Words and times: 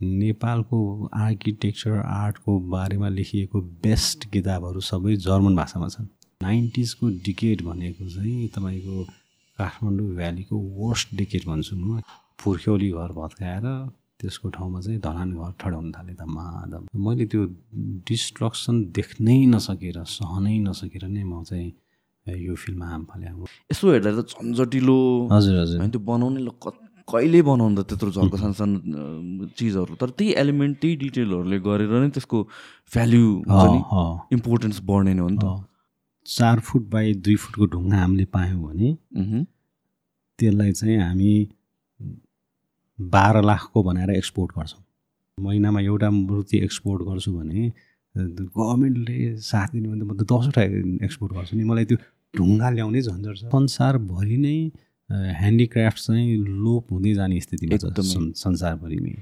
नेपालको 0.00 0.78
आर्किटेक्चर 1.16 1.94
आर्टको 1.98 2.58
बारेमा 2.70 3.08
लेखिएको 3.08 3.60
बेस्ट 3.82 4.24
किताबहरू 4.32 4.80
सबै 4.80 5.16
जर्मन 5.26 5.56
भाषामा 5.56 5.88
छन्। 5.88 6.06
नाइन्टिजको 6.42 7.08
डिकेट 7.26 7.62
भनेको 7.62 8.08
चाहिँ 8.08 8.48
तपाईँको 8.54 9.04
काठमाडौँ 9.58 10.08
भ्यालीको 10.16 10.56
वर्स्ट 10.78 11.08
डिकेट 11.18 11.46
भन्छु 11.46 11.76
म। 11.76 12.00
पुर्ख्यौली 12.38 12.90
घर 12.94 13.12
भत्काएर 13.12 13.66
त्यसको 14.20 14.48
ठाउँमा 14.54 14.80
चाहिँ 14.80 15.00
धरान 15.00 15.30
घर 15.34 15.52
ठडाउन 15.58 15.90
थालेँ 15.92 16.14
त 16.14 16.22
माधव। 16.26 16.86
मैले 16.94 17.26
त्यो 17.26 17.42
डिस्ट्रक्सन 18.06 18.76
देख्नै 18.94 19.38
नसकेर 19.54 19.98
सहनै 20.06 20.58
नसकेर 20.62 21.04
नै 21.10 21.22
म 21.26 21.42
चाहिँ 21.42 21.70
यो 22.26 22.54
फिल्ममा 22.54 22.86
हाम 22.86 23.02
फाले 23.10 23.26
यसो 23.72 23.84
हेर्दा 23.90 24.10
त 24.14 24.30
झन्झटिलो। 24.30 24.98
हजुर 25.32 25.54
हजुर। 25.58 25.78
त्यो 25.90 26.00
बनाउने 26.06 26.40
कहिले 27.12 27.40
बनाउँदा 27.48 27.82
त्यत्रो 27.88 28.10
झर्को 28.10 28.36
सानो 28.36 28.54
सानो 28.60 28.76
चिजहरू। 29.58 29.94
तर 30.00 30.08
त्यही 30.18 30.30
एलिमेन्ट 30.42 30.74
त्यही 30.80 30.94
डिटेलहरूले 31.02 31.58
गरेर 31.66 31.92
नै 32.04 32.08
त्यसको 32.16 32.38
भ्याल्यु 32.94 33.24
इम्पोर्टेन्स 34.36 34.78
बढ्ने 34.88 35.12
नै 35.14 35.22
हो 35.22 35.28
नि 35.28 35.38
त। 35.42 35.46
चार 36.26 36.56
फुट 36.68 36.84
बाई 36.92 37.14
दुई 37.24 37.36
फुटको 37.42 37.64
ढुङ्गा 37.72 37.96
हामीले 38.02 38.24
पायौँ 38.34 38.60
भने 38.62 38.88
त्यसलाई 40.38 40.72
चाहिँ 40.80 40.96
हामी 41.00 41.32
बाह्र 42.98 43.36
लाखको 43.50 43.78
बनाएर 43.88 44.10
एक्सपोर्ट 44.20 44.50
गर्छौँ। 44.58 44.82
महिनामा 45.38 45.80
एउटा 45.80 46.08
मूर्ति 46.10 46.56
एक्सपोर्ट 46.66 47.00
गर्छु 47.08 47.30
भने 47.32 47.60
गभर्मेन्टले 48.14 49.18
साथ 49.48 49.68
दिने 49.72 49.88
भने 49.88 50.00
त 50.00 50.04
म 50.04 50.12
त 50.18 50.22
दसवटा 50.28 50.62
एक्सपोर्ट 51.06 51.32
गर्छु 51.36 51.56
नि। 51.56 51.64
मलाई 51.64 51.84
त्यो 51.88 51.98
ढुङ्गा 52.36 52.68
ल्याउने 52.76 53.00
झन्झट 53.00 53.34
छ। 53.38 53.42
संसारभरि 53.54 54.36
नै 54.44 54.58
ह्यान्डिक्राफ्ट 55.10 55.98
चाहिँ 55.98 56.36
लोप 56.64 56.92
हुँदै 56.92 57.12
जाने 57.14 57.40
स्थितिमा 57.40 57.76
छ 57.76 57.84
संसारभरिमै। 58.44 59.14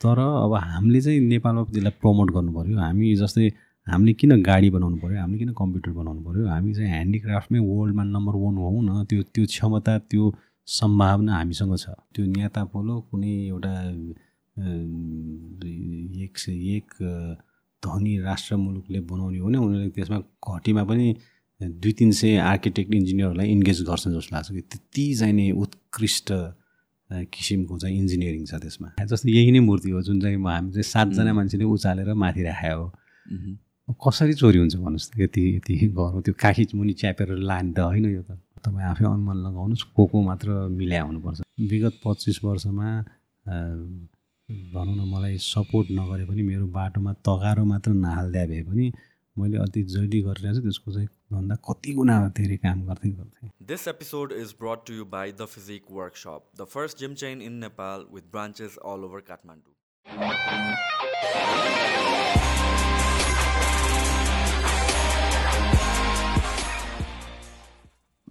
तर 0.00 0.18
अब 0.18 0.52
हामीले 0.64 1.00
चाहिँ 1.00 1.20
नेपालमा 1.32 1.62
त्यसलाई 1.64 1.94
प्रमोट 2.02 2.28
गर्नु 2.34 2.52
पऱ्यो 2.56 2.76
हामी 2.78 3.14
जस्तै 3.22 3.48
हामीले 3.86 4.12
किन 4.20 4.32
गाडी 4.48 4.68
बनाउनु 4.70 4.96
पऱ्यो 5.02 5.18
हामीले 5.20 5.38
किन 5.38 5.52
कम्प्युटर 5.60 5.90
बनाउनु 5.98 6.20
पऱ्यो 6.26 6.46
हामी 6.46 6.74
चाहिँ 6.74 6.90
ह्यान्डिक्राफ्टमै 6.92 7.60
वर्ल्डमा 7.70 8.02
नम्बर 8.04 8.34
वान 8.42 8.56
हौँ 8.64 8.82
न। 8.84 9.04
त्यो 9.10 9.22
त्यो 9.34 9.44
क्षमता 9.52 9.92
त्यो 10.10 10.24
सम्भावना 10.68 11.32
हामीसँग 11.38 11.74
छ। 11.82 11.86
त्यो 12.14 12.24
नेता 12.36 12.64
पोलो 12.72 12.94
कुनै 13.10 13.34
एउटा 13.48 13.72
एक 16.24 16.38
से 16.38 16.52
एक 16.76 16.86
धनी 17.82 18.12
राष्ट्र 18.28 18.56
मुलुकले 18.56 19.00
बनाउने 19.08 19.38
हो 19.38 19.46
भने 19.46 19.58
उनीहरूले 19.58 19.90
त्यसमा 19.96 20.18
घटीमा 20.52 20.82
पनि 20.84 21.06
दुई 21.60 21.92
तिन 21.98 22.10
सय 22.12 22.36
आर्किटेक्ट 22.38 22.94
इन्जिनियरहरूलाई 22.94 23.48
इन्गेज 23.50 23.82
गर्छन् 23.88 24.14
जस्तो 24.14 24.34
लाग्छ 24.34 24.50
कि। 24.52 24.60
त्यति 24.60 25.14
चाहिँ 25.18 25.32
नि 25.34 25.50
उत्कृष्ट 25.58 26.28
किसिमको 27.10 27.78
चाहिँ 27.78 27.96
इन्जिनियरिङ 27.98 28.44
छ 28.46 28.54
त्यसमा। 28.62 28.88
जस्तो 29.02 29.28
यही 29.28 29.50
नै 29.50 29.60
मूर्ति 29.66 29.90
हो 29.90 30.02
जुन 30.02 30.20
चाहिँ 30.20 30.36
हामी 30.38 30.70
चाहिँ 30.72 30.82
सातजना 30.82 31.32
मान्छेले 31.34 31.64
उचालेर 31.64 32.14
माथि 32.14 32.42
राखेको 32.42 32.82
हो। 32.82 33.94
कसरी 34.06 34.34
चोरी 34.38 34.58
हुन्छ 34.58 34.76
भन्नुहोस् 34.76 35.10
त 35.10 35.20
यति 35.20 35.42
यति 35.56 35.74
घर 35.88 36.20
त्यो 36.22 36.34
काखी 36.38 36.62
मुनि 36.78 36.92
च्यापेर 36.94 37.28
लाने 37.42 37.72
त 37.74 37.78
होइन 37.90 38.06
यो 38.06 38.22
त। 38.22 38.38
तपाईँ 38.62 38.86
आफै 38.92 39.04
अनुमान 39.04 39.36
लगाउनुहोस् 39.46 39.84
को 39.96 40.02
को 40.06 40.16
मात्र 40.22 40.48
मिल्या 40.70 41.02
हुनुपर्छ। 41.02 41.38
विगत 41.70 41.94
पच्चिस 42.04 42.38
वर्षमा 42.44 42.88
भनौँ 44.72 44.96
न 44.96 45.02
मलाई 45.10 45.36
सपोर्ट 45.42 45.86
नगरे 45.90 46.24
पनि 46.30 46.42
मेरो 46.42 46.66
बाटोमा 46.70 47.12
तगारो 47.26 47.64
मात्र 47.64 47.90
नहाल्दा 47.98 48.46
भए 48.46 48.62
पनि 48.62 48.86
मैले 49.36 49.56
अति 49.58 49.82
जहिले 49.94 50.18
गरिरहेको 50.22 50.58
छु 50.58 50.62
त्यसको 50.62 50.92
चाहिँ 50.92 51.08
भन्दा 51.30 51.54
कति 51.68 51.92
गुणा 51.94 52.16
धेरै 52.36 52.56
काम 52.56 52.82
गर्दै 52.86 53.10
गर्थेँ। 53.10 53.50
This 53.68 53.88
episode 53.88 54.32
is 54.32 54.54
brought 54.60 54.86
to 54.86 54.94
you 54.94 55.04
by 55.14 55.32
the 55.32 55.46
Physique 55.54 55.82
Workshop 55.92 56.42
the 56.60 56.66
first 56.74 56.98
gym 56.98 57.14
chain 57.22 57.42
in 57.42 57.58
Nepal 57.64 58.06
with 58.14 58.30
branches 58.32 58.76
all 58.92 59.04
over 59.04 59.20
Kathmandu 59.28 59.74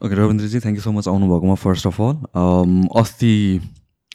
okay 0.06 0.16
Rabindraji 0.16 0.59
thank 0.59 0.78
you 0.78 0.81
so 0.81 0.91
much 0.91 1.08
आउनुभएकोमा 1.08 1.56
फर्स्ट 1.62 1.88
अफ 1.88 2.02
अल 2.02 2.18
अस्ति 3.02 3.34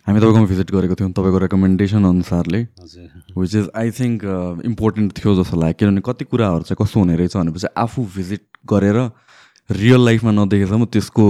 हामी 0.06 0.20
तपाईँकोमा 0.20 0.46
भिजिट 0.50 0.70
गरेको 0.72 0.94
थियौँ 1.00 1.10
तपाईँको 1.16 1.38
रेकमेन्डेसन 1.38 2.04
अनुसारले 2.04 2.60
which 3.38 3.54
is 3.54 3.68
I 3.82 3.90
think 3.98 4.24
important 4.70 5.18
थियो 5.18 5.34
जस्तो 5.42 5.56
लाग्यो। 5.60 5.78
किनभने 5.78 6.02
कति 6.06 6.24
कुराहरू 6.30 6.62
चाहिँ 6.68 6.78
कस्तो 6.82 7.00
हुने 7.00 7.16
रहेछ 7.16 7.36
भनेपछि 7.36 7.68
आफू 7.84 8.04
भिजिट 8.16 8.42
गरेर 8.64 8.98
रियल 9.70 10.04
लाइफमा 10.04 10.30
नदेखेसम्म 10.32 10.84
त्यसको 10.92 11.26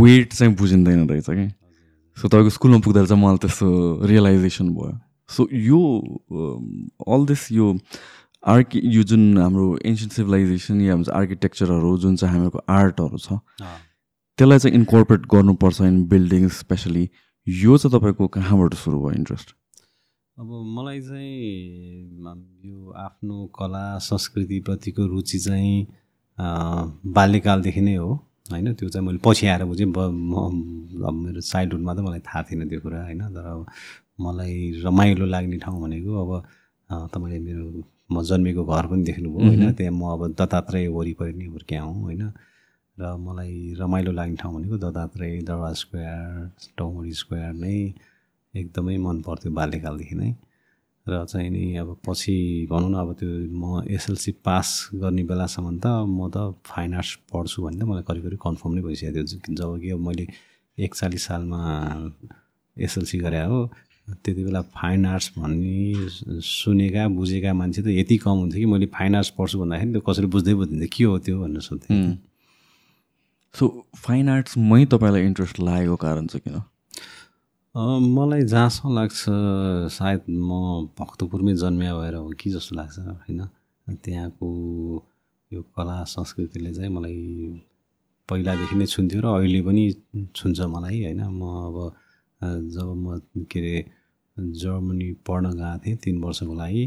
वेट 0.00 0.32
चाहिँ 0.32 0.54
बुझिँदैन 0.54 1.08
रहेछ 1.08 1.26
कि। 1.30 1.48
सो 2.16 2.28
तपाईँको 2.28 2.50
स्कुलमा 2.50 2.78
पुग्दा 2.84 3.04
चाहिँ 3.04 3.22
मलाई 3.22 3.38
त्यस्तो 3.42 3.68
रियलाइजेसन 4.06 4.68
भयो। 4.74 4.98
सो 5.28 5.48
यो 5.52 5.80
अल 7.08 7.26
दिस 7.26 7.50
यो 7.52 7.66
आर्कि 8.42 8.80
यो 8.84 9.02
जुन 9.02 9.38
हाम्रो 9.38 9.66
एन्सियन्ट 9.86 10.12
सिभिलाइजेसन 10.12 10.80
या 10.80 10.94
भन्छ 10.94 11.08
आर्किटेक्चरहरू 11.08 11.96
जुन 11.98 12.16
चाहिँ 12.16 12.34
हाम्रो 12.34 12.64
आर्टहरू 12.68 13.18
छ 13.18 13.40
त्यसलाई 14.38 14.58
चाहिँ 14.58 14.76
इन्कर्पोरेट 14.76 15.26
गर्नुपर्छ 15.34 15.80
इन 15.80 16.04
बिल्डिङ 16.08 16.48
स्पेसली 16.60 17.08
यो 17.46 17.76
चाहिँ 17.78 17.98
तपाईँको 17.98 18.26
कहाँबाट 18.36 18.74
सुरु 18.74 18.98
भयो 19.00 19.12
इन्ट्रेस्ट 19.18 19.54
अब 20.38 20.48
मलाई 20.76 21.00
चाहिँ 21.00 22.10
यो 22.66 22.92
आफ्नो 22.98 23.34
कला 23.58 23.82
संस्कृतिप्रतिको 24.02 25.06
रुचि 25.06 25.38
चाहिँ 25.38 25.86
बाल्यकालदेखि 27.16 27.80
नै 27.80 27.94
हो 27.94 28.08
होइन? 28.50 28.72
त्यो 28.74 28.88
चाहिँ 28.88 29.06
मैले 29.06 29.18
पछि 29.24 29.46
आएर 29.46 29.64
बुझेँ। 29.64 29.86
अब 29.86 31.14
मेरो 31.14 31.40
चाइल्डहुडमा 31.40 31.94
त 31.94 31.98
मलाई 32.02 32.20
थाहा 32.26 32.42
थिएन 32.50 32.68
त्यो 32.68 32.80
कुरा 32.82 33.02
होइन? 33.02 33.20
तर 33.30 33.46
अब 33.46 33.66
मलाई 34.26 34.82
रमाइलो 34.84 35.26
लाग्ने 35.26 35.58
ठाउँ 35.62 35.80
भनेको 35.82 36.10
अब 36.22 36.30
तपाईँले 37.14 37.38
मेरो 37.38 37.66
म 38.10 38.22
जन्मेको 38.26 38.64
घर 38.66 38.86
पनि 38.90 39.02
देख्नुभयो 39.06 39.38
होइन? 39.38 39.72
त्यहाँ 39.78 39.94
म 39.94 40.02
अब 40.18 40.34
दत्तात्रेय 40.34 40.88
वरिपरि 40.90 41.32
नै 41.38 41.46
हुर्क्या 41.46 41.82
हुँ 41.82 42.02
होइन? 42.02 42.22
र 42.98 43.02
मलाई 43.22 43.74
रमाइलो 43.78 44.12
लाग्ने 44.18 44.36
ठाउँ 44.42 44.54
भनेको 44.54 44.76
दत्तात्रेय 44.82 45.42
दरबार 45.46 45.74
स्क्वायर 45.78 46.50
टौमरी 46.78 47.12
स्क्वायर 47.22 47.52
नै 47.62 47.78
एकदमै 48.54 48.96
मन 49.06 49.16
पर्थ्यो 49.26 49.50
बाल्यकालदेखि 49.52 50.14
नै। 50.14 50.34
र 51.06 51.24
चाहिँ 51.28 51.50
नि 51.50 51.64
अब 51.76 51.88
पछि 52.06 52.34
भनौँ 52.70 52.90
न 52.90 52.94
अब 52.96 53.12
त्यो 53.20 53.28
म 53.52 53.82
एसएलसी 53.96 54.32
पास 54.46 54.68
गर्ने 55.02 55.22
बेलासम्म 55.30 55.78
त 55.84 55.86
म 56.08 56.30
त 56.34 56.36
फाइन 56.64 56.94
आर्ट्स 56.94 57.14
पढ्छु 57.32 57.62
भने 57.62 57.76
त 57.78 57.82
मलाई 57.84 58.04
करिब 58.08 58.22
करिब 58.26 58.38
कन्फर्म 58.44 58.72
नै 58.74 58.82
भइसकेको 58.82 59.24
थियो। 59.28 59.54
जब 59.58 59.80
कि 59.82 59.90
अब 59.90 60.00
मैले 60.06 60.26
एकचालिस 60.78 61.22
सालमा 61.28 61.60
एसएलसी 62.76 63.18
गरे 63.24 63.44
हो 63.52 63.58
त्यति 64.24 64.42
बेला 64.44 64.60
फाइन 64.76 65.06
आर्ट्स 65.06 65.30
भन्ने 65.38 66.40
सुनेका 66.40 67.08
बुझेका 67.20 67.52
मान्छे 67.60 67.82
त 67.82 67.86
यति 68.00 68.16
कम 68.24 68.36
हुन्थ्यो 68.40 68.60
कि 68.60 68.66
मैले 68.72 68.86
फाइन 68.96 69.14
आर्ट्स 69.14 69.30
पढ्छु 69.38 69.58
भन्दाखेरि 69.60 69.92
त्यो 69.92 70.02
कसरी 70.08 70.26
बुझ्दै 70.34 70.54
बुझ्दैन 70.60 70.86
के 70.88 71.04
हो 71.04 71.18
त्यो 71.24 71.36
भनेर 71.40 71.60
सोध्थेँ 71.68 71.96
सो 73.54 73.64
फाइन 74.04 74.28
आर्ट्समै 74.28 74.84
तपाईँलाई 74.92 75.22
इन्ट्रेस्ट 75.30 75.60
लागेको 75.60 75.96
कारण 76.04 76.26
चाहिँ 76.32 76.42
किन 76.44 76.60
मलाई 77.74 78.42
जहाँसम्म 78.42 78.94
लाग्छ 78.94 79.90
सायद 79.90 80.22
म 80.30 80.86
भक्तपुरमै 80.98 81.54
जन्मिया 81.58 81.94
भएर 81.98 82.14
हो 82.14 82.28
कि 82.38 82.50
जस्तो 82.50 82.76
लाग्छ 82.76 82.98
होइन? 82.98 83.40
त्यहाँको 84.04 84.48
यो 85.50 85.62
कला 85.74 85.96
संस्कृतिले 86.06 86.72
चाहिँ 86.74 86.90
मलाई 86.94 87.18
पहिलादेखि 88.28 88.76
नै 88.78 88.86
छुन्थ्यो 88.86 89.20
र 89.20 89.26
अहिले 89.26 89.60
पनि 89.66 89.84
छुन्छ 90.36 90.60
मलाई 90.70 91.02
होइन? 91.02 91.22
म 91.34 91.42
अब 91.66 91.76
जब 92.70 92.94
म 92.94 93.18
के 93.50 93.58
अरे 93.58 93.74
जर्मनी 94.62 95.12
पढ्न 95.26 95.50
गएको 95.58 95.78
थिएँ 95.82 95.96
तिन 95.98 96.22
वर्षको 96.22 96.54
लागि 96.54 96.84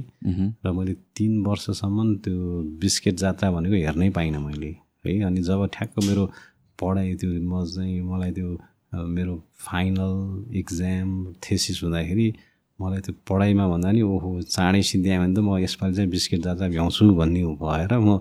र 0.63 0.71
मैले 0.71 0.93
तिन 1.19 1.43
वर्षसम्म 1.47 2.15
त्यो 2.23 2.63
बिस्केट 2.79 3.15
जात्रा 3.19 3.51
भनेको 3.51 3.75
हेर्नै 3.75 4.09
पाइनँ 4.15 4.39
मैले 4.39 4.71
है? 5.03 5.19
अनि 5.27 5.41
जब 5.43 5.67
ठ्याक्क 5.75 5.99
मेरो 6.07 6.25
पढाइ 6.79 7.15
त्यो 7.19 7.29
म 7.43 7.65
चाहिँ 7.75 8.01
मलाई 8.07 8.31
त्यो 8.39 8.55
मेरो 8.93 9.35
फाइनल 9.59 10.13
इक्जाम 10.55 11.09
थेसिस 11.43 11.83
हुँदाखेरि 11.83 12.27
मलाई 12.79 12.99
त्यो 13.01 13.13
पढाइमा 13.29 13.65
भन्दा 13.67 13.91
नि 13.91 14.01
ओहो 14.01 14.41
चाँडै 14.47 14.81
सिद्ध्यायो 14.81 15.21
भने 15.21 15.33
त 15.33 15.39
म 15.39 15.57
यसपालि 15.59 15.93
चाहिँ 15.95 16.09
बिस्किट 16.09 16.41
जाँदा 16.43 16.67
भ्याउँछु 16.69 17.03
भन्ने 17.15 17.41
भएर 17.57 17.91
म 17.97 18.19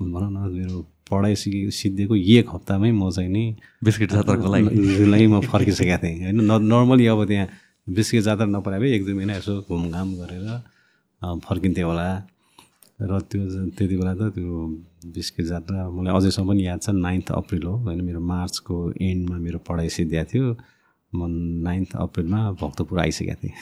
भनौँ 0.00 0.30
न 0.30 0.38
मेरो 0.54 0.76
पढाइ 1.10 1.34
सिके 1.34 1.70
सिद्धिएको 1.70 2.14
एक 2.16 2.46
हप्तामै 2.54 2.90
म 2.92 3.10
चाहिँ 3.10 3.30
नि 3.30 3.44
बिस्किट 3.84 4.12
जात्राको 4.12 4.48
लागि। 4.54 5.26
म 5.26 5.40
फर्किसकेको 5.42 5.98
थिएँ। 6.02 6.16
होइन 6.22 6.40
नर्मली 6.72 7.06
अब 7.06 7.24
त्यहाँ 7.26 7.48
बिस्किट 7.86 8.22
जात्रा 8.22 8.46
नपराए 8.46 8.78
भए 8.80 8.90
एक 8.96 9.04
दुई 9.04 9.14
महिना 9.14 9.36
यसो 9.36 9.54
घुमघाम 9.68 10.08
गरेर 10.20 10.46
फर्किन्थेँ 11.44 11.84
होला। 11.84 12.08
र 13.00 13.20
त्यो 13.30 13.42
त्यति 13.76 13.96
बेला 13.96 14.14
त 14.14 14.22
त्यो 14.34 14.46
बिस्किट 15.14 15.46
जात्रा 15.46 15.88
मलाई 15.90 16.14
अझैसम्म 16.16 16.48
पनि 16.48 16.66
याद 16.66 16.80
छ 16.82 16.90
नाइन्थ 16.98 17.32
अप्रिल 17.32 17.62
हो 17.62 17.74
होइन 17.86 18.00
मेरो 18.04 18.20
मार्चको 18.32 18.76
एन्डमा 19.00 19.36
मेरो 19.38 19.58
पढाइ 19.68 19.88
सिद्धिएको 19.96 20.30
थियो। 20.32 20.46
म 21.12 21.26
नाइन्थ 21.64 21.96
अप्रिलमा 21.96 22.40
भक्तपुर 22.60 23.00
आइसकेको 23.00 23.34
थिएँ। 23.42 23.54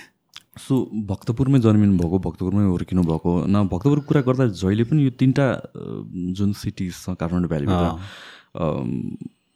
सो 0.59 0.75
भक्तपुरमै 1.09 1.59
जन्मिनु 1.61 1.97
भएको 1.99 2.19
भक्तपुरमै 2.27 2.65
हुर्किनु 2.65 3.03
भएको 3.03 3.33
न 3.47 3.63
भक्तपुरको 3.69 4.07
कुरा 4.09 4.21
गर्दा 4.29 4.47
जहिले 4.61 4.85
पनि 4.91 5.05
यो 5.05 5.11
तिनवटा 5.21 5.47
जुन 6.33 6.53
सिटिज 6.61 6.93
छ 6.97 7.15
काठमाडौँ 7.21 7.49
भ्यालीभित्र 7.49 7.87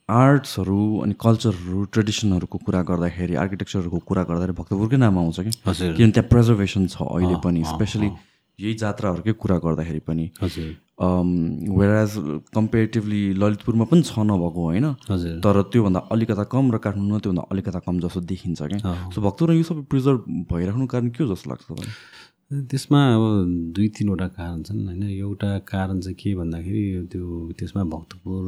आर्ट्सहरू 0.08 0.80
अनि 1.02 1.14
कल्चरहरू 1.20 1.84
ट्रेडिसनहरूको 1.94 2.58
कुरा 2.66 2.82
गर्दाखेरि 2.90 3.34
आर्किटेक्चरहरूको 3.42 3.98
कुरा 4.06 4.22
गर्दाखेरि 4.30 4.54
भक्तपुरकै 4.58 4.96
नाम 4.96 5.18
आउँछ 5.18 5.40
कि? 5.40 5.50
किनभने 5.50 6.10
त्यहाँ 6.10 6.28
प्रिजर्भेसन 6.28 6.86
छ 6.86 7.02
अहिले 7.08 7.36
पनि 7.44 7.64
स्पेसली 7.64 8.08
यही 8.58 8.74
जात्राहरूकै 8.82 9.32
कुरा 9.42 9.58
गर्दाखेरि 9.64 10.00
पनि। 10.06 10.24
हजुर। 10.42 10.68
वेराज 11.00 12.12
कम्पेरिटिभली 12.54 13.22
ललितपुरमा 13.34 13.84
पनि 13.90 14.02
छ 14.04 14.18
नभएको 14.20 14.60
होइन। 14.64 14.86
तर 15.40 15.62
त्योभन्दा 15.72 16.00
अलिकता 16.12 16.44
कम 16.52 16.64
र 16.72 16.78
काठमाडौँमा 16.78 17.18
त्योभन्दा 17.18 17.44
अलिकता 17.52 17.78
कम 17.86 18.00
जस्तो 18.00 18.20
देखिन्छ 18.28 18.60
क्या। 18.62 18.94
सो 19.10 19.20
भक्तपुरमा 19.20 19.54
यो 19.56 19.64
सबै 19.64 19.82
प्रिजर्भ 19.90 20.20
भइराख्नु 20.52 20.86
कारण 20.92 21.08
के 21.08 21.24
हो 21.24 21.28
जस्तो 21.34 21.50
लाग्छ 21.50 21.64
तपाईँलाई? 21.64 21.94
त्यसमा 22.70 23.00
अब 23.14 23.22
दुई 23.74 23.88
तिनवटा 23.96 24.26
कारण 24.36 24.62
छन् 24.62 24.84
होइन। 24.86 25.02
एउटा 25.08 25.50
कारण 25.72 26.00
चाहिँ 26.00 26.16
के 26.20 26.34
भन्दाखेरि 26.34 27.06
त्यो 27.12 27.24
त्यसमा 27.58 27.82
भक्तपुर 27.94 28.42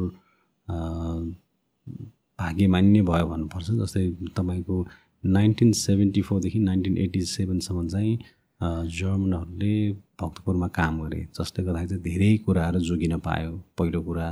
भाग्य 2.39 2.67
मान्ने 2.67 3.01
भयो 3.01 3.25
भन्नुपर्छ। 3.27 3.67
जस्तै 3.81 4.05
तपाईँको 4.37 4.75
नाइन्टिन 5.23 5.71
सेभेन्टी 5.81 6.21
फोरदेखि 6.21 6.59
नाइन्टिन 6.59 6.97
एट्टी 6.97 7.21
सेभेनसम्म 7.33 7.87
चाहिँ 7.87 8.13
जर्मनहरूले 8.61 9.75
भक्तपुरमा 10.23 10.67
काम 10.79 10.93
गरे 11.03 11.19
जसले 11.37 11.65
गर्दाखेरि 11.65 11.89
चाहिँ 11.89 12.03
धेरै 12.03 12.31
कुराहरू 12.45 12.79
जोगिन 12.89 13.13
पायो। 13.27 13.51
पहिलो 13.77 14.01
कुरा। 14.07 14.27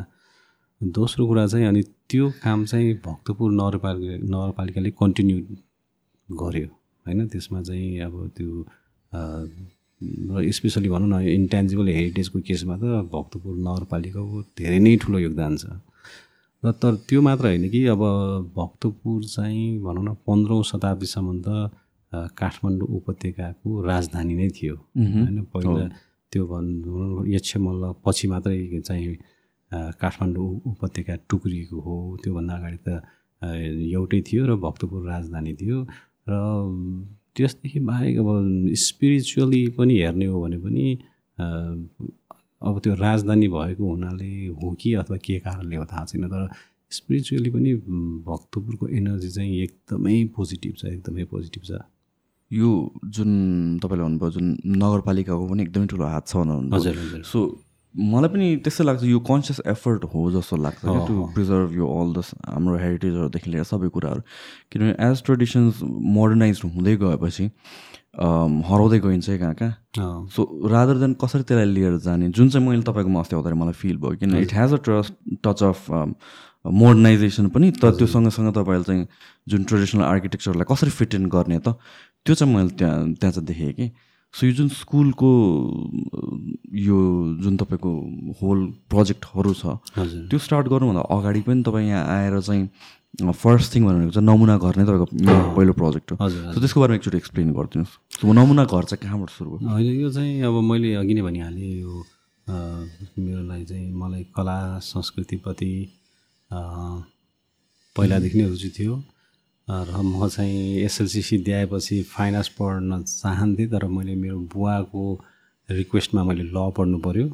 दोस्रो 0.82 1.28
कुरा 1.28 1.46
चाहिँ 1.48 1.66
अनि 1.68 1.82
त्यो 2.10 2.30
काम 2.44 2.66
चाहिँ 2.66 2.94
भक्तपुर 3.06 3.52
नगरपालिका 3.52 4.16
नगरपालिकाले 4.36 4.90
कन्टिन्यू 5.02 5.38
गर्यो। 6.30 6.68
होइन 7.06 7.28
त्यसमा 7.34 7.62
चाहिँ 7.62 8.00
अब 8.06 8.16
त्यो 8.38 8.66
र 10.32 10.52
स्पेसली 10.52 10.90
भनौँ 10.90 11.10
न 11.10 11.22
इन्टेन्जिबल 11.30 11.88
हेरिटेजको 11.88 12.40
केसमा 12.48 12.76
त 12.82 12.84
भक्तपुर 13.14 13.54
नगरपालिकाको 13.68 14.42
धेरै 14.58 14.80
नै 14.80 14.96
ठुलो 14.98 15.18
योगदान 15.20 15.58
छ। 15.58 15.66
र 16.64 16.72
तर 16.82 16.96
त्यो 17.10 17.22
मात्र 17.22 17.46
होइन 17.46 17.70
कि 17.70 17.86
अब 17.94 18.02
भक्तपुर 18.56 19.20
चाहिँ 19.26 19.66
भनौँ 19.86 20.04
न 20.04 20.14
पन्ध्रौँ 20.26 20.62
शताब्दीसम्म 20.64 21.30
त 21.46 21.48
काठमाडौँ 22.12 22.88
उपत्यकाको 22.98 23.70
राजधानी 23.82 24.34
नै 24.36 24.48
थियो। 24.58 24.76
होइन 24.76 25.38
पहिला 25.54 25.84
त्यो 26.32 26.44
भनौँ 26.48 27.28
यक्षमल्ल 27.28 27.84
पछि 28.06 28.28
मात्रै 28.28 28.82
चाहिँ 28.88 29.16
काठमाडौँ 30.02 30.50
उपत्यका 30.72 31.16
टुक्रिएको 31.30 31.78
हो। 31.80 31.96
त्योभन्दा 32.24 32.54
अगाडि 32.56 32.80
त 32.88 32.90
एउटै 33.96 34.22
थियो 34.28 34.42
र 34.46 34.56
भक्तपुर 34.60 35.02
राजधानी 35.08 35.54
थियो। 35.62 35.78
र 36.30 36.34
त्यसदेखि 37.36 37.80
बाहेक 37.80 38.18
अब 38.20 38.30
स्पिरिचुअली 38.76 39.62
पनि 39.78 39.94
हेर्ने 40.00 40.26
हो 40.32 40.42
भने 40.44 40.58
पनि 40.60 40.86
अब 42.68 42.80
त्यो 42.84 42.94
राजधानी 42.96 43.48
भएको 43.48 43.84
हुनाले 43.90 44.32
हो 44.52 44.68
कि 44.80 44.94
अथवा 45.02 45.18
के 45.26 45.40
कारणले 45.40 45.76
हो 45.76 45.86
थाहा 45.88 46.06
छैन। 46.06 46.28
तर 46.28 46.44
स्पिरिचुअली 46.92 47.50
पनि 47.50 47.72
भक्तपुरको 48.28 48.88
एनर्जी 49.00 49.30
चाहिँ 49.32 49.56
एकदमै 49.64 50.16
पोजिटिभ 50.36 50.74
छ 50.78 50.86
एकदमै 50.92 51.24
पोजिटिभ 51.32 51.64
छ। 51.64 51.72
यो 52.52 52.70
जुन 53.16 53.30
तपाईँले 53.84 54.04
भन्नुभयो 54.04 54.32
जुन 54.32 54.48
नगरपालिकाको 54.78 55.48
पनि 55.48 55.64
एकदमै 55.64 55.88
ठुलो 55.88 56.06
हात 56.06 56.28
छ 56.28 56.36
भन्नुभयो। 56.38 57.24
सो 57.24 57.40
मलाई 57.96 58.30
पनि 58.34 58.48
त्यस्तै 58.64 58.84
लाग्छ 58.84 59.04
यो 59.04 59.20
कन्सियस 59.28 59.62
एफर्ट 59.68 60.04
हो 60.14 60.20
जस्तो 60.32 60.58
लाग्छ 60.58 60.82
क्या 60.82 61.06
टु 61.08 61.16
प्रिजर्भ 61.36 61.74
यो 61.78 61.88
अल 62.02 62.14
द 62.14 62.24
हाम्रो 62.48 62.76
हेरिटेजहरूदेखि 62.84 63.52
लिएर 63.52 63.64
सबै 63.72 63.88
कुराहरू। 63.96 64.22
किनभने 64.72 64.96
एज 65.10 65.24
ट्रेडिसन्स 65.26 65.82
मोडर्नाइज 66.20 66.62
हुँदै 66.66 66.96
गएपछि 67.04 67.46
हराउँदै 68.70 69.00
गइन्छ 69.00 69.30
है 69.30 69.38
कहाँ 69.40 69.56
कहाँ। 69.56 70.28
सो 70.36 70.42
रादर 70.68 70.98
देन 71.00 71.14
कसरी 71.24 71.44
त्यसलाई 71.44 71.74
लिएर 71.74 71.98
जाने 72.06 72.30
जुन 72.30 72.50
चाहिँ 72.50 72.68
मैले 72.68 72.84
तपाईँकोमा 72.84 73.20
अस्ति 73.20 73.36
आउँदाखेरि 73.36 73.60
मलाई 73.60 73.74
फिल 73.82 73.98
भयो 73.98 74.16
किन 74.20 74.38
it 74.38 74.54
has 74.54 74.74
a 74.74 74.80
trust 74.88 75.14
touch 75.44 75.64
of 75.64 75.90
modernisation 76.66 77.48
पनि 77.50 77.72
तर 77.82 77.92
त्यो 77.98 78.08
सँगसँगै 78.08 78.52
तपाईँले 78.56 78.84
चाहिँ 78.84 79.06
जुन 79.50 79.64
ट्रेडिसनल 79.64 80.04
आर्किटेक्चरलाई 80.06 80.66
कसरी 80.72 80.90
फिट 80.92 81.16
इन 81.16 81.26
गर्ने 81.30 81.60
त 81.60 81.76
त्यो 82.26 82.36
चाहिँ 82.36 82.54
मैले 82.54 82.70
त्यहाँ 82.80 83.14
त्यहाँ 83.20 83.34
चाहिँ 83.34 83.46
देखेँ 83.48 83.74
कि। 83.74 83.88
सो 84.34 84.48
यो 84.48 84.54
जुन 84.54 84.68
स्कुलको 84.72 85.30
यो 86.72 86.98
जुन 87.44 87.58
तपाईँको 87.58 87.92
होल 88.42 88.60
प्रोजेक्टहरू 88.88 89.54
छ 89.54 89.76
त्यो 90.32 90.40
स्टार्ट 90.40 90.68
गर्नुभन्दा 90.72 91.02
अगाडि 91.16 91.42
पनि 91.44 91.64
तपाईँ 91.68 91.88
यहाँ 91.90 92.04
आएर 92.08 92.40
चाहिँ 92.40 92.64
फर्स्ट 93.28 93.76
थिङ 93.76 93.82
भनेको 93.86 94.12
चाहिँ 94.16 94.28
नमुना 94.28 94.56
घर 94.58 94.74
नै 94.80 94.86
तपाईँको 94.88 95.06
पहिलो 95.56 95.74
प्रोजेक्ट 95.76 96.12
हो। 96.12 96.18
हजुर 96.22 96.54
सो 96.54 96.60
त्यसको 96.64 96.80
बारेमा 96.80 96.96
एकचोटि 96.96 97.18
एक्सप्लेन 97.18 97.52
गरिदिनुहोस्। 97.52 98.24
सो 98.24 98.34
नमुना 98.34 98.64
घर 98.72 98.84
चाहिँ 98.88 99.02
कहाँबाट 99.04 99.30
सुरु 99.36 99.50
भयो? 99.52 99.68
होइन 99.68 100.00
यो 100.00 100.10
चाहिँ 100.16 100.42
अब 100.48 100.56
मैले 100.64 100.94
अघि 100.96 101.14
नै 101.14 101.22
भनिहालेँ 101.28 101.76
यो 101.82 101.94
मेरो 102.48 103.42
लागि 103.52 103.66
चाहिँ 103.66 103.92
मलाई 103.92 104.24
कला 104.32 104.80
संस्कृतिप्रति 104.80 105.74
पहिलादेखि 107.96 108.36
नै 108.40 108.48
रुचि 108.48 108.70
थियो। 108.80 108.96
र 109.68 110.02
म 110.04 110.28
चाहिँ 110.28 110.84
एसएलसी 110.86 111.22
सिद्ध्याएपछि 111.22 112.02
फाइन 112.14 112.36
आर्ट्स 112.36 112.50
पढ्न 112.60 113.02
चाहन्थेँ 113.04 113.68
तर 113.72 113.86
मैले 113.88 114.16
मेरो 114.16 114.40
बुवाको 114.54 115.04
रिक्वेस्टमा 115.70 116.24
मैले 116.24 116.44
ल 116.44 116.72
पढ्नु 116.78 116.98
पऱ्यो 117.00 117.28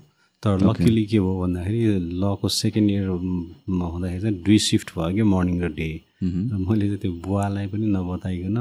तर 0.43 0.59
लकिली 0.61 1.05
के 1.05 1.19
भयो 1.19 1.39
भन्दाखेरि 1.41 1.81
लको 2.21 2.47
सेकेन्ड 2.47 2.91
इयरमा 2.91 3.85
हुँदाखेरि 3.85 4.21
चाहिँ 4.21 4.43
दुई 4.45 4.57
सिफ्ट 4.69 4.91
भयो 4.97 5.13
क्या 5.15 5.25
मर्निङ 5.25 5.61
र 5.61 5.67
डे। 5.79 5.89
र 6.21 6.57
मैले 6.67 6.85
चाहिँ 6.87 6.99
त्यो 7.01 7.11
बुवालाई 7.25 7.67
पनि 7.73 7.85
नबताइकन 7.95 8.57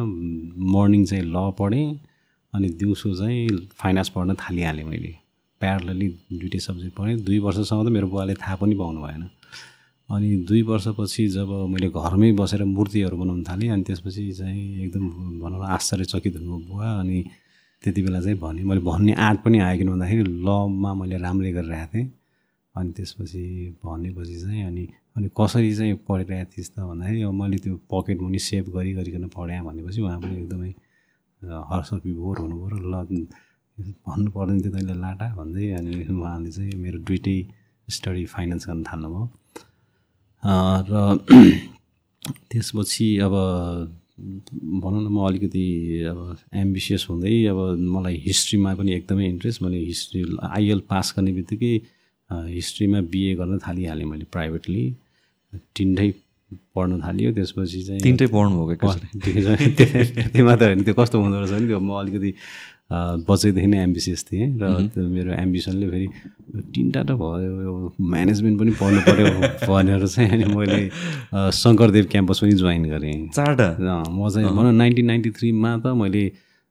मर्निङ 0.74 1.04
चाहिँ 1.04 1.24
ल 1.24 1.36
पढेँ 1.58 1.86
अनि 2.54 2.68
दिउँसो 2.80 3.14
चाहिँ 3.14 3.48
फाइन 3.76 3.98
आर्ट्स 3.98 4.10
पढ्न 4.16 4.34
थालिहालेँ 4.40 4.84
मैले। 4.84 5.12
प्यारलली 5.60 6.08
दुइटै 6.32 6.58
सब्जेक्ट 6.58 6.96
पढेँ। 6.96 7.16
दुई 7.24 7.38
वर्षसम्म 7.44 7.84
त 7.84 7.92
मेरो 7.92 8.06
बुवाले 8.08 8.34
थाहा 8.40 8.56
पनि 8.56 8.74
पाउनु 8.80 9.00
भएन। 9.02 9.22
अनि 10.08 10.28
दुई 10.48 10.62
वर्षपछि 10.62 11.26
जब 11.36 11.48
मैले 11.70 11.88
घरमै 11.90 12.30
बसेर 12.40 12.62
मूर्तिहरू 12.64 13.16
बनाउन 13.16 13.42
थालेँ 13.48 13.70
अनि 13.74 13.82
त्यसपछि 13.82 14.22
चाहिँ 14.38 14.64
एकदम 14.84 15.04
भनौँ 15.42 15.60
न 15.60 15.64
आश्चर्यचकित 15.76 16.36
हुनुभयो 16.36 16.58
बुवा। 16.68 16.90
अनि 17.00 17.18
त्यति 17.82 18.02
बेला 18.02 18.20
चाहिँ 18.20 18.38
भने 18.38 18.62
मैले 18.64 18.80
भन्ने 18.86 19.12
आँट 19.26 19.38
पनि 19.44 19.58
आयो 19.66 19.78
किन 19.78 19.88
भन्दाखेरि 19.90 20.22
लमा 20.46 20.90
मैले 20.94 21.16
राम्रै 21.18 21.52
गरिरहेको 21.52 21.92
थिएँ। 21.94 22.10
अनि 22.74 22.90
त्यसपछि 22.96 23.42
भनेपछि 23.84 24.36
चाहिँ 24.40 24.62
अनि 24.66 24.84
अनि 25.16 25.28
कसरी 25.40 25.74
चाहिँ 25.76 25.94
पढिरहेको 26.08 26.50
थिइस् 26.54 26.70
त 26.70 26.78
भन्दाखेरि 26.86 27.22
अब 27.22 27.34
मैले 27.40 27.56
त्यो 27.64 27.74
पकेट 27.92 28.18
मनी 28.22 28.38
सेभ 28.38 28.64
गरी 28.76 28.92
गरिकन 28.98 29.26
पढाएँ 29.36 29.62
भनेपछि 29.66 30.00
उहाँ 30.02 30.20
पनि 30.20 30.34
एकदमै 30.42 30.70
हर्ष 31.70 31.92
विभोर 32.06 32.38
हुनुभयो 32.38 32.68
र 32.72 32.76
ल 32.92 32.94
भन्नु 34.06 34.30
पर्दैन 34.30 34.60
थियो 34.62 34.72
तैँले 34.76 34.94
लाटा 35.00 35.26
भन्दै 35.34 35.70
अनि 35.78 35.92
उहाँले 36.14 36.50
चाहिँ 36.50 36.74
मेरो 36.84 36.98
दुइटै 37.08 37.38
स्टडी 37.88 38.24
फाइनेन्स 38.34 38.66
गर्न 38.68 38.82
थाल्नुभयो। 38.90 39.24
र 40.42 41.18
त्यसपछि 42.50 43.08
अब 43.18 43.32
भनौँ 44.82 45.02
न 45.02 45.08
म 45.12 45.26
अलिकति 45.26 45.64
अब 46.10 46.36
एम्बिसियस 46.54 47.06
हुँदै 47.10 47.44
अब 47.46 47.58
मलाई 47.78 48.16
हिस्ट्रीमा 48.26 48.74
पनि 48.74 48.92
एकदमै 48.94 49.26
इन्ट्रेस्ट 49.28 49.62
मैले 49.62 49.78
हिस्ट्री 49.78 50.24
आइएल 50.50 50.80
पास 50.90 51.14
गर्ने 51.16 51.32
बित्तिकै 51.32 51.74
हिस्ट्रीमा 52.30 53.00
बिए 53.12 53.34
गर्न 53.34 53.58
थालिहालेँ 53.58 54.06
मैले 54.06 54.24
प्राइभेटली। 54.32 54.84
तिनटै 55.76 56.10
पढ्न 56.74 57.00
थालियो 57.02 57.32
त्यसपछि 57.32 57.82
चाहिँ 57.82 58.00
तिनटै 58.00 58.26
पढ्नुभएको 58.26 58.92
एकैचोटि। 58.92 60.30
त्यो 60.32 60.44
मात्र 60.44 60.64
होइन 60.66 60.82
त्यो 60.84 60.94
कस्तो 60.94 61.20
हुँदो 61.20 61.36
रहेछ 61.40 61.52
भने 61.52 61.66
त्यो 61.66 61.80
म 61.80 61.92
अलिकति 62.00 62.30
अ, 62.90 62.98
बच्चैदेखि 63.28 63.66
नै 63.66 63.78
एम्बिसियस 63.82 64.20
थिएँ 64.30 64.46
र 64.62 64.64
मेरो 65.14 65.32
एम्बिसनले 65.42 65.86
फेरि 65.90 66.06
तिनवटा 66.74 67.02
त 67.02 67.10
भयो 67.18 67.50
यो 67.66 67.72
म्यानेजमेन्ट 68.14 68.56
पनि 68.60 68.72
पढ्नु 68.80 69.00
पऱ्यो 69.08 69.26
भनेर 69.74 70.06
चाहिँ 70.06 70.30
अनि 70.36 70.44
मैले 70.54 70.78
शङ्करदेव 71.62 72.04
क्याम्पस 72.12 72.38
पनि 72.42 72.52
जोइन 72.62 72.84
गरेँ। 72.92 73.14
चारवटा? 73.36 73.68
म 74.16 74.28
चाहिँ 74.30 74.48
भनौँ 74.56 74.72
नाइन्टिन 74.82 75.06
नाइन्टी 75.10 75.30
थ्रीमा 75.38 75.70
त 75.82 75.86
मैले 76.00 76.24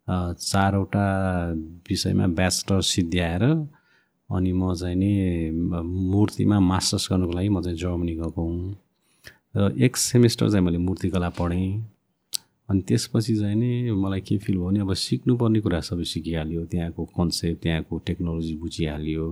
चारवटा 0.08 1.06
विषयमा 1.90 2.26
ब्याचलर 2.40 2.82
सिद्ध्याएर 2.94 3.44
अनि 4.30 4.52
म 4.56 4.74
चाहिँ 4.80 4.96
नि 4.96 5.12
मूर्तिमा 6.12 6.58
मास्टर्स 6.72 7.08
गर्नुको 7.12 7.34
लागि 7.38 7.50
म 7.50 7.62
चाहिँ 7.62 7.78
जर्मनी 7.78 8.14
गएको 8.22 8.42
हुँ। 8.42 8.76
र 9.58 9.72
एक 9.84 9.98
सेमेस्टर 9.98 10.50
चाहिँ 10.50 10.64
मैले 10.66 10.78
मूर्तिकला 10.88 11.30
पढेँ। 11.40 11.68
अनि 12.70 12.82
त्यसपछि 12.88 13.36
चाहिँ 13.38 13.56
नि 13.56 13.92
मलाई 14.04 14.22
के 14.28 14.38
फिल 14.38 14.58
भयो 14.58 14.66
भने 14.68 14.80
अब 14.80 14.94
सिक्नुपर्ने 14.94 15.60
कुरा 15.66 15.80
सबै 15.90 16.04
सिकिहाल्यो। 16.14 16.66
त्यहाँको 16.72 17.06
कन्सेप्ट 17.18 17.62
त्यहाँको 17.64 17.98
टेक्नोलोजी 18.08 18.56
बुझिहाल्यो। 18.58 19.26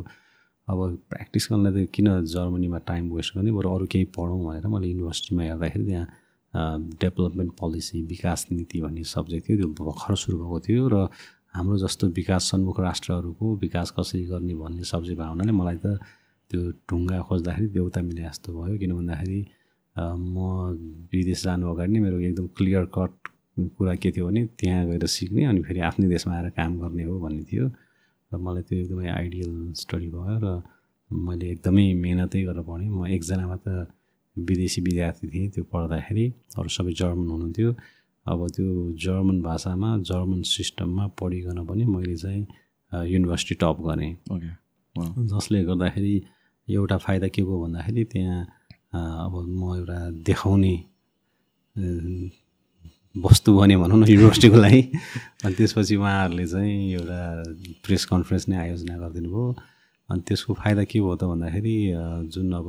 अब 0.67 0.79
प्र्याक्टिस 1.09 1.47
गर्नलाई 1.51 1.85
त 1.85 1.89
किन 1.95 2.07
जर्मनीमा 2.33 2.77
टाइम 2.89 3.11
वेस्ट 3.11 3.35
गर्ने 3.35 3.51
बरु 3.51 3.69
अरू 3.75 3.85
केही 3.93 4.05
पढौँ 4.15 4.39
भनेर 4.45 4.67
मैले 4.73 4.87
युनिभर्सिटीमा 4.87 5.43
हेर्दाखेरि 5.43 5.85
त्यहाँ 5.85 6.07
डेभलपमेन्ट 7.01 7.51
पोलिसी 7.59 8.01
विकास 8.13 8.47
नीति 8.51 8.81
भन्ने 8.81 9.03
सब्जेक्ट 9.03 9.49
थियो। 9.49 9.57
त्यो 9.57 9.69
भर्खर 9.81 10.15
सुरु 10.15 10.37
भएको 10.37 10.59
थियो 10.67 10.87
र 10.93 10.95
हाम्रो 11.57 11.77
जस्तो 11.85 12.07
विकास 12.19 12.41
सन्मुख 12.51 12.79
राष्ट्रहरूको 12.79 13.55
विकास 13.65 13.93
कसरी 13.97 14.23
गर्ने 14.29 14.53
भन्ने 14.61 14.83
सब्जेक्ट 14.93 15.19
भएको 15.19 15.31
हुनाले 15.33 15.51
मलाई 15.51 15.77
त 15.85 15.97
त्यो 16.51 16.61
ढुङ्गा 16.89 17.21
खोज्दाखेरि 17.27 17.67
देउता 17.73 18.01
मिले 18.01 18.21
जस्तो 18.29 18.49
भयो। 18.53 18.77
किन 18.77 18.91
भन्दाखेरि 18.93 19.39
म 19.95 20.35
विदेश 21.13 21.43
जानु 21.43 21.69
अगाडि 21.73 21.91
नै 21.93 21.99
मेरो 22.05 22.19
एकदम 22.19 22.47
क्लियर 22.57 22.85
कट 22.97 23.13
कुरा 23.77 23.93
के 24.01 24.09
थियो 24.11 24.25
भने 24.27 24.41
त्यहाँ 24.59 24.85
गएर 24.89 25.05
सिक्ने 25.05 25.43
अनि 25.45 25.61
फेरि 25.63 25.79
आफ्नै 25.89 26.07
देशमा 26.09 26.33
आएर 26.37 26.49
काम 26.57 26.71
गर्ने 26.81 27.03
हो 27.03 27.19
भन्ने 27.19 27.43
थियो। 27.51 27.65
र 28.31 28.37
मलाई 28.37 28.63
त्यो 28.67 28.77
एकदमै 28.83 29.07
आइडियल 29.09 29.51
स्टडी 29.81 30.09
भयो 30.09 30.37
र 30.43 30.47
मैले 31.11 31.45
एकदमै 31.53 31.85
मिहिनेतै 32.03 32.41
गरेर 32.49 32.63
पढेँ। 32.69 32.89
म 32.89 33.05
एकजनामा 33.15 33.57
त 33.65 33.67
विदेशी 34.35 34.81
विद्यार्थी 34.81 35.27
थिएँ 35.29 35.49
त्यो 35.53 35.63
पढ्दाखेरि 35.69 36.25
अरू 36.57 36.69
सबै 36.77 36.93
जर्मन 36.97 37.27
हुनुहुन्थ्यो। 37.29 37.69
अब 38.25 38.39
त्यो 38.55 38.67
जर्मन 39.05 39.37
भाषामा 39.45 39.89
जर्मन 40.09 40.41
सिस्टममा 40.41 41.05
पढिकन 41.19 41.59
पनि 41.69 41.85
मैले 41.85 42.15
चाहिँ 42.17 42.41
युनिभर्सिटी 43.13 43.55
टप 43.61 43.77
गरेँ। 43.85 44.11
ओके 44.33 44.51
जसले 45.29 45.63
गर्दाखेरि 45.69 46.15
एउटा 46.67 46.97
फाइदा 47.05 47.27
के 47.35 47.41
भयो 47.43 47.57
भन्दाखेरि 47.63 48.03
त्यहाँ 48.13 48.39
अब 48.93 49.33
म 49.49 49.75
एउटा 49.77 49.99
देखाउने 50.29 50.75
वस्तु 53.15 53.49
बने 53.57 53.75
भनौँ 53.77 53.97
न 53.99 54.07
युनिभर्सिटीको 54.09 54.57
लागि 54.57 54.81
अनि 55.45 55.53
त्यसपछि 55.57 55.95
उहाँहरूले 55.95 56.45
चाहिँ 56.53 56.77
एउटा 56.93 57.21
प्रेस 57.85 58.05
कन्फरेन्स 58.11 58.47
नै 58.49 58.57
आयोजना 58.57 58.97
गरिदिनु 58.97 59.29
भयो 59.29 59.45
अनि 60.09 60.21
त्यसको 60.27 60.53
फाइदा 60.61 60.83
के 60.91 60.99
भयो 60.99 61.15
त 61.15 61.23
भन्दाखेरि 61.31 61.75
जुन 62.33 62.53
अब 62.53 62.67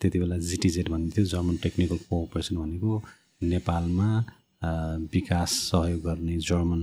त्यति 0.00 0.18
बेला 0.18 0.36
जिटिजेड 0.50 0.88
भन्ने 0.88 1.10
थियो 1.14 1.24
जर्मन 1.32 1.56
टेक्निकल 1.62 1.98
कोअपरेसन 2.10 2.56
भनेको 2.56 3.02
नेपालमा 3.54 4.10
विकास 5.14 5.50
सहयोग 5.70 6.00
गर्ने 6.06 6.36
जर्मन 6.48 6.82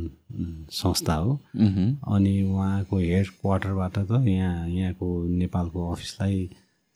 संस्था 0.72 1.14
हो। 1.14 1.32
अनि 2.16 2.34
उहाँको 2.44 2.98
हेड 3.00 3.28
क्वार्टरबाट 3.42 3.98
त 3.98 4.12
यहाँ 4.28 4.70
यहाँको 4.70 5.08
नेपालको 5.42 5.92
अफिसलाई 5.92 6.50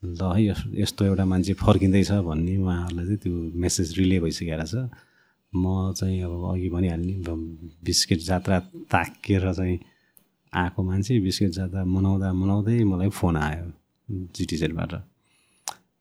ल 0.03 0.33
है 0.35 0.81
यस्तो 0.81 1.05
एउटा 1.05 1.25
मान्छे 1.25 1.53
फर्किँदैछ 1.61 2.11
भन्ने 2.25 2.57
उहाँहरूलाई 2.57 3.05
चाहिँ 3.05 3.17
त्यो 3.21 3.33
मेसेज 3.61 3.87
रिले 3.97 4.19
भइसकेको 4.19 4.57
रहेछ। 4.57 4.75
म 5.53 5.93
चाहिँ 5.93 6.21
अब 6.25 6.33
अघि 6.51 6.69
भनिहाल्ने 6.73 7.13
बिस्किट 7.85 8.19
जात्रा 8.19 8.59
ताकेर 8.89 9.53
चाहिँ 9.53 9.77
आएको 10.53 10.83
मान्छे 10.83 11.19
बिस्किट 11.21 11.51
जात्रा 11.53 11.83
मनाउँदा 11.85 12.33
मनाउँदै 12.33 12.83
मलाई 12.83 13.09
फोन 13.13 13.37
आयो 13.37 13.65
जिटिजेडबाट 14.35 14.93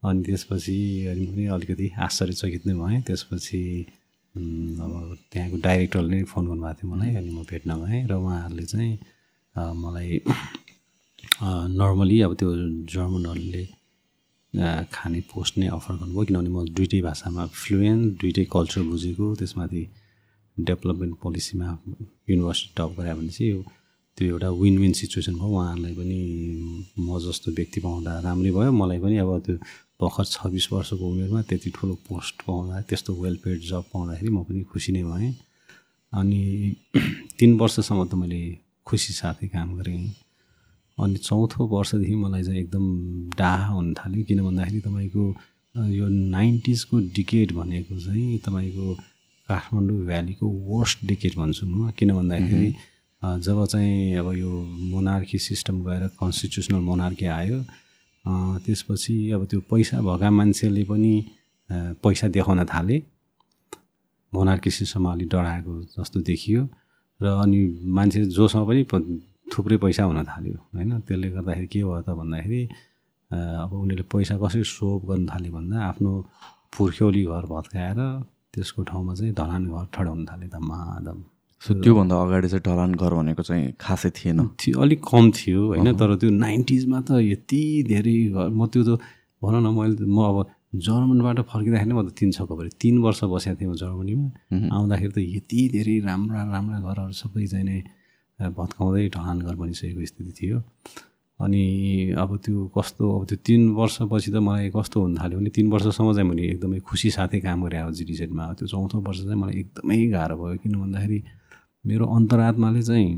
अनि 0.08 0.22
त्यसपछि 0.24 0.76
अनि 1.12 1.26
पनि 1.26 1.44
अलिकति 1.54 1.86
आश्चर्यचकित 2.00 2.66
नै 2.66 2.74
भएँ। 2.80 3.00
त्यसपछि 3.04 3.60
अब 4.80 5.16
त्यहाँको 5.32 5.56
डाइरेक्टरले 5.60 6.22
फोन 6.24 6.46
गर्नुभएको 6.48 6.74
थियो 6.80 6.90
मलाई 6.94 7.14
अनि 7.20 7.30
म 7.36 7.44
भेट्न 7.50 7.70
गएँ 7.84 8.06
र 8.08 8.12
उहाँहरूले 8.16 8.64
चाहिँ 8.64 8.92
मलाई 9.82 10.20
नर्मली 11.76 12.20
अब 12.22 12.32
त्यो 12.40 12.50
जर्मनहरूले 12.94 13.64
खाने 14.54 15.20
पोस्ट 15.32 15.58
नै 15.58 15.66
अफर 15.78 15.94
गर्नुभयो। 16.00 16.24
किनभने 16.26 16.50
म 16.50 16.58
दुइटै 16.76 17.00
भाषामा 17.08 17.42
फ्लुएन्ट 17.62 18.20
दुइटै 18.20 18.44
कल्चर 18.54 18.82
बुझेको 18.90 19.26
त्यसमाथि 19.40 19.82
डेभलपमेन्ट 20.56 21.14
पोलिसीमा 21.22 21.68
युनिभर्सिटी 22.30 22.72
टप 22.76 22.90
गरायो 22.98 23.16
भने 23.16 23.32
चाहिँ 23.36 23.62
त्यो 24.18 24.26
एउटा 24.28 24.48
विन 24.60 24.78
विन 24.78 24.92
सिचुएसन 25.00 25.34
भयो। 25.40 25.48
उहाँहरूलाई 25.48 25.94
पनि 25.94 26.18
म 26.98 27.18
जस्तो 27.26 27.52
व्यक्ति 27.58 27.80
पाउँदा 27.80 28.18
राम्रै 28.26 28.50
भयो। 28.50 28.72
मलाई 28.72 28.98
पनि 28.98 29.16
अब 29.24 29.30
त्यो 29.46 29.56
भर्खर 30.00 30.24
छब्बिस 30.24 30.66
वर्षको 30.72 31.04
उमेरमा 31.10 31.40
त्यति 31.48 31.70
ठुलो 31.76 31.94
पोस्ट 32.08 32.42
पाउँदा 32.46 32.80
त्यस्तो 32.88 33.14
वेल 33.22 33.36
पेड 33.44 33.60
जब 33.70 33.84
पाउँदाखेरि 33.92 34.30
म 34.34 34.42
पनि 34.48 34.62
खुसी 34.72 34.92
नै 34.92 35.02
भएँ। 35.04 35.32
अनि 36.12 36.40
तिन 37.38 37.50
वर्षसम्म 37.60 38.04
त 38.10 38.14
मैले 38.20 38.40
खुसी 38.86 39.12
साथै 39.12 39.46
काम 39.54 39.68
गरेँ। 39.78 40.29
अनि 41.04 41.16
चौथो 41.18 41.66
वर्षदेखि 41.66 42.14
मलाई 42.14 42.42
चाहिँ 42.42 42.60
एकदम 42.60 42.84
डाहा 43.38 43.66
हुन 43.66 43.92
थाल्यो। 43.94 44.24
किन 44.28 44.42
भन्दाखेरि 44.44 44.80
तपाईँको 44.80 45.24
यो 45.98 46.06
नाइन्टिजको 46.08 46.98
डिकेट 47.16 47.52
भनेको 47.52 47.98
चाहिँ 48.00 48.38
तपाईँको 48.46 48.94
काठमाडौँ 49.48 49.98
भ्यालीको 50.06 50.46
वर्स्ट 50.70 50.98
डिकेट 51.06 51.36
भन्छु 51.38 51.66
म। 51.66 51.90
किन 51.98 52.12
भन्दाखेरि 52.14 52.70
जब 53.22 53.64
चाहिँ 53.66 54.16
अब 54.18 54.28
यो 54.34 54.50
मोनार्की 54.92 55.38
सिस्टम 55.38 55.82
गएर 55.84 56.06
कन्स्टिट्युसनल 56.20 56.80
मोनार्की 56.80 57.26
आयो 57.38 57.58
त्यसपछि 58.64 59.14
अब 59.36 59.44
त्यो 59.50 59.60
पैसा 59.70 60.00
भएका 60.00 60.30
मान्छेले 60.30 60.84
पनि 60.84 61.14
पैसा 62.02 62.28
देखाउन 62.28 62.64
थाले। 62.66 63.02
मोनार्की 64.32 64.70
सिस्टममा 64.70 65.12
अलिक 65.12 65.28
डराएको 65.28 65.72
जस्तो 65.96 66.20
देखियो। 66.20 66.62
र 67.20 67.26
अनि 67.44 67.58
मान्छे 67.96 68.24
जोसँग 68.36 68.66
पनि 68.68 68.82
थुप्रै 69.52 69.76
पैसा 69.84 70.02
हुन 70.08 70.18
थाल्यो 70.30 70.56
होइन? 70.74 70.90
त्यसले 71.06 71.28
गर्दाखेरि 71.36 71.68
के 71.72 71.80
भयो 71.84 72.02
त 72.06 72.10
भन्दाखेरि 72.20 72.62
अब 73.30 73.70
उनीहरूले 73.82 74.04
पैसा 74.12 74.34
कसरी 74.42 74.64
सोप 74.76 75.00
गर्न 75.10 75.22
थाल्यो 75.32 75.50
भन्दा 75.56 75.76
आफ्नो 75.90 76.10
पुर्ख्यौली 76.74 77.22
घर 77.30 77.44
भत्काएर 77.52 78.00
त्यसको 78.54 78.80
ठाउँमा 78.90 79.12
चाहिँ 79.18 79.32
ढलान 79.38 79.62
घर 79.70 79.84
ठडाउन 79.94 80.20
थाल्यो 80.30 80.48
धमाधम। 80.54 81.18
सो 81.62 81.70
त्योभन्दा 81.84 82.14
अगाडि 82.24 82.48
चाहिँ 82.48 82.64
ढलान 82.66 82.90
घर 82.98 83.12
भनेको 83.14 83.42
चाहिँ 83.42 83.64
खासै 83.78 84.10
थिएन। 84.16 84.38
थियो 84.60 84.80
अलिक 84.80 85.00
कम 85.06 85.24
थियो 85.38 85.60
होइन? 85.70 85.88
तर 86.00 86.10
त्यो 86.20 86.30
नाइन्टिजमा 86.30 86.98
त 87.06 87.10
यति 87.22 87.62
धेरै 87.90 88.16
म 88.50 88.66
त्यो 88.72 88.82
त 88.88 88.90
भनौँ 89.42 89.62
न 89.62 89.68
मैले 89.76 90.06
म 90.06 90.18
अब 90.30 90.38
जर्मनबाट 90.86 91.38
फर्किँदाखेरि 91.50 91.94
म 91.94 92.02
त 92.08 92.10
तिन 92.18 92.30
छको 92.32 92.54
पऱ्यो 92.58 92.72
तिन 92.82 92.94
वर्ष 93.04 93.20
बसेको 93.30 93.56
थिएँ 93.60 93.70
म 93.70 93.74
जर्मनीमा। 93.82 94.26
आउँदाखेरि 94.74 95.12
त 95.14 95.18
यति 95.36 95.60
धेरै 95.74 95.96
राम्रा 96.08 96.40
राम्रा 96.54 96.78
घरहरू 96.80 97.14
सबै 97.22 97.46
चाहिँ 97.46 97.66
नै 97.68 97.78
भत्काउँदै 98.48 99.08
ढलान 99.08 99.38
घर 99.40 99.54
बनिसकेको 99.54 100.04
स्थिति 100.06 100.32
थियो। 100.32 100.62
अनि 101.40 101.64
अब 102.18 102.36
त्यो 102.44 102.66
कस्तो 102.76 103.04
अब 103.18 103.26
त्यो 103.26 103.38
तिन 103.46 103.70
वर्षपछि 103.72 104.30
त 104.30 104.36
मलाई 104.44 104.70
कस्तो 104.76 105.00
हुन 105.00 105.16
थाल्यो 105.18 105.38
भने 105.38 105.50
तिन 105.50 105.70
वर्षसम्म 105.72 106.12
चाहिँ 106.14 106.28
मैले 106.28 106.42
एकदमै 106.52 106.78
खुसी 106.80 107.10
साथै 107.10 107.40
काम 107.40 107.64
गरेँ 107.64 107.80
अब 107.80 107.90
जिटिसेटमा 107.92 108.52
त्यो 108.52 108.66
चौथो 108.68 109.00
वर्ष 109.00 109.18
चाहिँ 109.24 109.40
मलाई 109.40 109.54
एकदमै 109.60 110.06
गाह्रो 110.08 110.36
भयो 110.36 110.56
किन 110.62 110.74
भन्दाखेरि 110.80 111.22
मेरो 111.86 112.04
अन्तरात्माले 112.06 112.82
चाहिँ 112.82 113.10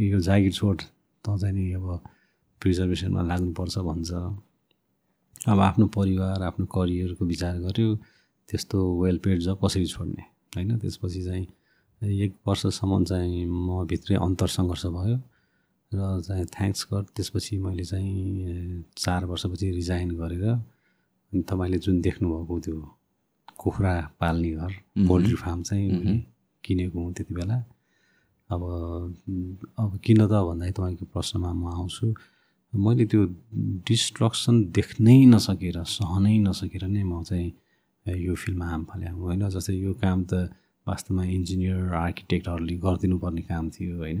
यो 0.00 0.18
जागिर 0.20 0.52
छोड 0.52 0.78
त 1.24 1.36
चाहिँ 1.38 1.54
नि 1.54 1.72
अब 1.72 1.86
प्रिजर्भेसनमा 2.60 3.22
लाग्नुपर्छ 3.22 3.78
भन्छ। 3.78 4.10
अब 5.46 5.58
आफ्नो 5.60 5.86
परिवार 5.86 6.42
आफ्नो 6.42 6.66
करियरको 6.66 7.24
विचार 7.24 7.54
गर्यो 7.62 7.94
त्यस्तो 8.48 8.78
वेल 9.02 9.18
पेड 9.18 9.38
जब 9.40 9.58
कसरी 9.64 9.86
छोड्ने 9.86 10.22
होइन? 10.56 10.78
त्यसपछि 10.78 11.22
चाहिँ 11.22 11.46
एक 12.02 12.32
वर्षसम्म 12.46 13.04
चाहिँ 13.04 13.44
म 13.46 13.84
भित्रै 13.86 14.16
अन्तर 14.18 14.48
सङ्घर्ष 14.48 14.86
भयो 14.86 15.16
र 15.92 16.20
चाहिँ 16.20 16.46
थ्याङ्क्स 16.46 16.86
गड 16.92 17.04
त्यसपछि 17.16 17.58
मैले 17.58 17.84
चाहिँ 17.84 18.84
चार 18.96 19.24
वर्षपछि 19.24 19.70
रिजाइन 19.70 20.10
गरेर 20.18 20.44
अनि 20.46 21.42
तपाईँले 21.42 21.78
जुन 21.78 22.00
देख्नुभएको 22.00 22.58
त्यो 22.60 22.76
कुखुरा 23.58 23.94
पाल्ने 24.20 24.50
घर 24.52 24.72
पोल्ट्री 25.08 25.34
फार्म 25.34 25.62
चाहिँ 25.62 25.90
मैले 25.90 26.18
किनेको 26.64 26.98
हुँ 27.00 27.12
त्यति 27.14 27.34
बेला। 27.34 27.56
अब 28.50 28.62
अब 29.78 29.98
किन 30.04 30.20
त 30.26 30.32
भन्दाखेरि 30.46 30.72
तपाईँको 30.72 31.04
प्रश्नमा 31.06 31.52
म 31.52 31.64
आउँछु। 31.68 32.06
मैले 32.72 33.04
त्यो 33.06 33.22
डिस्ट्रक्सन 33.88 34.54
देख्नै 34.70 35.18
नसकेर 35.26 35.82
सहनै 35.88 36.36
नसकेर 36.38 36.84
नै 36.86 37.02
म 37.02 37.22
चाहिँ 37.22 37.48
यो 38.06 38.34
फिल्डमा 38.34 38.66
हाम 38.66 38.84
फाले 38.84 39.08
होइन 39.16 39.48
जस्तै 39.48 39.74
यो 39.76 39.92
काम 39.94 40.24
त 40.24 40.52
वास्तवमा 40.88 41.24
इन्जिनियर 41.36 41.94
आर्किटेक्टहरूले 42.06 42.74
गरिदिनु 42.84 43.18
पर्ने 43.18 43.42
काम 43.50 43.70
थियो 43.70 43.96
होइन? 43.98 44.20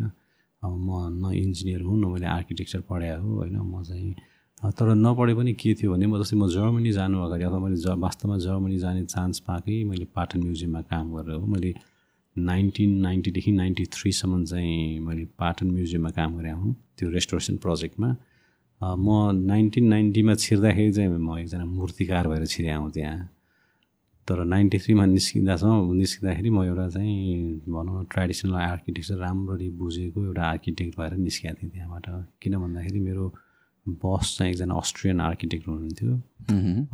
अब 0.62 0.72
म 0.86 0.90
न 1.22 1.32
इन्जिनियर 1.34 1.80
हुँ 1.82 1.96
न 1.98 2.04
मैले 2.12 2.26
आर्किटेक्चर 2.26 2.80
पढाएको 2.90 3.22
हो 3.22 3.34
होइन? 3.36 3.56
म 3.56 3.82
चाहिँ 3.82 4.14
तर 4.78 4.94
नपढे 4.94 5.34
पनि 5.34 5.52
के 5.60 5.74
थियो 5.78 5.92
भने 5.92 6.06
म 6.06 6.18
जस्तै 6.22 6.36
म 6.36 6.48
जर्मनी 6.48 6.92
जानु 6.92 7.16
अगाडि 7.24 7.44
अथवा 7.44 7.58
मैले 7.60 7.76
ज 7.76 7.92
वास्तवमा 8.04 8.36
जर्मनी 8.46 8.78
जाने 8.78 9.04
चान्स 9.04 9.38
पाएकै 9.46 9.82
मैले 9.84 10.04
पाटन 10.16 10.40
म्युजियममा 10.42 10.80
काम 10.92 11.12
गरेर 11.14 11.34
हो। 11.36 11.46
मैले 11.46 11.74
नाइन्टिन 12.36 12.90
नाइन्टीदेखि 13.00 13.52
नाइन्टी 13.52 13.84
थ्रीसम्म 13.92 14.44
चाहिँ 14.44 15.00
मैले 15.00 15.24
पाटन 15.38 15.70
म्युजियममा 15.70 16.10
काम 16.18 16.36
गरेको 16.38 16.56
हुँ 16.56 16.74
त्यो 16.98 17.10
रेस्टोरेसन 17.10 17.56
प्रोजेक्टमा। 17.64 18.10
म 18.80 19.08
नाइन्टिन 19.46 19.84
नाइन्टीमा 19.88 20.34
छिर्दाखेरि 20.34 20.92
चाहिँ 20.92 21.10
म 21.10 21.38
एकजना 21.38 21.64
मूर्तिकार 21.64 22.28
भएर 22.28 22.46
छिरेँ 22.46 22.72
आउँ 22.72 22.90
त्यहाँ। 22.90 23.18
तर 24.28 24.44
नाइन्टी 24.44 24.78
थ्रीमा 24.78 25.04
निस्किँदासम्म 25.06 25.92
निस्किँदाखेरि 25.96 26.50
म 26.50 26.62
एउटा 26.64 26.88
चाहिँ 26.90 27.60
भनौँ 27.70 28.04
ट्रेडिसनल 28.12 28.54
आर्किटेक्चर 28.54 29.16
राम्ररी 29.16 29.68
बुझेको 29.78 30.24
एउटा 30.24 30.42
आर्किटेक्ट 30.42 30.98
भएर 30.98 31.12
निस्केको 31.16 31.54
थिएँ 31.62 31.70
त्यहाँबाट। 31.70 32.06
किन 32.42 32.56
भन्दाखेरि 32.58 33.00
मेरो 33.00 33.24
बस 33.86 34.34
चाहिँ 34.38 34.52
एकजना 34.52 34.74
अस्ट्रियन 34.74 35.20
आर्किटेक्ट 35.20 35.68
हुनुहुन्थ्यो। 35.68 36.14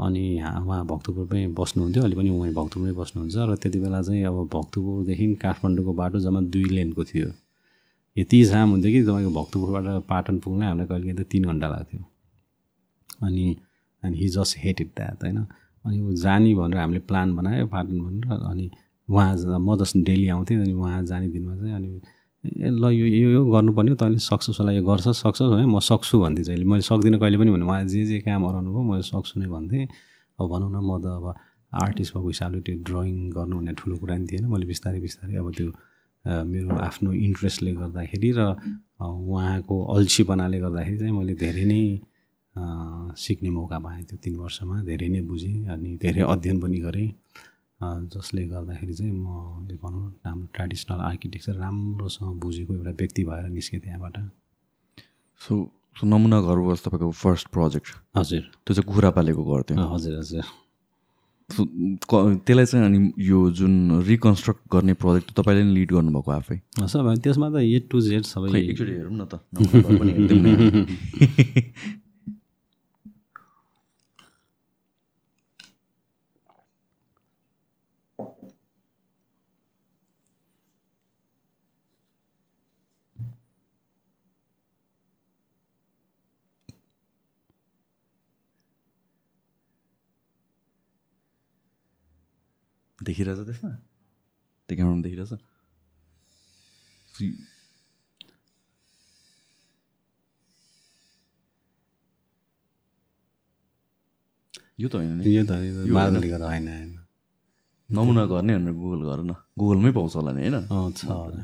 अनि 0.05 0.25
उहाँ 0.43 0.85
भक्तपुरमै 0.87 1.47
बस्नुहुन्थ्यो। 1.57 2.03
अहिले 2.03 2.17
पनि 2.17 2.31
उहाँ 2.31 2.53
भक्तपुरमै 2.53 2.93
बस्नुहुन्छ 3.01 3.37
र 3.49 3.57
त्यति 3.63 3.79
बेला 3.81 4.03
चाहिँ 4.03 4.25
अब 4.29 4.37
भक्तपुरदेखि 4.53 5.35
काठमाडौँको 5.41 5.93
बाटो 5.93 6.21
जम्मा 6.21 6.41
दुई 6.53 6.69
लेनको 6.77 7.05
थियो। 7.05 7.29
यति 8.17 8.43
जाम 8.45 8.71
हुन्थ्यो 8.71 8.93
कि 8.93 9.03
तपाईँको 9.09 9.31
भक्तपुरबाट 9.41 10.05
पाटन 10.09 10.39
पुग्नै 10.45 10.67
हामीलाई 10.67 10.87
कहिले 10.87 11.13
त 11.17 11.27
तिन 11.33 11.45
घन्टा 11.49 11.69
लाग्थ्यो। 11.69 12.01
अनि 13.27 13.57
अनि 14.03 14.17
he 14.19 14.29
just 14.37 14.59
hate 14.59 14.81
it 14.81 14.89
that 14.97 15.23
होइन? 15.25 15.39
अनि 15.85 16.15
जाने 16.23 16.55
भनेर 16.55 16.79
हामीले 16.79 17.01
प्लान 17.11 17.29
बनायो 17.37 17.67
पाटन 17.75 17.99
भनेर 18.07 18.33
अनि 18.51 18.67
उहाँ 19.09 19.59
म 19.61 19.77
जस्तो 19.81 20.03
डेली 20.09 20.29
आउँथेँ 20.35 20.57
अनि 20.63 20.73
उहाँ 20.73 21.03
जाने 21.11 21.29
दिनमा 21.35 21.55
चाहिँ 21.57 21.75
अनि 21.75 21.89
ए 22.43 22.69
ल 22.71 22.85
यो 22.91 23.07
यो 23.07 23.41
गर्नुपर्ने 23.55 23.91
हो 23.91 23.97
तैँले 24.03 24.19
सक्छस् 24.19 24.59
होला 24.61 24.73
यो 24.73 24.83
गर्छ 24.83 25.09
सक्छस् 25.23 25.51
भने 25.53 25.67
म 25.67 25.79
सक्छु 25.79 26.21
भन्थेँ 26.23 26.45
चाहिँ 26.45 26.65
मैले 26.65 26.83
सक्दिनँ 26.83 27.19
कहिले 27.23 27.39
पनि 27.39 27.51
भने 27.55 27.65
उहाँ 27.65 27.85
जे 27.87 28.05
जे 28.07 28.19
काम 28.27 28.47
गराउनु 28.47 28.71
भयो 28.73 28.83
मैले 28.83 29.03
सक्छु 29.03 29.41
नै 29.41 29.47
भन्थेँ। 29.47 29.87
अब 30.39 30.47
भनौँ 30.51 30.71
न 30.75 30.79
म 30.83 30.99
त 31.03 31.07
अब 31.19 31.27
आर्टिस्ट 31.73 32.15
भएको 32.15 32.29
हिसाबले 32.29 32.61
त्यो 32.67 32.77
ड्रइङ 32.89 33.15
गर्नु 33.37 33.55
भन्ने 33.59 33.73
ठुलो 33.79 33.97
कुरा 34.03 34.17
नि 34.19 34.27
थिएन। 34.27 34.45
मैले 34.51 34.67
बिस्तारै 34.67 35.01
बिस्तारै 35.07 35.35
अब 35.39 35.49
त्यो 35.57 35.69
मेरो 36.25 36.71
आफ्नो 36.89 37.13
इन्ट्रेस्टले 37.27 37.73
गर्दाखेरि 37.79 38.31
र 38.39 38.41
उहाँको 39.03 39.77
अल्छीपनाले 39.95 40.59
गर्दाखेरि 40.65 40.99
चाहिँ 40.99 41.15
मैले 41.19 41.35
धेरै 41.43 41.65
नै 41.71 41.83
सिक्ने 42.55 43.51
मौका 43.51 43.79
पाएँ 43.79 44.03
त्यो 44.05 44.17
तिन 44.25 44.35
वर्षमा। 44.37 44.83
धेरै 44.85 45.09
नै 45.09 45.21
बुझेँ 45.25 45.67
अनि 45.69 45.97
धेरै 46.03 46.23
अध्ययन 46.23 46.61
पनि 46.61 46.79
गरेँ। 46.79 47.11
जसले 47.83 48.43
गर्दाखेरि 48.47 48.95
चाहिँ 48.95 49.13
म 49.13 49.67
भनौँ 49.83 50.05
राम्रो 50.27 50.47
ट्रेडिसनल 50.55 51.01
आर्किटेक्चर 51.03 51.55
राम्रोसँग 51.59 52.41
बुझेको 52.41 52.75
एउटा 52.75 52.91
व्यक्ति 52.91 53.25
भएर 53.25 53.49
निस्केँ 53.49 53.81
त्यहाँबाट। 53.81 54.17
सो 55.41 55.53
सो 55.97 56.07
नमुना 56.07 56.41
घर 56.41 56.59
वाज 56.69 56.79
तपाईँको 56.85 57.11
फर्स्ट 57.11 57.49
प्रोजेक्ट 57.49 57.89
हजुर। 58.17 58.43
त्यो 58.65 58.75
चाहिँ 58.75 58.87
कुखुरा 58.89 59.11
पालेको 59.11 59.43
घर 59.45 59.63
थियो 59.63 59.89
हजुर 59.95 60.19
हजुर। 60.19 60.45
सो 61.51 61.65
त्यसलाई 62.47 62.67
चाहिँ 62.67 62.85
अनि 62.87 63.13
यो 63.19 63.51
जुन 63.51 64.03
रिकन्स्ट्रक्ट 64.07 64.61
गर्ने 64.73 64.95
प्रोजेक्ट 65.03 65.33
तपाईँले 65.37 65.63
नै 65.65 65.73
लिड 65.75 65.91
गर्नुभएको 65.93 66.31
आफै? 66.33 66.57
सबै 66.87 67.17
त्यसमा 67.19 67.49
त 67.51 67.57
ए 67.67 67.79
टु 67.91 68.01
जेड 68.01 68.25
सबै 68.25 68.49
एकचोटि 68.61 68.93
हेरौँ 68.93 69.17
न 69.19 69.27
त। 69.27 69.35
देखिरहेछ 93.03 93.41
त्यसमा? 93.47 93.71
त्यो 94.69 94.75
क्यामरामा 94.77 95.03
देखिरहेछ 95.03 95.33
यो 104.81 104.89
त 104.89 104.95
होइन 104.97 105.13
नि। 105.19 105.23
यो 105.37 105.43
त 105.45 105.53
मार्बलले 105.93 106.29
गर्दा 106.29 106.47
होइन। 106.47 106.69
होइन 106.69 106.93
नमुना 107.91 108.23
घर 108.27 108.43
नै 108.43 108.53
भनेर 108.57 108.75
गुगल 108.75 109.01
गर 109.09 109.21
न। 109.23 109.33
गुगलमै 109.59 109.91
पाउँछ 109.93 110.15
होला 110.17 110.33
नि 110.33 110.41
होइन? 110.43 110.57
अँ 110.67 110.91
छ 110.97 111.03
होला। 111.07 111.43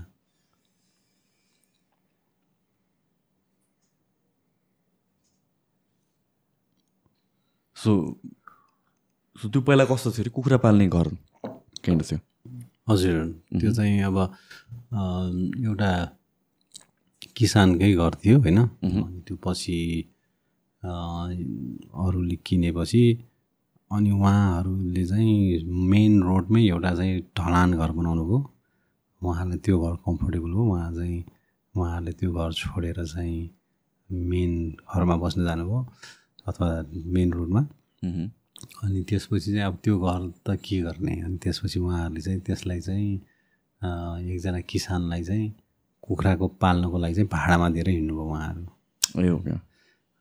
सो 7.77 7.93
सो 9.39 9.49
त्यो 9.53 9.61
पहिला 9.63 9.85
कस्तो 9.85 10.11
थियो 10.11 10.23
अरे? 10.23 10.31
कुखुरा 10.35 10.59
पाल्ने 10.65 10.87
घर। 10.89 11.09
काइन्ड 11.85 12.03
थियो 12.09 12.19
हजुर 12.89 13.17
त्यो 13.61 13.71
चाहिँ 13.73 14.03
अब 14.03 14.17
एउटा 15.65 15.91
किसानकै 17.37 17.93
घर 17.95 18.13
थियो 18.23 18.37
होइन? 18.39 18.59
अनि 18.59 19.21
त्यो 19.27 19.37
पछि 19.47 19.79
अरूले 20.83 22.37
किनेपछि 22.47 23.05
अनि 23.91 24.11
उहाँहरूले 24.11 25.05
चाहिँ 25.07 25.65
मेन 25.91 26.13
रोडमै 26.23 26.63
एउटा 26.67 26.95
चाहिँ 26.95 27.15
ढलान 27.39 27.71
घर 27.81 27.91
बनाउनु 27.99 28.25
भयो। 28.25 28.39
उहाँलाई 29.23 29.59
त्यो 29.65 29.77
घर 29.81 29.95
कम्फोर्टेबल 30.07 30.51
हो। 30.53 30.63
उहाँ 30.73 30.91
चाहिँ 30.95 31.19
उहाँहरूले 31.75 32.13
त्यो 32.19 32.31
घर 32.33 32.51
छोडेर 32.53 32.99
चाहिँ 33.05 33.51
मेन 34.11 34.53
घरमा 34.89 35.17
बस्न 35.23 35.45
जानुभयो 35.45 35.81
अथवा 36.49 36.69
मेन 37.15 37.29
रोडमा। 37.33 37.63
अनि 38.85 39.03
त्यसपछि 39.09 39.51
चाहिँ 39.53 39.65
अब 39.67 39.79
त्यो 39.85 39.99
घर 39.99 40.21
त 40.47 40.57
के 40.65 40.81
गर्ने? 40.83 41.15
अनि 41.23 41.37
त्यसपछि 41.43 41.79
उहाँहरूले 41.81 42.21
चाहिँ 42.21 42.41
त्यसलाई 42.47 42.81
चाहिँ 42.81 43.15
एकजना 44.35 44.61
किसानलाई 44.71 45.23
चाहिँ 45.25 45.49
कुखुराको 46.03 46.47
पाल्नको 46.63 46.99
लागि 46.99 47.15
चाहिँ 47.15 47.29
भाडामा 47.33 47.69
दिएर 47.71 47.89
हिँड्नुभयो 47.89 48.25
उहाँहरू। 48.25 48.63
ए 49.23 49.29
हो 49.29 49.39
क्या? 49.39 49.61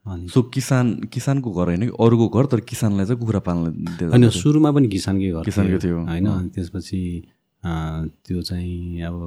अनि 0.06 0.27
सो 0.29 0.41
किसान 0.53 0.94
किसानको 1.13 1.51
घर 1.51 1.65
होइन 1.67 1.84
कि? 1.89 1.94
अरूको 2.00 2.27
घर 2.29 2.46
तर 2.51 2.60
किसानलाई 2.70 3.06
चाहिँ 3.06 3.20
कुखुरा 3.20 3.39
पाल्न 3.48 3.63
दिएर 3.98 4.10
होइन 4.10 4.29
सुरुमा 4.29 4.72
पनि 4.72 4.88
किसानकै 4.88 5.32
घर 5.32 5.44
किसानकै 5.44 5.77
थियो। 5.84 5.98
होइन 6.06 6.27
अनि 6.27 6.50
त्यसपछि 6.56 7.01
त्यो 7.63 8.41
चाहिँ 8.41 9.01
अब 9.03 9.17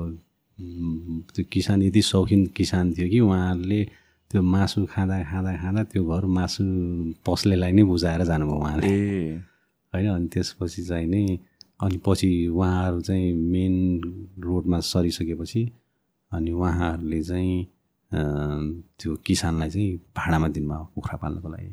त्यो 1.34 1.44
किसान 1.52 1.82
यति 1.82 2.02
शौखिन 2.02 2.46
किसान 2.56 2.92
थियो 2.94 3.08
कि 3.10 3.20
उहाँहरूले 3.20 3.80
त्यो 4.30 4.42
मासु 4.42 4.87
खाँदा 4.87 5.16
खाँदा 5.30 5.52
खाँदा 5.62 5.82
त्यो 5.90 6.02
घर 6.06 6.25
मासु 6.38 6.64
पस्लेलाई 7.26 7.73
नै 7.73 7.82
बुझाएर 7.82 8.23
जानुभयो 8.30 8.58
उहाँले। 8.62 8.95
होइन 9.93 10.06
अनि 10.14 10.28
त्यसपछि 10.32 10.82
चाहिँ 10.86 11.06
नै 11.10 11.23
अनि 11.82 11.97
पछि 12.06 12.30
उहाँहरू 12.54 13.00
चाहिँ 13.08 13.32
मेन 13.52 13.75
रोडमा 14.38 14.78
सरिसकेपछि 14.86 15.62
अनि 16.32 16.50
उहाँहरूले 16.52 17.21
चाहिँ 17.23 17.56
त्यो 18.99 19.10
किसानलाई 19.26 19.71
चाहिँ 19.71 19.97
भाडामा 20.16 20.49
दिनुभयो 20.54 20.84
कुखुरा 20.95 21.16
पाल्नको 21.23 21.49
लागि। 21.49 21.73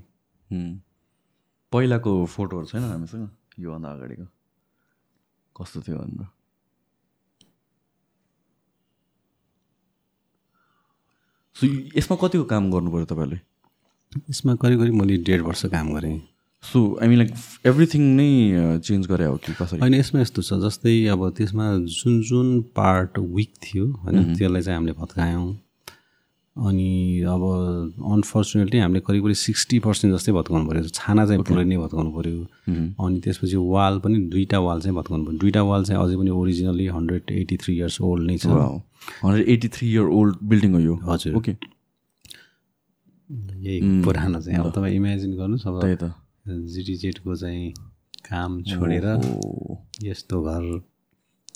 पहिलाको 1.71 2.11
फोटोहरू 2.25 2.65
छैन 2.71 2.83
हामीसँग 2.83 3.29
योभन्दा 3.59 3.89
अगाडिको? 3.91 4.25
कस्तो 5.55 5.77
थियो 5.85 5.97
भनेर 5.97 6.25
सो 11.57 11.67
यसमा 11.97 12.17
कतिको 12.21 12.43
काम 12.45 12.71
गर्नु 12.71 12.91
पऱ्यो 12.91 13.05
तपाईँले 13.11 13.37
यसमा 14.29 14.55
करिब 14.55 14.79
करिब 14.79 14.93
मैले 14.93 15.17
डेढ 15.27 15.41
वर्ष 15.41 15.65
काम 15.73 15.93
गरेँ। 15.93 16.19
So 16.63 16.79
I 17.01 17.07
mean 17.07 17.17
like 17.17 17.31
everything 17.65 18.03
नै 18.15 18.29
चेन्ज 18.85 19.07
गरे 19.07 19.25
हो 19.25 19.35
कि 19.37 19.53
कसरी? 19.53 19.79
होइन 19.79 19.93
यसमा 19.93 20.21
यस्तो 20.21 20.41
छ 20.41 20.53
जस्तै 20.63 20.95
अब 21.13 21.29
त्यसमा 21.37 21.65
जुन 21.93 22.21
जुन 22.29 22.47
पार्ट 22.75 23.19
विक 23.19 23.51
थियो 23.63 23.85
होइन 24.03 24.35
त्यसलाई 24.35 24.61
चाहिँ 24.61 24.77
हामीले 24.77 24.93
भत्कायौँ। 24.99 25.47
अनि 26.57 27.21
अब 27.29 27.41
अनफर्चुनेटली 28.13 28.79
हामीले 28.79 28.99
करिब 29.07 29.23
करिब 29.23 29.37
सिक्सटी 29.37 29.77
पर्सेन्ट 29.85 30.15
जस्तै 30.15 30.31
भत्काउनु 30.33 30.65
पऱ्यो। 30.69 30.89
छाना 30.89 31.25
चाहिँ 31.25 31.43
पुरै 31.45 31.63
नै 31.69 31.77
भत्काउनु 31.77 32.11
पऱ्यो। 32.17 32.41
अनि 32.97 33.19
त्यसपछि 33.21 33.57
वाल 33.73 33.99
पनि 34.01 34.17
दुईवटा 34.33 34.59
वाल 34.65 34.77
चाहिँ 34.81 34.95
भत्काउनु 34.97 35.23
पऱ्यो। 35.25 35.37
दुईवटा 35.37 35.61
वाल 35.69 35.83
चाहिँ 35.85 36.01
अझै 36.03 36.15
पनि 36.17 36.31
originally 36.33 36.85
hundred 36.97 37.23
eighty 37.31 37.55
three 37.61 37.73
years 37.77 38.01
old 38.01 38.23
नै 38.31 38.37
छ। 38.37 38.47
Hundred 38.47 39.45
eighty 39.49 39.67
three 39.75 39.85
year 39.91 40.05
old 40.17 40.35
building 40.49 40.71
हो 40.73 40.79
यो। 40.79 40.95
हजुर। 41.05 41.35
ओके 41.37 41.53
यही 43.61 44.01
पुरानो 44.03 44.39
चाहिँ। 44.41 44.59
अब 44.59 44.71
तपाईँ 44.71 44.95
इमेजिन 44.95 45.31
गर्नुहोस् 45.37 45.67
अब 45.67 45.75
जिटिजेटको 46.73 47.35
चाहिँ 47.35 47.71
काम 48.25 48.61
छोडेर 48.63 49.05
यस्तो 50.03 50.41
घर 50.41 50.63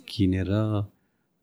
किनेर 0.07 0.51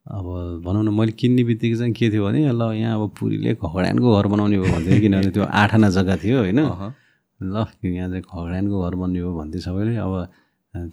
अब 0.08 0.26
भनौँ 0.64 0.82
न 0.84 0.88
मैले 0.88 1.12
किन्ने 1.20 1.42
बित्तिकै 1.44 1.76
चाहिँ 1.76 1.92
के 1.92 2.08
थियो 2.10 2.24
भने 2.24 2.40
ल 2.48 2.62
यहाँ 2.80 2.96
अब 2.96 3.12
पुरीले 3.18 3.54
खगडानको 3.60 4.08
घर 4.16 4.26
बनाउने 4.32 4.56
हो 4.56 4.64
भन्थ्यो। 4.64 5.00
किनभने 5.04 5.30
त्यो 5.36 5.44
आठ 5.44 5.74
आना 5.76 5.88
जग्गा 5.96 6.16
थियो 6.24 6.38
होइन। 6.48 6.60
ल 7.40 7.56
यहाँ 7.84 8.08
चाहिँ 8.08 8.22
खगडानको 8.24 8.76
घर 8.88 8.94
बन्ने 8.96 9.20
हो 9.20 9.30
भन्थ्यो 9.36 9.60
सबैले। 9.68 9.96
अब 10.00 10.14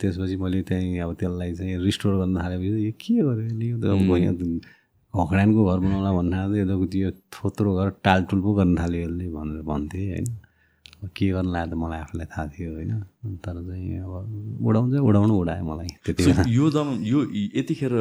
त्यसपछि 0.02 0.36
मैले 0.36 0.62
त्यहीँ 0.68 1.00
अब 1.00 1.14
त्यसलाई 1.16 1.54
चाहिँ 1.56 1.78
रिस्टोर 1.86 2.14
गर्न 2.20 2.36
थालेपछि 2.44 2.86
यो 2.86 2.92
के 3.00 3.14
गर्यो 3.24 3.78
त 3.80 3.84
अब 3.96 4.04
यहाँ 4.20 4.36
खगडानको 5.16 5.62
घर 5.64 5.80
बनाउला 5.80 6.12
भन्नु 6.12 6.36
थाल्यो 6.36 6.66
यो 6.68 6.86
त्यो 6.92 7.10
थोत्रो 7.32 7.70
घर 7.80 7.90
टालटुल 8.04 8.40
पो 8.44 8.54
गर्न 8.60 8.76
थाल्यो 8.76 9.02
यसले 9.08 9.26
भनेर 9.32 9.62
भन्थेँ 9.64 10.08
होइन? 10.12 10.28
के 11.16 11.26
गर्नु 11.36 11.52
लाग्यो 11.52 11.70
त 11.72 11.78
मलाई 11.78 12.00
आफूलाई 12.06 12.28
थाहा 12.34 12.46
थियो 12.56 12.70
होइन। 12.74 12.92
तर 13.46 13.56
चाहिँ 13.68 14.00
अब 14.00 14.14
उडाउनु 14.66 14.90
चाहिँ 14.92 15.06
उडाउनु 15.10 15.34
उडायो 15.42 15.64
मलाई 15.66 15.90
त्यति 16.06 16.24
यो 16.58 16.66
दम 16.72 16.88
यो 17.04 17.20
यतिखेर 17.60 17.94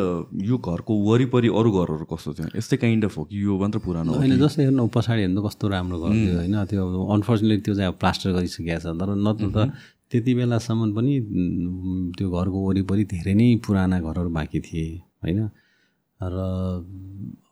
यो 0.50 0.56
घरको 0.58 0.92
वरिपरि 1.08 1.48
अरू 1.58 1.70
घरहरू 1.72 2.04
कस्तो 2.12 2.30
थियो? 2.34 2.46
यस्तै 2.56 2.76
काइन्ड 2.76 3.04
अफ 3.04 3.14
हो 3.18 3.24
कि 3.28 3.36
यो 3.44 3.52
मात्र 3.58 3.78
पुरानो 3.86 4.12
होइन 4.20 4.38
जस्तै 4.38 4.62
हेर्नु 4.68 4.86
पछाडि 4.94 5.20
हेर्नु 5.26 5.40
कस्तो 5.46 5.64
राम्रो 5.74 5.96
घर 6.00 6.10
थियो 6.14 6.36
होइन। 6.38 6.56
त्यो 6.70 6.82
अनफर्चुनेटली 7.14 7.62
त्यो 7.64 7.74
चाहिँ 7.74 7.88
अब 7.92 7.96
प्लास्टर 8.00 8.30
गरिसकेको 8.36 8.78
छ। 8.80 8.86
तर 9.00 9.08
नत्र 9.26 9.46
त 9.50 9.58
त्यति 10.10 10.32
बेलासम्म 10.34 10.94
पनि 10.94 11.12
त्यो 12.16 12.26
घरको 12.30 12.58
वरिपरि 12.68 13.04
धेरै 13.12 13.34
नै 13.34 13.46
पुराना 13.66 13.96
घरहरू 14.00 14.30
बाँकी 14.30 14.60
थिए 14.60 14.86
होइन। 15.24 15.40
र 16.20 16.36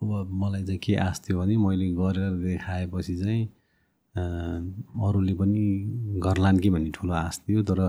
अब 0.03 0.29
मलाई 0.33 0.62
चाहिँ 0.65 0.79
के 0.79 0.95
आश 0.97 1.21
थियो 1.25 1.38
भने 1.41 1.57
मैले 1.57 1.87
गरेर 1.99 2.33
देखाएपछि 2.45 3.15
चाहिँ 3.21 3.43
अरूले 4.16 5.35
पनि 5.35 5.64
गर्लान् 6.25 6.59
कि 6.61 6.70
भन्ने 6.70 6.90
ठुलो 6.90 7.12
आश 7.14 7.40
थियो 7.48 7.62
तर 7.62 7.81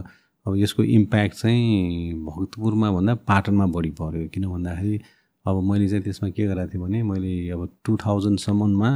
अब 0.45 0.55
यसको 0.57 0.83
इम्प्याक्ट 0.83 1.35
चाहिँ 1.35 2.13
भक्तपुरमा 2.25 2.91
भन्दा 2.91 3.13
पाटनमा 3.27 3.65
बढी 3.75 3.91
पऱ्यो 3.99 4.27
किन 4.33 4.47
भन्दाखेरि 4.47 4.99
अब 5.45 5.55
मैले 5.69 5.87
चाहिँ 5.89 6.03
त्यसमा 6.03 6.29
के 6.29 6.47
गरेको 6.47 6.73
थिएँ 6.73 6.81
भने 6.83 7.03
मैले 7.03 7.33
अब 7.51 7.61
टु 7.85 7.97
थाउजन्डसम्ममा 8.05 8.91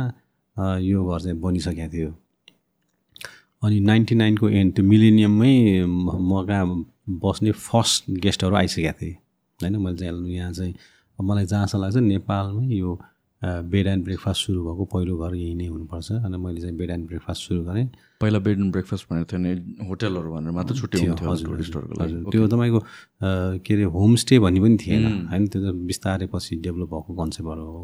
यो 0.79 1.03
घर 1.03 1.19
चाहिँ 1.21 1.39
बनिसकेको 1.39 1.93
थियो। 1.93 2.09
अनि 3.63 3.79
नाइन्टी 3.79 4.15
नाइनको 4.15 4.49
एन्ड 4.49 4.73
त्यो 4.75 4.85
मिलेनियममै 4.85 5.53
म 5.83 6.45
कहाँ 6.47 6.65
बस्ने 7.23 7.51
फर्स्ट 7.51 8.11
गेस्टहरू 8.23 8.55
आइसकेका 8.55 8.91
थिए। 9.01 9.17
होइन 9.59 9.75
मैले 9.75 9.97
चाहिँ 9.97 10.35
यहाँ 10.35 10.51
चाहिँ 10.53 10.73
मलाई 11.19 11.45
जहाँसम्म 11.45 11.81
लाग्छ 11.81 11.97
नेपालमै 11.97 12.65
यो 12.75 12.99
बेड 13.41 13.87
एन्ड 13.87 14.03
ब्रेकफास्ट 14.03 14.45
सुरु 14.45 14.59
भएको 14.65 14.85
पहिलो 14.93 15.17
घर 15.17 15.35
यही 15.35 15.53
नै 15.55 15.67
हुनुपर्छ। 15.67 16.11
अनि 16.25 16.37
मैले 16.37 16.61
चाहिँ 16.61 16.75
बेड 16.77 16.89
एन्ड 16.89 17.05
ब्रेकफास्ट 17.07 17.41
सुरु 17.47 17.61
गरेँ। 17.63 17.85
पहिला 18.21 18.39
बेड 18.39 18.57
एन्ड 18.59 18.71
ब्रेकफास्ट 18.73 19.03
भनेर 19.09 19.25
थियो 19.29 19.39
भने 19.39 19.51
होटलहरू 19.87 20.29
भनेर 20.33 20.51
मात्र 20.57 20.75
छुट्टै 20.75 21.05
हुन्थ्यो 21.05 21.29
हजुर, 21.31 21.61
हजुर 22.01 22.23
त्यो 22.33 22.47
तपाईँको 22.47 22.79
के 23.61 23.73
अरे 23.73 23.83
होमस्टे 23.93 24.39
भन्ने 24.39 24.59
पनि 24.61 24.77
थिएन। 24.81 25.05
होइन 25.29 25.47
त्यो 25.47 25.59
त 25.61 25.75
बिस्तारै 25.85 26.27
पछि 26.33 26.55
डेभलप 26.65 26.89
भएको 26.89 27.11
कन्सेप्टहरू 27.13 27.65
हो। 27.65 27.83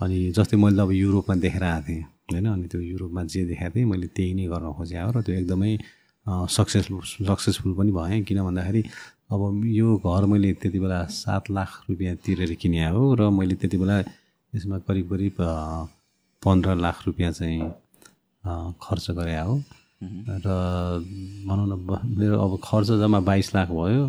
अनि 0.00 0.16
जस्तै 0.36 0.56
मैले 0.62 0.82
अब 0.82 0.90
युरोपमा 0.92 1.34
देखेर 1.42 1.62
आएको 1.64 1.86
थिएँ 1.88 2.02
होइन? 2.30 2.46
अनि 2.54 2.66
त्यो 2.70 2.80
युरोपमा 2.80 3.22
जे 3.34 3.44
देखाएको 3.50 3.74
थिएँ 3.74 3.86
मैले 3.90 4.06
त्यही 4.14 4.32
नै 4.34 4.46
गर्न 4.46 4.72
खोजेँ 4.78 5.02
हो। 5.02 5.10
र 5.10 5.22
त्यो 5.26 5.34
एकदमै 5.42 5.72
सक्सेसफुल 6.54 7.26
सक्सेसफुल 7.26 7.72
पनि 7.78 7.90
भएँ। 7.92 8.22
किन 8.22 8.38
भन्दाखेरि 8.46 8.82
अब 9.34 9.40
यो 9.66 9.88
घर 9.98 10.24
मैले 10.30 10.52
त्यति 10.62 10.78
बेला 10.78 11.04
सात 11.10 11.50
लाख 11.50 11.70
रुपियाँ 11.90 12.14
तिरेर 12.22 12.54
किने 12.62 12.78
हो। 12.94 13.02
र 13.18 13.30
मैले 13.30 13.54
त्यति 13.58 13.76
बेला 13.82 13.96
यसमा 14.54 14.78
करिब 14.88 15.06
करिब 15.10 15.36
पन्ध्र 16.42 16.74
लाख 16.76 17.06
रुपियाँ 17.06 17.32
चाहिँ 17.32 17.60
खर्च 18.82 19.10
गरे 19.10 19.36
हो। 19.38 19.54
र 20.46 20.48
भनौँ 21.48 21.66
न 21.68 21.74
मेरो 22.18 22.36
अब 22.38 22.58
खर्च 22.64 22.88
जम्मा 23.00 23.20
बाइस 23.20 23.54
लाख 23.54 23.68
भयो। 23.70 24.04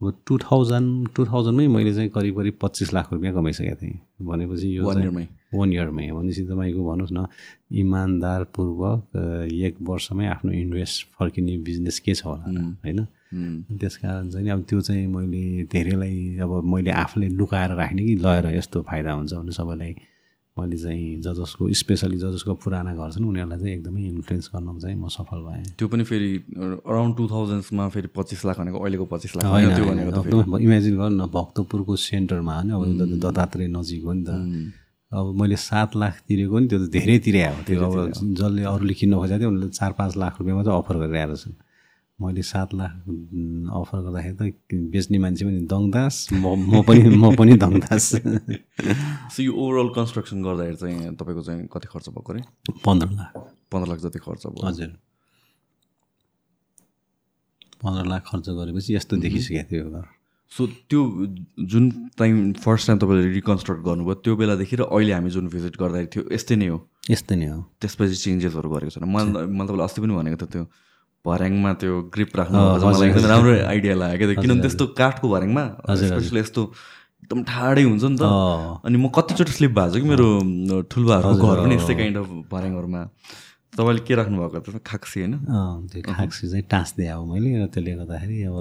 अब 0.00 0.06
टु 0.26 0.38
थाउजन्ड 0.38 1.08
टु 1.14 1.24
थाउजन्डमै 1.26 1.66
मैले 1.68 1.92
चाहिँ 1.94 2.10
करिब 2.10 2.36
करिब 2.36 2.54
पच्चिस 2.62 2.92
लाख 2.94 3.12
रुपियाँ 3.12 3.34
कमाइसकेको 3.34 3.76
थिएँ। 3.82 3.98
भनेपछि 4.24 4.76
यो 4.76 4.84
वान 4.84 5.72
इयरमै 5.72 6.10
भनेपछि 6.10 6.42
तपाईँको 6.48 6.80
भन्नुहोस् 6.88 7.12
न 7.12 7.26
इमान्दारपूर्वक 7.78 9.00
एक 9.66 9.76
वर्षमै 9.82 10.26
आफ्नो 10.26 10.52
इन्भेस्ट 10.52 11.06
फर्किने 11.18 11.56
बिजनेस 11.68 11.98
के 12.00 12.14
छ 12.14 12.24
होला 12.26 12.44
होइन? 12.84 13.06
त्यस 13.30 13.96
कारण 13.96 14.30
चाहिँ 14.30 14.50
अब 14.50 14.62
त्यो 14.68 14.80
चाहिँ 14.80 15.06
मैले 15.06 15.42
धेरैलाई 15.72 16.38
अब 16.42 16.52
मैले 16.66 16.90
आफूले 16.90 17.28
लुकाएर 17.40 17.70
राख्ने 17.78 18.02
कि 18.04 18.14
लगेर 18.26 18.46
यस्तो 18.56 18.82
फाइदा 18.82 19.12
हुन्छ 19.12 19.32
भने 19.32 19.52
सबैलाई 19.52 19.94
मैले 20.56 20.76
चाहिँ 20.76 21.20
ज 21.22 21.32
जसको 21.38 21.72
स्पेसली 21.72 22.16
ज 22.18 22.32
जसको 22.34 22.54
पुराना 22.58 22.94
घर 22.94 23.10
छन् 23.14 23.24
उनीहरूलाई 23.24 23.58
चाहिँ 23.60 23.74
एकदमै 23.74 24.02
इन्फ्लुएन्स 24.02 24.50
गर्न 24.54 24.78
चाहिँ 24.78 24.96
म 24.98 25.08
सफल 25.08 25.38
भएँ। 25.46 25.62
त्यो 25.78 25.88
पनि 25.88 26.04
फेरि 26.04 26.30
अराउन्ड 26.58 27.16
टु 27.16 27.28
थाउजन्ड्समा 27.30 27.88
फेरि 27.94 28.08
पच्चिस 28.16 28.44
लाख 28.46 28.58
भनेको 28.60 28.78
अहिलेको 28.78 29.04
पच्चिस 29.14 29.36
लाख 29.36 29.44
होइन 29.46 30.60
इमेजिन 30.66 30.96
गर्नु 30.98 31.16
न 31.16 31.30
भक्तपुरको 31.30 31.96
सेन्टरमा 31.96 32.54
होइन 32.56 32.70
अब 32.70 32.82
दत्तात्रेय 33.24 33.68
नजिक 33.78 34.04
हो 34.04 34.12
नि 34.12 34.24
त। 34.26 34.30
अब 35.12 35.34
मैले 35.40 35.56
सात 35.56 35.96
लाख 35.96 36.14
तिरेको 36.28 36.58
नि 36.58 36.66
त्यो 36.68 36.78
त 36.78 36.90
धेरै 36.90 37.18
तिरे 37.24 37.40
हो 37.46 37.62
त्यो 37.66 37.78
अब 37.86 37.94
जसले 38.38 38.62
अरूले 38.74 38.94
किन्न 38.94 39.14
खोजेको 39.16 39.38
थियो 39.40 39.48
उनीहरूले 39.48 39.70
चार 39.78 39.92
पाँच 39.98 40.16
लाख 40.22 40.32
रुपियाँमा 40.40 40.62
चाहिँ 40.66 40.78
अफर 40.82 40.96
गरेर 40.98 41.16
आएर 41.16 41.34
छन् 41.36 41.54
मैले 42.20 42.42
सात 42.42 42.74
लाख 42.74 42.92
अफर 43.80 43.98
गर्दाखेरि 44.04 44.36
त 44.36 44.76
बेच्ने 44.92 45.18
मान्छे 45.18 45.44
पनि 45.44 45.60
दङदास 45.72 46.16
म 46.36 46.44
म 46.68 46.82
पनि 46.84 47.02
म 47.16 47.32
पनि 47.36 47.56
दङदास 47.56 48.04
सो 49.32 49.38
यो 49.42 49.52
ओभरअल 49.56 49.88
कन्स्ट्रक्सन 49.96 50.42
गर्दाखेरि 50.44 50.76
चाहिँ 50.76 51.16
तपाईँको 51.16 51.42
चाहिँ 51.48 51.66
कति 51.72 51.86
खर्च 51.92 52.08
भएको 52.12 52.32
अरे? 52.32 52.42
पन्ध्र 52.84 53.08
लाख। 53.08 53.32
पन्ध्र 53.72 53.88
लाख 53.90 53.98
जति 54.04 54.18
खर्च 54.20 54.46
भयो। 54.46 54.66
हजुर। 54.68 54.90
पन्ध्र 57.80 58.04
लाख 58.12 58.22
खर्च 58.28 58.46
गरेपछि 58.48 58.94
यस्तो 58.94 59.16
देखिसकेको 59.16 59.68
थियो 59.70 59.90
घर। 59.90 60.04
सो 60.52 60.66
त्यो 60.90 61.00
जुन 61.72 61.84
टाइम 62.18 62.52
फर्स्ट 62.60 62.86
टाइम 62.86 62.98
तपाईँले 62.98 63.32
रिकन्स्ट्रक्ट 63.32 63.80
गर्नुभयो 63.80 64.14
त्यो 64.20 64.36
बेलादेखि 64.36 64.76
र 64.76 64.82
अहिले 64.92 65.12
हामी 65.14 65.30
जुन 65.30 65.48
भिजिट 65.48 65.74
गर्दाखेरि 65.80 66.10
थियो 66.12 66.22
यस्तै 66.36 66.56
नै 66.60 66.68
हो? 66.68 66.78
यस्तै 67.10 67.36
नै 67.40 67.48
हो। 67.48 67.58
त्यसपछि 67.80 68.16
चेन्जेसहरू 68.24 68.68
गरेको 68.68 68.90
छैन। 68.92 69.08
मलाई 69.08 69.46
मैले 69.46 69.66
तपाईँलाई 69.70 69.86
अस्ति 69.88 70.00
पनि 70.02 70.12
भनेको 70.20 70.36
थियो 70.36 70.50
त्यो 70.52 70.64
भर्याङमा 71.26 71.70
त्यो 71.80 71.94
ग्रिप 72.14 72.30
राख्नु 72.38 72.58
मलाई 72.80 73.08
एकदम 73.08 73.26
राम्रो 73.32 73.52
आइडिया 73.72 73.94
लाग्यो 74.02 74.26
क्या 74.28 74.40
किनभने 74.40 74.62
त्यस्तो 74.64 74.84
काठको 75.00 75.26
भर्याङमा 75.34 75.64
स्पेसली 76.00 76.40
यस्तो 76.40 76.62
एकदम 77.22 77.40
ठाडै 77.50 77.84
हुन्छ 77.84 78.04
नि 78.04 78.16
त। 78.16 78.24
अनि 78.88 78.96
म 78.96 79.06
कतिचोटि 79.12 79.52
स्लिप 79.52 79.72
भएको 79.76 79.92
छु 79.92 80.00
कि 80.00 80.08
मेरो 80.08 80.28
ठुल्बाहरूको 80.88 81.44
घर 81.44 81.58
पनि 81.64 81.74
यस्तै 81.76 81.94
काइन्ड 82.00 82.16
अफ 82.24 82.28
भर्याङहरूमा। 82.52 83.02
तपाईँले 83.76 84.02
के 84.08 84.14
राख्नु 84.16 84.36
भएको 84.40 84.58
त्यसमा 84.64 84.80
खाक्सी 84.90 85.18
होइन? 85.20 85.34
त्यो 85.92 86.00
खाक्सी 86.08 86.44
चाहिँ 86.48 86.64
टाँस्दै 86.72 87.06
अब 87.12 87.22
मैले 87.28 87.48
र 87.60 87.66
त्यसले 87.68 87.92
गर्दाखेरि 88.00 88.36
अब 88.48 88.56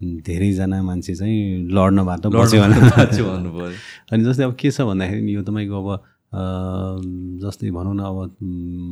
धेरैजना 0.00 0.78
मान्छे 0.82 1.14
चाहिँ 1.18 1.38
लड्नबाट 1.66 2.24
बच्यो 2.30 2.58
भन्नुभयो। 2.62 3.66
अनि 4.12 4.22
जस्तै 4.22 4.44
अब 4.46 4.54
के 4.54 4.70
छ 4.70 4.86
भन्दाखेरि 4.86 5.34
यो 5.34 5.42
तपाईँको 5.42 5.76
अब 5.82 5.88
जस्तै 6.32 7.70
भनौँ 7.70 7.94
न 7.94 8.00
अब 8.00 8.18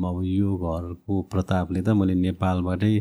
अब 0.09 0.17
यो 0.25 0.57
घरको 0.57 1.23
प्रतापले 1.33 1.81
त 1.83 1.89
मैले 2.01 2.15
नेपालबाटै 2.15 2.95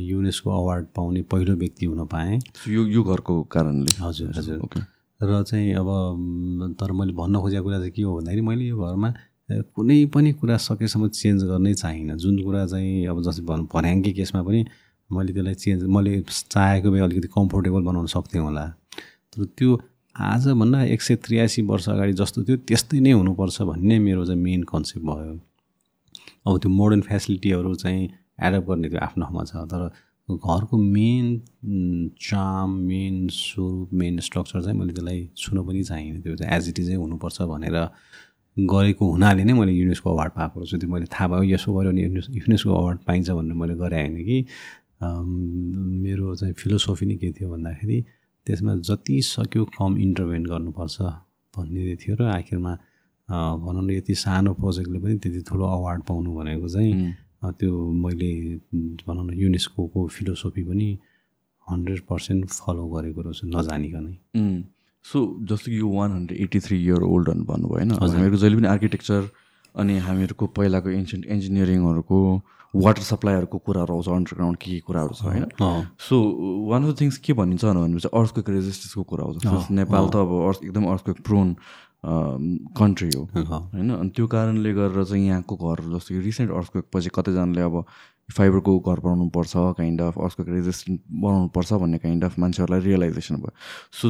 युनेस्को 0.00 0.50
अवार्ड 0.60 0.86
पाउने 0.96 1.22
पहिलो 1.30 1.54
व्यक्ति 1.62 1.86
हुन 1.86 2.06
पाएँ। 2.06 2.38
यो 2.68 2.86
यो 2.86 3.02
घरको 3.02 3.42
कारणले? 3.50 3.92
हजुर 4.00 4.30
हजुर। 4.38 4.60
र 5.20 5.42
चाहिँ 5.42 5.72
अब 5.74 5.88
तर 6.80 6.92
मैले 6.92 7.12
भन्न 7.16 7.40
खोजेको 7.40 7.64
कुरा 7.64 7.78
चाहिँ 7.78 7.92
के 7.92 8.02
हो 8.02 8.16
भन्दाखेरि 8.16 8.42
मैले 8.46 8.64
यो 8.64 8.76
घरमा 8.76 9.10
कुनै 9.74 10.04
पनि 10.14 10.32
कुरा 10.36 10.56
सकेसम्म 10.60 11.08
चेन्ज 11.08 11.44
गर्नै 11.48 11.72
चाहिनँ 11.74 12.16
जुन 12.20 12.42
कुरा 12.44 12.66
चाहिँ 12.66 13.06
अब 13.08 13.22
जस्तै 13.24 13.44
भनौँ 13.48 13.66
भर्याङ्के 13.72 14.12
केसमा 14.12 14.42
पनि 14.42 14.64
मैले 15.10 15.32
त्यसलाई 15.32 15.54
चेन्ज 15.54 15.82
मैले 15.96 16.12
चाहेको 16.30 16.90
भए 16.90 17.00
अलिकति 17.00 17.28
कम्फोर्टेबल 17.34 17.82
बनाउन 17.88 18.06
सक्थेँ 18.12 18.40
होला। 18.42 18.64
तर 19.32 19.44
त्यो 19.56 19.70
आजभन्दा 20.16 20.82
एक 20.84 21.02
सय 21.02 21.16
त्रियासी 21.24 21.62
वर्ष 21.62 21.88
अगाडि 21.88 22.12
जस्तो 22.12 22.42
थियो 22.44 22.56
त्यस्तै 22.68 23.00
नै 23.00 23.12
हुनुपर्छ 23.12 23.62
भन्ने 23.62 23.98
मेरो 23.98 24.24
चाहिँ 24.26 24.40
मेन 24.42 24.62
कन्सेप्ट 24.64 25.06
भयो। 25.06 25.34
अब 26.46 26.58
त्यो 26.58 26.70
मोडर्न 26.70 27.00
फेसिलिटीहरू 27.08 27.74
चाहिँ 27.74 28.04
एडप्ट 28.46 28.66
गर्ने 28.68 28.88
त्यो 28.88 29.00
आफ्नो 29.06 29.24
ठाउँमा 29.24 29.44
छ 29.44 29.52
तर 29.72 29.82
घरको 30.28 30.76
मेन 30.78 31.26
चाम 32.20 32.70
मेन 32.88 33.28
स्वरूप 33.32 33.92
मेन 33.92 34.18
स्ट्रक्चर 34.26 34.62
चाहिँ 34.62 34.78
मैले 34.78 34.92
त्यसलाई 34.92 35.28
छुन 35.36 35.56
पनि 35.66 35.82
चाहिनँ। 35.84 36.20
त्यो 36.22 36.36
चाहिँ 36.36 36.56
एज 36.56 36.68
इट 36.68 36.78
इजै 36.80 36.94
हुनुपर्छ 36.94 37.42
भनेर 37.52 37.76
गरेको 38.56 39.04
हुनाले 39.12 39.44
नै 39.44 39.52
मैले 39.52 39.72
युनेस्को 39.72 40.10
अवार्ड 40.10 40.32
पाएको 40.32 40.64
छु 40.66 40.76
त्यो 40.78 40.88
मैले 40.90 41.06
थाहा 41.12 41.28
भयो 41.28 41.42
यसो 41.54 41.68
गऱ्यो 41.76 41.90
भने 41.92 42.02
युनेस्को 42.40 42.74
अवार्ड 42.74 42.98
पाइन्छ 43.06 43.30
भनेर 43.30 43.54
मैले 43.54 43.74
गरेँ 43.76 44.00
होइन 44.00 44.16
कि। 44.24 44.38
मेरो 44.96 46.34
चाहिँ 46.34 46.54
फिलोसोफी 46.56 47.06
नै 47.06 47.16
के 47.20 47.30
थियो 47.36 47.50
भन्दाखेरि 47.52 47.98
त्यसमा 48.46 48.74
जति 48.88 49.20
सक्यो 49.22 49.64
कम 49.78 49.96
इन्टरभेन्ट 50.06 50.48
गर्नुपर्छ 50.48 50.96
भन्ने 51.54 51.96
थियो 52.02 52.16
र 52.20 52.22
आखिरमा 52.30 52.72
भनौँ 53.64 53.82
न 53.82 53.90
यति 53.90 54.14
सानो 54.14 54.52
प्रोजेक्टले 54.54 54.98
पनि 54.98 55.18
त्यति 55.18 55.40
ठुलो 55.48 55.64
अवार्ड 55.76 56.02
पाउनु 56.08 56.30
भनेको 56.36 56.68
चाहिँ 56.68 56.92
त्यो 57.58 57.72
मैले 58.04 58.30
भनौँ 59.06 59.24
न 59.26 59.34
युनेस्को 59.34 60.06
फिलोसोफी 60.14 60.62
पनि 60.62 60.88
हन्ड्रेड 61.66 62.00
पर्सेन्ट 62.10 62.44
फलो 62.62 62.86
गरेको 62.88 63.20
रहेछु 63.20 63.46
नजानिकनै। 63.50 64.14
सो 65.04 65.18
जस्तो 65.48 65.70
कि 65.70 65.78
यो 65.78 65.88
one 65.90 66.10
hundred 66.12 66.40
eighty 66.42 66.60
three 66.60 66.76
year 66.84 67.02
old 67.02 67.28
भन्नुभयो 67.50 67.74
होइन 67.74 67.90
हामीहरूको 67.92 68.36
जहिले 68.36 68.56
पनि 68.56 68.68
आर्किटेक्चर 68.68 69.22
अनि 69.74 69.98
हामीहरूको 70.06 70.46
पहिलाको 70.56 70.90
एन्सियन्ट 70.90 71.26
इन्जिनियरिङहरूको 71.34 72.18
वाटर 72.84 73.02
सप्लाईहरूको 73.02 73.58
कुराहरू 73.58 73.94
आउँछ 73.94 74.08
अन्डरग्राउन्ड 74.08 74.58
के 74.58 74.70
के 74.70 74.80
कुराहरू 74.86 75.14
छ 75.14 75.22
होइन? 75.22 75.44
So 75.98 76.16
one 76.70 76.84
of 76.84 76.90
the 76.90 77.00
things 77.00 77.16
के 77.24 77.32
भनिन्छ 77.32 77.64
भनेपछि 77.64 78.08
अर्थक्वेक 78.12 78.48
रेजिस्टेन्सको 78.50 79.02
कुरा 79.02 79.24
आउँछ। 79.24 79.70
नेपाल 79.70 80.08
त 80.08 80.16
अब 80.16 80.30
अर्थ 80.48 80.64
एकदम 80.64 80.84
अर्थक्वेक 80.92 81.18
प्रोन 81.24 81.56
कन्ट्री 82.76 83.10
हो। 83.16 83.22
होइन? 83.36 83.90
अनि 83.90 84.10
त्यो 84.16 84.26
कारणले 84.26 84.72
गरेर 84.74 85.04
चाहिँ 85.04 85.26
यहाँको 85.26 85.56
घर 85.56 85.82
जस्तो 85.94 86.14
कि 86.14 86.20
रिसेन्ट 86.20 86.50
अर्थक्वेक 86.52 86.84
पछि 86.94 87.10
कतैजनाले 87.14 87.62
अब 87.62 87.84
फाइबरको 88.36 88.78
घर 88.78 89.00
बनाउनु 89.00 89.28
पर्छ 89.34 89.52
काइन्ड 89.78 90.00
अफ 90.02 90.18
अर्थक्वेक 90.18 90.48
रेजिस्टेन्ट 90.48 91.00
बनाउनु 91.10 91.48
पर्छ 91.54 91.72
भन्ने 91.72 91.98
काइन्ड 91.98 92.24
अफ 92.24 92.38
मान्छेहरूलाई 92.38 92.80
रियलाइजेसन 92.86 93.36
भयो। 93.36 93.52
सो 93.92 94.06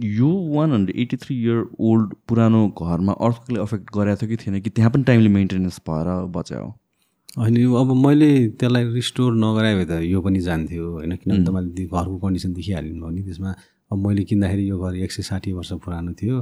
यो 0.00 0.30
one 0.54 0.72
hundred 0.72 0.96
eighty 1.00 1.16
three 1.16 1.34
year 1.42 1.64
old 1.80 2.14
पुरानो 2.28 2.60
घरमा 2.68 3.12
अर्थक्वेकले 3.12 3.60
अफेक्ट 3.62 3.90
गरेको 3.96 4.16
थियो 4.20 4.28
कि 4.28 4.36
थिएन 4.44 4.60
कि 4.60 4.70
त्यहाँ 4.70 4.90
पनि 4.90 5.04
टाइमली 5.04 5.28
मेन्टेनेन्स 5.28 5.80
भएर 5.88 6.08
बचायो? 6.36 6.68
होइन 7.36 7.56
यो 7.56 7.74
अब 7.74 7.90
मैले 7.98 8.30
त्यसलाई 8.58 8.84
रिस्टोर 8.94 9.34
नगराए 9.34 9.74
भए 9.74 9.84
त 9.90 9.92
यो 10.06 10.20
पनि 10.22 10.40
जान्थ्यो 10.40 10.84
होइन? 10.90 11.12
किनभने 11.18 11.44
तपाईँले 11.44 11.84
घरको 11.90 12.16
कन्डिसन 12.22 12.52
देखिहाल्नु 12.54 12.94
भयो 12.94 13.10
नि 13.10 13.22
त्यसमा 13.26 13.50
अब 13.90 13.96
मैले 14.06 14.22
किन्दाखेरि 14.30 14.64
यो 14.70 14.76
घर 14.78 14.94
एक 15.02 15.12
सय 15.12 15.22
साठी 15.30 15.52
वर्ष 15.52 15.72
पुरानो 15.82 16.12
थियो। 16.14 16.36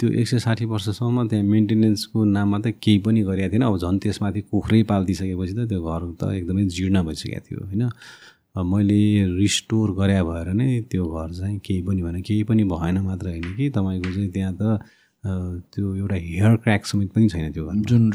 त्यो 0.00 0.08
एक 0.08 0.26
सय 0.28 0.38
साठी 0.46 0.64
वर्षसम्म 0.72 1.28
त्यहाँ 1.28 1.44
मेन्टेनेन्सको 1.44 2.18
नाममा 2.24 2.58
त 2.64 2.66
केही 2.80 2.98
पनि 3.04 3.20
गरेको 3.28 3.52
थिएन। 3.52 3.62
अब 3.68 3.76
झन् 3.76 3.98
त्यसमाथि 4.02 4.40
कुखुरै 4.48 4.82
पालिदिइसकेपछि 4.88 5.52
त 5.52 5.68
त्यो 5.68 5.80
घर 5.84 6.02
त 6.16 6.22
एकदमै 6.40 6.64
जीर्ण 6.76 6.96
भइसकेको 7.06 7.40
थियो 7.46 7.60
होइन? 7.68 7.82
मैले 8.72 9.00
रिस्टोर 9.36 9.88
गरे 10.00 10.16
भएर 10.28 10.48
नै 10.56 10.68
त्यो 10.90 11.04
घर 11.12 11.28
चाहिँ 11.38 11.58
केही 11.60 11.82
पनि 11.84 12.00
भएन। 12.02 12.20
केही 12.24 12.42
पनि 12.48 12.64
भएन 12.72 12.96
मात्र 13.04 13.26
होइन 13.36 13.46
कि। 13.56 13.68
तपाईँको 13.76 14.08
चाहिँ 14.16 14.30
त्यहाँ 14.32 14.54
त 14.56 14.80
त्यो 15.24 15.94
एउटा 15.94 16.14
हेयर 16.14 16.56
क्र्याक 16.62 16.86
समेत 16.86 17.10
पनि 17.14 17.28
छैन 17.28 17.52
त्यो 17.52 17.70
जुन 17.88 18.10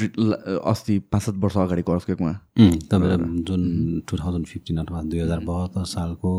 अस्ति 0.71 0.97
पाँच 1.11 1.23
सात 1.23 1.35
वर्ष 1.43 1.57
अगाडिको 1.57 1.91
अर्थक्वेकमा 1.93 2.33
तपाईँलाई 2.91 3.43
जुन 3.47 3.61
टु 4.07 4.17
थाउजन्ड 4.17 4.45
फिफ्टिन 4.45 4.77
अथवा 4.83 5.01
दुई 5.11 5.19
हजार 5.19 5.39
बहत्तर 5.47 5.85
सालको 5.95 6.31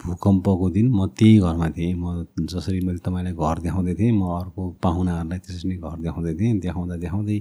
भूकम्पको 0.00 0.68
दिन 0.70 0.90
म 0.92 1.06
त्यही 1.16 1.38
घरमा 1.40 1.68
थिएँ। 1.76 1.94
म 1.96 2.26
जसरी 2.52 2.80
मैले 2.86 2.98
तपाईँलाई 3.00 3.32
घर 3.32 3.58
देखाउँदै 3.64 3.94
थिएँ 3.94 4.12
म 4.12 4.22
अर्को 4.36 4.62
पाहुनाहरूलाई 4.82 5.38
त्यसरी 5.38 5.68
नै 5.68 5.76
घर 5.80 5.96
देखाउँदै 6.04 6.34
थिएँ। 6.34 6.58
देखाउँदा 6.60 6.96
देखाउँदै 7.04 7.38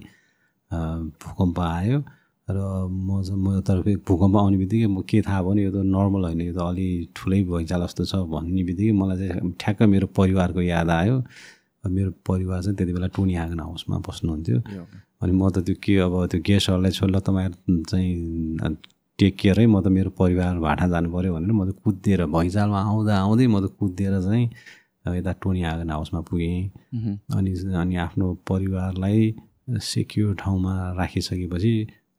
भूकम्प 1.24 1.60
आयो 1.60 1.98
र 2.48 2.58
म 2.88 3.10
म 3.44 3.60
तर 3.68 3.78
भूकम्प 4.08 4.36
आउने 4.38 4.58
बित्तिकै 4.58 4.88
म 4.88 5.02
के 5.04 5.22
थाहा 5.22 5.42
भयो 5.42 5.50
भने 5.50 5.64
यो 5.64 5.72
त 5.72 5.84
नर्मल 5.84 6.24
होइन 6.24 6.42
यो 6.42 6.54
त 6.54 6.60
अलि 6.64 6.88
ठुलै 7.16 7.42
भैँचाल 7.52 7.82
जस्तो 7.84 8.04
छ 8.06 8.16
भन्ने 8.32 8.64
बित्तिकै 8.64 8.92
मलाई 9.02 9.18
चाहिँ 9.18 9.52
ठ्याक्क 9.60 9.82
मेरो 9.84 10.08
परिवारको 10.16 10.62
याद 10.62 10.90
आयो। 10.90 11.16
मेरो 11.88 12.12
परिवार 12.28 12.62
चाहिँ 12.64 12.76
त्यति 12.78 12.94
बेला 12.94 13.08
टोनी 13.16 13.36
आँगन 13.36 13.60
हाउसमा 13.60 13.98
बस्नुहुन्थ्यो। 14.08 14.60
अनि 15.22 15.32
म 15.32 15.50
त 15.50 15.64
त्यो 15.68 15.76
के 15.84 15.94
अब 16.06 16.14
त्यो 16.32 16.40
गेस्टहरूलाई 16.48 16.92
छोड्ला 16.92 17.20
तपाईँहरू 17.28 17.84
चाहिँ 17.90 18.76
टेक 19.20 19.34
केयर 19.40 19.60
म 19.68 19.82
त 19.84 19.88
मेरो 19.88 20.10
परिवार 20.20 20.60
भाटा 20.60 20.88
जानु 20.88 21.12
पऱ्यो 21.12 21.34
भनेर 21.34 21.52
म 21.52 21.62
त 21.70 21.76
कुदिएर 21.84 22.26
भैँचालमा 22.28 22.80
आउँदा 22.80 23.14
आउँदै 23.14 23.48
म 23.48 23.60
त 23.64 23.72
कुदिएर 23.80 24.14
चाहिँ 24.26 24.46
यता 25.18 25.32
टोनी 25.44 25.64
आँगन 25.64 25.90
हाउसमा 25.90 26.20
पुगेँ। 26.28 26.72
अनि 27.36 27.52
अनि 27.76 27.96
आफ्नो 28.06 28.28
परिवारलाई 28.48 29.20
सेक्योर 29.70 30.36
ठाउँमा 30.40 30.74
राखिसकेपछि 31.00 31.74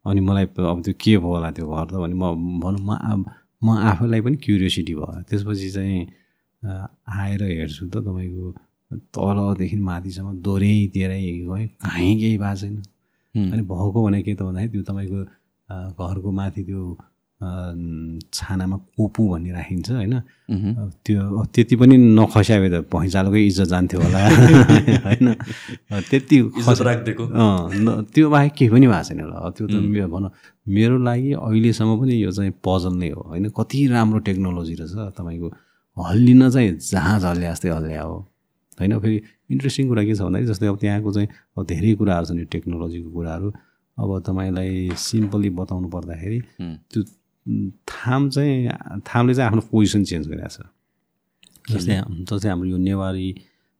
अनि 0.04 0.20
मलाई 0.20 0.44
अब 0.44 0.82
त्यो 0.84 0.94
के 1.00 1.16
भयो 1.16 1.28
होला 1.28 1.50
त्यो 1.56 1.64
घर 1.64 1.86
त 1.88 1.94
भने 2.02 2.14
म 2.14 2.60
भनौँ 2.60 2.82
म 2.84 3.24
म 3.64 3.68
आफैलाई 3.90 4.20
पनि 4.20 4.36
क्युरियोसिटी 4.44 4.94
भयो। 4.94 5.22
त्यसपछि 5.28 5.70
चाहिँ 5.70 6.00
आएर 6.62 7.42
हेर्छु 7.42 7.88
त 7.88 7.96
तपाईँको 8.04 8.44
तलदेखि 8.90 9.76
माथिसम्म 9.76 10.28
दोहोरै 10.42 10.74
तेह्रै 10.94 11.20
गएँ 11.48 11.66
कहीँ 11.84 12.14
केही 12.20 12.36
भएको 12.38 12.56
छैन। 12.60 12.76
अनि 13.34 13.62
भएको 13.62 13.98
भने 14.04 14.22
के 14.22 14.34
त 14.34 14.42
भन्दाखेरि 14.42 14.70
त्यो 14.72 14.82
तपाईँको 14.82 15.20
घरको 15.98 16.30
माथि 16.30 16.62
त्यो 16.64 16.82
छानामा 18.34 18.76
कोपु 18.96 19.22
भन्ने 19.28 19.50
राखिन्छ 19.52 19.90
होइन। 19.90 20.14
त्यो 21.04 21.44
त्यति 21.54 21.76
पनि 21.76 21.96
नखस्या 22.16 22.56
भए 22.60 22.70
त 22.70 22.76
भैँचालोकै 22.94 23.40
इज्जत 23.46 23.68
जान्थ्यो 23.68 24.00
होला। 24.00 24.18
होइन। 25.06 25.26
त्यति 26.08 26.36
खस 26.64 26.80
राखिदिएको। 26.88 27.24
त्यो 28.14 28.30
बाहेक 28.30 28.52
केही 28.54 28.70
पनि 28.70 28.86
भएको 28.86 29.02
छैन 29.08 29.20
होला। 29.20 29.50
त्यो 29.56 29.66
त 29.66 29.74
भनौँ 30.14 30.30
मेरो 30.76 30.96
लागि 31.04 31.32
अहिलेसम्म 31.36 31.92
पनि 32.00 32.14
यो 32.22 32.30
चाहिँ 32.32 32.52
पजल 32.64 32.94
नै 33.02 33.10
हो। 33.10 33.22
होइन 33.28 33.48
कति 33.58 33.86
राम्रो 33.92 34.18
टेक्नोलोजी 34.28 34.74
रहेछ 34.80 35.18
तपाईँको। 35.18 35.48
हल्लिन 35.96 36.50
चाहिँ 36.50 36.70
जहाज 36.80 37.24
हल्ल्या 37.24 37.52
जस्तै 37.52 37.68
हल्ल्या 37.68 38.02
हो। 38.02 38.16
होइन? 38.80 38.98
फेरि 39.00 39.16
इन्ट्रेस्टिङ 39.50 39.88
कुरा 39.88 40.02
के 40.04 40.14
छ 40.14 40.20
भन्दाखेरि 40.22 40.46
जस्तै 40.52 40.66
अब 40.66 40.76
त्यहाँको 40.78 41.12
चाहिँ 41.12 41.28
अब 41.58 41.66
धेरै 41.66 41.94
कुराहरू 42.00 42.26
छन् 42.26 42.38
यो 42.38 42.46
टेक्नोलोजीको 42.54 43.10
कुराहरू। 43.10 43.48
अब 43.98 44.10
तपाईँलाई 44.26 44.90
सिम्पली 44.98 45.50
बताउनु 45.60 45.88
पर्दाखेरि। 45.88 46.38
त्यो 46.90 47.02
थाम 47.90 48.28
चाहिँ 48.30 49.00
थामले 49.08 49.34
चाहिँ 49.34 49.48
आफ्नो 49.48 49.62
पोजिसन 49.70 50.04
चेन्ज 50.04 50.28
गरिरहेको 50.28 50.62
छ 50.62 51.72
जस्तै 51.72 52.00
जस्तै 52.30 52.48
हाम्रो 52.48 52.68
यो 52.68 52.78
नेवारी 52.78 53.28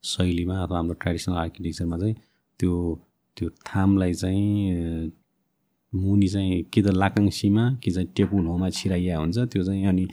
शैलीमा 0.04 0.57
अथवा 0.62 0.76
हाम्रो 0.78 0.94
ट्रेडिसनल 1.02 1.37
आर्किटेक्चरमा 1.37 1.96
चाहिँ 1.98 2.14
त्यो 2.61 2.72
त्यो 3.37 3.48
थामलाई 3.68 4.12
चाहिँ 4.14 5.11
मुनि 5.92 6.28
चाहिँ 6.28 6.62
कि 6.72 6.83
त 6.83 6.87
लाकाङसीमा 7.02 7.64
कि 7.83 7.90
चाहिँ 7.90 8.09
टेपुल 8.16 8.46
होमा 8.46 8.68
छिराइया 8.70 9.18
हुन्छ 9.18 9.38
त्यो 9.52 9.62
चाहिँ 9.64 9.87
अनि 9.87 10.04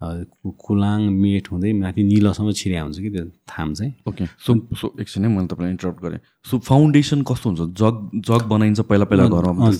कुलाङ 0.00 1.00
मेट 1.12 1.44
हुँदै 1.52 1.72
माथि 1.76 2.02
निलोसम्म 2.02 2.52
छिराया 2.56 2.82
हुन्छ 2.82 2.98
कि 3.04 3.10
त्यो 3.10 3.24
थाम 3.52 3.68
चाहिँ। 3.74 3.92
ओके 4.08 4.24
सो 4.46 4.50
सो 4.80 4.86
एकछिन 5.00 5.24
है 5.24 5.30
मैले 5.30 5.46
तपाईँलाई 5.52 5.72
इन्टरप्ट 5.76 6.00
गरेँ। 6.04 6.20
सो 6.48 6.58
फाउन्डेसन 6.58 7.20
कस्तो 7.28 7.46
हुन्छ? 7.50 7.60
जग 7.76 7.94
जग 8.28 8.42
बनाइन्छ 8.48 8.80
पहिला 8.80 9.04
पहिला 9.04 9.24
घरमा 9.28 9.70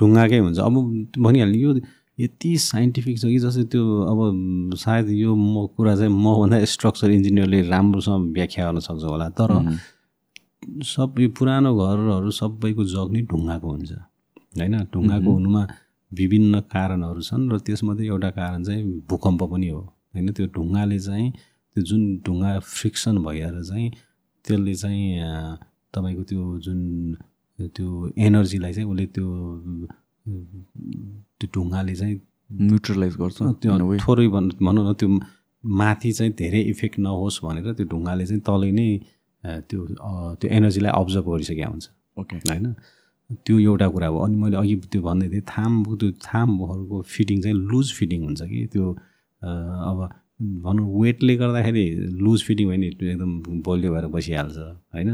ढुङ्गाकै 0.00 0.38
हुन्छ। 0.38 0.58
अब 0.60 0.74
भनिहाल्ने 1.16 1.58
यो 1.58 1.70
यति 2.20 2.50
साइन्टिफिक 2.60 3.16
छ 3.16 3.24
कि 3.32 3.38
जस्तै 3.40 3.64
त्यो 3.72 3.84
अब 4.12 4.18
सायद 4.76 5.08
यो 5.16 5.32
म 5.32 5.66
कुरा 5.72 5.96
चाहिँ 5.96 6.12
मभन्दा 6.12 6.64
स्ट्रक्चर 6.68 7.10
इन्जिनियरले 7.16 7.60
राम्रोसँग 7.72 8.32
व्याख्या 8.36 8.62
गर्न 8.68 8.78
सक्छ 8.84 9.04
होला। 9.08 9.28
तर 9.32 9.48
सबै 10.84 11.26
पुरानो 11.32 11.70
घरहरू 11.72 12.30
सबैको 12.36 12.84
जग 12.84 13.08
नै 13.16 13.20
ढुङ्गाको 13.24 13.68
हुन्छ। 13.72 13.92
होइन? 14.60 14.76
ढुङ्गाको 14.92 15.30
हुनुमा 15.32 15.62
विभिन्न 16.12 16.60
कारणहरू 16.72 17.20
छन् 17.22 17.50
र 17.52 17.58
त्यसमध्ये 17.66 18.06
एउटा 18.06 18.30
कारण 18.38 18.62
चाहिँ 18.64 18.84
भूकम्प 19.10 19.42
पनि 19.52 19.68
हो। 19.68 19.80
होइन 20.14 20.32
त्यो 20.36 20.46
ढुङ्गाले 20.56 20.98
चाहिँ 20.98 21.30
त्यो 21.76 21.82
जुन 21.88 22.02
ढुङ्गा 22.26 22.58
फ्रिक्सन 22.58 23.18
भएर 23.24 23.62
चाहिँ 23.62 23.90
त्यसले 24.44 24.74
चाहिँ 24.74 25.04
तपाईँको 25.94 26.22
त्यो 26.30 26.42
जुन 26.64 26.80
त्यो 27.76 27.88
एनर्जीलाई 28.18 28.72
चाहिँ 28.72 28.88
उसले 28.90 29.06
त्यो 29.14 29.28
त्यो 31.38 31.46
ढुङ्गाले 31.54 31.94
चाहिँ 31.94 32.16
न्युट्रलाइज 32.50 33.14
गर्छ 33.16 33.38
त्यो. 33.62 33.70
थोरै 34.02 34.26
भन् 34.34 34.50
भनौँ 34.58 34.84
न 34.90 34.92
त्यो 35.00 35.08
माथि 35.64 36.10
चाहिँ 36.12 36.32
धेरै 36.32 36.60
इफेक्ट 36.72 36.98
नहोस् 36.98 37.38
भनेर 37.44 37.72
त्यो 37.78 37.86
ढुङ्गाले 37.92 38.24
चाहिँ 38.26 38.42
तलै 38.48 38.70
नै 38.78 38.88
त्यो 39.68 39.80
त्यो 40.40 40.48
एनर्जीलाई 40.58 40.92
अब्जर्भ 41.00 41.26
गरिसकेको 41.30 41.70
हुन्छ। 41.70 41.86
ओके। 42.18 42.36
होइन? 42.50 42.66
त्यो 43.46 43.58
एउटा 43.58 43.86
कुरा 43.94 44.06
हो। 44.12 44.18
अनि 44.24 44.36
मैले 44.42 44.56
अघि 44.56 44.74
त्यो 44.92 45.02
भन्दै 45.02 45.28
थिएँ 45.30 45.42
थाम 45.52 45.72
त्यो 46.00 46.10
थामहरूको 46.26 46.96
फिटिङ 47.14 47.40
चाहिँ 47.42 47.56
लुज 47.70 47.92
फिटिङ 47.98 48.20
हुन्छ 48.26 48.42
कि? 48.42 48.66
त्यो 48.72 48.84
अब 49.90 49.98
भनौँ 50.64 50.86
वेटले 51.02 51.36
गर्दाखेरि 51.36 51.84
लुज 52.24 52.40
फिटिङ 52.46 52.66
भयो 52.68 52.78
नि 52.80 52.86
एकदम 52.86 53.32
बलियो 53.66 53.90
भएर 53.94 54.06
बसिहाल्छ 54.16 54.56
होइन? 54.94 55.10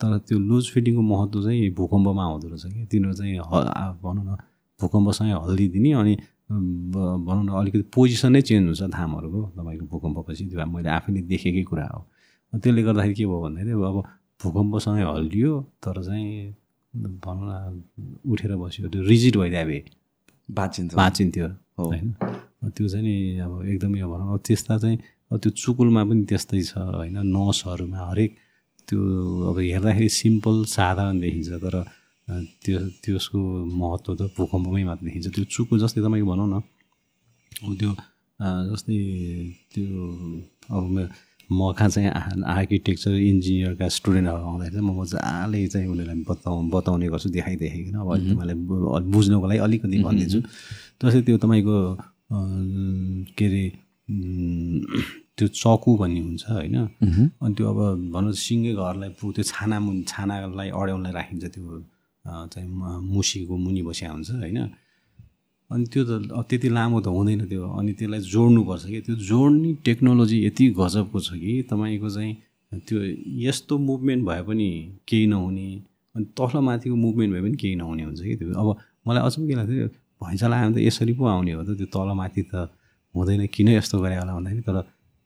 तर 0.00 0.10
त्यो 0.28 0.38
लुज 0.38 0.64
फिटिङको 0.74 1.02
महत्त्व 1.02 1.42
चाहिँ 1.44 1.70
भूकम्पमा 1.74 2.22
आउँदो 2.24 2.46
रहेछ 2.48 2.64
कि? 2.74 2.86
तिनीहरू 2.90 3.14
चाहिँ 3.18 3.38
भनौँ 4.02 4.24
न 4.28 4.36
भूकम्पसँगै 4.80 5.34
हल्लिदिने 5.46 5.92
अनि 6.00 6.14
ब- 6.94 7.18
भनौँ 7.26 7.44
न 7.44 7.48
अलिकति 7.60 7.82
पोजिसनै 7.94 8.40
चेन्ज 8.48 8.64
हुन्छ 8.68 8.94
थामहरूको 8.94 9.40
तपाईँको 9.58 9.86
भूकम्पपछि। 9.92 10.44
त्यो 10.50 10.66
मैले 10.74 10.88
आफैले 10.98 11.20
देखेकै 11.32 11.62
कुरा 11.70 11.86
हो। 11.94 12.00
त्यसले 12.62 12.82
गर्दाखेरि 12.86 13.14
के 13.18 13.24
भयो 13.26 13.40
भन्दाखेरि 13.42 13.72
अब 13.90 13.96
भूकम्पसँगै 14.42 15.04
हल्लियो 15.10 15.52
तर 15.82 15.96
चाहिँ 16.06 16.54
भनौँ 16.94 17.46
न 17.48 17.82
उठेर 18.30 18.52
बस्यो 18.56 18.88
त्यो 18.88 19.02
भए। 19.68 19.80
बाँचिन्छ 20.48 20.94
बाँचिन्थ्यो 20.94 21.46
हो। 21.78 21.84
होइन? 21.84 22.08
त्यो 22.74 22.88
चाहिँ 22.88 23.04
नि 23.04 23.38
अब 23.44 23.52
एकदमै 23.72 24.00
अब 24.00 24.10
भनौँ 24.12 24.32
अब 24.34 24.40
त्यस्ता 24.46 24.78
चाहिँ 24.78 24.98
अब 25.30 25.36
त्यो 25.38 25.50
चुकुलमा 25.52 26.02
पनि 26.08 26.24
त्यस्तै 26.24 26.62
छ 26.64 26.72
होइन? 26.78 27.16
नसहरूमा 27.36 27.98
हरेक 28.10 28.32
त्यो 28.88 28.98
अब 29.50 29.56
हेर्दाखेरि 29.58 30.08
सिम्पल 30.08 30.56
साधारण 30.64 31.20
देखिन्छ 31.20 31.50
तर 31.64 31.76
त्यो 32.64 32.78
त्यसको 33.04 33.38
महत्त्व 33.80 34.12
त 34.16 34.22
भूकम्पमै 34.36 34.82
मात्र 34.88 35.02
देखिन्छ। 35.06 35.26
त्यो 35.34 35.44
चुकुल 35.44 35.78
जस्तै 35.84 36.00
तपाईँको 36.00 36.26
भनौँ 36.32 36.48
न 36.48 36.56
अब 37.64 37.72
त्यो 37.80 37.90
जस्तै 38.72 38.98
त्यो 39.72 39.86
अब 40.72 40.84
म- 41.50 41.72
कहाँ 41.72 41.88
चाहिँ 41.88 42.08
आर्किटेक्चर 42.50 43.12
इन्जिनियरका 43.24 43.86
स्टुडेन्टहरू 43.90 44.44
आउँदाखेरि 44.44 44.74
चाहिँ 44.74 44.86
म 44.86 44.92
मजाले 45.00 45.60
चाहिँ 45.66 45.86
उनीहरूलाई 45.88 46.24
बताउ 46.24 46.56
बताउने 46.70 47.06
गर्छु 47.08 47.28
देखाइदेखाइकन 47.30 47.94
अब 47.96 48.08
तपाईँलाई 48.28 48.56
बुझ्नको 49.08 49.46
लागि 49.46 49.60
अलिकति 49.66 49.96
भनिदिन्छु 50.04 50.40
जस्तै 51.00 51.20
त्यो 51.22 51.36
तपाईँको 51.38 51.76
के 53.32 53.44
अरे 53.46 53.64
त्यो 55.38 55.46
चकु 55.54 55.90
भन्ने 55.96 56.20
हुन्छ 56.20 56.44
होइन? 56.50 56.76
अनि 57.38 57.54
त्यो 57.54 57.64
अब 57.66 57.78
भनौँ 58.12 58.32
सिङ्गै 58.38 58.72
घरलाई 58.76 59.10
पु 59.16 59.24
त्यो 59.32 59.44
छाना 59.46 59.76
मुनि 59.80 60.02
छानालाई 60.06 60.68
अड्याउनलाई 60.72 61.12
राखिन्छ 61.14 61.44
त्यो 61.54 61.64
चाहिँ 62.46 62.68
मुसीको 63.06 63.54
मुनि 63.56 63.82
बसिया 63.82 64.08
हुन्छ 64.10 64.28
होइन? 64.36 64.58
अनि 65.70 65.84
त्यो 65.92 66.02
त 66.04 66.10
त्यति 66.48 66.68
लामो 66.76 67.00
त 67.04 67.06
हुँदैन 67.12 67.40
त्यो। 67.48 67.64
अनि 67.78 67.92
त्यसलाई 67.98 68.20
जोड्नुपर्छ 68.34 68.84
कि। 68.88 69.00
त्यो 69.06 69.14
जोड्ने 69.30 69.70
टेक्नोलोजी 69.84 70.36
यति 70.46 70.64
गजबको 70.80 71.18
छ 71.20 71.28
कि 71.36 71.52
तपाईँको 71.70 72.08
चाहिँ 72.16 72.32
त्यो 72.88 72.98
यस्तो 73.46 73.74
मुभमेन्ट 73.78 74.22
भए 74.28 74.42
पनि 74.48 74.68
केही 75.08 75.26
नहुने 75.32 75.68
अनि 76.16 76.24
तल 76.38 76.54
माथिको 76.68 76.96
मुभमेन्ट 76.96 77.30
भए 77.34 77.42
पनि 77.44 77.56
केही 77.62 77.74
नहुने 77.76 78.02
हुन्छ 78.08 78.20
कि 78.20 78.36
त्यो। 78.40 78.48
अब 78.60 78.68
मलाई 79.08 79.22
अचम्म 79.28 79.44
के 79.48 79.54
लाग्थ्यो 79.60 79.86
भैँचाला 80.24 80.56
आयो 80.56 80.68
भने 80.68 80.76
त 80.76 80.86
यसरी 80.88 81.12
पो 81.20 81.24
आउने 81.36 81.52
हो 81.52 81.62
त। 81.64 81.76
त्यो 81.76 81.86
तल 81.92 82.08
माथि 82.16 82.42
त 82.48 82.54
हुँदैन 83.14 83.46
किन 83.52 83.68
यस्तो 83.76 83.96
गरे 84.00 84.16
होला 84.20 84.32
भन्दाखेरि 84.34 84.62
तर 84.68 84.80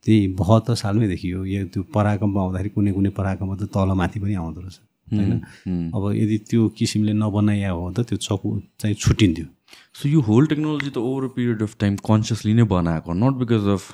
त्यही 0.07 0.21
बहत्तर 0.43 0.75
सालमै 0.75 1.07
देखियो। 1.15 1.39
यो 1.47 1.61
त्यो 1.71 1.83
पराकम्प 1.95 2.37
आउँदाखेरि 2.43 2.71
कुनै 2.75 2.93
कुनै 2.99 3.11
पराकम्प 3.15 3.53
त 3.63 3.63
तल 3.71 3.91
माथि 3.95 4.19
पनि 4.19 4.35
आउँदो 4.43 4.61
रहेछ। 4.61 4.79
होइन? 5.15 5.91
अब 5.95 6.05
यदि 6.15 6.39
त्यो 6.51 6.69
किसिमले 6.79 7.13
नबनाइया 7.15 7.71
हो 7.73 7.91
त 7.93 8.07
त्यो 8.09 8.17
चकु 8.19 8.49
चाहिँ 8.81 8.97
छुट्टिन्थ्यो 8.97 9.47
सो 9.95 10.09
यो 10.09 10.21
होल 10.23 10.47
टेक्नोलोजी 10.47 10.91
त 10.91 10.99
over 11.01 11.27
period 11.37 11.63
of 11.63 11.77
time 11.81 11.97
consciously 12.05 12.55
नै 12.55 12.65
बनाएको 12.71 13.13
not 13.15 13.35
because 13.43 13.69
of 13.75 13.85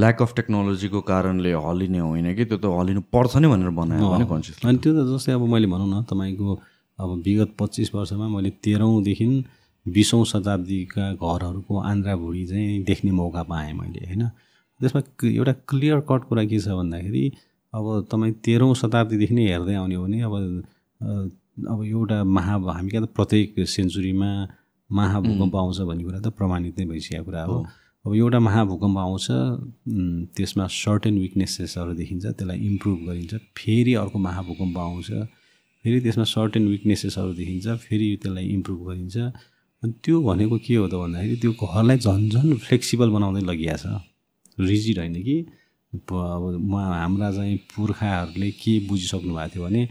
lack 0.00 0.22
of 0.22 0.34
टेक्नोलोजीको 0.36 1.00
कारणले 1.10 1.52
हलिने 1.66 1.98
होइन 2.00 2.34
कि 2.34 2.44
त्यो 2.44 2.58
त 2.58 2.74
हलिनु 2.78 3.00
पर्छ 3.12 3.36
नै 3.36 3.48
भनेर 3.48 3.70
बनाएको 3.78 4.10
भने 4.10 4.26
कन्सियसली 4.26 4.68
अनि 4.68 4.78
त्यो 4.78 4.92
त 4.94 5.06
जस्तै 5.08 5.32
अब 5.32 5.46
मैले 5.54 5.66
भनौँ 5.66 5.88
न 5.88 6.02
तपाईँको 6.10 6.58
अब 6.98 7.10
विगत 7.26 7.54
पच्चिस 7.60 7.94
वर्षमा 7.94 8.28
मैले 8.28 8.50
तेह्रौँदेखि 8.64 9.26
बिसौँ 9.86 10.24
शताब्दीका 10.26 11.04
घरहरूको 11.14 11.78
आन्द्रा 11.90 12.16
भुँडी 12.16 12.44
चाहिँ 12.46 12.82
देख्ने 12.84 13.10
मौका 13.12 13.42
पाएँ 13.42 13.72
मैले 13.72 14.04
होइन? 14.06 14.24
त्यसमा 14.80 15.00
एउटा 15.28 15.52
क्लियर 15.68 16.00
कट 16.10 16.24
कुरा 16.28 16.44
के 16.44 16.58
छ 16.58 16.68
भन्दाखेरि 16.76 17.22
अब 17.74 17.84
तपाईँ 18.10 18.32
तेह्रौँ 18.44 18.74
शताब्दीदेखि 18.74 19.34
नै 19.34 19.44
हेर्दै 19.48 19.74
आउने 19.80 19.94
हो 19.94 20.04
भने 20.04 20.20
अब 20.22 20.34
अब 21.70 21.84
एउटा 21.84 22.16
महा 22.24 22.54
हामी 22.76 22.90
कहाँ 22.90 23.06
त 23.06 23.08
प्रत्येक 23.16 23.48
सेन्चुरीमा 23.68 24.30
महाभूकम्प 24.90 25.54
आउँछ 25.56 25.78
भन्ने 25.88 26.04
कुरा 26.04 26.20
त 26.20 26.28
प्रमाणित 26.38 26.78
नै 26.78 26.84
भइसकेको 26.86 27.24
कुरा 27.24 27.42
हो। 27.44 27.56
अब 28.04 28.14
एउटा 28.14 28.38
महाभूकम्प 28.38 28.98
आउँछ 28.98 29.26
त्यसमा 30.36 30.66
सर्टेन 30.66 31.18
विकनेसेसहरू 31.18 31.92
देखिन्छ 31.94 32.24
त्यसलाई 32.26 32.58
इम्प्रुभ 32.70 32.98
गरिन्छ 33.08 33.34
फेरि 33.58 33.94
अर्को 34.02 34.18
महाभूकम्प 34.18 34.78
आउँछ 34.78 35.10
फेरि 35.84 36.00
त्यसमा 36.00 36.24
सर्टेन 36.34 36.68
विकनेसेसहरू 36.68 37.32
देखिन्छ 37.34 37.66
फेरि 37.86 38.08
त्यसलाई 38.22 38.46
इम्प्रुभ 38.56 38.80
गरिन्छ। 38.88 39.16
अनि 39.82 39.92
त्यो 40.04 40.16
भनेको 40.22 40.56
के 40.66 40.74
हो 40.74 40.86
त 40.88 40.94
भन्दाखेरि 41.02 41.36
त्यो 41.42 41.52
घरलाई 41.52 41.98
झन् 41.98 42.28
झन् 42.34 42.56
फ्लेक्सिबल 42.66 43.08
बनाउँदै 43.16 43.42
लगिया 43.50 43.76
छ। 43.76 43.86
रिजिड 44.58 44.98
होइन 44.98 45.16
कि? 45.22 45.36
अब 45.92 46.76
हाम्रा 47.00 47.30
चाहिँ 47.32 47.56
पुर्खाहरूले 47.74 48.50
के 48.62 48.78
बुझिसक्नु 48.88 49.34
भएको 49.34 49.48
थियो 49.54 49.64
भने 49.64 49.82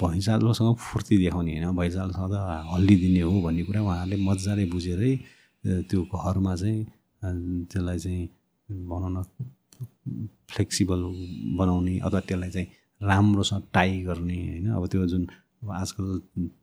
भैँचालोसँग 0.00 0.76
फुर्ती 0.76 1.16
देखाउने 1.18 1.52
होइन। 1.52 1.76
भैँचालोसँग 1.76 2.32
त 2.32 2.36
हल्लिदिने 2.72 3.20
हो 3.20 3.40
भन्ने 3.42 3.62
कुरा 3.64 3.80
उहाँहरूले 3.82 4.16
मजाले 4.26 4.64
बुझेरै 4.74 5.12
त्यो 5.88 6.00
घरमा 6.02 6.54
चाहिँ 6.56 6.80
त्यसलाई 7.70 7.98
चाहिँ 7.98 8.24
भनौँ 8.90 9.10
न 9.14 9.22
फ्लेक्सिबल 10.50 11.00
बनाउने 11.58 11.98
अथवा 12.06 12.20
त्यसलाई 12.20 12.50
चाहिँ 12.50 12.68
राम्रोसँग 13.00 13.62
टाई 13.74 14.02
गर्ने 14.02 14.36
होइन। 14.36 14.66
अब 14.76 14.86
त्यो 14.90 15.06
जुन 15.06 15.26
अब 15.62 15.70
आजकल 15.72 16.06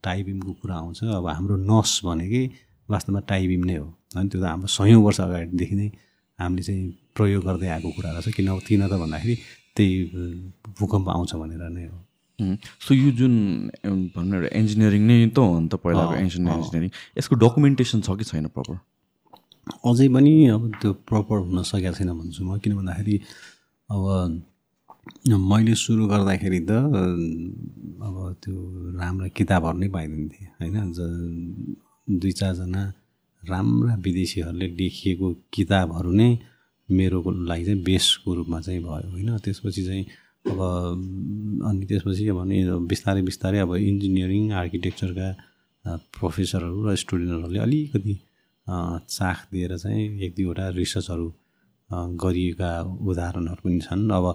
टाइबिमको 0.04 0.52
कुरा 0.60 0.76
आउँछ 0.76 1.00
अब 1.04 1.26
हाम्रो 1.28 1.56
नस 1.70 2.00
भनेकै 2.04 2.42
वास्तवमा 2.88 3.20
टाइबिम 3.32 3.64
नै 3.64 3.76
हो। 3.76 3.86
होइन 4.14 4.28
त्यो 4.28 4.40
त 4.40 4.44
हाम्रो 4.44 4.68
सयौँ 4.68 5.02
वर्ष 5.04 5.20
अगाडिदेखि 5.20 5.74
नै 5.74 5.88
हामीले 6.38 6.62
चाहिँ 6.62 6.84
प्रयोग 7.16 7.42
गर्दै 7.44 7.68
आएको 7.74 7.88
कुरा 7.96 8.10
रहेछ 8.16 8.34
किन 8.36 8.48
किन 8.68 8.82
त 8.88 8.92
भन्दाखेरि 9.02 9.34
त्यही 9.76 9.94
भूकम्प 10.78 11.08
आउँछ 11.16 11.32
भनेर 11.42 11.62
नै 11.76 11.84
हो। 11.86 11.98
सो 12.84 12.94
यो 12.94 13.10
जुन 13.18 13.34
भनौँ 14.14 14.40
न 14.40 14.48
इन्जिनियरिङ 14.60 15.02
नै 15.10 15.16
त 15.30 15.38
हो 15.38 15.58
नि 15.60 15.68
त 15.68 15.74
पहिलाको 15.84 16.14
एन्सियन्ट 16.22 16.48
इन्जिनियरिङ 16.58 16.90
यसको 17.18 17.34
डकुमेन्टेसन 17.44 18.00
छ 18.06 18.08
कि 18.18 18.24
छैन 18.30 18.46
प्रपर 18.56 18.76
अझै 19.88 20.08
पनि 20.16 20.32
अब 20.54 20.62
त्यो 20.80 20.90
प्रपर 21.10 21.36
हुन 21.44 21.62
सकेको 21.62 21.94
छैन 21.98 22.10
भन्छु 22.18 22.40
म 22.44 22.58
किन 22.62 22.72
भन्दाखेरि 22.78 23.16
अब 23.90 24.02
मैले 25.50 25.74
सुरु 25.84 26.06
गर्दाखेरि 26.08 26.60
त 26.68 26.72
अब 28.06 28.16
त्यो 28.42 28.54
राम्रा 28.98 29.28
किताबहरू 29.38 29.78
नै 29.78 29.88
पाइँदैन 29.96 30.24
थिएँ 30.32 30.48
होइन 30.58 30.76
दुई 32.20 32.32
चारजना 32.40 32.82
राम्रा 33.42 33.94
विदेशीहरूले 34.06 34.66
लेखिएको 34.80 35.26
किताबहरू 35.54 36.10
नै 36.20 36.28
मेरो 36.88 37.18
लागि 37.48 37.64
चाहिँ 37.64 37.82
बेसको 37.82 38.34
रूपमा 38.34 38.60
चाहिँ 38.60 38.80
भयो 38.82 39.08
होइन? 39.10 39.36
त्यसपछि 39.44 39.82
चाहिँ 39.84 40.04
अब 40.44 40.60
अनि 41.68 41.84
त्यसपछि 41.88 42.28
अब 42.28 42.38
नि 42.44 42.56
बिस्तारै 42.90 43.22
बिस्तारै 43.22 43.58
अब 43.64 43.74
इन्जिनियरिङ 43.74 44.52
आर्किटेक्चरका 44.52 45.28
प्रोफेसरहरू 46.16 46.78
र 46.86 46.94
स्टुडेन्टहरूले 46.96 47.58
अलिकति 47.58 48.14
चाख 48.66 49.38
दिएर 49.52 49.76
चाहिँ 49.76 50.02
एक 50.24 50.32
दुईवटा 50.36 50.68
रिसर्चहरू 50.80 51.26
गरिएका 52.22 52.70
उदाहरणहरू 53.08 53.60
पनि 53.64 53.80
छन्। 53.80 54.10
अब 54.10 54.26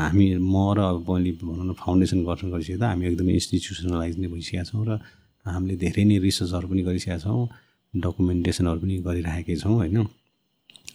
हामी 0.00 0.26
म 0.36 0.56
र 0.76 0.78
अब 0.92 1.08
मैले 1.08 1.32
भनौँ 1.40 1.64
न 1.64 1.72
फाउन्डेसन 1.76 2.18
गठन 2.24 2.48
गरिसकेको 2.52 2.84
हामी 2.84 3.04
एकदमै 3.08 3.32
इन्स्टिट्युसनलाइज 3.40 4.18
नै 4.20 4.28
भइसकेका 4.28 4.64
छौँ 4.68 4.84
र 4.88 5.00
हामीले 5.46 5.76
धेरै 5.84 6.04
नै 6.04 6.18
रिसर्चहरू 6.28 6.66
पनि 6.68 6.82
गरिसकेका 6.88 7.18
छौँ 7.24 7.48
डकुमेन्टेसनहरू 7.94 8.78
पनि 8.80 8.94
गरिराखेकै 9.08 9.56
छौँ 9.56 9.74
होइन? 9.80 9.98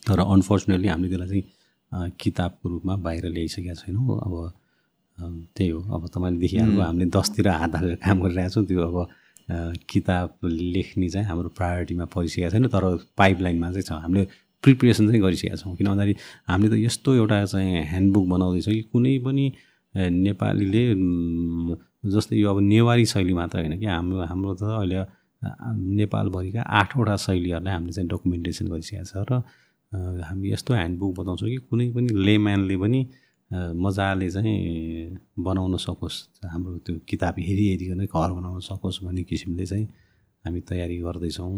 तर 0.07 0.19
अनफोर्चुनेटली 0.19 0.87
हामीले 0.87 1.09
त्यसलाई 1.15 1.41
चाहिँ 1.41 2.11
किताबको 2.19 2.69
रूपमा 2.69 2.95
बाहिर 3.05 3.25
ल्याइसकेका 3.35 3.73
छैनौँ। 3.81 4.17
अब 4.25 4.33
त्यही 5.55 5.69
हो। 5.69 5.79
अब 5.95 6.07
तपाईँले 6.13 6.39
देखिहाल्नु 6.39 6.81
हामीले 6.81 7.05
दसतिर 7.13 7.47
हात 7.47 7.75
हालेर 7.75 7.95
काम 8.03 8.17
गरिरहेको 8.23 8.53
छौँ। 8.53 8.65
त्यो 8.65 8.81
अब 8.81 8.97
किताब 9.89 10.29
लेख्ने 10.43 11.07
चाहिँ 11.09 11.27
हाम्रो 11.27 11.49
प्रायोरिटीमा 11.57 12.05
परिसकेको 12.15 12.49
छैन 12.49 12.67
तर 12.73 12.83
पाइपलाइनमा 13.17 13.69
चाहिँ 13.71 13.85
छ। 13.87 13.91
हामीले 14.03 14.27
प्रिपेरेसन 14.63 15.03
चाहिँ 15.07 15.21
गरिसकेका 15.21 15.55
छौँ। 15.61 15.75
किन 15.77 15.87
भन्दाखेरि 15.87 16.15
हामीले 16.49 16.69
त 16.73 16.79
यस्तो 16.87 17.09
एउटा 17.15 17.37
चाहिँ 17.45 17.85
ह्यान्डबुक 17.91 18.25
बनाउँदैछौँ 18.33 18.73
कि 18.73 18.81
कुनै 18.91 19.17
पनि 19.25 19.45
नेपालीले 19.95 20.83
जस्तै 22.13 22.35
यो 22.35 22.49
अब 22.49 22.59
नेवारी 22.59 23.05
शैली 23.05 23.33
मात्र 23.33 23.59
होइन 23.59 23.79
कि 23.79 23.85
हाम्रो 23.85 24.17
हाम्रो 24.25 24.53
त 24.55 24.63
अहिले 24.63 24.99
नेपालभरिका 26.01 26.61
आठवटा 26.79 27.15
शैलीहरूलाई 27.25 27.73
हामीले 27.73 27.93
चाहिँ 27.93 28.09
डकुमेन्टेसन 28.09 28.65
गरिसकेको 28.73 29.05
छ। 29.05 29.13
र 29.29 29.31
हामी 29.93 30.51
यस्तो 30.51 30.73
ह्यान्डबुक 30.73 31.11
बनाउँछौँ 31.17 31.49
कि 31.49 31.57
कुनै 31.69 31.89
पनि 31.95 32.09
लेम्यानले 32.25 32.75
पनि 32.83 32.99
मजाले 33.51 34.29
चाहिँ 34.29 34.57
बनाउन 35.37 35.77
सकोस् 35.77 36.17
हाम्रो 36.49 36.77
त्यो 36.85 36.93
किताब 37.09 37.35
हेरी 37.39 37.65
हेरिकन 37.69 38.01
घर 38.05 38.29
बनाउन 38.33 38.59
सकोस् 38.69 39.03
भन्ने 39.05 39.23
किसिमले 39.29 39.65
चाहिँ 39.65 39.85
हामी 40.45 40.59
तयारी 40.69 40.97
गर्दैछौँ। 41.05 41.53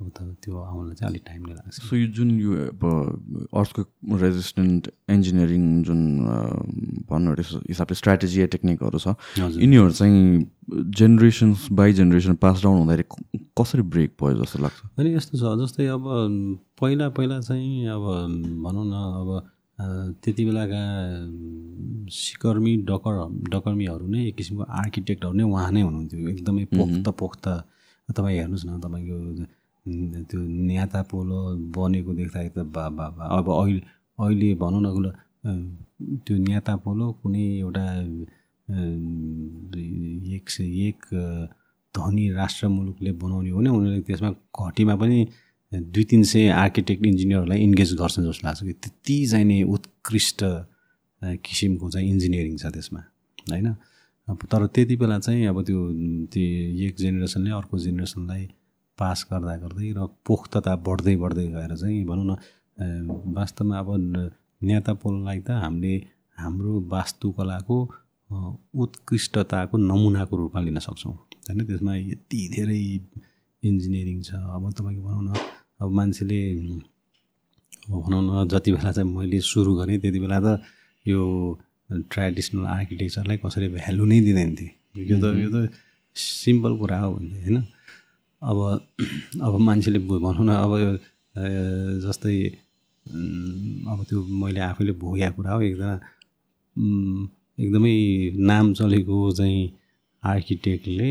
अब 0.00 0.08
त 0.14 0.18
त्यो 0.40 0.54
आउनलाई 0.54 0.94
चाहिँ 0.94 1.10
अलिक 1.10 1.24
टाइम 1.26 1.42
नै 1.46 1.54
लाग्छ। 1.58 1.76
सो 1.82 1.96
यो 1.96 2.06
जुन 2.16 2.30
यो 2.40 2.50
अब 2.70 2.82
अर्थको 3.50 3.82
रेजिस्टेन्ट 4.16 4.82
इन्जिनियरिङ 5.10 5.64
जुन 5.82 6.00
भन्नु 7.10 7.30
हिसाबले 7.68 7.94
स्ट्राटेजी 7.98 8.40
या 8.40 8.46
टेक्निकहरू 8.54 8.98
छ 8.98 9.18
यिनीहरू 9.58 9.92
चाहिँ 9.98 10.22
generations 10.68 11.68
by 11.72 11.92
generation 11.98 12.34
pass 12.44 12.62
down 12.62 12.76
हुँदाखेरि 12.78 13.04
कसरी 13.58 13.82
ब्रेक 13.92 14.10
भयो 14.22 14.34
जस्तो 14.44 14.58
लाग्छ? 14.62 14.78
अनि 14.98 15.14
यस्तो 15.14 15.34
छ 15.38 15.42
जस्तै 15.60 15.86
अब 15.96 16.04
पहिला 16.80 17.08
पहिला 17.16 17.40
चाहिँ 17.40 17.86
अब 17.88 18.04
भनौँ 18.64 18.84
न 18.86 18.94
अब 19.20 19.30
त्यति 20.22 20.44
बेलाका 20.44 20.82
सिकर्मी 22.12 22.76
डकर 22.90 23.14
डकर्मीहरू 23.54 24.06
नै 24.06 24.26
एक 24.28 24.36
किसिमको 24.36 24.64
आर्किटेक्टहरू 24.82 25.34
नै 25.38 25.44
उहाँ 25.44 25.70
नै 25.72 25.82
हुनुहुन्थ्यो। 25.82 26.28
एकदमै 26.28 26.64
पोख्त 26.76 27.06
पोख्त। 27.20 27.46
तपाईँ 28.08 28.38
हेर्नुहोस् 28.38 28.66
न 28.66 28.80
तपाईँको 28.84 29.16
त्यो 30.28 30.40
न्याता 30.68 31.00
पोलो 31.10 31.38
बनेको 31.76 32.12
देख्दाखेरि 32.18 32.52
त 32.56 32.66
बा 32.74 32.88
बा 32.96 33.04
अब 33.38 33.46
अहिले 33.52 33.80
अहिले 34.18 34.48
भनौँ 34.62 34.80
न 34.84 35.12
त्यो 36.24 36.36
न्याता 36.48 36.74
पोलो 36.84 37.06
कुनै 37.22 37.44
एउटा 37.64 37.84
एक 38.70 40.50
से 40.50 40.64
एक 40.88 41.06
धनी 41.94 42.30
राष्ट्र 42.30 42.68
मुलुकले 42.68 43.12
बनाउने 43.12 43.50
हो 43.50 43.58
भने 43.58 43.68
उनीहरूले 43.68 44.00
त्यसमा 44.00 44.30
घटीमा 44.30 44.96
पनि 44.96 45.28
दुई 45.74 46.04
तिन 46.04 46.22
सय 46.22 46.48
आर्किटेक्ट 46.48 47.06
इन्जिनियरहरूलाई 47.06 47.58
इन्गेज 47.58 47.94
गर्छन् 47.94 48.24
जस्तो 48.24 48.46
लाग्छ 48.48 48.62
कि 48.62 48.72
त्यति 48.72 49.26
चाहिँ 49.26 49.44
नि 49.44 49.62
उत्कृष्ट 49.62 50.44
किसिमको 51.24 51.90
चाहिँ 51.90 52.10
इन्जिनियरिङ 52.10 52.56
छ 52.56 52.66
त्यसमा 52.66 53.00
होइन? 53.50 53.74
तर 54.28 54.66
त्यति 54.66 54.96
बेला 54.96 55.18
चाहिँ 55.18 55.46
अब 55.46 55.62
त्यो 55.64 55.92
त्यो 56.26 56.86
एक 56.86 56.96
जेनेरेसनले 56.96 57.50
अर्को 57.50 57.78
जेनेरेसनलाई 57.78 58.48
पास 58.98 59.26
गर्दा 59.32 59.56
गर्दै 59.56 59.92
र 59.96 60.06
पोख्तता 60.26 60.76
बढ्दै 60.76 61.16
बढ्दै 61.16 61.46
गएर 61.46 61.76
चाहिँ 61.76 62.04
भनौँ 62.04 62.24
न 62.26 62.36
वास्तवमा 63.36 63.78
अब 63.78 63.88
नेता 64.62 64.94
पोललाई 64.94 65.40
त 65.40 65.50
हामीले 65.50 66.06
हाम्रो 66.38 66.80
वास्तुकलाको 66.80 67.90
उत्कृष्टताको 68.30 69.74
नमुनाको 69.78 70.36
रूपमा 70.36 70.60
लिन 70.60 70.78
सक्छौँ। 70.78 71.12
होइन? 71.12 71.64
त्यसमा 71.64 71.94
यति 71.96 72.40
धेरै 72.54 72.80
इन्जिनियरिङ 73.62 74.18
छ। 74.22 74.30
अब 74.54 74.62
तपाईँको 74.76 75.02
भनौँ 75.02 75.24
न 75.24 75.32
अब 75.80 75.88
मान्छेले 75.98 76.40
भनौँ 77.88 78.22
न 78.22 78.48
जति 78.48 78.72
बेला 78.72 78.92
चाहिँ 78.92 79.08
मैले 79.08 79.40
सुरु 79.40 79.74
गरेँ 79.76 79.98
त्यति 79.98 80.18
बेला 80.20 80.38
त 80.44 80.60
यो 81.06 81.20
ट्रेडिसनल 82.12 82.64
आर्किटेक्चरलाई 82.68 83.36
कसरी 83.44 83.68
भ्यालु 83.74 84.04
नै 84.04 84.20
दिँदैन 84.20 84.50
थिएँ 84.56 84.72
यो 85.08 85.16
त 85.16 85.24
यो 85.40 85.48
त 85.48 85.72
सिम्पल 86.16 86.72
कुरा 86.78 86.98
हो 87.00 87.12
भन्थे 87.14 87.36
होइन? 87.40 87.56
अब 88.42 88.58
अब 89.40 89.52
मान्छेले 89.66 89.98
भनौँ 90.04 90.44
न 90.44 90.50
अब 90.52 90.72
जस्तै 92.04 92.36
अब 93.88 93.98
त्यो 94.08 94.18
मैले 94.42 94.60
आफैले 94.60 94.92
भोगेको 95.00 95.36
कुरा 95.36 95.52
हो 95.52 95.60
एकजना 95.64 95.96
एकदमै 97.58 97.96
नाम 98.50 98.72
चलेको 98.74 99.16
चाहिँ 99.32 99.60
आर्किटेक्टले 100.22 101.10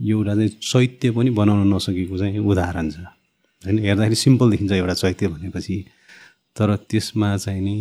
एउटा 0.00 0.34
चाहिँ 0.34 0.48
चैत्य 0.62 1.10
पनि 1.16 1.30
बनाउन 1.30 1.74
नसकेको 1.74 2.18
चाहिँ 2.18 2.38
उदाहरण 2.50 2.90
छ। 2.90 2.96
होइन 3.64 3.78
हेर्दाखेरि 3.78 4.14
सिम्पल 4.14 4.50
देखिन्छ 4.50 4.72
एउटा 4.72 4.94
चैत्य 4.94 5.28
भनेपछि। 5.28 5.76
तर 6.56 6.68
त्यसमा 6.90 7.36
चाहिँ 7.36 7.62
नि 7.62 7.76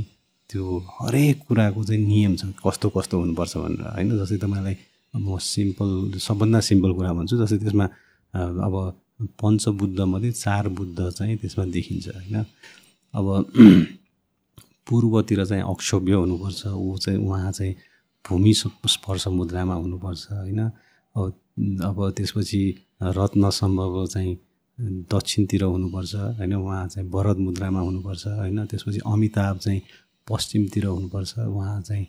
त्यो 0.49 0.63
हरेक 0.99 1.37
कुराको 1.47 1.83
चाहिँ 1.83 2.01
नियम 2.05 2.35
छ 2.35 2.43
कस्तो 2.65 2.89
कस्तो 2.95 3.19
हुनुपर्छ 3.19 3.57
भनेर। 3.57 3.81
होइन 3.95 4.09
जस्तै 4.19 4.37
तपाईँलाई 4.37 4.75
म 5.13 5.37
सिम्पल 5.39 5.89
सबभन्दा 6.19 6.59
सिम्पल 6.69 6.91
कुरा 6.93 7.11
भन्छु 7.13 7.37
जस्तै 7.37 7.57
त्यसमा 7.63 7.85
अब 8.67 8.75
पञ्चबुद्धमध्ये 9.41 10.31
चार 10.31 10.67
बुद्ध 10.77 11.09
चाहिँ 11.09 11.37
त्यसमा 11.37 11.65
देखिन्छ। 11.75 12.07
होइन 12.07 12.35
अब 13.13 13.25
पूर्वतिर 14.87 15.45
चाहिँ 15.45 15.63
अक्षोभ्य 15.63 16.13
हुनुपर्छ 16.13 16.65
ऊ 16.67 16.97
चाहिँ 16.97 17.19
उहाँ 17.19 17.51
चाहिँ 17.51 17.75
भूमि 18.25 18.53
स्पर्श 18.53 19.27
मुद्रामा 19.27 19.73
हुनुपर्छ 19.73 20.31
होइन? 20.31 20.59
अब 21.85 22.11
त्यसपछि 22.17 22.61
रत्न 23.01 23.49
सम्भव 23.49 24.05
चाहिँ 24.07 24.37
दक्षिणतिर 25.11 25.63
हुनुपर्छ 25.63 26.15
होइन? 26.15 26.53
उहाँ 26.53 26.87
चाहिँ 26.87 27.09
वरद 27.09 27.37
मुद्रामा 27.37 27.79
हुनुपर्छ 27.79 28.27
होइन? 28.27 28.65
त्यसपछि 28.65 28.99
अमिताभ 29.05 29.57
चाहिँ 29.57 29.81
पश्चिमतिर 30.27 30.85
हुनुपर्छ 30.85 31.37
उहाँ 31.39 31.81
चाहिँ 31.81 32.05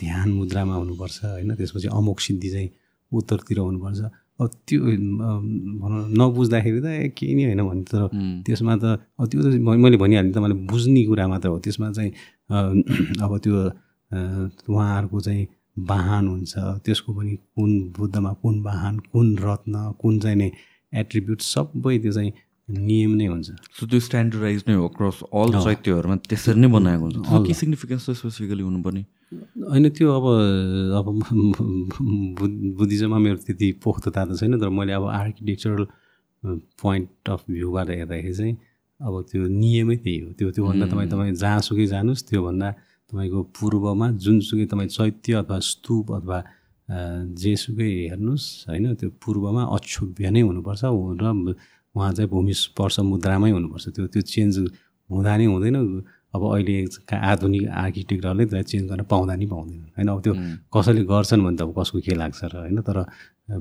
ध्यान 0.00 0.32
मुद्रामा 0.32 0.74
हुनुपर्छ 0.74 1.24
होइन? 1.24 1.54
त्यसपछि 1.54 1.88
अमोक 1.88 2.20
सिद्धि 2.20 2.50
चाहिँ 2.50 2.70
उत्तरतिर 3.12 3.58
हुनुपर्छ। 3.58 4.00
त्यो 4.40 4.80
भनौँ 5.80 6.02
नबुझ्दाखेरि 6.18 6.80
त 6.82 6.86
केही 7.16 7.34
नै 7.34 7.44
होइन 7.44 7.62
भने 7.62 7.82
तर 7.86 8.02
त्यसमा 8.46 8.74
त 8.82 8.84
अब 9.18 9.24
त्यो 9.30 9.40
त 9.42 9.46
मैले 9.62 9.96
भनिहालेँ 9.96 10.32
तपाईँले 10.34 10.56
बुझ्ने 10.70 11.02
कुरा 11.06 11.26
मात्र 11.30 11.48
हो। 11.48 11.58
त्यसमा 11.62 11.90
चाहिँ 11.96 12.10
अब 13.24 13.32
त्यो 13.44 13.54
उहाँहरूको 14.68 15.20
चाहिँ 15.20 15.46
वाहन 15.90 16.24
हुन्छ। 16.28 16.54
त्यसको 16.84 17.10
पनि 17.14 17.32
कुन 17.54 17.70
बुद्धमा 17.96 18.32
कुन 18.42 18.54
वाहन 18.66 18.94
कुन 19.12 19.26
रत्न 19.38 19.74
कुन 20.02 20.18
चाहिँ 20.20 20.36
नै 20.36 20.50
एट्रिब्युट 20.92 21.40
सबै 21.40 21.98
त्यो 21.98 22.12
चाहिँ 22.12 22.32
नियम 22.68 23.14
नै 23.14 23.26
हुन्छ। 23.26 23.48
सो 23.78 23.86
त्यो 23.86 24.00
स्ट्यान्डर्डाइज 24.00 24.64
नै 24.68 24.74
हो 24.74 24.88
क्रस 24.98 25.18
अल 25.30 25.50
चैत्यहरूमा 25.64 26.16
त्यसरी 26.30 26.60
नै 26.60 26.68
बनाएको 26.74 27.04
हुन्छ। 27.04 27.46
के 27.46 27.54
सिग्निफिकेन्स 27.54 28.10
स्पेसिफिकली 28.10 28.62
हुनुपर्ने? 28.62 29.02
होइन 29.70 29.88
त्यो 29.96 30.08
अब 30.18 30.26
अब 30.98 31.06
बुद्धिज्ममा 32.78 33.18
मेरो 33.18 33.38
त्यति 33.46 33.68
पोख्तता 33.84 34.20
त 34.24 34.30
छैन 34.40 34.52
तर 34.60 34.68
मैले 34.68 34.92
अब 34.98 35.04
आर्किटेक्चरल 35.20 35.84
पोइन्ट 36.82 37.28
अफ 37.30 37.40
भ्यूबाट 37.50 37.88
हेर्दाखेरि 37.90 38.34
चाहिँ 38.34 38.54
अब 39.00 39.14
त्यो 39.30 39.42
नियमै 39.60 39.96
त्यही 40.04 40.18
हो। 40.20 40.28
त्यो 40.38 40.50
त्योभन्दा 40.54 40.86
तपाईँ 40.92 41.08
तपाईँ 41.10 41.34
जहाँसुकै 41.42 41.86
जानुहोस् 41.92 42.22
त्योभन्दा 42.28 42.68
तपाईँको 43.10 43.40
पूर्वमा 43.56 44.06
जुनसुकै 44.24 44.66
तपाईँ 44.72 44.88
चैत्य 44.96 45.32
अथवा 45.42 45.58
स्तूप 45.70 46.06
अथवा 46.18 46.38
जेसुकै 47.42 47.90
हेर्नुहोस् 48.12 48.46
होइन 48.68 48.86
त्यो 49.00 49.08
पूर्वमा 49.22 49.62
अक्षोभ्य 49.76 50.30
नै 50.30 50.40
हुनुपर्छ। 50.48 50.82
र 50.84 51.24
उहाँ 51.94 52.12
चाहिँ 52.12 52.28
भूमि 52.30 52.54
स्पर्श 52.54 52.96
मुद्रामै 53.06 53.50
हुनुपर्छ। 53.56 53.84
त्यो 53.94 54.06
त्यो 54.12 54.22
चेन्ज 54.22 54.54
हुँदा 55.10 55.32
नै 55.38 55.46
हुँदैन। 55.46 55.76
अब 56.34 56.42
अहिले 56.50 56.74
आधुनिक 57.14 57.68
आर्किटेक्टहरूले 57.68 58.44
त्यसलाई 58.44 58.62
चेन्ज 58.70 58.84
गर्न 58.90 59.02
पाउँदा 59.06 59.34
नि 59.34 59.46
पाउँदैन। 59.46 59.80
होइन? 59.96 60.08
अब 60.08 60.20
त्यो 60.24 60.32
कसैले 60.74 61.02
गर्छन् 61.06 61.42
भने 61.46 61.56
त 61.56 61.62
अब 61.62 61.70
कसको 61.78 61.98
के 62.02 62.14
लाग्छ 62.14 62.40
र 62.44 62.54
होइन? 62.58 62.78
तर 62.82 62.98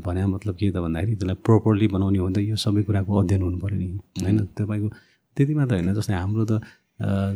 भने 0.01 0.26
मतलब 0.26 0.53
के 0.57 0.71
त 0.71 0.78
भन्दाखेरि 0.82 1.15
त्यसलाई 1.15 1.38
प्रोपरली 1.45 1.88
बनाउने 1.93 2.17
हो 2.17 2.26
भने 2.26 2.36
त 2.36 2.49
यो 2.49 2.55
सबै 2.57 2.82
कुराको 2.84 3.11
अध्ययन 3.13 3.41
हुनु 3.41 3.57
पऱ्यो 3.61 3.78
नि। 3.78 3.88
होइन? 4.24 4.38
तपाईँको 4.57 4.88
त्यति 5.38 5.53
मात्र 5.53 5.74
होइन। 5.76 5.93
जस्तै 5.93 6.13
हाम्रो 6.17 6.43
त 6.49 6.53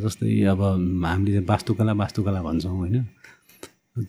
जस्तै 0.04 0.28
अब 0.54 0.62
हामीले 1.06 1.40
वास्तुकला 1.46 1.94
वास्तुकला 1.94 2.42
भन्छौँ 2.42 2.78
होइन? 2.78 2.98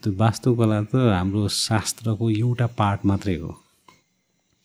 त्यो 0.01 0.11
वास्तुकला 0.16 0.79
त 0.89 0.95
हाम्रो 1.12 1.49
शास्त्रको 1.49 2.24
एउटा 2.31 2.66
पार्ट 2.81 3.01
मात्रै 3.05 3.37
हो। 3.37 3.51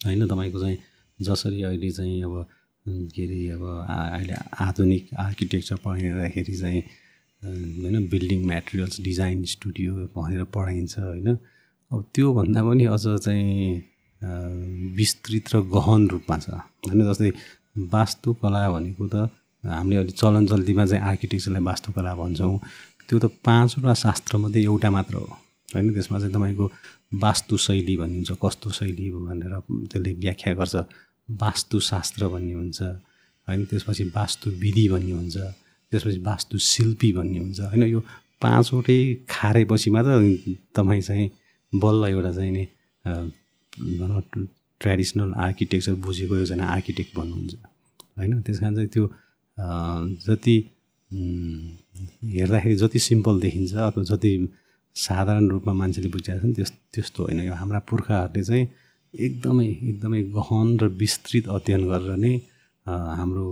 होइन? 0.01 0.21
तपाईँको 0.27 0.59
चाहिँ 0.59 0.77
जसरी 1.19 1.59
अहिले 1.63 1.89
चाहिँ 1.91 2.23
अब 2.23 2.33
के 2.85 3.23
अरे 3.25 3.49
अब 3.49 3.63
अहिले 3.63 4.35
आधुनिक 4.59 5.13
आर्किटेक्चर 5.19 5.75
पढाइँदाखेरि 5.85 6.55
चाहिँ 6.57 6.81
होइन 7.43 8.07
बिल्डिङ 8.09 8.45
मेटेरियल्स 8.47 9.01
डिजाइन 9.01 9.43
स्टुडियो 9.53 9.93
भनेर 10.15 10.43
पढाइन्छ 10.55 10.99
होइन। 10.99 11.27
अब 11.91 11.99
त्योभन्दा 12.15 12.61
पनि 12.63 12.85
अझ 12.85 13.05
चाहिँ 13.25 13.83
विस्तृत 14.97 15.55
र 15.55 15.61
गहन 15.75 16.07
रूपमा 16.09 16.37
छ। 16.39 16.49
होइन 16.87 16.99
जस्तै 17.07 17.31
वास्तुकला 17.93 18.61
भनेको 18.71 19.07
त 19.07 19.15
हामीले 19.63 19.95
अहिले 19.97 20.11
चलन 20.11 20.47
चल्तीमा 20.47 20.85
चाहिँ 20.85 21.03
आर्किटेक्चरलाई 21.03 21.63
वास्तुकला 21.63 22.13
भन्छौँ। 22.15 22.57
त्यो 23.07 23.17
त 23.19 23.25
पाँचवटा 23.43 23.93
शास्त्रमध्ये 24.03 24.61
एउटा 24.63 24.89
मात्र 24.91 25.15
हो। 25.15 25.27
होइन 25.75 25.93
त्यसमा 25.93 26.19
चाहिँ 26.19 26.33
तपाईँको 26.35 26.65
वास्तुशैली 27.23 27.95
भनिन्छ 27.97 28.31
कस्तो 28.43 28.69
शैली 28.77 29.05
भनेर 29.11 29.53
त्यसले 29.91 30.11
व्याख्या 30.23 30.53
गर्छ। 30.59 30.75
वास्तुशास्त्र 31.41 32.27
भन्ने 32.27 32.53
हुन्छ 32.53 32.81
होइन? 32.81 33.65
त्यसपछि 33.65 34.03
वास्तुविधि 34.15 34.87
भन्ने 34.89 35.11
हुन्छ 35.11 35.37
त्यसपछि 35.91 36.19
वास्तुशिल्पी 36.25 37.11
भन्ने 37.13 37.39
हुन्छ 37.39 37.59
होइन? 37.59 37.83
यो 37.83 37.99
पाँचवटै 38.41 38.99
खारेपछि 39.29 39.89
मात्र 39.95 40.11
तपाईँ 40.75 41.01
चाहिँ 41.01 41.29
बल्ल 41.73 42.03
एउटा 42.07 42.31
चाहिँ 42.33 42.51
नि 42.51 42.65
ट्रेडिसनल 44.81 45.33
आर्किटेक्चर 45.39 45.93
बुझेको 46.05 46.35
एकजना 46.35 46.65
आर्किटेक्ट 46.67 47.11
भन्नुहुन्छ 47.17 47.53
होइन? 48.17 48.41
त्यस 48.41 48.59
कारण 48.59 48.75
चाहिँ 48.75 48.89
त्यो 48.93 49.05
जति 50.27 50.55
हेर्दाखेरि 52.35 52.75
जति 52.75 52.99
सिम्पल 52.99 53.39
देखिन्छ 53.39 53.73
अथवा 53.73 54.03
जति 54.03 54.31
साधारण 54.95 55.49
रूपमा 55.49 55.73
मान्छेले 55.73 56.09
बुझिरहेको 56.09 56.41
छ 56.41 56.45
नि 56.45 56.53
त्यस 56.53 56.71
त्यस्तो 56.93 57.23
होइन। 57.23 57.39
यो 57.41 57.53
हाम्रा 57.53 57.79
पुर्खाहरूले 57.89 58.43
चाहिँ 58.43 58.65
एकदमै 59.13 59.65
एकदमै 59.65 60.21
गहन 60.35 60.67
र 60.81 60.87
विस्तृत 61.01 61.47
अध्ययन 61.55 61.83
गरेर 61.89 62.17
नै 62.17 62.33
हाम्रो 63.17 63.45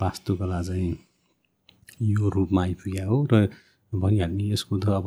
वास्तुकला 0.00 0.62
चाहिँ 0.62 0.90
यो 2.12 2.28
रूपमा 2.34 2.62
आइपुग्यो 2.62 3.06
हो 3.10 3.18
र 3.32 3.46
भनिहाल्ने 3.92 4.44
यसको 4.50 4.78
त 4.78 4.88
अब 4.98 5.06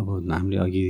अब 0.00 0.06
हामीले 0.32 0.56
अघि 0.66 0.84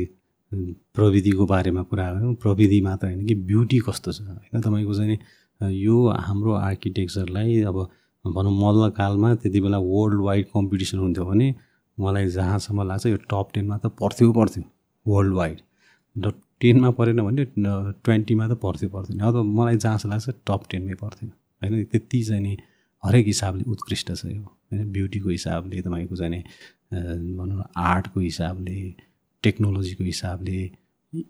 प्रविधिको 0.97 1.47
बारेमा 1.47 1.83
कुरा 1.91 2.07
गऱ्यौँ। 2.13 2.35
प्रविधि 2.43 2.81
मात्र 2.81 3.07
होइन 3.07 3.27
कि 3.27 3.35
ब्युटी 3.51 3.79
कस्तो 3.87 4.13
छ? 4.13 4.21
होइन 4.21 4.61
तपाईँको 4.61 4.95
चाहिँ 4.95 5.19
यो 5.61 5.97
हाम्रो 6.27 6.53
आर्किटेक्चरलाई 6.55 7.61
अब 7.71 7.77
भनौँ 8.25 8.53
मल्लकालमा 8.57 9.35
त्यति 9.35 9.61
बेला 9.61 9.79
वर्ल्ड 9.79 10.21
वाइड 10.27 10.47
कम्पिटिसन 10.55 10.99
हुन्थ्यो 10.99 11.25
भने 11.25 11.55
मलाई 11.99 12.27
जहाँसम्म 12.37 12.83
लाग्छ 12.89 13.07
यो 13.07 13.17
टप 13.31 13.49
टेनमा 13.55 13.77
त 13.79 13.87
पर्थ्यो 14.01 14.33
पर्थ्यो। 14.33 14.63
वर्ल्ड 15.07 15.35
वाइड 15.35 15.59
र 16.17 16.33
टेनमा 16.61 16.91
परेन 16.99 17.21
भने 17.27 17.45
ट्वेन्टीमा 18.05 18.49
त 18.49 18.53
पर्थ्यो 18.63 18.89
पर्थ्यो 18.91 19.27
अब 19.29 19.37
मलाई 19.59 19.77
जहाँसम्म 19.77 20.13
लाग्छ 20.13 20.29
टप 20.49 20.63
टेनमै 20.71 20.95
पर्थ्यो। 21.03 21.29
होइन 21.63 21.85
त्यति 21.85 22.23
चाहिँ 22.23 22.43
नि 22.43 22.57
हरेक 23.03 23.27
हिसाबले 23.27 23.65
उत्कृष्ट 23.71 24.13
छ 24.15 24.25
यो। 24.27 24.43
होइन? 24.43 24.93
ब्युटीको 24.93 25.29
हिसाबले 25.29 25.81
तपाईँको 25.83 26.17
चाहिँ 26.17 26.33
नि 26.35 26.41
भनौँ 27.39 27.65
आर्टको 27.77 28.21
हिसाबले 28.21 28.79
टेक्नोलोजीको 29.43 30.05
हिसाबले 30.05 30.59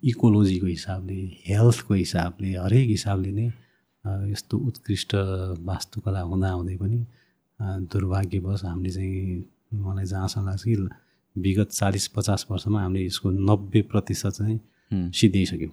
इकोलोजीको 0.03 0.67
हिसाबले 0.67 1.19
हेल्थको 1.47 1.93
हिसाबले 1.93 2.49
हरेक 2.57 2.87
हिसाबले 2.89 3.31
नै 3.31 3.47
यस्तो 4.31 4.57
उत्कृष्ट 4.57 5.15
वास्तुकला 5.65 6.21
हुँदाहुँदै 6.21 6.75
पनि 6.77 6.99
दुर्भाग्यवश 7.91 8.63
हामीले 8.65 8.89
चाहिँ 8.89 9.43
मलाई 9.73 10.05
जहाँसम्म 10.05 10.45
लाग्छ 10.45 10.63
कि 10.63 10.75
विगत 11.35 11.69
चालिस 11.71 12.07
पचास 12.07 12.45
वर्षमा 12.51 12.81
हामीले 12.81 13.05
यसको 13.05 13.29
नब्बे 13.31 13.81
प्रतिशत 13.91 14.29
चाहिँ 14.29 14.59
सिद्धिसक्यौँ। 14.91 15.71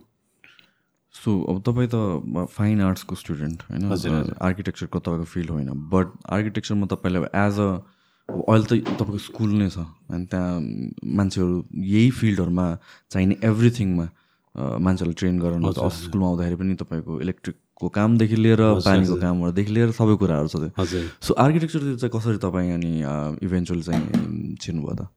सो 1.14 1.30
अब 1.50 1.62
तपाईँ 1.66 1.88
त 1.92 2.46
फाइन 2.54 2.80
आर्ट्सको 2.80 3.14
स्टुडेन्ट 3.14 3.62
होइन? 3.70 4.34
आर्किटेक्चरको 4.40 4.98
तपाईँको 4.98 5.24
फिल्ड 5.24 5.50
होइन। 5.50 5.70
बट 5.90 6.06
आर्किटेक्चरमा 6.30 6.86
तपाईँले 6.86 7.20
एज 7.34 7.58
अ 7.58 7.70
अहिले 8.28 8.64
त 8.68 8.84
तपाईँको 9.00 9.18
स्कुल 9.18 9.50
नै 9.58 9.68
छ 9.68 9.78
अनि 10.12 10.24
त्यहाँ 10.30 10.60
मान्छेहरू 11.16 11.54
यही 11.74 12.10
फिल्डहरूमा 12.20 12.66
चाहिने 13.10 13.36
एभ्रिथिङमा 13.42 14.06
मान्छेहरूलाई 14.84 15.14
ट्रेन 15.14 15.38
गराउनु 15.40 15.72
स्कुलमा 15.72 16.26
आउँदाखेरि 16.28 16.56
पनि 16.60 16.74
तपाईँको 16.76 17.20
इलेक्ट्रिक 17.20 17.56
को 17.78 17.88
कामदेखि 17.88 18.36
लिएर 18.36 18.60
पानीको 18.84 19.16
कामहरूदेखि 19.16 19.72
लिएर 19.72 19.90
सबै 19.96 20.14
कुराहरू 20.20 20.48
छ 20.48 20.70
हजुर। 20.78 21.04
सो 21.22 21.34
आर्किटेक्चर 21.34 21.80
चाहिँ 21.96 22.12
कसरी 22.12 22.38
तपाईँ 22.44 22.72
अनि 22.74 22.92
इभेन्चुअल 23.46 23.80
चाहिँ 23.82 24.56
छिर्नुभयो 24.60 24.94
त? 24.94 25.08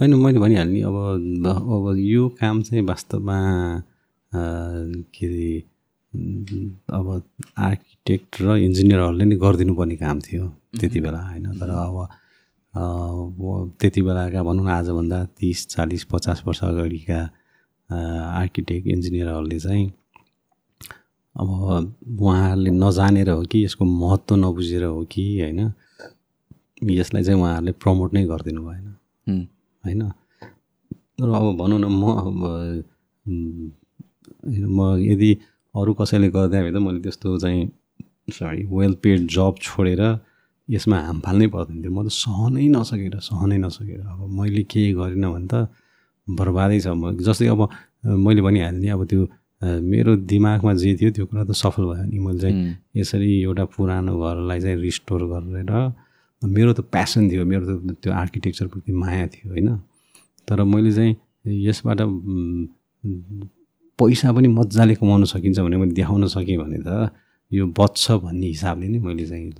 होइन 0.00 0.14
मैले 0.14 0.38
भनिहालेँ 0.38 0.82
अब 0.82 0.96
अब 1.46 1.84
यो 1.98 2.28
काम 2.40 2.62
चाहिँ 2.62 2.84
वास्तवमा 2.86 3.38
के 5.14 5.26
अरे 5.26 5.52
अब 6.94 7.06
आर्किटेक्ट 7.58 8.40
र 8.42 8.56
इन्जिनियरहरूले 8.66 9.24
नै 9.24 9.36
गरिदिनु 9.36 9.74
पर्ने 9.74 9.96
काम 9.96 10.20
थियो 10.20 10.44
त्यति 10.78 11.00
बेला 11.00 11.20
होइन। 11.20 11.46
तर 11.58 11.70
अब 11.70 11.96
त्यति 13.80 14.00
बेलाका 14.02 14.42
भनौँ 14.42 14.64
न 14.64 14.68
आजभन्दा 14.70 15.18
तिस 15.38 15.66
चालिस 15.68 16.04
पचास 16.12 16.42
वर्ष 16.46 16.60
अगाडिका 16.64 17.18
आर्किटेक्ट 17.90 18.86
इन्जिनियरहरूले 18.86 19.58
चाहिँ 19.60 19.86
अब 21.36 21.48
उहाँहरूले 22.20 22.70
नजानेर 22.70 23.30
हो 23.30 23.42
कि 23.42 23.64
यसको 23.64 23.84
महत्त्व 23.84 24.34
नबुझेर 24.36 24.84
हो 24.84 25.04
कि 25.12 25.24
होइन। 25.40 25.72
यसलाई 26.90 27.22
चाहिँ 27.24 27.40
उहाँहरूले 27.40 27.72
प्रमोट 27.82 28.14
नै 28.14 28.24
गरिदिनु 28.24 28.62
भएन। 28.66 29.46
होइन? 29.84 30.02
तर 31.16 31.28
अब 31.28 31.46
भनौँ 31.60 31.78
न 31.78 31.86
म 31.88 32.04
अब 32.20 32.38
म 34.76 34.78
यदि 35.00 35.30
अरू 35.74 35.92
कसैले 36.00 36.28
गर्दा 36.34 36.58
भए 36.62 36.72
त 36.72 36.76
मैले 36.84 37.00
त्यस्तो 37.04 37.38
चाहिँ 37.38 37.62
सरी 38.32 38.62
वेल 38.72 38.94
पेड 39.02 39.26
जब 39.36 39.54
छोडेर 39.62 40.02
यसमा 40.68 40.96
हाम 41.06 41.18
फाल्नै 41.24 41.46
पर्दैन 41.54 41.78
थियो। 41.82 41.92
म 41.92 42.00
त 42.06 42.08
सहनै 42.08 42.66
नसकेर 42.72 43.14
सहनै 43.20 43.58
नसकेर 43.64 44.00
अब 44.00 44.20
मैले 44.38 44.62
के 44.72 44.92
गरिनँ 44.96 45.30
भने 45.34 45.48
त 45.52 45.54
बर्बादै 46.26 46.78
छ। 46.80 46.86
म 46.96 47.12
जस्तै 47.20 47.46
अब 47.54 47.60
मैले 48.24 48.40
भनिहालेँ 48.46 48.90
अब 48.96 49.02
त्यो 49.10 49.22
मेरो 49.64 50.12
दिमागमा 50.28 50.72
जे 50.80 50.90
थियो 50.98 51.10
त्यो 51.16 51.24
कुरा 51.28 51.42
त 51.44 51.52
सफल 51.52 51.84
भयो। 51.84 52.04
नि 52.10 52.18
मैले 52.20 52.38
चाहिँ 52.40 52.54
यसरी 52.96 53.30
एउटा 53.48 53.64
पुरानो 53.74 54.12
घरलाई 54.20 54.60
चाहिँ 54.64 54.76
रिस्टोर 54.80 55.22
गरेर 55.32 55.72
मेरो 56.46 56.72
त 56.72 56.80
प्यासन 56.92 57.30
थियो 57.30 57.44
मेरो 57.44 57.64
त 57.66 57.96
त्यो 58.02 58.12
आर्किटेक्चरप्रति 58.12 58.92
माया 58.92 59.26
थियो 59.32 59.50
होइन? 59.50 59.68
तर 60.48 60.62
मैले 60.64 60.92
चाहिँ 60.92 61.12
यसबाट 61.46 62.00
पैसा 63.98 64.32
पनि 64.32 64.48
मजाले 64.48 64.94
कमाउन 65.00 65.24
सकिन्छ 65.24 65.58
भने 65.60 65.76
मैले 65.76 65.92
देखाउन 65.94 66.26
सकेँ 66.26 66.56
भने 66.58 66.78
त 66.86 67.10
यो 67.52 67.66
बच्छ 67.78 68.10
भन्ने 68.24 68.46
हिसाबले 68.46 68.86
नै 68.88 68.98
मैले 68.98 69.24
चाहिँ 69.26 69.52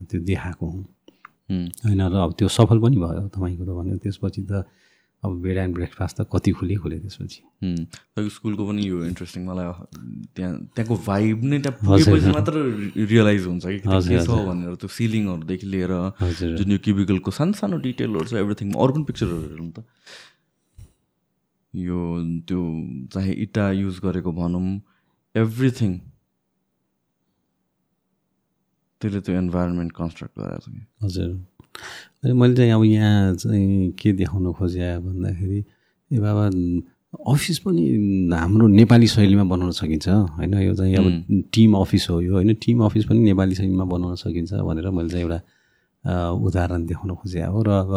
त्यो 0.00 0.20
देखाएको 0.20 0.66
हुँ। 0.66 1.64
होइन 1.84 2.00
र 2.08 2.14
अब 2.24 2.32
त्यो 2.38 2.48
सफल 2.48 2.78
पनि 2.80 2.96
भयो 2.96 3.28
तपाईँको 3.34 3.64
त 3.64 3.70
भन्यो। 3.78 3.96
त्यसपछि 4.00 4.42
त 4.50 4.64
अब 5.24 5.30
बेड 5.42 5.56
एन्ड 5.58 5.74
ब्रेकफास्ट 5.74 6.16
त 6.20 6.26
कति 6.32 6.50
खुले 6.60 6.76
खुले 6.84 6.96
त्यसपछि। 7.00 7.40
तपाईँको 7.64 8.30
स्कुलको 8.36 8.62
पनि 8.68 8.82
यो 8.88 9.04
इन्ट्रेस्टिङ 9.04 9.42
मलाई 9.48 9.66
त्यहाँ 10.36 10.52
त्यहाँको 10.76 10.96
भाइब 11.06 11.44
नै 11.44 11.58
त्यहाँ 11.64 12.32
मात्र 12.36 12.54
रियलाइज 13.08 13.46
हुन्छ 13.46 13.64
कि 13.64 13.78
के 13.80 14.20
छ 14.20 14.28
भनेर 14.28 14.74
त्यो 14.76 14.88
सिलिङहरूदेखि 14.96 15.66
लिएर 15.66 15.92
जुन 16.60 16.68
यो 16.72 16.78
क्युबिकलको 16.84 17.30
सानो 17.40 17.52
सानो 17.56 17.76
डिटेलहरू 17.88 18.26
छ 18.28 18.32
एभ्रिथिङमा 18.44 18.76
अरू 18.84 18.92
पनि 18.94 19.04
पिक्चरहरू 19.08 19.40
हेर्नु 19.48 19.72
त। 19.72 19.78
यो 21.74 21.98
त्यो 22.48 22.60
चाहे 23.12 23.32
इटा 23.44 23.64
युज 23.80 23.96
गरेको 24.04 24.30
भनौँ 24.32 24.68
एभ्रिथिङ 25.34 25.92
त्यसले 29.00 29.20
त्यो 29.20 29.34
इन्भाइरोमेन्ट 29.40 29.92
कन्स्ट्रक्ट 29.92 30.34
गराएको 30.38 30.60
छ 30.60 30.68
कि। 30.70 30.82
हजुर। 31.04 31.30
मैले 32.32 32.54
चाहिँ 32.56 32.72
अब 32.72 32.84
यहाँ 32.84 33.34
चाहिँ 33.34 33.90
के 33.98 34.12
देखाउन 34.12 34.52
खोजेँ 34.52 34.98
भन्दाखेरि 35.04 35.58
ए 36.10 36.18
बाबा 36.18 36.44
अफिस 37.32 37.58
पनि 37.64 37.82
हाम्रो 38.32 38.66
नेपाली 38.66 39.06
शैलीमा 39.06 39.44
बनाउन 39.44 39.70
सकिन्छ। 39.70 40.08
होइन 40.08 40.54
यो 40.54 40.74
चाहिँ 40.74 40.96
अब 40.96 41.06
टिम 41.52 41.74
अफिस 41.76 42.08
हो 42.10 42.20
यो। 42.20 42.32
होइन 42.34 42.54
टिम 42.64 42.80
अफिस 42.84 43.04
पनि 43.04 43.18
नेपाली 43.18 43.54
शैलीमा 43.54 43.84
बनाउन 43.84 44.14
सकिन्छ 44.16 44.52
भनेर 44.54 44.90
मैले 44.90 45.08
चाहिँ 45.08 45.24
एउटा 45.24 45.38
उदाहरण 46.32 46.86
देखाउन 46.86 47.14
खोजेँ 47.14 47.46
हो 47.46 47.62
र 47.62 47.70
अब 47.70 47.92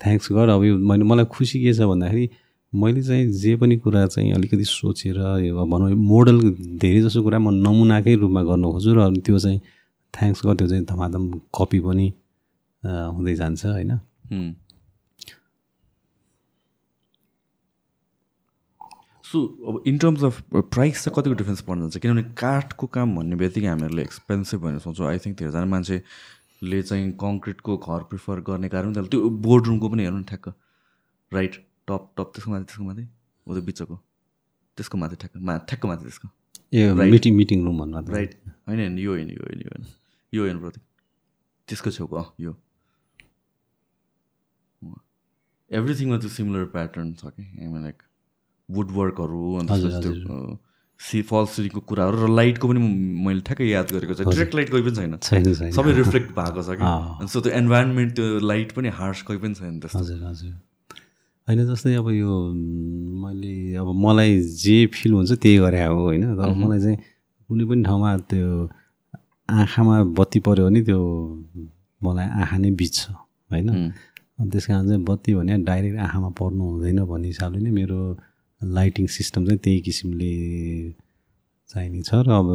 थ्याङ्क्स 0.00 0.32
गर 0.32 0.48
अब 0.48 0.64
यो 0.64 0.76
मैले 0.78 1.04
मलाई 1.04 1.24
खुसी 1.30 1.62
के 1.62 1.72
छ 1.74 1.86
भन्दाखेरि 1.86 2.28
मैले 2.72 3.02
चाहिँ 3.02 3.30
जे 3.32 3.56
पनि 3.56 3.76
कुरा 3.76 4.06
चाहिँ 4.06 4.32
अलिकति 4.32 4.64
सोचेर 4.64 5.18
यो 5.46 5.64
भनौँ 5.64 5.90
मोडल 5.94 6.40
धेरै 6.82 7.00
जसो 7.00 7.22
कुरा 7.22 7.38
म 7.38 7.50
नमुनाकै 7.62 8.14
रूपमा 8.20 8.42
गर्न 8.42 8.64
खोज्छु। 8.72 8.90
र 8.98 9.10
त्यो 9.24 9.38
चाहिँ 9.38 9.60
थ्याङ्क्स 10.14 10.40
गर 10.46 10.54
त्यो 10.54 10.68
चाहिँ 10.68 10.84
धमाधम 10.84 11.24
कपी 11.54 11.80
पनि 11.80 12.06
हुँदै 12.86 13.34
जान्छ 13.34 13.66
होइन? 13.66 13.92
सो 19.24 19.38
अब 19.68 19.82
इन 19.86 19.98
टर्म्स 19.98 20.24
अफ 20.24 20.42
प्राइस 20.54 21.04
चाहिँ 21.04 21.14
कतिको 21.16 21.34
डिफ्रेन्स 21.34 21.60
पर्न 21.66 21.80
जान्छ? 21.80 21.96
किनभने 21.98 22.22
काठको 22.38 22.86
काम 22.96 23.16
भन्ने 23.16 23.36
बित्तिकै 23.36 23.66
हामीहरूले 23.66 24.02
एक्सपेन्सिभ 24.02 24.60
भनेर 24.62 24.78
सोच्छौँ। 24.86 25.06
आई 25.08 25.18
थिङ्क 25.18 25.38
धेरैजना 25.38 25.64
मान्छेले 25.66 26.82
चाहिँ 26.82 27.12
कङ्क्रिटको 27.22 27.76
घर 27.76 28.02
प्रिफर 28.10 28.40
गर्ने 28.46 28.68
कारण 28.68 28.92
त्यो 28.94 29.30
बोर्ड 29.46 29.66
रुमको 29.66 29.88
पनि 29.88 30.02
हेर्नु 30.04 30.22
ठ्याक्क। 30.30 30.48
राइट 31.32 31.54
टप 31.88 32.02
टप 32.16 32.28
त्यसको 32.34 32.50
माथि 32.50 32.64
त्यसको 32.64 32.84
माथि? 32.84 33.04
ऊ 33.46 33.60
बिचको। 33.66 33.96
त्यसको 34.78 34.98
माथि 34.98 35.16
ठ्याक्क। 35.16 35.36
मा 35.42 35.56
ठ्याक्क 35.66 35.86
माथि 35.86 36.02
त्यसको। 36.06 36.28
ए 36.74 36.92
मिटिङ 37.10 37.32
मिटिङ 37.36 37.64
रुम 37.64 37.78
भन्नु 37.80 38.12
राइट 38.14 38.32
होइन 38.68 38.78
होइन 38.78 38.98
यो 38.98 39.10
होइन 39.10 39.30
यो 39.30 39.42
होइन 39.42 39.60
यो 39.60 39.70
होइन। 39.74 39.84
यो 40.32 40.42
होइन 40.42 40.58
प्रति 40.60 40.80
त्यसको 41.68 41.90
छेउको 41.90 42.16
अँ 42.16 42.26
यो। 42.40 42.52
एभ्रिथिङमा 45.70 46.16
त्यो 46.18 46.30
सिमिलर 46.30 46.64
प्याटर्न 46.74 47.12
छ 47.14 47.34
कि 47.34 47.44
लाइक 47.82 47.98
वुडवर्कहरू 48.68 49.54
अन्त 49.60 49.70
त्यो 50.02 50.58
सी 51.00 51.20
फल 51.28 51.46
सिरीको 51.52 51.80
कुराहरू 51.88 52.16
र 52.24 52.28
लाइटको 52.32 52.68
पनि 52.68 52.80
मैले 53.24 53.40
ठ्याक्कै 53.46 53.66
याद 53.68 53.90
गरेको 53.92 54.14
छ। 54.14 54.20
डिरेक्ट 54.32 54.54
लाइट 54.54 54.70
कोही 54.70 54.82
पनि 54.82 54.94
छैन। 54.96 55.70
सबै 55.76 55.92
रिफ्लेक्ट 55.92 56.30
भएको 56.38 56.62
छ 56.62 56.78
कि 56.80 57.28
सो 57.28 57.40
त्यो 57.40 57.52
इन्भाइरोमेन्ट 57.58 58.14
त्यो 58.16 58.38
लाइट 58.40 58.72
पनि 58.72 58.88
हार्स 59.00 59.22
कोही 59.28 59.38
पनि 59.42 59.54
छैन 59.54 59.74
त्यस्तो। 59.80 59.98
हजुर 59.98 60.22
हजुर। 60.24 60.54
होइन 61.48 61.60
जस्तै 61.66 61.94
अब 62.00 62.08
यो 62.10 62.32
मैले 63.24 63.76
अब 63.76 63.88
मलाई 64.06 64.40
जे 64.62 64.76
फिल 64.94 65.12
हुन्छ 65.12 65.32
त्यही 65.36 65.58
गरे 65.66 65.84
हो 65.84 66.00
होइन। 66.00 66.24
तर 66.32 66.54
मलाई 66.64 66.80
चाहिँ 66.80 66.96
कुनै 67.50 67.64
पनि 67.68 67.82
ठाउँमा 67.84 68.16
त्यो 68.32 68.48
आँखामा 69.48 69.96
बत्ती 70.16 70.38
पऱ्यो 70.48 70.64
भने 70.66 70.80
त्यो 70.88 71.00
मलाई 72.00 72.26
आँखा 72.40 72.56
नै 72.56 72.70
बित्छ 72.80 72.98
होइन। 73.52 73.92
त्यस 74.38 74.66
कारण 74.66 74.86
चाहिँ 74.88 75.02
बत्ती 75.04 75.34
भने 75.34 75.56
डाइरेक्ट 75.64 75.98
आँखामा 75.98 76.28
पर्नु 76.36 76.64
हुँदैन 76.70 77.04
भन्ने 77.04 77.28
हिसाबले 77.28 77.60
नै 77.60 77.70
मेरो 77.70 77.98
लाइटिङ 78.60 79.06
सिस्टम 79.06 79.44
चाहिँ 79.46 79.58
त्यही 79.64 79.80
किसिमले 79.80 80.32
चाहिने 81.70 82.02
छ 82.02 82.14
र 82.14 82.30
अब 82.30 82.48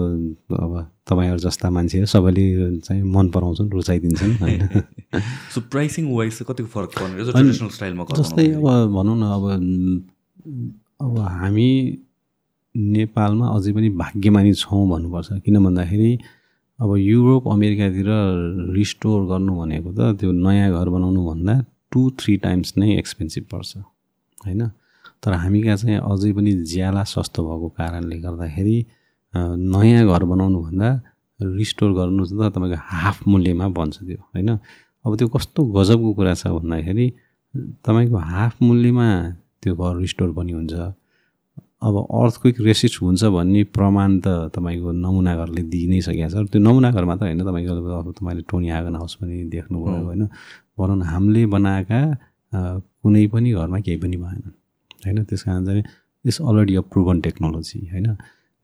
अब 0.56 0.74
तपाईँहरू 1.10 1.40
जस्ता 1.42 1.70
मान्छेहरू 1.70 2.08
सबैले 2.08 2.46
चाहिँ 2.80 3.04
मन 3.04 3.30
पराउँछन् 3.30 3.70
रुचाइदिन्छन् 3.72 4.34
होइन? 4.42 4.62
सो 5.54 5.62
प्राइसिङ 5.74 6.14
वाइज 6.16 6.32
चाहिँ 6.32 6.48
कतिको 6.50 6.70
फरक 6.70 6.90
पर्ने 7.00 7.32
ट्रेडिसनल 7.32 7.70
स्टाइलमा 7.78 8.04
जस्तै 8.18 8.48
अब 8.56 8.66
भनौँ 8.96 9.18
न 9.18 9.24
अब 9.36 9.44
अब 11.02 11.18
हामी 11.20 11.70
नेपालमा 12.76 13.48
अझै 13.56 13.72
पनि 13.74 13.90
भाग्यमानी 14.00 14.54
छौँ 14.54 14.88
भन्नुपर्छ। 14.90 15.30
किन 15.46 15.64
भन्दाखेरि 15.66 16.12
अब 16.80 16.96
युरोप 16.98 17.48
अमेरिकातिर 17.48 18.10
रिस्टोर 18.78 19.20
गर्नु 19.28 19.52
भनेको 19.60 19.90
त 19.92 20.16
त्यो 20.20 20.32
नयाँ 20.32 20.72
घर 20.72 20.88
बनाउनु 20.90 21.22
भन्दा 21.26 21.56
टु 21.92 22.10
थ्री 22.20 22.36
टाइम्स 22.46 22.74
नै 22.78 22.98
एक्सपेन्सिभ 22.98 23.44
पर्छ 23.52 23.78
होइन? 23.78 24.62
तर 25.24 25.32
हामी 25.34 25.62
कहाँ 25.64 25.78
चाहिँ 25.78 25.98
अझै 26.02 26.32
पनि 26.34 26.52
ज्याला 26.72 27.04
सस्तो 27.04 27.40
भएको 27.48 27.68
कारणले 27.78 28.18
गर्दाखेरि 28.20 28.78
नयाँ 29.34 30.06
घर 30.08 30.24
बनाउनुभन्दा 30.32 30.90
रिस्टोर 31.40 31.92
गर्नु 31.98 32.26
त 32.26 32.52
तपाईँको 32.56 32.78
हाफ 32.78 33.28
मूल्यमा 33.28 33.68
बन्छ 33.78 33.98
त्यो 34.08 34.18
होइन? 34.18 34.50
अब 35.06 35.12
त्यो 35.18 35.28
कस्तो 35.36 35.60
गजबको 35.78 36.10
कुरा 36.14 36.34
छ 36.34 36.48
भन्दाखेरि 36.58 37.06
तपाईँको 37.86 38.18
हाफ 38.34 38.54
मूल्यमा 38.62 39.08
त्यो 39.62 39.74
घर 39.76 39.94
रिस्टोर 39.98 40.30
पनि 40.38 40.52
हुन्छ। 40.52 40.74
अब 41.82 41.96
अर्थक्विक 41.98 42.62
रेसिस्ट 42.62 43.02
हुन्छ 43.02 43.24
भन्ने 43.34 43.64
प्रमाण 43.74 44.20
त 44.22 44.54
तपाईँको 44.54 44.92
नमुना 45.02 45.34
घरले 45.36 45.62
दिइ 45.66 45.86
नै 45.90 46.00
सकेको 46.06 46.30
छ। 46.30 46.50
त्यो 46.54 46.62
नमुना 46.62 46.90
घर 46.94 47.06
मात्र 47.10 47.26
होइन 47.26 47.42
तपाईँको 47.42 47.74
अब 47.74 48.08
तपाईँले 48.18 48.44
टोनी 48.46 48.70
आगन 48.70 48.96
हाउस 49.02 49.14
पनि 49.22 49.50
देख्नुभयो 49.50 50.06
होइन? 50.06 50.22
भनौँ 50.78 51.06
हामीले 51.06 51.46
बनाएका 51.56 52.02
कुनै 52.54 53.26
पनि 53.34 53.52
घरमा 53.52 53.80
केही 53.80 53.98
पनि 54.04 54.18
भएन 54.18 54.44
होइन? 55.06 55.24
त्यस 55.24 55.44
कारण 55.44 55.66
चाहिँ 55.66 55.84
it's 56.26 56.42
already 56.42 56.76
a 56.76 56.82
proven 56.92 57.22
technology 57.22 57.80
होइन? 57.92 58.16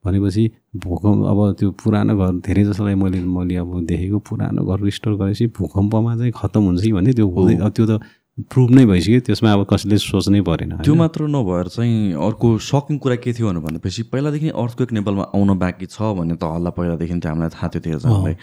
भनेपछि 0.05 0.43
भूकम्प 0.83 1.25
अब 1.27 1.39
त्यो 1.59 1.71
पुरानो 1.83 2.13
घर 2.17 2.31
धेरै 2.45 2.63
जसोलाई 2.63 2.95
मैले 2.95 3.19
मैले 3.19 3.55
अब 3.63 3.73
देखेको 3.85 4.19
पुरानो 4.29 4.63
घर 4.63 4.79
रिस्टोर 4.83 5.13
गरेपछि 5.15 5.47
भूकम्पमा 5.57 6.15
चाहिँ 6.17 6.31
खत्तम 6.35 6.63
हुन्छ 6.63 6.81
कि 6.83 6.91
भन्ने 6.93 7.13
त्यो 7.13 7.69
त्यो 7.69 7.85
त 7.87 7.99
प्रुभ 8.37 8.69
नै 8.71 8.85
भइसक्यो 8.85 9.19
त्यसमा 9.27 9.51
अब 9.53 9.63
कसैले 9.65 9.97
सोच्नै 9.97 10.41
परेन 10.47 10.77
त्यो 10.85 10.95
मात्र 10.95 11.27
नभएर 11.27 11.67
चाहिँ 11.75 12.13
अर्को 12.13 12.47
सकिङ 12.61 12.97
कुरा 13.03 13.15
के 13.25 13.33
थियो 13.33 13.51
भनेपछि 13.61 14.03
पहिलादेखि 14.13 14.49
अर्थक्वेक 14.53 14.91
नेपालमा 14.93 15.23
आउन 15.35 15.57
बाँकी 15.57 15.85
छ 15.89 16.13
भन्ने 16.17 16.35
त 16.37 16.43
हल्ला 16.45 16.69
पहिलादेखि 16.77 17.13
चाहिँ 17.13 17.33
हामीलाई 17.33 17.49
थाहा 17.57 17.67
थियो 17.73 17.81
धेरैजनालाई 17.81 18.35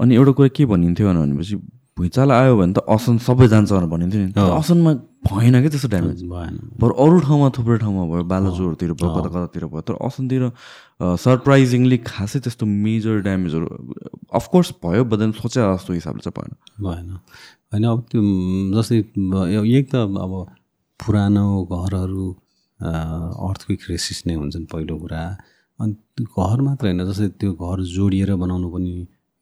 अनि 0.00 0.14
एउटा 0.14 0.32
कुरा 0.38 0.48
के 0.54 0.66
भनिन्थ्यो 0.72 1.14
भनेपछि 1.14 1.56
भुइँचालो 1.96 2.32
आयो 2.34 2.54
भने 2.58 2.72
त 2.74 2.78
असन 2.90 3.16
सबै 3.22 3.46
जान्छ 3.48 3.70
भनेर 3.70 3.86
भनिन्थ्यो 3.86 4.20
नि। 4.26 4.32
असनमा 4.34 4.92
भएन 5.30 5.54
क्या 5.62 5.70
त्यस्तो 5.70 5.88
ड्यामेज 5.94 6.22
भएन। 6.26 6.54
बरु 6.82 6.92
अरू 7.04 7.18
ठाउँमा 7.22 7.48
थुप्रै 7.54 7.78
ठाउँमा 7.78 8.02
भयो 8.10 8.24
बालाजुहरूतिर 8.34 8.92
भयो 8.98 9.10
कता 9.14 9.28
कतातिर 9.30 9.64
भयो 9.70 9.82
तर 9.86 9.94
असनतिर 10.02 10.42
सरप्राइजिङली 10.98 11.98
खासै 12.02 12.38
त्यस्तो 12.44 12.66
मेजर 12.66 13.14
ड्यामेजहरू 13.22 13.66
अफकोर्स 14.34 14.68
भयो 14.82 15.02
बदन 15.06 15.38
सोचे 15.38 15.60
जस्तो 15.62 15.92
हिसाबले 15.94 16.22
चाहिँ 16.26 16.34
भएन। 16.34 16.52
भएन। 16.82 17.08
होइन 17.70 17.84
अब 17.86 17.98
त्यो 18.10 18.20
जस्तै 18.74 18.98
एक 19.78 19.86
त 19.90 19.94
अब 19.94 20.32
पुरानो 21.00 21.46
घरहरू 21.70 22.26
अर्थक्विक 22.80 23.80
रेसिस 23.90 24.26
नै 24.26 24.34
हुन्छन् 24.34 24.66
पहिलो 24.66 24.94
कुरा। 24.98 25.22
अनि 25.78 25.92
त्यो 26.18 26.26
घर 26.26 26.58
मात्र 26.66 26.84
होइन 26.90 27.06
जस्तै 27.06 27.28
त्यो 27.38 27.50
घर 27.54 27.78
जोडिएर 27.86 28.34
बनाउनु 28.34 28.68
पनि 28.74 28.94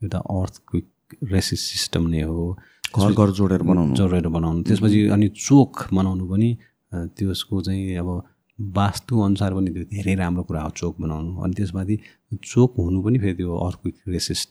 एउटा 0.03 0.19
अर्थक्विक 0.19 0.87
रेसिस 1.33 1.61
सिस्टम 1.73 2.03
नै 2.13 2.23
हो। 2.29 2.57
घर 2.97 3.13
घर 3.13 3.31
जोडेर 3.39 3.63
बनाउनु। 3.63 3.95
जोडेर 3.97 4.27
बनाउनु। 4.29 4.63
त्यसपछि 4.69 5.01
अनि 5.15 5.29
चोक 5.37 5.73
बनाउनु 5.93 6.25
पनि 6.33 6.51
त्यसको 7.17 7.61
चाहिँ 7.67 7.97
अब 8.03 8.09
वास्तुअनुसार 8.59 9.53
पनि 9.55 9.71
त्यो 9.75 9.85
धेरै 9.93 10.15
राम्रो 10.21 10.43
कुरा 10.49 10.61
हो 10.63 10.71
चोक 10.77 10.95
बनाउनु। 11.01 11.31
अनि 11.45 11.55
त्यसमाथि 11.59 11.97
चोक 12.45 12.71
हुनु 12.79 12.99
पनि 13.05 13.19
फेरि 13.19 13.35
त्यो 13.41 13.53
अर्को 13.67 13.89
रेसिस्ट 14.13 14.51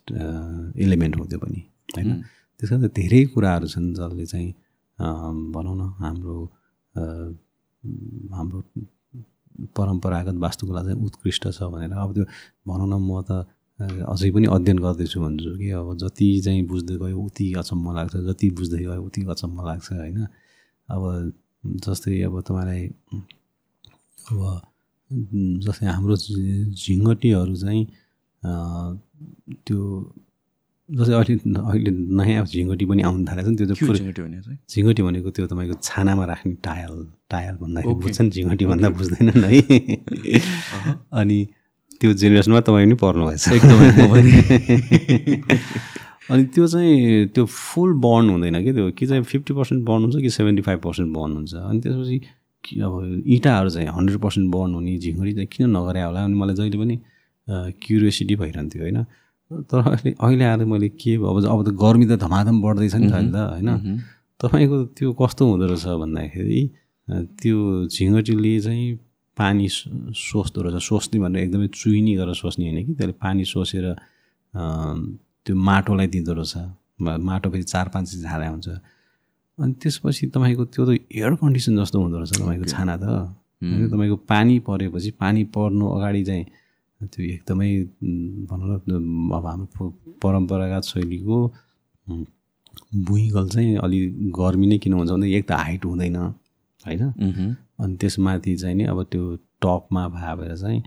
इलिमेन्ट 0.83 1.13
हो 1.19 1.25
त्यो 1.29 1.39
पनि 1.43 1.59
होइन? 1.95 2.09
त्यस 2.59 2.69
कारण 2.69 2.87
धेरै 2.97 3.21
कुराहरू 3.33 3.67
छन् 3.73 3.93
जसले 3.93 4.25
चाहिँ 4.25 4.49
भनौँ 5.53 5.75
न 5.77 5.81
हाम्रो 6.01 6.35
हाम्रो 8.35 8.59
परम्परागत 9.77 10.35
वास्तुकला 10.41 10.81
चाहिँ 10.83 10.99
उत्कृष्ट 11.05 11.43
छ 11.57 11.59
भनेर। 11.73 11.93
अब 11.93 12.09
त्यो 12.13 12.25
भनौँ 12.67 12.87
न 12.89 12.95
म 12.97 13.21
त 13.21 13.45
अझै 13.81 14.29
पनि 14.31 14.47
अध्ययन 14.55 14.77
गर्दैछु 14.79 15.17
भन्छु 15.21 15.51
कि 15.57 15.69
अब 15.79 15.87
जति 15.97 16.27
चाहिँ 16.45 16.63
बुझ्दै 16.67 16.95
गयो 17.01 17.17
उति 17.17 17.45
अचम्म 17.61 17.85
लाग्छ 17.97 18.15
जति 18.29 18.47
बुझ्दै 18.57 18.83
गयो 18.83 19.01
उति 19.03 19.21
अचम्म 19.33 19.57
लाग्छ 19.67 19.87
होइन? 19.91 20.19
अब 20.89 21.03
जस्तै 21.85 22.21
अब 22.27 22.35
तपाईँलाई 22.41 22.83
अब 24.31 24.41
जस्तै 25.65 25.85
हाम्रो 25.87 26.15
झिङ्गटीहरू 26.15 27.55
चाहिँ 27.55 27.83
त्यो 29.65 29.79
जस्तै 30.89 31.13
अहिले 31.13 31.35
अहिले 31.61 31.91
नयाँ 32.19 32.45
झिङ्गटी 32.45 32.85
पनि 32.85 33.01
आउनु 33.07 33.23
थालेको 33.29 33.47
छ 33.47 33.51
नि 33.51 33.57
त्यो 33.57 34.25
चाहिँ? 34.45 34.57
झिङ्गटी 34.71 35.01
भनेको 35.07 35.29
त्यो 35.35 35.45
तपाईँको 35.47 35.75
छानामा 35.81 36.23
राख्ने 36.31 36.53
टायल 36.67 36.93
टायल 37.31 37.55
भन्दाखेरि 37.61 37.95
बुझ्छन् 38.03 38.29
झिङ्गटी 38.35 38.65
भन्दा 38.71 38.89
बुझ्दैनन् 38.99 39.43
है। 39.45 39.59
अनि 41.21 41.39
त्यो 42.01 42.13
जेनेरेसनमा 42.21 42.59
तपाईँ 42.65 42.85
पनि 42.85 42.95
पर्नुभएछ। 43.05 43.43
एकदमै 43.55 43.87
अनि 46.31 46.43
त्यो 46.53 46.65
चाहिँ 46.67 47.27
त्यो 47.35 47.45
फुल 47.45 47.91
बर्न 48.01 48.29
हुँदैन 48.29 48.57
कि 48.65 48.71
त्यो? 48.73 48.85
कि 48.97 49.05
चाहिँ 49.05 49.23
फिफ्टी 49.23 49.53
पर्सेन्ट 49.53 49.81
बर्न 49.85 50.01
हुन्छ 50.03 50.15
कि 50.23 50.29
सेभेन्टी 50.29 50.61
फाइभ 50.67 50.79
पर्सेन्ट 50.81 51.09
बर्न 51.15 51.31
हुन्छ? 51.37 51.53
अनि 51.53 51.79
त्यसपछि 51.83 52.17
अब 52.81 52.93
इँटाहरू 53.25 53.69
चाहिँ 53.69 53.87
हन्ड्रेड 53.87 54.19
पर्सेन्ट 54.21 54.47
बर्न 54.53 54.71
हुने 54.73 54.97
झिङ्गुरी 54.97 55.31
चाहिँ 55.33 55.47
किन 55.51 55.69
नगरे 55.75 56.01
होला? 56.01 56.19
अनि 56.25 56.35
मलाई 56.41 56.55
जहिले 56.55 56.77
पनि 56.83 56.95
क्युरियोसिटी 57.83 58.35
भइरहन्थ्यो 58.41 58.81
होइन? 58.81 58.99
तर 59.51 59.77
अहिले 59.91 60.11
अहिले 60.15 60.45
आएर 60.45 60.63
मैले 60.63 60.89
के 60.95 61.15
अब 61.19 61.37
अब 61.43 61.59
त 61.67 61.69
गर्मी 61.75 62.05
त 62.07 62.15
धमाधम 62.23 62.61
बढ्दैछ 62.61 62.95
नि 62.95 63.07
त 63.11 63.13
अहिले 63.13 63.31
त 63.31 63.37
होइन? 63.51 63.69
तपाईँको 64.39 64.77
त्यो 64.97 65.09
कस्तो 65.19 65.41
हुँदो 65.51 65.65
रहेछ 65.67 65.85
भन्दाखेरि 66.01 66.61
त्यो 67.41 67.57
झिङ्गटीले 67.91 68.53
चाहिँ 68.61 68.87
पानी 69.41 69.67
सोच्दो 69.69 70.59
रहेछ। 70.61 70.83
सोच्ने 70.83 71.17
भनेर 71.23 71.41
एकदमै 71.43 71.67
चुइनी 71.73 72.13
गरेर 72.19 72.35
सोच्ने 72.37 72.63
होइन 72.69 72.79
कि? 72.85 72.93
त्यसले 72.93 73.15
पानी 73.25 73.43
सोचेर 73.53 73.85
त्यो 74.53 75.53
माटोलाई 75.55 76.07
दिँदो 76.13 76.33
रहेछ। 76.39 76.53
माटो 77.01 77.47
फेरि 77.49 77.63
चार 77.73 77.87
पाँच 77.93 78.05
झारा 78.21 78.47
हुन्छ। 78.49 78.67
अनि 79.57 79.73
त्यसपछि 79.81 80.27
तपाईँको 80.33 80.63
त्यो 80.73 80.83
त 80.85 80.89
एयर 81.11 81.33
कन्डिसन 81.41 81.73
जस्तो 81.81 81.97
हुँदो 82.01 82.17
रहेछ 82.17 82.33
तपाईँको 82.37 82.65
छाना 82.69 82.95
त। 82.97 83.05
होइन 83.61 83.89
तपाईँको 83.89 84.17
पानी 84.29 84.55
परेपछि 84.67 85.09
पानी 85.21 85.43
पर्नु 85.55 85.85
अगाडि 85.95 86.23
चाहिँ 86.29 86.45
त्यो 87.01 87.21
एकदमै 87.33 87.69
भनौँ 88.49 88.67
न 88.89 88.91
अब 89.33 89.45
हाम्रो 89.45 89.85
परम्परागत 90.21 90.83
शैलीको 90.85 91.37
भुइँगल 93.05 93.45
चाहिँ 93.49 93.75
अलि 93.85 93.99
गर्मी 94.37 94.67
नै 94.67 94.77
किन 94.77 94.93
हुन्छ 94.93 95.11
भने 95.11 95.27
एक 95.37 95.45
त 95.49 95.51
हाइट 95.51 95.85
हुँदैन। 95.85 96.17
होइन? 96.85 97.55
अनि 97.81 97.95
त्यसमाथि 98.01 98.55
चाहिँ 98.61 98.75
नि 98.75 98.83
अब 98.93 99.03
त्यो 99.11 99.23
टपमा 99.61 100.03
भएर 100.17 100.55
चाहिँ 100.55 100.79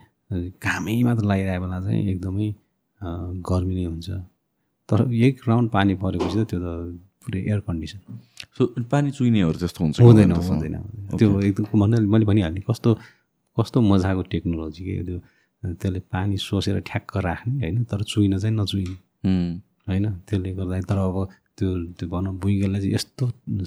घामै 0.64 1.02
मात्र 1.06 1.24
लगाइरहेको 1.24 1.64
बेला 1.64 1.80
चाहिँ 1.80 2.00
एकदमै 2.12 2.48
गर्मी 3.48 3.74
नै 3.74 3.84
हुन्छ। 3.84 4.08
तर 4.88 4.98
एक 5.26 5.48
राउन्ड 5.48 5.70
पानी 5.70 5.94
परेपछि 6.02 6.38
त 6.38 6.46
त्यो 6.50 6.58
त 6.60 6.68
पुरै 7.24 7.40
एयर 7.40 7.60
कन्डिसन 7.68 8.00
सो 8.56 8.62
पानी 8.92 9.10
चुइनेहरू 9.18 9.58
जस्तो 9.64 9.78
हुन्छ 9.84 10.00
हुँदैन 10.00 10.32
हुँदैन 10.32 10.74
त्यो 11.18 11.28
एकदम 11.40 11.64
भन्दा 11.80 11.96
मैले 12.14 12.24
भनिहालेँ 12.30 12.64
कस्तो 12.68 12.90
कस्तो 13.56 13.78
मजाको 13.80 14.22
टेक्नोलोजी 14.32 14.82
के 14.84 14.92
त्यो? 15.06 15.18
त्यसले 15.80 16.00
पानी 16.12 16.36
सोसेर 16.36 16.76
ठ्याक्क 16.88 17.16
राख्ने 17.24 17.54
होइन? 17.64 17.84
तर 17.88 18.02
चुइन 18.02 18.36
चाहिँ 18.38 18.54
नचुइने 18.56 18.96
होइन? 19.88 20.04
त्यसले 20.28 20.50
गर्दा 20.58 20.80
तर 20.90 20.98
अब 20.98 21.16
त्यो 21.56 21.68
त्यो 21.96 22.06
भनौँ 22.12 22.34
बुइगेललाई 22.42 22.80
चाहिँ 22.80 22.94
यस्तो 22.94 23.24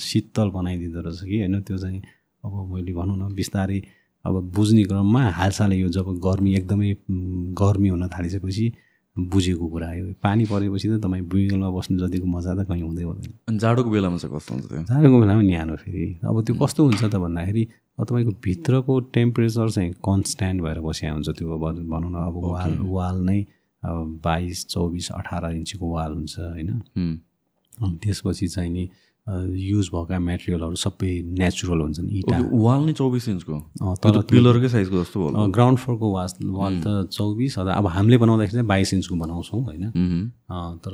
शीतल 0.09 0.47
बनाइदिँदो 0.53 0.99
रहेछ 1.01 1.21
कि 1.23 1.37
होइन? 1.39 1.55
त्यो 1.65 1.77
चाहिँ 1.77 2.01
अब 2.47 2.73
मैले 2.73 2.93
भनौँ 2.93 3.17
न 3.17 3.33
बिस्तारै 3.35 3.79
अब 4.25 4.35
बुझ्ने 4.55 4.83
क्रममा 4.89 5.21
हालसालै 5.39 5.77
यो 5.77 5.89
जब 5.95 6.07
गर्मी 6.23 6.55
एकदमै 6.55 6.89
गर्मी 7.61 7.89
हुन 7.89 8.07
थालिसकेपछि 8.07 8.65
बुझेको 9.15 9.67
कुरा 9.67 9.91
यो 9.93 10.05
पानी 10.23 10.45
परेपछि 10.45 10.87
त 10.89 11.01
तपाईँ 11.03 11.23
बुइगलमा 11.25 11.69
बस्नु 11.73 11.97
जतिको 11.99 12.27
मजा 12.27 12.53
त 12.53 12.67
कहीँ 12.69 12.83
हुँदै 12.83 13.03
हुँदैन। 13.03 13.33
अनि 13.49 13.57
जाडोको 13.57 13.89
बेलामा 13.89 14.17
चाहिँ 14.17 14.35
कस्तो 14.35 14.53
हुन्छ 14.53 14.65
जाडोको 14.89 15.17
बेलामा 15.21 15.41
न्यानो 15.41 15.75
फेरि। 15.75 16.07
अब 16.21 16.35
त्यो 16.45 16.55
कस्तो 16.61 16.81
हुन्छ 16.85 17.03
त 17.03 17.15
भन्दाखेरि 17.17 17.63
अब 17.97 18.05
तपाईँको 18.05 18.31
भित्रको 18.45 18.93
टेम्परेचर 19.17 19.69
चाहिँ 19.69 19.91
कन्सट्यान्ट 20.05 20.61
भएर 20.61 20.79
बसिया 20.85 21.13
हुन्छ 21.13 21.29
त्यो 21.33 21.57
भनौँ 21.57 22.11
न 22.13 22.15
अब 22.29 22.35
वाल 22.45 22.77
वाल 22.93 23.17
नै 23.25 23.39
अब 23.83 24.21
बाइस 24.23 24.65
चौबिस 24.69 25.07
अठार 25.17 25.51
इन्चीको 25.51 25.85
वाल 25.93 26.11
हुन्छ 26.13 26.39
होइन? 26.39 26.69
अनि 27.77 27.97
त्यसपछि 28.03 28.47
चाहिँ 28.47 28.71
नि 28.71 28.89
युज 29.27 29.89
भएका 29.93 30.17
मेटेरियलहरू 30.23 30.75
सबै 30.79 31.11
नेचुरल 31.39 31.79
हुन्छन् 31.81 32.09
इटा। 32.19 32.37
वाल 32.47 32.79
नै 32.87 32.93
चौबिस 32.95 33.27
इन्चको? 33.29 33.55
तर 33.99 34.21
पिलरकै 34.23 34.69
साइजको 34.71 34.95
जस्तो 35.03 35.17
भयो 35.19 35.47
ग्राउन्ड 35.51 35.77
फ्लोरको 35.79 36.07
वास 36.11 36.37
वाल 36.41 36.73
त 36.79 36.87
चौबिस 37.11 37.59
अथवा 37.59 37.73
अब 37.75 37.87
हामीले 37.91 38.17
बनाउँदाखेरि 38.23 38.55
चाहिँ 38.55 38.67
बाइस 38.67 38.93
इन्चको 38.93 39.15
बनाउँछौँ 39.15 39.61
होइन? 39.67 39.83
तर 40.83 40.93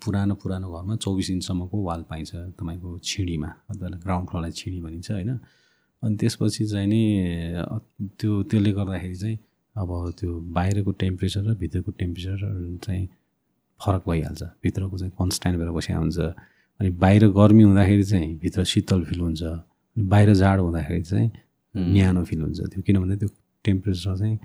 पुरानो 0.00 0.34
पुरानो 0.40 0.66
घरमा 0.72 0.96
चौबिस 0.96 1.30
इन्चसम्मको 1.30 1.76
वाल 1.84 2.02
पाइन्छ 2.10 2.30
तपाईँको 2.56 2.98
छिडीमा 3.04 3.50
अथवा 3.70 3.88
ग्राउन्ड 4.04 4.28
फ्लोरलाई 4.30 4.52
छिडी 4.56 4.80
भनिन्छ 4.80 5.10
होइन? 5.10 5.30
अनि 6.02 6.16
त्यसपछि 6.16 6.64
चाहिँ 6.72 6.88
नि 6.88 7.02
त्यो 8.18 8.42
त्यसले 8.48 8.72
गर्दाखेरि 8.72 9.14
चाहिँ 9.14 9.38
अब 9.76 9.90
त्यो 10.18 10.30
बाहिरको 10.56 10.90
टेम्परेचर 11.04 11.42
र 11.44 11.54
भित्रको 11.60 11.90
टेम्परेचर 12.00 12.38
चाहिँ 12.84 13.04
फरक 13.80 14.02
भइहाल्छ। 14.08 14.42
भित्रको 14.62 14.98
चाहिँ 14.98 15.12
कन्सट्यान्ट 15.20 15.58
भएर 15.60 15.70
बसिया 15.76 15.98
हुन्छ 15.98 16.18
अनि 16.82 16.90
बाहिर 16.98 17.22
गर्मी 17.38 17.62
हुँदाखेरि 17.62 18.04
चाहिँ 18.10 18.30
भित्र 18.42 18.64
शीतल 18.66 19.04
फिल 19.06 19.20
हुन्छ 19.20 19.42
अनि 19.42 20.04
बाहिर 20.12 20.34
जाडो 20.34 20.62
हुँदाखेरि 20.66 21.02
चाहिँ 21.06 21.30
न्यानो 21.74 22.24
फिल 22.26 22.40
हुन्छ। 22.42 22.58
त्यो 22.74 22.82
किन 22.82 22.98
भन्दा 22.98 23.16
त्यो 23.22 23.28
टेम्परेचर 23.64 24.16
चाहिँ 24.18 24.36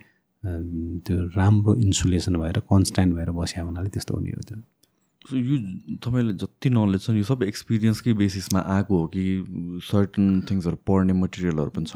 त्यो 1.02 1.18
राम्रो 1.34 1.74
इन्सुलेसन 1.82 2.36
भएर 2.38 2.60
कन्सट्यान्ट 2.70 3.16
भएर 3.16 3.30
बस्या 3.34 3.64
हुनाले 3.64 3.90
त्यस्तो 3.90 4.14
हुने 4.16 4.32
हो 4.38 4.42
त्यो। 4.50 4.58
यो 5.34 5.58
तपाईँले 6.06 6.34
जति 6.38 6.70
नलेज 6.70 7.02
छ 7.02 7.10
यो 7.18 7.24
सबै 7.26 7.48
एक्सपिरियन्सकै 7.48 8.14
बेसिसमा 8.22 8.60
आएको 8.76 8.94
हो 9.02 9.08
कि 9.16 9.24
सर्टन 9.90 10.26
थिङ्सहरू 10.46 10.78
पढ्ने 10.88 11.14
मटेरियलहरू 11.18 11.72
पनि 11.74 11.86
छ? 11.90 11.92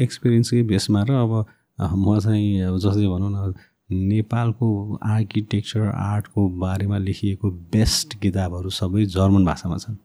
एक्सपिरियन्सकै 0.00 0.62
बेसमा 0.72 1.04
र 1.04 1.12
अब 1.22 1.32
म 1.78 2.18
चाहिँ 2.24 2.72
अब 2.72 2.74
जस्तै 2.82 3.06
भनौँ 3.12 3.30
न 3.30 3.52
नेपालको 4.10 4.68
आर्किटेक्चर 5.16 5.82
आर्टको 5.94 6.48
बारेमा 6.62 6.98
लेखिएको 6.98 7.50
बेस्ट 7.74 8.18
किताबहरू 8.22 8.70
सबै 8.80 9.04
जर्मन 9.16 9.44
भाषामा 9.44 9.76
छन्। 9.78 9.96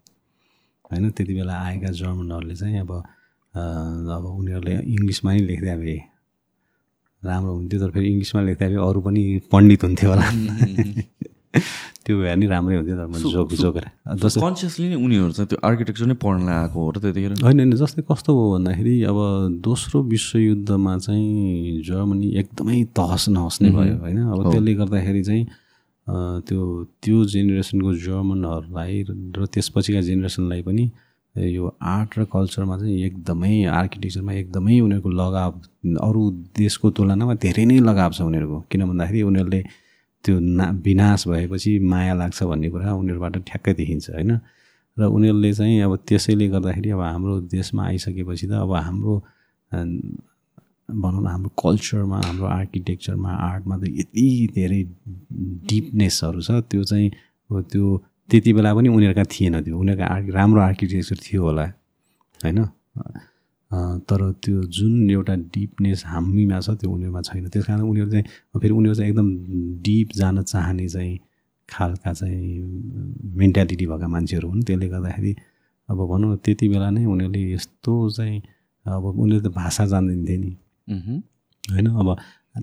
होइन 0.91 1.09
त्यति 1.09 1.33
बेला 1.33 1.55
आएका 1.61 1.89
जर्मनहरूले 2.01 2.55
चाहिँ 2.55 2.79
अब 2.79 2.91
अब 4.15 4.23
उनीहरूले 4.29 4.73
इङ्ग्लिसमा 4.95 5.29
नै 5.33 5.39
लेख्दा 5.49 5.75
भए 5.81 5.97
राम्रो 7.23 7.53
हुन्थ्यो 7.53 7.79
तर 7.79 7.89
फेरि 7.91 8.07
इङ्ग्लिसमा 8.09 8.41
लेख्दा 8.41 8.65
अरू 8.87 8.99
पनि 9.01 9.23
पण्डित 9.51 9.83
हुन्थ्यो 9.83 10.09
होला। 10.09 10.27
त्यो 11.49 12.15
भए 12.19 12.35
नि 12.35 12.45
राम्रै 12.47 12.75
हुन्थ्यो 12.77 12.95
तर 12.97 13.07
मैले 13.09 13.31
जोक 13.33 13.53
जोकेर। 13.61 13.85
जस्तै 14.21 14.41
कन्सियसली 14.41 14.85
नै 14.89 14.97
उनीहरू 15.05 15.31
चाहिँ 15.37 15.49
त्यो 15.49 15.59
आर्किटेक्चर 15.69 16.05
नै 16.05 16.17
पढ्न 16.21 16.47
आएको 16.49 16.77
हो 16.77 16.89
र 16.89 16.97
त्यतिखेर। 17.01 17.31
होइन 17.45 17.59
होइन 17.59 17.73
जस्तै 17.81 18.01
कस्तो 18.05 18.29
हो 18.37 18.43
भन्दाखेरि 18.53 18.93
अब 19.09 19.17
दोस्रो 19.65 19.97
विश्वयुद्धमा 20.13 20.93
चाहिँ 21.05 21.81
जर्मनी 21.89 22.29
एकदमै 22.41 22.77
तहस 22.97 23.23
नहस 23.33 23.55
नै 23.61 23.69
भयो 23.77 23.95
होइन? 24.03 24.17
अब 24.29 24.39
त्यसले 24.51 24.73
गर्दाखेरि 24.81 25.23
चाहिँ 25.25 25.43
त्यो 26.47 26.61
त्यो 27.01 27.17
जेनेरेसनको 27.33 27.91
जर्मनहरूलाई 28.05 28.93
र 29.37 29.45
त्यसपछिका 29.53 30.01
जेनेरेसनलाई 30.01 30.61
पनि 30.69 30.85
यो 31.35 31.65
आर्ट 31.81 32.11
र 32.19 32.23
कल्चरमा 32.33 32.77
चाहिँ 32.77 32.95
एकदमै 33.05 33.53
आर्किटेक्चरमा 33.81 34.33
एकदमै 34.33 34.79
उनीहरूको 34.85 35.09
लगाव 35.21 35.51
अरू 36.07 36.21
देशको 36.57 36.89
तुलनामा 36.97 37.33
धेरै 37.43 37.65
नै 37.69 37.77
लगाव 37.89 38.11
छ 38.17 38.21
उनीहरूको। 38.21 38.57
किन 38.69 38.81
भन्दाखेरि 38.89 39.21
उनीहरूले 39.29 39.61
त्यो 40.25 40.39
ना 40.39 40.65
विनाश 40.85 41.27
भएपछि 41.27 41.71
माया 41.91 42.13
लाग्छ 42.13 42.43
भन्ने 42.43 42.69
कुरा 42.69 42.93
उनीहरूबाट 42.93 43.35
ठ्याक्कै 43.47 43.73
देखिन्छ 43.73 44.09
होइन? 44.09 44.31
र 44.97 45.01
उनीहरूले 45.15 45.51
चाहिँ 45.53 45.81
अब 45.81 45.95
त्यसैले 46.07 46.47
गर्दाखेरि 46.53 46.89
अब 46.91 47.01
हाम्रो 47.01 47.33
देशमा 47.55 47.83
आइसकेपछि 47.87 48.47
त 48.47 48.51
अब 48.65 48.71
हाम्रो 48.75 49.13
भनौँ 50.89 51.21
न 51.23 51.27
हाम्रो 51.27 51.49
कल्चरमा 51.63 52.17
हाम्रो 52.25 52.45
आर्किटेक्चरमा 52.45 53.31
आर्टमा 53.49 53.75
त 53.77 53.83
यति 53.99 54.25
धेरै 54.55 54.81
डिपनेसहरू 55.69 56.41
छ 56.41 56.51
त्यो 56.69 56.83
चाहिँ 56.83 57.09
त्यो 57.71 57.85
त्यति 58.29 58.51
बेला 58.53 58.73
पनि 58.75 58.89
उनीहरूका 58.89 59.23
थिएन 59.23 59.55
त्यो। 59.63 59.77
उनीहरूका 59.79 60.05
आर्क 60.05 60.27
राम्रो 60.35 60.61
आर्किटेक्चर 60.61 61.17
थियो 61.25 61.41
होला 61.43 61.65
होइन? 62.43 62.59
तर 63.71 64.31
त्यो 64.43 64.61
जुन 64.77 65.09
एउटा 65.11 65.35
डिपनेस 65.53 66.03
हामीमा 66.05 66.59
छ 66.59 66.69
त्यो 66.79 66.89
उनीहरूमा 66.91 67.21
छैन। 67.21 67.47
त्यस 67.47 67.65
कारण 67.65 67.81
उनीहरू 67.81 68.09
चाहिँ 68.11 68.25
फेरि 68.61 68.73
उनीहरू 68.73 68.95
चाहिँ 68.95 69.09
एकदम 69.11 69.27
डिप 69.85 70.07
जान 70.15 70.41
चाहने 70.43 70.87
चाहिँ 70.89 71.17
खालका 71.69 72.13
चाहिँ 72.13 72.61
मेन्टालिटी 73.37 73.85
भएका 73.85 74.07
मान्छेहरू 74.07 74.47
हुन्। 74.49 74.63
त्यसले 74.63 74.87
गर्दाखेरि 74.89 75.35
अब 75.89 75.99
भनौँ 76.09 76.35
त्यति 76.45 76.69
बेला 76.69 76.89
नै 76.89 77.05
उनीहरूले 77.05 77.41
यस्तो 77.53 77.93
चाहिँ 78.09 78.41
अब 78.85 79.03
उनीहरूले 79.05 79.49
त 79.49 79.53
भाषा 79.53 79.85
जान्दिन्थे 79.85 80.37
नि। 80.37 80.51
होइन 81.63 81.87
अब 81.93 82.07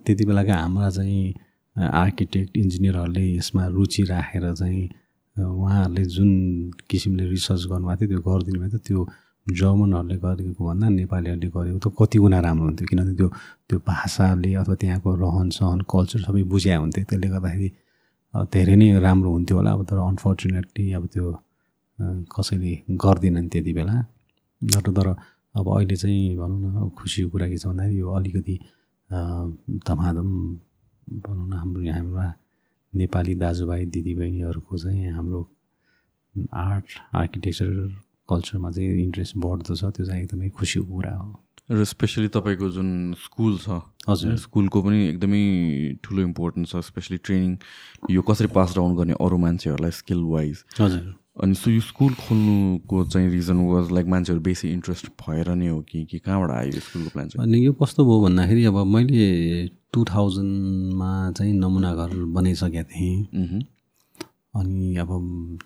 त्यति 0.05 0.25
बेलाका 0.27 0.55
हाम्रा 0.55 0.91
चाहिँ 0.91 1.35
आर्किटेक्ट 1.77 2.57
इन्जिनियरहरूले 2.57 3.25
यसमा 3.37 3.67
रुचि 3.77 4.03
राखेर 4.11 4.53
चाहिँ 4.55 4.85
उहाँहरूले 5.37 6.05
जुन 6.05 6.31
किसिमले 6.91 7.25
रिसर्च 7.31 7.63
गर्नुभएको 7.71 8.07
थियो 8.07 8.19
त्यो 8.19 8.21
गरिदिनु 8.27 8.59
भएको 8.61 8.79
थियो 8.79 9.05
त्यो 9.05 9.07
जर्मनहरूले 9.47 10.17
गरेको 10.19 10.61
भन्दा 10.69 10.87
नेपालीहरूले 11.01 11.49
गरेको 11.57 11.79
त 11.79 11.87
कति 11.99 12.19
गुणा 12.19 12.39
राम्रो 12.47 12.65
हुन्थ्यो। 12.67 12.87
किनभने 12.91 13.15
त्यो 13.15 13.29
त्यो 13.69 13.79
भाषाले 13.87 14.51
अथवा 14.61 14.75
त्यहाँको 14.83 15.09
रहन 15.23 15.49
सहन 15.57 15.81
कल्चर 15.87 16.21
सबै 16.27 16.43
बुझ्या 16.51 16.77
हुन्थ्यो। 16.83 17.05
त्यसले 17.07 17.29
गर्दाखेरि 17.35 17.69
धेरै 18.55 18.75
नै 18.77 18.87
राम्रो 19.07 19.31
हुन्थ्यो 19.37 19.57
होला। 19.57 19.71
अब 19.77 19.83
तर 19.91 19.99
अनफर्चुनेटली 20.11 20.85
अब 20.99 21.05
त्यो 21.15 21.27
कसैले 22.35 22.73
गर्दैनन् 23.03 23.49
त्यति 23.53 23.73
बेला। 23.79 23.95
तर 24.63 24.91
तर 24.99 25.09
अब 25.55 25.67
अहिले 25.77 25.97
चाहिँ 25.97 26.37
भनौँ 26.37 26.59
न 26.75 26.91
खुसीको 26.99 27.29
कुरा 27.31 27.47
के 27.49 27.57
छ 27.59 27.67
भन्दाखेरि 27.67 27.99
यो 28.01 28.09
अलिकति 28.19 28.55
धमाधम 29.87 30.31
भनौँ 31.25 31.47
न 31.49 31.53
हाम्रो 31.55 31.81
हाम्रा 31.97 32.27
नेपाली 32.93 33.35
दाजुभाइ 33.41 33.83
दिदीबहिनीहरूको 33.95 34.75
चाहिँ 34.83 35.11
हाम्रो 35.17 35.41
आर्ट 36.67 36.87
आर्किटेक्चर 37.15 37.69
कल्चरमा 38.29 38.71
चाहिँ 38.71 39.03
इन्ट्रेस्ट 39.03 39.37
बढ्दो 39.37 39.75
छ 39.75 39.85
त्यो 39.97 40.07
चाहिँ 40.07 40.23
एकदमै 40.23 40.49
खुसीको 40.55 40.87
कुरा 40.87 41.15
हो। 41.17 41.29
र 41.71 41.85
स्पेसली 41.85 42.29
तपाईँको 42.31 42.69
जुन 42.71 42.91
स्कुल 43.19 43.59
छ 43.59 43.83
हजुर। 44.09 44.37
स्कुलको 44.39 44.83
पनि 44.83 44.99
एकदमै 45.09 45.43
ठुलो 46.05 46.23
इम्पोर्टेन्स 46.23 46.71
छ 46.71 46.83
स्पेसली 46.89 47.17
ट्रेनिङ 47.27 47.57
यो 48.11 48.23
कसरी 48.23 48.49
पास 48.55 48.75
डाउन 48.77 48.97
गर्ने 48.97 49.15
अरू 49.21 49.37
मान्छेहरूलाई 49.45 49.91
स्किल 49.91 50.23
वाइज 50.35 50.65
हजुर। 50.81 51.15
अनि 51.43 51.55
सो 51.55 51.71
यो 51.71 51.81
स्कुल 51.81 52.13
खोल्नुको 52.17 53.05
चाहिँ 53.05 53.29
रिजन 53.31 53.59
वाज 53.69 53.91
लाइक 53.93 54.07
मान्छेहरू 54.09 54.41
बेसी 54.41 54.69
इन्ट्रेस्ट 54.73 55.07
भएर 55.21 55.49
नै 55.55 55.69
हो 55.69 55.81
कि 55.91 56.05
कि 56.11 56.19
कहाँबाट 56.19 56.51
आयो 56.51 56.73
यो 56.73 56.81
स्कुलको 56.81 57.11
प्लान 57.13 57.29
चाहिँ? 57.29 57.47
अनि 57.47 57.67
यो 57.67 57.73
कस्तो 57.83 58.05
भयो 58.05 58.21
भन्दाखेरि 58.23 58.65
अब 58.65 58.79
मैले 58.87 59.69
टु 59.93 60.05
थाउजन्डमा 60.05 61.11
चाहिँ 61.37 61.53
नमुना 61.53 61.95
घर 61.95 62.15
बनाइसकेको 62.39 62.89
थिएँ। 62.89 63.67
अनि 64.57 64.97
अब 64.97 65.11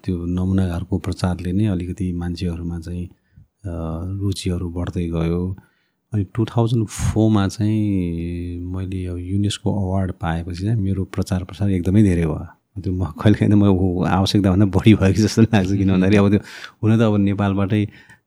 त्यो 0.05 0.16
नमुना 0.26 0.66
घरको 0.66 0.99
प्रचारले 0.99 1.53
नै 1.53 1.66
अलिकति 1.66 2.12
मान्छेहरूमा 2.12 2.78
चाहिँ 2.80 3.09
रुचिहरू 4.22 4.68
बढ्दै 4.70 5.07
गयो। 5.09 5.43
अनि 6.12 6.24
टु 6.34 6.45
थाउजन्ड 6.45 6.86
फोरमा 6.88 7.47
चाहिँ 7.49 8.61
मैले 8.72 9.05
अब 9.07 9.18
युनेस्को 9.18 9.68
अवार्ड 9.82 10.12
पाएपछि 10.12 10.62
चाहिँ 10.62 10.80
मेरो 10.80 11.05
प्रचार 11.05 11.45
प्रसार 11.45 11.70
एकदमै 11.70 12.03
धेरै 12.03 12.26
भयो। 12.26 12.47
त्यो 12.82 12.93
म 12.93 13.05
कहिले 13.20 13.36
काहीँ 13.38 13.55
म 13.55 14.07
आवश्यकताभन्दा 14.07 14.66
बढी 14.76 14.93
कि 14.95 15.22
जस्तो 15.22 15.43
लाग्छ 15.43 15.70
किन 15.72 15.91
भन्दाखेरि 15.93 16.16
अब 16.16 16.28
त्यो 16.30 16.41
हुन 16.82 16.99
त 16.99 17.03
अब 17.03 17.16
नेपालबाटै 17.28 17.82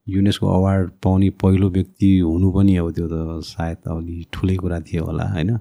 युनेस्को 0.10 0.48
अवार्ड 0.48 0.90
पाउने 1.04 1.30
पहिलो 1.42 1.70
व्यक्ति 1.70 2.10
हुनु 2.20 2.52
पनि 2.52 2.76
अब 2.78 2.92
त्यो 2.92 3.08
त 3.12 3.44
सायद 3.44 3.78
अलि 3.88 4.26
ठुलै 4.34 4.56
कुरा 4.56 4.80
थियो 4.80 5.04
होला 5.06 5.26
होइन? 5.34 5.52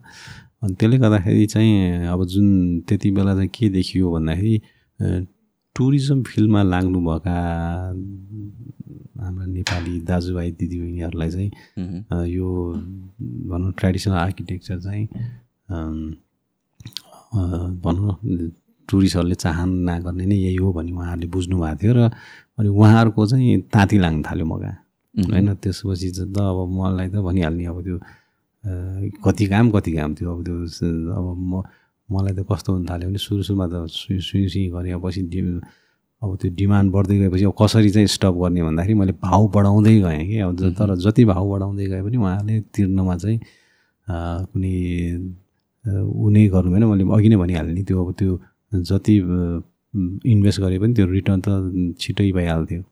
अनि 0.62 0.74
त्यसले 0.74 0.98
गर्दाखेरि 0.98 1.46
चाहिँ 1.46 2.06
अब 2.06 2.24
जुन 2.26 2.46
त्यति 2.88 3.10
बेला 3.10 3.34
चाहिँ 3.34 3.48
के 3.54 3.68
देखियो 3.68 4.12
भन्दाखेरि 4.12 4.54
टुरिज्म 5.76 6.22
फिल्डमा 6.22 6.62
लाग्नुभएका 6.62 7.36
हाम्रा 9.22 9.46
नेपाली 9.46 9.94
दाजुभाइ 10.08 10.50
दिदीबहिनीहरूलाई 10.60 11.30
चाहिँ 11.30 11.50
यो 12.28 12.48
भनौँ 13.50 13.72
ट्रेडिसनल 13.78 14.16
आर्किटेक्चर 14.16 14.78
चाहिँ 14.80 15.04
भनौँ 17.84 18.12
टुरिस्टहरूले 18.88 19.34
चाहना 19.34 19.98
गर्ने 20.04 20.24
नै 20.26 20.36
यही 20.36 20.56
हो 20.56 20.72
भन्ने 20.72 20.92
उहाँहरूले 20.92 21.26
बुझ्नु 21.34 21.56
भएको 21.58 21.76
थियो 21.82 21.92
र 21.96 22.10
अनि 22.58 22.68
उहाँहरूको 22.68 23.26
चाहिँ 23.26 23.60
ताती 23.72 23.98
लाग्न 23.98 24.22
थाल्यो 24.22 24.46
मगा। 24.46 24.72
होइन 25.14 25.48
त्यसपछि 25.62 26.08
त 26.12 26.38
अब 26.38 26.58
मलाई 26.68 27.08
त 27.08 27.16
भनिहाल्ने 27.26 27.64
अब 27.72 27.78
त्यो 27.84 27.96
कति 29.24 29.44
काम 29.46 29.70
कति 29.70 29.90
काम 29.96 30.10
थियो। 30.14 30.28
अब 30.34 30.40
त्यो 30.44 30.56
अब 31.16 31.26
म 31.38 31.62
मलाई 32.14 32.34
त 32.34 32.46
कस्तो 32.50 32.72
हुन 32.72 32.84
थाल्यो 32.90 33.08
भने 33.08 33.18
सुरु 33.26 33.42
सुरुमा 33.48 33.66
त 33.72 33.86
सुई 33.90 34.18
सुई 34.28 34.48
सुई 34.52 34.68
गरेँ 34.74 34.98
पछि 35.04 35.22
अब 36.22 36.36
त्यो 36.38 36.50
डिमान्ड 36.54 36.92
बढ्दै 36.92 37.16
गएपछि 37.18 37.44
अब 37.50 37.54
कसरी 37.60 37.90
चाहिँ 37.90 38.06
स्टप 38.06 38.34
गर्ने 38.42 38.62
भन्दाखेरि 38.62 38.94
मैले 38.94 39.12
भाउ 39.26 39.48
बढाउँदै 39.54 39.94
गएँ 40.00 40.22
कि। 40.26 40.38
अब 40.46 40.50
तर 40.78 40.94
जति 41.02 41.24
भाउ 41.26 41.50
बढाउँदै 41.50 41.86
गए 41.90 42.02
पनि 42.02 42.16
उहाँले 42.16 42.60
तिर्नमा 42.74 43.16
चाहिँ 43.18 43.38
कुनै 44.54 44.74
ऊ 46.06 46.30
नै 46.30 46.46
गर्नु 46.54 46.70
भएन। 46.70 46.84
मैले 46.86 47.04
अघि 47.10 47.28
नै 47.28 47.36
भनिहालेँ 47.42 47.74
नि 47.74 47.82
त्यो 47.82 47.98
अब 48.04 48.12
त्यो 48.18 48.38
जति 48.86 49.14
इन्भेस्ट 50.32 50.60
गरे 50.62 50.78
पनि 50.78 50.94
त्यो 50.94 51.06
रिटर्न 51.10 51.40
त 51.42 51.48
छिटै 51.98 52.30
भइहाल्थ्यो। 52.38 52.82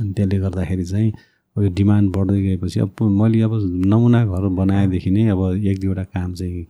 अनि 0.00 0.12
त्यसले 0.16 0.36
गर्दाखेरि 0.40 0.84
चाहिँ 0.84 1.10
अब 1.56 1.62
यो 1.62 1.70
डिमान्ड 1.80 2.16
बढ्दै 2.16 2.40
गएपछि 2.42 2.80
अब 2.80 2.90
मैले 3.20 3.40
अब 3.44 3.52
नमुना 3.92 4.24
घर 4.24 4.48
बनाएदेखि 4.56 5.10
नै 5.10 5.28
अब 5.36 5.40
एक 5.68 5.76
दुईवटा 5.80 6.04
काम 6.16 6.32
चाहिँ 6.32 6.64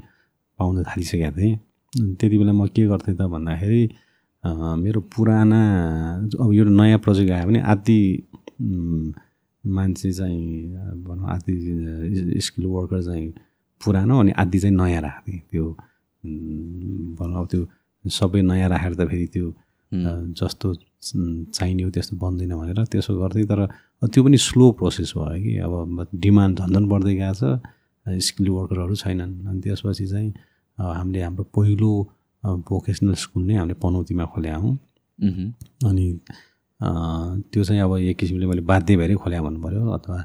पाउन 0.59 0.83
थालिसकेको 0.91 1.31
थिएँ। 1.39 1.55
त्यति 1.95 2.37
बेला 2.39 2.53
म 2.53 2.67
के 2.75 2.87
गर्थेँ 2.87 3.15
त 3.15 3.23
भन्दाखेरि 3.35 3.83
मेरो 4.85 5.01
पुराना 5.15 5.61
अब 6.43 6.53
यो 6.53 6.65
नयाँ 6.65 6.99
प्रोजेक्ट 7.05 7.31
आयो 7.33 7.47
भने 7.49 7.61
आदि 7.73 7.99
मान्छे 9.65 10.13
चाहिँ 10.13 10.45
भनौँ 11.07 11.27
आदि 11.35 11.55
स्किल 12.47 12.67
वर्कर 12.67 13.03
चाहिँ 13.03 13.33
पुरानो 13.81 14.15
अनि 14.21 14.33
आदि 14.43 14.59
चाहिँ 14.59 14.77
नयाँ 14.77 15.03
राख्थेँ 15.03 15.41
त्यो 15.51 15.65
भनौँ 17.19 17.41
अब 17.41 17.47
त्यो 17.51 17.63
सबै 18.05 18.41
नयाँ 18.43 18.69
राखेर 18.69 18.95
त 18.95 19.09
फेरि 19.09 19.27
त्यो 19.35 19.47
जस्तो 20.35 20.69
चाहिने 21.55 21.83
हो 21.83 21.91
त्यस्तो 21.95 22.17
बन्दैन 22.17 22.53
भनेर 22.59 22.85
त्यसो 22.93 23.13
गर्थेँ। 23.15 23.47
तर 23.47 23.61
त्यो 24.13 24.23
पनि 24.25 24.37
स्लो 24.37 24.71
प्रोसेस 24.79 25.13
भयो 25.17 25.43
कि 25.43 25.53
अब 25.65 26.07
डिमान्ड 26.25 26.59
झन्झन 26.59 26.85
बढ्दै 26.89 27.15
गएको 27.15 27.35
छ 27.39 28.19
स्किल 28.27 28.49
वर्करहरू 28.51 28.95
छैनन्। 28.95 29.33
अनि 29.49 29.61
त्यसपछि 29.65 30.07
चाहिँ 30.07 30.31
हामीले 30.79 31.21
हाम्रो 31.23 31.45
पहिलो 31.55 31.91
भोकेसनल 32.69 33.15
स्कुल 33.23 33.43
नै 33.49 33.55
हामीले 33.61 33.75
पनौतीमा 33.85 34.25
खोल्या 34.33 34.57
हौँ 34.57 34.75
अनि 35.89 36.07
त्यो 37.51 37.63
चाहिँ 37.65 37.81
अब 37.81 37.93
एक 38.11 38.17
किसिमले 38.19 38.47
मैले 38.47 38.63
बाध्य 38.71 38.97
भएरै 38.97 39.15
खोल्या 39.23 39.41
भन्नु 39.43 39.61
पऱ्यो 39.65 39.83
अथवा 39.99 40.19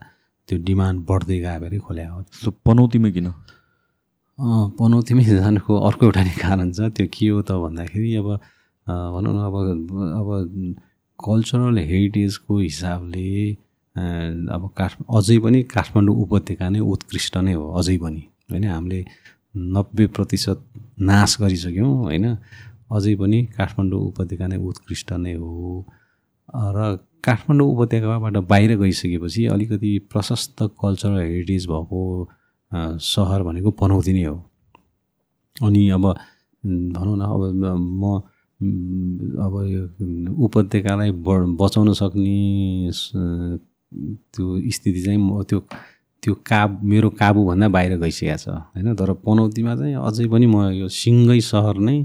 त्यो 0.49 0.57
डिमान्ड 0.69 0.97
बढ्दै 1.09 1.37
गयो 1.39 1.59
भएरै 1.63 1.79
खोल्या 1.85 2.07
हो। 2.11 2.19
सो 2.41 2.51
पनौतीमै 2.65 3.11
किन? 3.15 3.27
अ, 3.27 4.45
पनौतीमै 4.79 5.23
जानुको 5.23 5.73
अर्को 5.87 6.03
एउटा 6.05 6.21
नै 6.27 6.33
कारण 6.41 6.67
छ 6.75 6.79
त्यो 6.95 7.05
के 7.13 7.27
हो 7.29 7.39
त 7.47 7.51
भन्दाखेरि 7.63 8.11
अब 8.21 8.27
भनौँ 9.13 9.33
न 9.35 9.39
अब 9.49 9.55
अब 10.19 10.29
कल्चरल 11.19 11.77
हेरिटेजको 11.89 12.53
हिसाबले 12.59 13.27
अब 14.55 14.63
काठ 14.77 14.91
अझै 15.17 15.37
पनि 15.45 15.59
काठमाडौँ 15.75 16.15
उपत्यका 16.23 16.65
नै 16.73 16.79
उत्कृष्ट 16.93 17.33
नै 17.45 17.53
हो 17.59 17.65
अझै 17.79 17.97
पनि। 18.03 18.23
होइन 18.51 18.65
हामीले 18.73 18.99
नब्बे 19.55 20.05
प्रतिशत 20.15 20.59
नाश 21.01 21.37
गरिसक्यौँ 21.41 21.93
होइन? 22.03 22.25
अझै 22.91 23.15
पनि 23.15 23.39
काठमाडौँ 23.57 24.01
उपत्यका 24.07 24.47
नै 24.47 24.57
उत्कृष्ट 24.57 25.13
नै 25.13 25.33
हो। 25.33 25.85
र 26.75 26.97
काठमाडौँ 27.23 27.67
उपत्यकाबाट 27.73 28.37
बाहिर 28.49 28.71
गइसकेपछि 28.79 29.45
अलिकति 29.53 29.91
प्रशस्त 30.11 30.57
कल्चरल 30.81 31.17
हेरिटेज 31.19 31.67
भएको 31.67 32.01
सहर 33.03 33.43
भनेको 33.43 33.71
पनौती 33.81 34.13
नै 34.13 34.23
हो। 34.23 34.37
अनि 35.57 35.81
अब 35.89 36.05
भनौँ 36.95 37.17
न 37.17 37.21
अब 37.21 37.41
म 38.01 38.21
अब 39.39 39.53
यो 39.71 39.83
उपत्यकालाई 40.45 41.11
बचाउन 41.61 41.93
सक्ने 41.93 42.91
त्यो 44.33 44.45
स्थिति 44.71 45.01
चाहिँ 45.03 45.19
म 45.19 45.43
त्यो 45.49 45.59
त्यो 46.23 46.33
काब 46.49 46.69
मेरो 46.91 47.09
काबुभन्दा 47.21 47.67
बाहिर 47.75 47.93
गइसकेको 48.03 48.37
छ 48.43 48.47
होइन? 48.49 48.87
तर 48.99 49.09
पनौतीमा 49.25 49.73
चाहिँ 49.79 49.95
अझै 50.07 50.25
पनि 50.33 50.45
म 50.53 50.57
यो 50.81 50.87
सिङ्गै 51.01 51.39
सहर 51.51 51.75
नै 51.87 51.97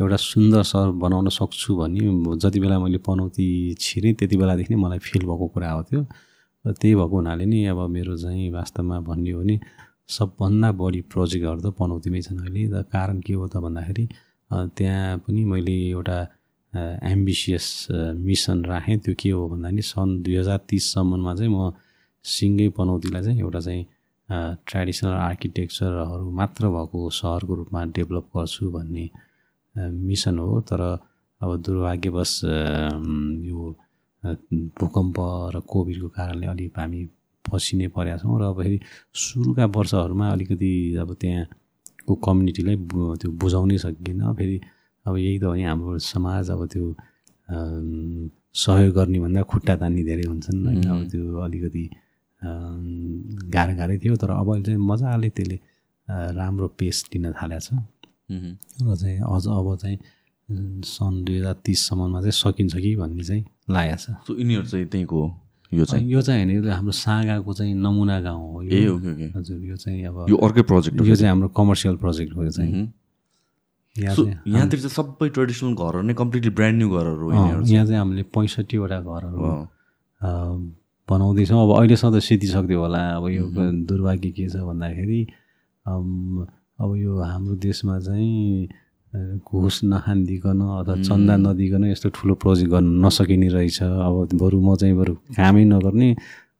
एउटा 0.00 0.16
सुन्दर 0.32 0.62
सहर 0.72 0.88
बनाउन 1.04 1.28
सक्छु 1.38 1.70
भन्ने 1.80 2.36
जति 2.42 2.58
बेला 2.64 2.76
मैले 2.84 2.98
पनौती 3.08 3.46
छिरेँ 3.84 4.14
त्यति 4.18 4.36
बेलादेखि 4.40 4.70
नै 4.74 4.78
मलाई 4.84 5.00
फिल 5.06 5.22
भएको 5.28 5.46
कुरा 5.54 5.70
हो 5.76 5.82
त्यो। 5.88 6.00
र 6.64 6.72
त्यही 6.80 6.94
भएको 6.96 7.14
हुनाले 7.16 7.44
नि 7.52 7.58
अब 7.72 7.78
मेरो 7.96 8.16
चाहिँ 8.16 8.50
वास्तवमा 8.56 8.96
भन्ने 9.08 9.30
हो 9.30 9.40
भने 9.40 9.56
सबभन्दा 10.16 10.68
बढी 10.80 11.00
प्रोजेक्टहरू 11.12 11.60
त 11.60 11.68
पनौतीमै 11.78 12.20
छन् 12.26 12.40
अहिले। 12.40 12.62
र 12.72 12.82
कारण 12.88 13.20
के 13.20 13.32
हो 13.34 13.46
त 13.52 13.56
भन्दाखेरि 13.64 14.04
त्यहाँ 14.76 15.18
पनि 15.24 15.42
मैले 15.52 15.76
एउटा 15.92 16.18
एम्बिसियस 17.12 17.66
मिसन 18.16 18.58
राखेँ। 18.64 18.96
त्यो 19.04 19.14
के 19.20 19.30
हो 19.36 19.42
भन्दा 19.52 19.68
नि 19.76 19.82
सन् 19.92 20.10
दुई 20.24 20.36
हजार 20.40 20.58
तिससम्ममा 20.68 21.32
चाहिँ 21.36 21.52
म 21.52 21.76
सिङ्गै 22.24 22.68
पनौतीलाई 22.78 23.22
चाहिँ 23.22 23.40
एउटा 23.40 23.60
चाहिँ 23.60 23.84
ट्रेडिसनल 24.68 25.12
आर्किटेक्चरहरू 25.12 26.30
मात्र 26.40 26.68
भएको 26.74 26.98
सहरको 27.20 27.54
रूपमा 27.54 27.84
डेभलप 27.96 28.26
गर्छु 28.36 28.70
भन्ने 28.70 29.06
मिसन 30.08 30.38
हो। 30.38 30.60
तर 30.68 30.80
अब 31.40 31.50
दुर्भाग्यवश 31.64 32.32
यो 33.50 33.74
भूकम्प 34.78 35.16
र 35.54 35.60
कोभिडको 35.66 36.08
कारणले 36.16 36.46
अलिक 36.46 36.78
हामी 36.78 37.00
फसिनै 37.44 37.88
परेका 37.96 38.16
छौँ 38.22 38.38
र 38.40 38.42
अब 38.50 38.62
फेरि 38.62 38.78
सुरुका 39.22 39.64
वर्षहरूमा 39.76 40.26
अलिकति 40.30 40.72
अब 41.02 41.10
त्यहाँको 41.20 42.14
कम्युनिटीलाई 42.26 42.76
त्यो 43.20 43.30
बुझाउनै 43.42 43.78
सकिएन। 43.84 44.22
फेरि 44.38 44.56
अब 45.06 45.16
यही 45.16 45.38
त 45.38 45.44
हो 45.44 45.54
नि 45.54 45.64
हाम्रो 45.66 45.98
समाज 45.98 46.50
अब 46.54 46.60
त्यो 46.72 46.86
सहयोग 48.54 48.94
गर्ने 48.94 49.18
भन्दा 49.20 49.42
खुट्टा 49.50 49.74
तान्ने 49.82 50.02
धेरै 50.04 50.24
हुन्छन्। 50.30 50.66
होइन 50.66 50.88
अब 50.88 51.00
त्यो 51.10 51.24
अलिकति 51.42 51.84
गाह्रो 52.42 53.74
गाह्रै 53.76 53.98
थियो 53.98 54.16
तर 54.16 54.30
अब 54.30 54.48
चाहिँ 54.62 54.78
मजाले 54.78 55.28
त्यसले 55.30 55.58
राम्रो 56.08 56.68
पेस 56.78 57.04
लिन 57.14 57.32
थालेको 57.32 57.60
छ। 57.60 57.68
र 58.82 58.94
चाहिँ 58.96 59.18
अझ 59.22 59.44
अब 59.46 59.68
चाहिँ 59.82 59.98
सन् 60.84 61.24
दुई 61.24 61.38
हजार 61.38 61.56
तिससम्ममा 61.64 62.20
चाहिँ 62.20 62.32
सकिन्छ 62.32 62.74
कि 62.76 62.96
भन्ने 62.96 63.24
चाहिँ 63.24 63.44
लागेको 63.70 63.96
छ। 63.96 64.06
सो 64.26 64.32
यिनीहरू 64.38 64.66
चाहिँ 64.66 64.86
त्यहीँको 64.86 65.16
हो 65.16 65.28
यो 65.72 65.84
चाहिँ? 65.84 66.04
यो 66.10 66.20
चाहिँ 66.20 66.44
होइन 66.44 66.68
हाम्रो 66.68 66.92
सागाको 66.92 67.52
चाहिँ 67.52 67.74
नमुना 67.74 68.20
गाउँ 68.20 68.52
हो। 68.52 68.62
ए 68.62 68.86
ओके 68.88 69.08
ओके। 69.12 69.26
हजुर 69.38 69.60
यो 69.64 69.76
चाहिँ 69.76 70.04
अब 70.06 70.26
यो 70.30 70.36
अर्कै 70.36 70.62
प्रोजेक्ट 70.68 71.00
हो 71.00 71.06
यो 71.06 71.14
चाहिँ 71.16 71.30
हाम्रो 71.30 71.48
कमर्सियल 71.56 71.96
प्रोजेक्ट 71.96 72.36
हो 72.36 72.44
यो 72.44 72.50
चाहिँ। 72.50 72.92
यहाँतिर 73.96 74.78
चाहिँ 74.80 74.92
सबै 74.92 75.28
ट्रेडिसनल 75.28 75.74
घरहरू 75.74 76.02
नै 76.02 76.14
कम्प्लिटली 76.14 76.50
ब्रान्ड 76.50 76.76
न्यू 76.78 76.88
घरहरू 76.90 77.32
यहाँ 77.32 77.62
चाहिँ 77.64 77.98
हामीले 77.98 78.22
पैँसठीवटा 78.34 79.00
घरहरू 79.00 79.40
बनाउँदैछौँ। 81.08 81.60
अब 81.62 81.70
अहिलेसम्म 81.78 82.18
त 82.18 82.22
सिद्धिसक्यो 82.22 82.78
होला। 82.80 83.02
अब 83.16 83.24
यो 83.28 83.44
दुर्भाग्य 83.88 84.30
के 84.30 84.48
छ 84.48 84.56
भन्दाखेरि 84.62 85.20
अब 85.86 86.90
यो 86.96 87.12
हाम्रो 87.20 87.54
देशमा 87.58 87.98
चाहिँ 88.00 88.68
घुस 89.44 89.80
नखानिदिकन 89.84 90.60
अथवा 90.62 90.94
चन्दा 91.04 91.36
नदिकन 91.36 91.84
यस्तो 91.92 92.08
ठुलो 92.16 92.34
प्रोजेक्ट 92.42 92.70
गर्न 92.72 92.88
नसकिने 93.04 93.48
रहेछ। 93.48 93.82
अब 93.82 94.40
बरु 94.40 94.58
म 94.60 94.76
चाहिँ 94.80 94.94
बरु 94.96 95.14
कामै 95.36 95.64
नगर्ने 95.68 96.08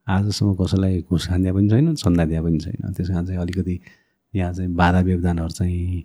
आजसम्म 0.05 0.55
कसैलाई 0.61 1.01
घुस 1.09 1.26
खानिदिया 1.28 1.53
पनि 1.55 1.68
छैन 1.70 1.95
चन्दा 1.97 2.24
दिया 2.28 2.40
पनि 2.43 2.59
छैन। 2.59 2.93
त्यस 2.93 3.09
कारण 3.09 3.24
चाहिँ 3.26 3.40
अलिकति 3.40 3.76
यहाँ 4.34 4.53
चाहिँ 4.53 4.70
बाधा 4.74 5.01
व्यवधानहरू 5.01 5.49
चाहिँ 5.49 6.05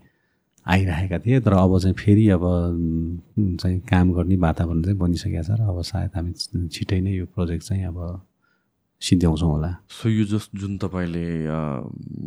आइरहेका 0.68 1.18
थिए 1.26 1.40
तर 1.40 1.54
अब 1.54 1.78
चाहिँ 1.80 1.96
फेरि 1.96 2.28
अब 2.36 2.44
चाहिँ 3.62 3.80
काम 3.88 4.12
गर्ने 4.14 4.36
वातावरण 4.38 4.82
चाहिँ 4.84 4.98
बनिसकेको 5.00 5.44
छ 5.44 5.60
र 5.60 5.62
अब 5.64 5.82
सायद 5.82 6.12
हामी 6.16 6.32
छिटै 6.68 7.00
नै 7.02 7.12
यो 7.16 7.26
प्रोजेक्ट 7.32 7.64
चाहिँ 7.64 7.86
अब 7.88 7.98
सिद्ध्याउँछौँ 9.02 9.50
होला। 9.50 9.72
सो 9.90 10.10
यो 10.10 10.26
जस्ट 10.26 10.50
जुन 10.58 10.78
तपाईँले 10.84 11.26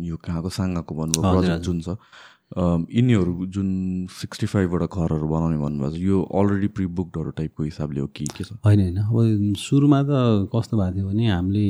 यो 0.07 0.15
कहाँको 0.25 0.49
साङ्गाको 0.49 0.91
भन्नुभयो 0.95 1.31
प्रोजेक्ट 1.31 1.63
जुन 1.65 1.79
छ 1.81 1.97
यिनीहरू 2.51 3.45
जुन 3.47 3.67
सिक्सटी 4.11 4.47
फाइभवटा 4.53 4.87
घरहरू 4.87 5.27
बनाउने 5.27 5.57
भन्नुभएको 5.57 5.95
छ 5.95 5.99
यो 6.01 6.17
अलरेडी 6.39 6.67
प्रि 6.75 6.85
बुकडहरू 6.97 7.31
टाइपको 7.37 7.63
हिसाबले 7.63 7.99
हो 7.99 8.07
कि 8.07 8.25
के 8.25 8.43
छ? 8.43 8.57
होइन 8.65 8.79
होइन। 8.81 8.97
अब 8.97 9.55
सुरुमा 9.59 10.01
त 10.03 10.49
कस्तो 10.51 10.77
भएको 10.77 10.95
थियो 10.95 11.07
भने 11.07 11.27
हामीले 11.31 11.65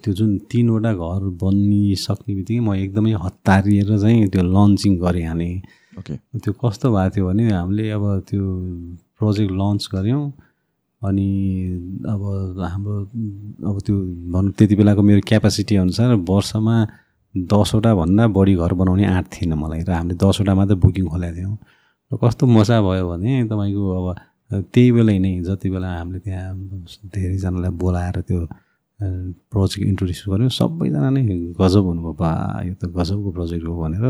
त्यो 0.00 0.12
जुन 0.12 0.30
तिनवटा 0.50 0.92
घर 0.92 1.22
बनिसक्ने 1.40 2.34
बित्तिकै 2.34 2.60
म 2.60 2.74
एकदमै 2.76 3.12
हतारिएर 3.16 3.90
चाहिँ 3.98 4.28
त्यो 4.28 4.42
लन्चिङ 4.44 4.92
गरिहालेँ। 5.00 5.54
ओके 6.00 6.14
त्यो 6.40 6.52
कस्तो 6.60 6.86
भएको 6.90 7.10
थियो 7.14 7.26
भने 7.28 7.50
हामीले 7.52 7.90
अब 7.90 8.04
त्यो 8.28 8.42
प्रोजेक्ट 9.18 9.52
लन्च 9.52 9.88
गऱ्यौँ 9.94 10.24
अनि 11.02 11.28
अब 12.12 12.22
हाम्रो 12.62 12.94
अब 13.68 13.76
त्यो 13.86 13.96
भनौँ 14.32 14.52
त्यति 14.58 14.74
बेलाको 14.76 15.02
मेरो 15.02 15.20
क्यापासिटी 15.26 15.76
अनुसार 15.76 16.14
वर्षमा 16.28 16.76
दसवटा 17.34 17.94
भन्दा 17.94 18.26
बढी 18.36 18.54
घर 18.56 18.72
बनाउने 18.74 19.04
आँट 19.06 19.26
थिएन 19.32 19.52
मलाई 19.54 19.82
र 19.88 19.90
हामीले 19.92 20.14
दसवटा 20.20 20.54
मात्रै 20.54 20.76
बुकिङ 20.82 21.06
खोलेको 21.08 21.36
थियौँ। 21.36 21.56
र 22.10 22.16
कस्तो 22.22 22.46
मजा 22.46 22.76
भयो 22.82 23.04
भने 23.10 23.32
तपाईँको 23.48 23.82
अब 23.98 24.06
त्यही 24.50 24.92
बेलै 24.92 25.18
नै 25.24 25.32
जति 25.46 25.68
बेला 25.70 25.88
हामीले 25.98 26.18
त्यहाँ 26.20 26.54
धेरैजनालाई 27.14 27.70
बोलाएर 27.80 28.16
त्यो 28.28 28.40
प्रोजेक्ट 29.00 29.84
इन्ट्रोड्युस 29.88 30.22
गऱ्यौँ 30.28 30.50
सबैजना 30.52 31.08
नै 31.10 31.22
गजब 31.60 31.84
हुनुभयो 31.88 32.12
बा 32.20 32.30
यो 32.68 32.74
त 32.76 32.84
गजबको 32.92 33.30
प्रोजेक्ट 33.36 33.64
हो 33.66 33.74
भनेर। 33.80 34.04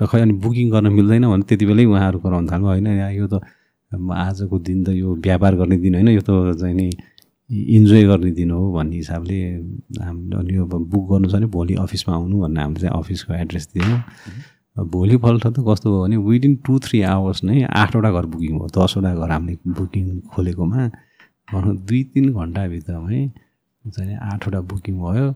र 0.00 0.02
खै 0.06 0.20
अनि 0.20 0.34
बुकिङ 0.44 0.66
गर्न 0.70 0.86
मिल्दैन 0.92 1.24
भने 1.32 1.44
त्यति 1.48 1.64
बेलै 1.66 1.84
उहाँहरू 1.84 2.18
कराउनु 2.24 2.48
थाल्नु 2.50 2.66
होइन 2.66 2.88
यो 3.16 3.26
त 3.32 3.40
आजको 3.92 4.56
दिन 4.60 4.78
त 4.84 4.88
यो 4.92 5.14
व्यापार 5.24 5.52
गर्ने 5.56 5.76
दिन 5.80 5.94
होइन 5.94 6.08
यो 6.08 6.20
त 6.20 6.58
चाहिँ 6.60 6.74
नि 6.74 6.90
इन्जोय 7.50 8.02
गर्ने 8.10 8.30
दिन 8.36 8.50
हो 8.50 8.60
भन्ने 8.72 8.96
हिसाबले 8.96 9.38
हामीले 10.04 10.36
अनि 10.36 10.52
यो 10.56 10.64
बुक 10.66 11.04
गर्नु 11.10 11.28
छ 11.30 11.34
भने 11.34 11.46
भोलि 11.56 11.74
अफिसमा 11.84 12.12
आउनु 12.14 12.36
भनेर 12.42 12.60
हामीले 12.60 12.80
चाहिँ 12.80 12.94
अफिसको 13.00 13.32
एड्रेस 13.34 13.68
दियौँ। 13.72 13.98
भोलिपल्ट 14.76 15.46
त 15.46 15.58
कस्तो 15.64 15.86
भयो 15.88 16.02
भने 16.02 16.16
विदिन 16.28 16.54
टु 16.66 16.78
थ्री 16.84 17.00
आवर्स 17.08 17.44
नै 17.48 17.62
आठवटा 17.64 18.10
घर 18.12 18.26
बुकिङ 18.28 18.52
भयो। 18.58 18.68
दसवटा 18.76 19.14
घर 19.14 19.30
हामीले 19.32 19.56
बुकिङ 19.64 20.04
खोलेकोमा 20.28 20.80
भनौँ 21.48 21.76
दुई 21.88 22.02
तिन 22.12 22.26
घन्टाभित्रमै 22.34 23.20
चाहिँ 23.90 24.16
आठवटा 24.32 24.60
बुकिङ 24.70 24.94
भयो 24.98 25.26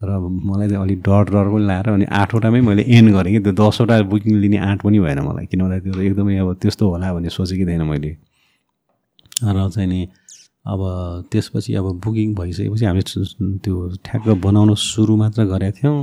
र 0.00 0.10
मलाई 0.18 0.68
चाहिँ 0.68 0.82
अलिक 0.82 1.00
डर 1.02 1.24
डर 1.30 1.46
पनि 1.52 1.64
लाएर 1.66 1.88
अनि 1.90 2.04
आठवटामै 2.20 2.60
मैले 2.60 2.82
एन्ड 2.88 3.08
गरेँ 3.14 3.32
कि। 3.34 3.40
त्यो 3.44 3.52
दसवटा 3.52 4.00
बुकिङ 4.08 4.32
लिने 4.40 4.58
आँट 4.58 4.80
पनि 4.82 4.98
भएन 4.98 5.20
मलाई 5.28 5.46
किन 5.46 5.60
भन्दा 5.60 5.78
त्यो 5.84 6.00
एकदमै 6.00 6.36
अब 6.40 6.48
त्यस्तो 6.62 6.84
होला 6.90 7.12
भन्ने 7.14 7.30
सोचेकै 7.30 7.64
थिएन 7.68 7.82
मैले। 7.84 8.10
र 9.44 9.68
चाहिँ 9.68 9.88
नि 9.88 10.00
अब 10.66 10.80
त्यसपछि 11.32 11.74
अब 11.80 11.86
बुकिङ 12.04 12.34
भइसकेपछि 12.34 12.84
हामीले 12.84 13.58
त्यो 13.64 13.76
ठ्याक्क 14.04 14.28
बनाउन 14.44 14.74
सुरु 14.74 15.16
मात्र 15.16 15.44
गरेका 15.52 15.76
थियौँ। 15.78 15.98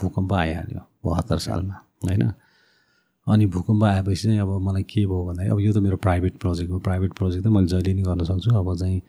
भूकम्प 0.00 0.32
आइहाल्यो 0.32 0.80
बहत्तर 1.04 1.38
सालमा 1.38 1.76
होइन? 2.04 2.22
अनि 3.26 3.46
भूकम्प 3.46 3.84
आएपछि 3.84 4.22
चाहिँ 4.22 4.40
अब 4.40 4.50
मलाई 4.66 4.82
के 4.82 5.06
भयो 5.06 5.24
भन्दाखेरि 5.24 5.50
अब 5.52 5.60
यो 5.60 5.72
त 5.72 5.78
मेरो 5.84 5.96
प्राइभेट 5.96 6.34
प्रोजेक्ट 6.40 6.70
हो। 6.72 6.78
प्राइभेट 6.78 7.12
प्रोजेक्ट 7.14 7.44
त 7.46 7.48
मैले 7.48 7.66
जहिले 7.66 7.92
नि 7.94 8.02
गर्न 8.02 8.24
सक्छु। 8.24 8.50
अब 8.56 8.76
चाहिँ 8.76 9.00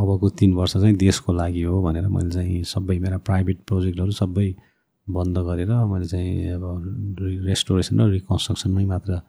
अबको 0.00 0.28
तिन 0.38 0.52
वर्ष 0.54 0.72
चाहिँ 0.76 0.96
देशको 0.96 1.32
लागि 1.32 1.62
हो 1.62 1.82
भनेर 1.82 2.06
मैले 2.08 2.30
चाहिँ 2.30 2.62
सबै 2.64 2.98
मेरा 2.98 3.18
प्राइभेट 3.28 3.58
प्रोजेक्टहरू 3.68 4.12
सबै 4.22 4.48
बन्द 5.06 5.38
गरेर 5.48 5.70
मैले 5.92 6.06
चाहिँ 6.06 6.32
अब 6.58 6.64
रेस्टोरेसन 7.48 8.00
र 8.00 8.10
रिकन्स्ट्रक्सनमै 8.10 8.84
मात्र 8.92 9.20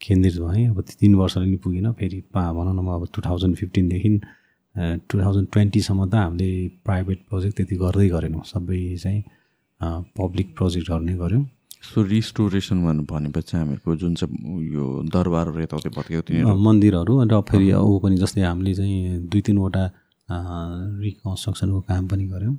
केन्द्रित 0.00 0.36
भएँ। 0.42 0.66
अब 0.70 0.80
तिन 1.00 1.14
वर्षले 1.14 1.46
नि 1.46 1.56
पुगेन 1.64 1.92
फेरि 1.98 2.20
पा 2.34 2.42
भनौँ 2.52 2.74
न 2.74 2.80
म 2.80 2.88
अब 2.94 3.06
टु 3.14 3.20
थाउजन्ड 3.22 3.56
फिफ्टिनदेखि 3.56 4.10
टु 5.08 5.14
थाउजन्ड 5.20 5.48
ट्वेन्टीसम्म 5.52 6.08
त 6.10 6.14
हामीले 6.14 6.50
प्राइभेट 6.84 7.18
प्रोजेक्ट 7.28 7.56
त्यति 7.56 7.76
गर्दै 7.76 8.08
गरेनौँ। 8.08 8.42
सबै 8.44 8.80
चाहिँ 9.02 9.22
पब्लिक 10.18 10.48
प्रोजेक्टहरू 10.56 11.04
नै 11.04 11.14
गऱ्यौँ। 11.22 11.44
सो 11.82 12.02
रिस्टोरेसन 12.02 12.78
भनेपछि 13.10 13.56
हामीहरूको 13.56 13.96
जुन 13.96 14.14
चाहिँ 14.14 14.62
यो 14.74 14.84
दरबारहरू 15.14 15.60
यताउति 15.62 15.88
भत्कियो 15.96 16.54
मन्दिरहरू 16.56 17.14
र 17.32 17.40
फेरि 17.50 17.72
ऊ 17.72 17.98
पनि 17.98 18.16
जस्तै 18.22 18.42
हामीले 18.42 18.74
चाहिँ 18.74 19.18
दुई 19.28 19.40
तिनवटा 19.46 19.84
रिकन्स्ट्रक्सनको 21.02 21.80
काम 21.90 22.06
पनि 22.08 22.24
गऱ्यौँ। 22.32 22.56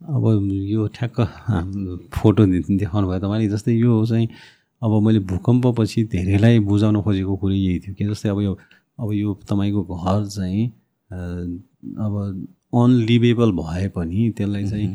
अब 0.00 0.24
यो 0.70 0.86
ठ्याक्क 0.94 1.18
फोटो 2.14 2.46
देखाउनु 2.78 3.06
भयो 3.08 3.20
तपाईँले 3.20 3.48
जस्तै 3.54 3.72
यो 3.74 4.06
चाहिँ 4.06 4.28
अब 4.82 4.92
मैले 5.04 5.20
भूकम्पपछि 5.28 6.04
धेरैलाई 6.14 6.58
बुझाउन 6.64 7.00
खोजेको 7.02 7.36
कुरो 7.36 7.54
यही 7.54 7.78
थियो 7.80 7.94
कि 7.94 8.04
जस्तै 8.06 8.28
अब 8.28 8.40
यो 8.40 8.52
अब 9.00 9.12
यो 9.12 9.34
तपाईँको 9.50 9.82
घर 9.84 10.26
चाहिँ 10.26 10.64
अब 11.98 12.14
अनलिभेबल 12.72 13.50
भए 13.52 13.88
पनि 13.94 14.30
त्यसलाई 14.36 14.64
चाहिँ 14.70 14.88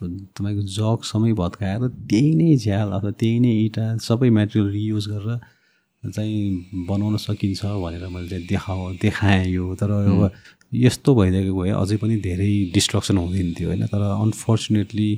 तपाईँको 0.00 0.62
जगसँगै 0.76 1.32
भत्काएर 1.40 1.86
त्यही 2.10 2.34
नै 2.34 2.56
झ्याल 2.56 2.88
अथवा 2.98 3.10
त्यही 3.20 3.38
नै 3.40 3.52
इँटा 3.64 3.84
सबै 4.06 4.30
मेटेरियल 4.30 4.68
रियुज 4.72 5.08
गरेर 5.08 5.38
चाहिँ 6.02 6.86
बनाउन 6.88 7.16
सकिन्छ 7.20 7.60
भनेर 7.84 8.06
मैले 8.08 8.28
चाहिँ 8.28 8.46
देखाउ 8.46 8.92
देखाएँ 9.02 9.46
यो। 9.52 9.74
तर 9.76 9.90
अब 9.90 10.30
यस्तो 10.72 11.14
भइदिएको 11.14 11.52
भए 11.60 11.70
अझै 11.76 11.96
पनि 12.00 12.16
धेरै 12.24 12.50
डिस्ट्रक्सन 12.74 13.16
हुँदैन 13.18 13.52
थियो 13.58 13.68
होइन। 13.68 13.84
तर 13.92 14.00
अनफर्चुनेटली 14.00 15.10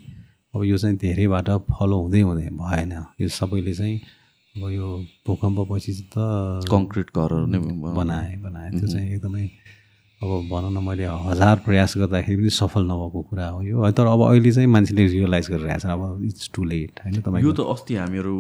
अब 0.55 0.65
यो 0.65 0.77
चाहिँ 0.83 0.97
धेरैबाट 0.97 1.49
फलो 1.71 1.97
हुँदै 2.03 2.21
हुँदै 2.21 2.49
भएन। 2.59 2.93
यो 3.21 3.29
सबैले 3.29 3.75
चाहिँ 3.75 3.97
अब 4.55 4.65
यो 4.71 4.87
भूकम्पपछि 5.27 5.93
त 6.13 6.67
कङ्क्रिट 6.67 7.09
घरहरू 7.15 7.47
नै 7.47 7.59
बनाएँ 7.95 8.37
बनाएँ। 8.43 8.71
त्यो 8.75 8.87
चाहिँ 8.89 9.07
एकदमै 9.15 9.45
अब 10.23 10.31
भनौँ 10.51 10.71
न 10.71 10.79
मैले 10.87 11.05
हजार 11.27 11.57
प्रयास 11.67 11.97
गर्दाखेरि 11.99 12.37
पनि 12.39 12.51
सफल 12.55 12.83
नभएको 12.87 13.21
कुरा 13.29 13.47
हो 13.49 13.63
यो। 13.63 13.91
तर 13.91 14.07
अब 14.07 14.21
अहिले 14.23 14.51
चाहिँ 14.53 14.69
मान्छेले 14.71 15.07
रियलाइज 15.07 15.47
गरिरहेको 15.51 15.83
छ 15.83 15.87
अब 15.91 16.25
इट्स 16.25 16.51
टु 16.55 16.65
लेट 16.65 17.01
होइन 17.05 17.21
तपाईँ 17.21 17.43
यो 17.43 17.53
त 17.53 17.61
अस्ति 17.75 17.95
हामीहरू 17.99 18.35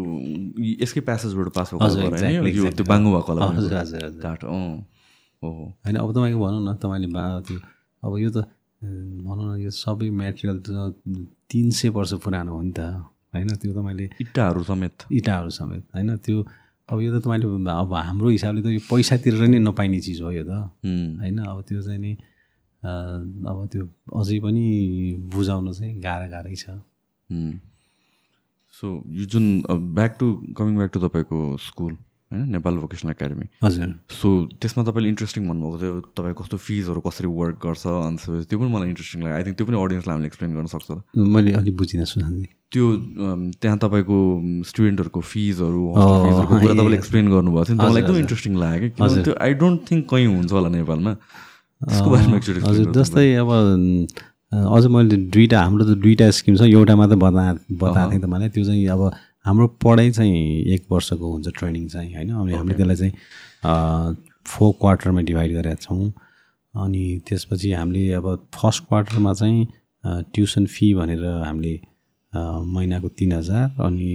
यसकै 0.78 1.01
प्यासेजबाट 1.03 1.49
पास 1.59 1.74
भएको 1.74 2.70
त्यो 2.70 2.85
बाङ्गो 2.87 3.11
भएको 3.18 3.33
हजुर 3.35 3.74
हजुर 3.74 4.03
काठ 4.22 4.41
होइन 4.43 5.97
अब 5.99 6.09
तपाईँको 6.14 6.39
भनौँ 6.39 6.62
न 6.62 6.74
तपाईँले 6.78 7.09
त्यो 7.47 7.59
अब 8.03 8.12
यो 8.18 8.30
त 8.30 8.39
भनौँ 9.26 9.47
न 9.51 9.61
यो 9.62 9.70
सबै 9.70 10.11
मेटेरियल 10.11 10.59
त 10.62 10.95
तिन 11.51 11.70
सय 11.70 11.89
वर्ष 11.89 12.12
पुरानो 12.22 12.53
हो 12.53 12.62
नि 12.62 12.72
त 12.72 12.80
होइन? 13.35 13.49
त्यो 13.59 13.72
तपाईँले 13.72 14.07
इँटाहरू 14.22 14.62
समेत। 14.62 14.97
इँटाहरू 15.12 15.51
समेत 15.51 15.83
होइन? 15.95 16.16
त्यो 16.16 16.37
अब 16.89 17.01
यो 17.01 17.11
त 17.14 17.22
तपाईँले 17.22 17.47
अब 17.70 17.93
हाम्रो 17.95 18.28
हिसाबले 18.28 18.61
त 18.62 18.66
यो 18.74 18.80
पैसा 18.91 19.16
तिरेर 19.22 19.49
नै 19.49 19.59
नपाइने 19.62 20.01
चिज 20.03 20.20
हो 20.22 20.30
यो 20.33 20.45
त। 20.45 20.53
होइन 21.22 21.39
अब 21.39 21.59
त्यो 21.68 21.80
चाहिँ 21.83 21.99
नि 21.99 22.12
अब 22.83 23.59
त्यो 23.72 23.85
अझै 24.18 24.39
पनि 24.43 24.64
बुझाउन 25.30 25.72
चाहिँ 25.72 25.93
गाह्रो 26.03 26.26
गाह्रै 26.30 26.57
छ 26.59 26.66
सो 28.74 28.87
यो 29.18 29.24
जुन 29.33 29.45
back 29.95 30.12
to 30.20 30.26
coming 30.57 30.74
back 30.76 30.91
to 30.93 31.01
तपाईँको 31.07 31.39
स्कुल 31.61 31.93
होइन 32.33 32.49
नेपाल 32.51 32.74
भोकेसनल 32.83 33.11
एकाडेमी 33.12 33.47
हजुर। 33.62 33.89
सो 34.11 34.28
त्यसमा 34.57 34.83
तपाईँले 34.89 35.09
इन्ट्रेस्टिङ 35.12 35.43
भन्नुभएको 35.49 35.78
थियो 35.78 35.95
तपाईँ 36.16 36.35
कस्तो 36.41 36.57
फिजहरू 36.66 37.01
कसरी 37.07 37.28
वर्क 37.28 37.57
गर्छ 37.61 37.85
अन्त 37.87 38.49
त्यो 38.49 38.57
पनि 38.59 38.70
मलाई 38.72 38.89
इन्ट्रेस्टिङ 38.89 39.18
लाग्यो। 39.22 39.37
आई 39.37 39.43
थिङ्क 39.45 39.57
त्यो 39.59 39.66
पनि 39.68 39.76
अडियन्सलाई 39.85 40.14
हामीले 40.16 40.28
एक्सप्लेन 40.33 40.53
गर्न 40.57 40.68
सक्छ 40.74 40.89
मैले 41.37 41.53
अलिक 41.61 41.76
बुझिनँ 41.76 42.09
सुनाउने 42.09 42.49
त्यो 42.73 42.87
त्यहाँ 43.61 43.79
तपाईँको 43.79 44.18
स्टुडेन्टहरूको 44.68 45.20
फिजहरू 45.20 45.83
कुरा 45.93 46.75
तपाईँले 46.75 46.97
एक्सप्लेन 46.97 47.27
गर्नुभएको 47.31 47.64
थियो। 47.68 47.77
मलाई 47.83 48.03
एकदम 48.03 48.16
इन्ट्रेस्टिङ 48.25 48.53
लाग्यो 48.64 48.89
कि 48.97 49.23
त्यो 49.25 49.35
आई 49.47 49.53
डोन्ट 49.61 49.81
थिङ्क 49.91 50.05
कहीँ 50.11 50.27
हुन्छ 50.27 50.53
होला 50.53 50.68
नेपालमा। 50.77 51.12
त्यसको 51.12 52.09
बारेमा 52.11 52.37
हजुर 52.68 52.87
जस्तै 52.97 53.27
अब 53.43 53.51
अझ 54.53 54.85
मैले 54.95 55.16
दुइटा 55.35 55.59
हाम्रो 55.62 55.85
त 55.85 55.99
दुइटा 56.01 56.31
स्किम 56.39 56.57
छ 56.57 56.62
एउटा 56.73 56.95
मात्रै 56.97 57.18
बता 57.20 57.45
बताएको 57.83 58.11
थिएँ 58.11 58.23
तपाईँलाई। 58.25 58.49
त्यो 58.57 58.64
चाहिँ 58.64 58.87
अब 58.97 59.03
हाम्रो 59.47 59.66
पढाइ 59.83 60.11
चाहिँ 60.16 60.41
एक 60.75 60.83
वर्षको 60.93 61.27
हुन्छ 61.33 61.49
ट्रेनिङ 61.59 61.87
चाहिँ 61.93 62.11
होइन? 62.14 62.31
अनि 62.41 62.53
हामीले 62.53 62.77
त्यसलाई 62.77 62.97
चाहिँ 62.97 63.14
फोर 64.47 64.73
क्वार्टरमा 64.81 65.20
डिभाइड 65.29 65.51
गरेका 65.57 65.81
छौँ। 65.85 66.12
अनि 66.75 67.05
त्यसपछि 67.29 67.73
हामीले 67.73 68.12
अब 68.16 68.27
फर्स्ट 68.55 68.85
क्वार्टरमा 68.89 69.33
चाहिँ 69.41 69.66
ट्युसन 70.35 70.66
फी 70.66 70.95
भनेर 70.95 71.25
हामीले 71.47 71.75
महिनाको 72.35 73.09
तिन 73.18 73.33
हजार 73.33 73.66
अनि 73.87 74.12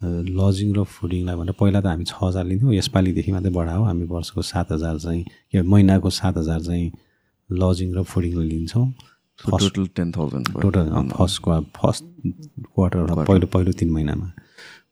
लजिङ 0.00 0.68
र 0.76 0.82
फुडिङलाई 0.88 1.36
भनेर 1.36 1.54
पहिला 1.60 1.80
त 1.80 1.86
हामी 1.86 2.04
छ 2.04 2.14
हजार 2.22 2.44
लिन्थ्यौँ 2.50 2.74
यसपालिदेखि 2.74 3.32
मात्रै 3.32 3.52
बढायो 3.52 3.82
हामी 3.84 4.04
वर्षको 4.10 4.42
सात 4.42 4.72
हजार 4.72 4.98
चाहिँ 4.98 5.22
के 5.52 5.62
महिनाको 5.62 6.10
सात 6.10 6.36
हजार 6.36 6.60
चाहिँ 6.68 6.90
लजिङ 7.50 7.88
र 7.96 8.02
फुडिङ 8.02 8.32
लिन्छौँ। 8.50 8.86
Total 9.38 9.86
ten 9.96 10.10
thousand 10.12 10.48
total 10.62 10.86
first 11.16 11.42
क्वा 11.42 11.60
फर्स्ट 11.76 12.04
क्वार्टर 12.74 13.24
पहिलो 13.28 13.46
पहिलो 13.54 13.72
तिन 13.80 13.90
महिनामा। 13.90 14.26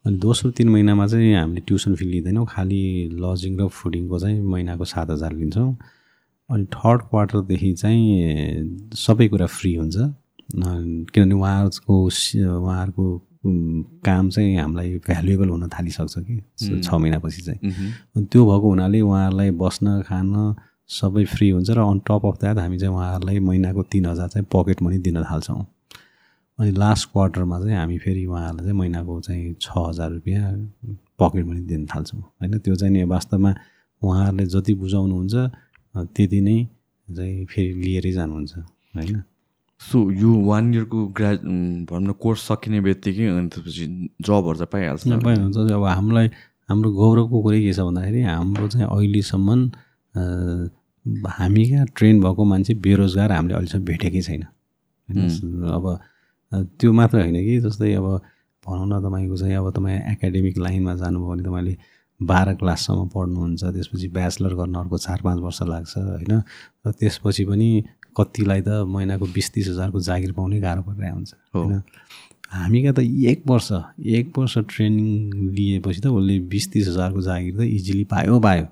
अनि 0.06 0.16
दोस्रो 0.18 0.50
तिन 0.56 0.68
महिनामा 0.68 1.06
चाहिँ 1.06 1.34
हामीले 1.34 1.60
ट्युसन 1.66 1.94
फी 1.98 2.04
लिँदैनौँ 2.04 2.46
खालि 2.48 2.82
लजिङ 3.24 3.58
र 3.60 3.68
फुडिङको 3.68 4.18
चाहिँ 4.18 4.40
महिनाको 4.42 4.84
सात 4.84 5.10
हजार 5.10 5.32
लिन्छौँ। 5.32 5.70
अनि 6.50 6.64
थर्ड 6.76 7.00
क्वार्टरदेखि 7.10 7.72
चाहिँ 7.74 8.88
सबै 8.96 9.28
कुरा 9.28 9.46
फ्री 9.58 9.74
हुन्छ। 9.74 9.96
किनभने 10.52 11.34
उहाँहरूको 11.34 11.94
उहाँहरूको 12.04 13.06
काम 14.04 14.28
चाहिँ 14.30 14.56
हामीलाई 14.56 14.98
भ्यालुएबल 15.06 15.48
हुन 15.48 15.68
थालिसक्छ 15.68 16.14
कि। 16.18 16.36
छ 16.82 16.94
महिनापछि 16.94 17.42
चाहिँ। 17.42 17.60
अनि 18.16 18.26
त्यो 18.32 18.44
भएको 18.46 18.68
हुनाले 18.68 19.00
उहाँहरूलाई 19.00 19.50
बस्न 19.62 20.02
खान 20.08 20.54
सबै 20.90 21.24
फ्री 21.24 21.48
हुन्छ 21.50 21.70
र 21.70 21.78
अन 21.78 21.98
टप 22.00 22.22
अफ 22.26 22.36
द्याट 22.40 22.58
हामी 22.58 22.78
चाहिँ 22.78 22.94
उहाँहरूलाई 22.94 23.38
महिनाको 23.38 23.82
तिन 23.92 24.06
हजार 24.06 24.28
चाहिँ 24.28 24.46
पकेट 24.52 24.82
मनी 24.82 24.98
दिन 24.98 25.22
थाल्छौँ। 25.22 25.64
अनि 26.58 26.70
लास्ट 26.72 27.08
क्वार्टरमा 27.12 27.60
चाहिँ 27.60 27.76
हामी 27.76 27.98
फेरि 27.98 28.24
उहाँहरूलाई 28.26 28.64
चाहिँ 28.64 28.78
महिनाको 28.78 29.20
चाहिँ 29.20 29.54
छ 29.60 29.68
हजार 29.76 30.10
रुपियाँ 30.10 30.52
पकेट 31.20 31.44
मनी 31.46 31.60
दिन 31.68 31.86
थाल्छौँ। 31.86 32.20
होइन 32.20 32.58
त्यो 32.58 32.74
चाहिँ 32.74 32.92
नि 32.92 33.04
वास्तवमा 33.04 33.54
उहाँहरूले 34.02 34.46
जति 34.46 34.74
बुझाउनुहुन्छ 34.74 35.34
त्यति 36.16 36.40
नै 36.40 36.58
चाहिँ 37.08 37.44
फेरि 37.46 37.72
लिएरै 37.84 38.12
जानुहुन्छ। 38.12 38.54
होइन। 38.96 39.22
सो 39.80 40.10
यो 40.10 40.30
वान 40.46 40.74
इयरको 40.74 41.06
ग्रा 41.16 41.32
भनौँ 41.88 42.00
न 42.00 42.12
कोर्स 42.20 42.40
सकिने 42.48 42.80
बित्तिकै 42.80 43.26
अनि 43.26 43.48
त्यसपछि 43.48 43.84
जबहरू 44.20 44.56
चाहिँ 44.58 44.70
पाइहाल्छ 44.72 45.02
पाइहाल्छ। 45.24 45.56
अब 45.56 45.84
हामीलाई 45.86 46.28
हाम्रो 46.68 46.90
गौरवको 46.92 47.42
कुरै 47.42 47.60
के 47.62 47.72
छ 47.72 47.80
भन्दाखेरि 47.80 48.22
हाम्रो 48.22 48.68
चाहिँ 48.68 48.86
अहिलेसम्म 48.86 49.48
हामी 51.30 51.64
कहाँ 51.70 51.86
ट्रेन 51.96 52.20
भएको 52.20 52.44
मान्छे 52.44 52.74
बेरोजगार 52.84 53.32
हामीले 53.32 53.54
अहिलेसम्म 53.54 53.84
भेटेकै 53.84 54.20
छैन। 54.20 54.42
अब 55.76 55.84
त्यो 56.78 56.92
मात्र 56.92 57.16
होइन 57.20 57.38
कि 57.44 57.60
जस्तै 57.60 57.92
अब 57.94 58.06
भनौँ 58.64 58.86
न 58.88 59.00
तपाईँको 59.04 59.36
चाहिँ 59.36 59.54
अब 59.56 59.70
तपाईँ 59.76 60.00
एकाडेमिक 60.12 60.58
लाइनमा 60.58 60.94
जानुभयो 60.94 61.28
भने 61.30 61.42
तपाईँले 61.42 61.76
बाह्र 62.20 62.54
क्लाससम्म 62.60 63.06
पढ्नुहुन्छ 63.14 63.62
त्यसपछि 63.64 64.08
ब्याचलर 64.10 64.54
गर्न 64.58 64.74
अर्को 64.74 64.98
चार 64.98 65.20
पाँच 65.24 65.38
वर्ष 65.38 65.62
लाग्छ 65.62 65.94
होइन? 65.96 66.42
र 66.86 66.90
त्यसपछि 66.90 67.44
पनि 67.44 67.68
कतिलाई 68.16 68.60
त 68.60 68.68
महिनाको 68.94 69.26
बिस 69.34 69.50
तिस 69.52 69.68
हजारको 69.68 70.00
जागिर 70.00 70.32
पाउनै 70.32 70.60
गाह्रो 70.60 70.82
परिरहेको 70.82 71.16
हुन्छ 71.16 71.34
होइन? 71.54 71.82
हामी 72.52 72.82
कहाँ 72.82 72.94
त 72.94 73.00
एक 73.32 73.42
वर्ष 73.46 73.68
एक 74.16 74.38
वर्ष 74.38 74.58
ट्रेनिङ 74.72 75.50
लिएपछि 75.56 76.00
त 76.00 76.06
उसले 76.06 76.38
बिस 76.48 76.70
तिस 76.72 76.88
हजारको 76.88 77.20
जागिर 77.20 77.56
त 77.58 77.60
इजिली 77.76 78.04
पायो 78.12 78.40
पायो 78.40 78.64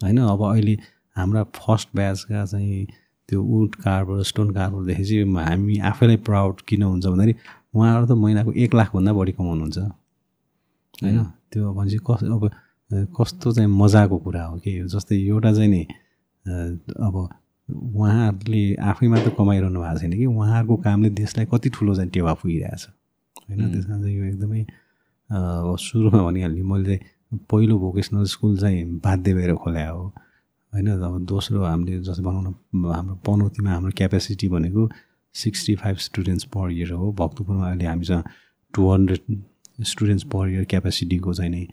होइन? 0.00 0.18
अब 0.18 0.42
अहिले 0.52 0.74
हाम्रा 1.16 1.42
फर्स्ट 1.58 1.88
ब्याचका 1.96 2.44
चाहिँ 2.46 2.86
त्यो 3.28 3.42
वुड 3.42 3.74
कार्बर 3.84 4.22
स्टोन 4.22 4.50
कार्बरदेखि 4.54 5.04
चाहिँ 5.04 5.44
हामी 5.46 5.78
आफैलाई 5.90 6.16
प्राउड 6.28 6.60
किन 6.68 6.82
हुन्छ 6.82 7.06
भन्दाखेरि 7.06 7.34
उहाँहरू 7.74 8.06
त 8.06 8.12
महिनाको 8.18 8.52
एक 8.54 8.74
लाखभन्दा 8.74 9.12
बढी 9.12 9.32
कमाउनुहुन्छ 9.32 9.78
होइन? 11.02 11.18
त्यो 11.52 11.72
भनेपछि 11.72 11.98
कस 12.06 12.24
अब 12.24 12.50
कस्तो 13.18 13.52
चाहिँ 13.52 13.68
मजाको 13.68 14.16
कुरा 14.24 14.44
हो 14.44 14.56
कि 14.64 14.72
जस्तै 14.88 15.16
एउटा 15.16 15.52
चाहिँ 15.52 15.68
नि 15.68 15.82
अब 17.04 17.16
उहाँहरूले 17.68 18.62
आफै 18.80 19.06
मात्र 19.08 19.30
कमाइरहनु 19.38 19.80
भएको 19.80 19.98
छैन 19.98 20.12
कि? 20.12 20.26
उहाँहरूको 20.26 20.76
कामले 20.84 21.10
देशलाई 21.20 21.46
कति 21.52 21.68
ठुलो 21.76 21.94
चाहिँ 21.94 22.10
टेवा 22.10 22.32
पुगिरहेछ। 22.40 22.82
होइन? 23.48 23.60
त्यस 23.72 23.84
कारण 23.86 24.00
चाहिँ 24.02 24.16
यो 24.16 24.24
एकदमै 24.24 24.64
सुरुमा 25.30 26.20
भनिहाल्ने 26.24 26.62
मैले 26.62 26.96
चाहिँ 26.96 27.38
पहिलो 27.50 27.78
भोकेसनल 27.78 28.24
स्कुल 28.24 28.56
चाहिँ 28.58 28.84
बाध्य 29.04 29.34
भएर 29.34 29.54
खोले 29.60 29.84
हो। 29.84 30.02
होइन? 30.72 30.88
अब 30.88 31.24
दोस्रो 31.28 31.64
हामीले 31.64 32.00
जस्तै 32.00 32.22
भनौँ 32.24 32.42
न 32.42 32.54
हाम्रो 32.92 33.14
पनौतीमा 33.26 33.70
हाम्रो 33.70 33.92
क्यापेसिटी 33.96 34.48
भनेको 34.48 34.88
sixty 35.34 35.74
five 35.76 35.96
students 36.08 36.44
per 36.48 36.70
year 36.72 36.92
हो। 36.92 37.12
भक्तपुरमा 37.12 37.68
अहिले 37.68 37.86
हामीसँग 37.86 38.22
two 38.74 38.80
hundred 38.92 39.20
students 39.84 40.24
per 40.32 40.48
year 40.48 40.64
क्यापेसिटीको 40.72 41.34
चाहिँ 41.34 41.50
नै 41.50 41.64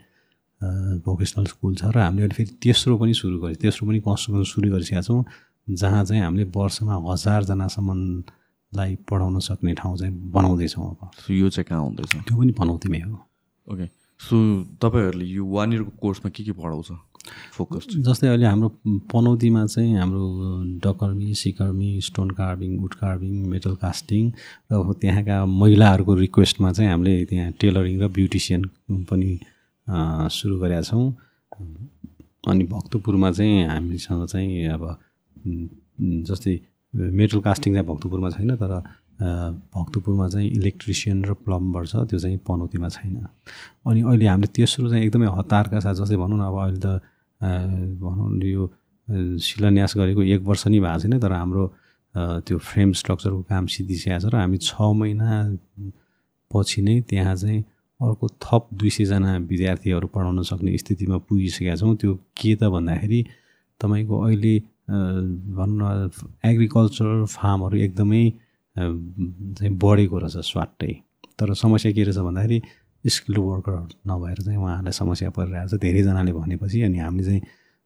भोकेसनल 1.06 1.46
स्कुल 1.46 1.76
छ। 1.76 1.84
र 1.96 1.98
हामीले 2.04 2.24
अहिले 2.28 2.36
फेरि 2.36 2.52
तेस्रो 2.64 2.98
पनि 2.98 3.14
सुरु 3.14 3.40
गरेँ 3.40 3.56
तेस्रो 3.64 3.88
पनि 3.88 4.00
कन्स्ट्रक्सन 4.04 4.44
सुरु 4.44 4.72
गरिसकेका 4.72 5.02
छौँ। 5.02 5.24
जहाँ 5.68 6.04
चाहिँ 6.06 6.22
हामीले 6.24 6.46
वर्षमा 6.56 6.96
हजारजनासम्मलाई 7.12 8.96
पढाउन 9.10 9.40
सक्ने 9.40 9.74
ठाउँ 9.74 9.98
चाहिँ 9.98 10.14
बनाउँदैछौँ 10.32 10.90
अब। 10.90 11.10
सो 11.18 11.34
यो 11.34 11.50
चाहिँ 11.50 11.66
कहाँ 11.70 11.82
हुँदैछ? 11.82 12.16
त्यो 12.28 12.38
पनि 12.38 12.52
पनौतीमै 12.60 13.00
हो। 13.00 13.18
ओके 13.68 13.86
सो 14.22 14.36
तपाईँहरूले 14.82 15.26
यो 15.26 15.46
वान 15.46 15.74
इयरको 15.74 15.92
कोर्समा 16.02 16.30
के 16.30 16.44
के 16.44 16.52
पढाउँछ? 16.52 16.92
फोकस 17.54 17.88
जस्तै 18.06 18.28
अहिले 18.28 18.46
हाम्रो 18.46 18.70
पनौतीमा 19.10 19.66
चाहिँ 19.66 19.98
हाम्रो 19.98 20.24
डकर्मी 20.86 21.34
सिकर्मी 21.34 21.90
stone 22.06 22.30
carving 22.38 22.78
wood 22.80 22.94
carving 23.02 23.34
metal 23.50 23.76
casting 23.82 24.24
र 24.72 24.94
त्यहाँका 25.02 25.46
महिलाहरूको 25.46 26.14
रिक्वेस्टमा 26.16 26.72
चाहिँ 26.72 26.92
हामीले 26.92 27.26
त्यहाँ 27.26 27.52
टेलरिङ 27.62 27.96
र 28.02 28.08
ब्युटिसियन 28.14 28.62
पनि 29.10 29.30
सुरु 30.38 30.60
गरेका 30.60 30.82
छौँ। 30.82 31.06
अनि 32.50 32.64
भक्तपुरमा 32.70 33.32
चाहिँ 33.32 33.66
हामीसँग 33.68 34.26
चाहिँ 34.28 34.68
अब 34.70 34.84
जस्तै 35.46 36.54
मेटल 36.94 37.40
कास्टिङ 37.48 37.74
चाहिँ 37.74 37.88
भक्तपुरमा 37.88 38.30
छैन 38.36 38.56
तर 38.56 38.74
भक्तपुरमा 39.76 40.28
चाहिँ 40.30 40.50
इलेक्ट्रिसियन 40.50 41.24
र 41.26 41.34
प्लम्बर 41.46 41.86
छ 41.88 41.96
त्यो 42.10 42.20
चाहिँ 42.20 42.38
पनौतीमा 42.48 42.90
छैन। 42.90 43.16
अनि 43.88 44.02
अहिले 44.02 44.26
हामीले 44.28 44.48
तेस्रो 44.56 44.90
चाहिँ 44.90 45.06
एकदमै 45.06 45.28
हतारका 45.38 45.80
साथ 45.80 45.96
जस्तै 46.02 46.18
भनौँ 46.18 46.38
न 46.40 46.44
अब 46.50 46.58
अहिले 46.64 46.80
त 46.84 46.88
भनौँ 48.02 48.30
न 48.32 48.42
यो 48.44 48.64
शिलान्यास 49.40 49.92
गरेको 49.98 50.22
एक 50.36 50.42
वर्ष 50.50 50.68
नै 50.68 50.80
भएको 50.80 51.00
छैन 51.00 51.20
तर 51.20 51.32
हाम्रो 51.32 51.64
त्यो 52.44 52.58
फ्रेम 52.58 52.92
स्ट्रक्चरको 53.00 53.42
काम 53.52 53.66
सिद्धिसकेको 53.76 54.20
छ 54.20 54.34
र 54.34 54.36
हामी 54.36 54.58
छ 54.58 54.74
महिना 55.00 55.30
पछि 56.52 56.82
नै 56.82 56.96
त्यहाँ 57.10 57.36
चाहिँ 57.36 57.62
अर्को 58.00 58.26
थप 58.44 58.64
दुई 58.74 58.90
सयजना 58.90 59.32
विद्यार्थीहरू 59.52 60.08
पढाउन 60.16 60.42
सक्ने 60.44 60.78
स्थितिमा 60.78 61.18
पुगिसकेका 61.28 61.76
छौँ। 61.80 61.96
त्यो 61.96 62.12
के 62.36 62.52
त 62.60 62.64
भन्दाखेरि 62.76 63.20
तपाईँको 63.82 64.16
अहिले 64.28 64.54
भनौँ 64.88 65.78
न 65.82 66.10
एग्रिकल्चर 66.46 67.26
फार्महरू 67.26 67.78
एकदमै 67.78 68.24
चाहिँ 68.78 69.74
बढेको 69.84 70.18
रहेछ 70.20 70.46
स्वाटै 70.46 70.94
तर 71.40 71.54
समस्या 71.54 71.92
के 71.92 72.04
रहेछ 72.04 72.18
भन्दाखेरि 72.18 72.62
स्किल्ड 73.06 73.40
वर्कर 73.40 73.78
नभएर 74.08 74.42
चाहिँ 74.42 74.58
उहाँहरूलाई 74.60 74.92
समस्या 74.92 75.30
परिरहेको 75.30 75.78
छ। 75.78 75.80
धेरैजनाले 75.82 76.34
भनेपछि 76.34 76.82
अनि 76.82 76.98
हामीले 77.00 77.26
चाहिँ 77.26 77.42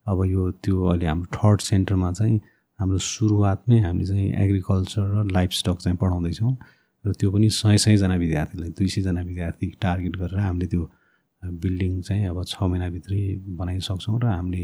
अब 0.08 0.24
यो 0.26 0.52
त्यो 0.64 0.84
अहिले 0.86 1.06
हाम्रो 1.08 1.28
थर्ड 1.38 1.60
सेन्टरमा 1.62 2.12
चाहिँ 2.12 2.40
हाम्रो 2.80 2.98
सुरुवातमै 2.98 3.80
हामीले 3.80 4.06
चाहिँ 4.06 4.28
एग्रिकल्चर 4.44 5.04
र 5.16 5.24
लाइफ 5.32 5.52
स्टक 5.52 5.78
चाहिँ 5.84 5.98
पढाउँदैछौँ। 5.98 6.56
र 7.06 7.14
त्यो 7.20 7.32
पनि 7.32 7.50
सय 7.50 7.78
सयजना 7.78 8.16
विद्यार्थीलाई 8.16 8.70
दुई 8.80 8.88
सयजना 8.88 9.22
विद्यार्थी 9.22 9.68
टार्गेट 9.82 10.16
गरेर 10.18 10.40
हामीले 10.40 10.68
त्यो 10.68 10.84
बिल्डिङ 11.64 12.02
चाहिँ 12.02 12.28
अब 12.28 12.44
छ 12.44 12.64
महिनाभित्रै 12.64 13.22
बनाइसक्छौँ 13.60 14.20
र 14.20 14.26
हामीले 14.26 14.64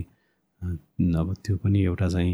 अब 1.19 1.33
त्यो 1.45 1.55
पनि 1.57 1.79
एउटा 1.83 2.07
चाहिँ 2.07 2.33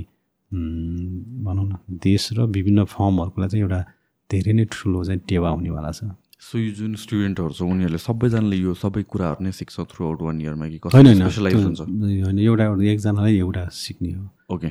भनौँ 1.45 1.65
न 1.65 1.73
देश 2.03 2.23
र 2.37 2.39
विभिन्न 2.57 2.83
फर्महरूको 2.85 3.41
लागि 3.41 3.51
चाहिँ 3.51 3.63
एउटा 3.63 3.81
धेरै 4.29 4.53
नै 4.53 4.65
ठुलो 4.71 5.03
चाहिँ 5.03 5.21
टेवा 5.29 5.49
हुनेवाला 5.49 5.91
छ। 5.91 6.11
सो 6.41 6.57
यो 6.57 6.71
जुन 6.73 6.93
स्टुडेन्टहरू 6.97 7.53
छ 7.53 7.61
उनीहरूले 7.61 7.99
सबैजनाले 8.01 8.57
यो 8.57 8.73
सबै 8.73 9.03
कुराहरू 9.05 9.43
नै 9.45 9.51
सिक्छ 9.53 9.75
थ्रु 9.91 10.01
आउट 10.05 10.21
वान 10.25 10.41
इयरमा 10.41 10.65
कि 10.67 10.77
होइन 10.89 11.21
होइन 11.21 12.39
एउटा 12.39 12.65
एकजनालाई 12.91 13.35
एउटा 13.37 13.63
सिक्ने 13.69 14.11
हो। 14.13 14.23
ओके 14.49 14.69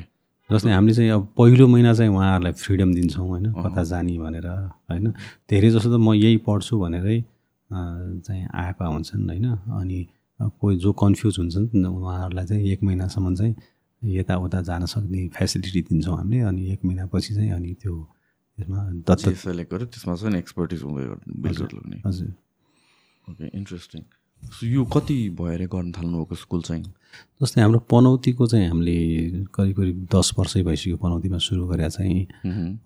जस्तै 0.50 0.70
हामीले 0.74 0.94
चाहिँ 0.94 1.10
अब 1.10 1.22
पहिलो 1.38 1.66
महिना 1.70 1.92
चाहिँ 1.94 2.10
उहाँहरूलाई 2.10 2.52
फ्रिडम 2.58 2.90
दिन्छौँ 2.94 3.26
होइन 3.28 3.46
कता 3.54 3.82
जाने 3.86 4.18
भनेर 4.18 4.46
होइन। 4.90 5.06
धेरै 5.50 5.70
जस्तो 5.70 5.88
त 5.94 5.96
म 6.02 6.12
यही 6.14 6.36
पढ्छु 6.42 6.74
भनेरै 6.80 7.18
चाहिँ 7.70 8.44
आएका 8.50 8.86
हुन्छन् 8.86 9.30
होइन। 9.30 9.46
अनि 9.78 9.98
कोही 10.40 10.76
जो 10.76 10.92
कन्फ्युज 10.92 11.38
हुन्छन् 11.38 11.86
उहाँहरूलाई 11.86 12.46
चाहिँ 12.46 12.70
एक 12.70 12.82
महिनासम्म 12.82 13.34
चाहिँ 13.34 13.54
यताउता 14.04 14.62
जान 14.62 14.86
सक्ने 14.86 15.28
फेसिलिटी 15.28 15.82
दिन्छौँ 15.82 16.16
हामीले 16.16 16.40
अनि 16.40 16.72
एक 16.72 16.84
महिनापछि 16.84 17.34
चाहिँ 17.34 17.50
अनि 17.50 17.74
त्यो 17.74 18.08
त्यसमा 18.58 19.32
सेलेक्ट 19.34 19.74
गर्यो 19.74 19.86
त्यसमा 19.86 20.14
चाहिँ 20.14 20.36
एक्सपर्टिज 20.36 20.82
हुँदै 20.82 22.00
हजुर 22.06 22.34
ओके 23.30 23.46
इन्ट्रेस्टिङ 23.58 24.02
यो 24.64 24.84
कति 24.84 25.30
भएर 25.30 25.66
गर्न 25.66 25.92
थाल्नुभएको 25.92 26.34
स्कुल 26.34 26.62
चाहिँ? 26.62 26.84
जस्तै 27.42 27.60
हाम्रो 27.60 27.78
पनौतीको 27.90 28.46
चाहिँ 28.46 28.68
हामीले 28.68 28.96
करिब 29.54 29.74
करिब 29.76 29.96
दस 30.14 30.32
वर्षै 30.38 30.62
भइसक्यो 30.62 30.96
पनौतीमा 31.00 31.38
सुरु 31.40 31.66
गरेर 31.66 31.88
चाहिँ। 31.88 32.20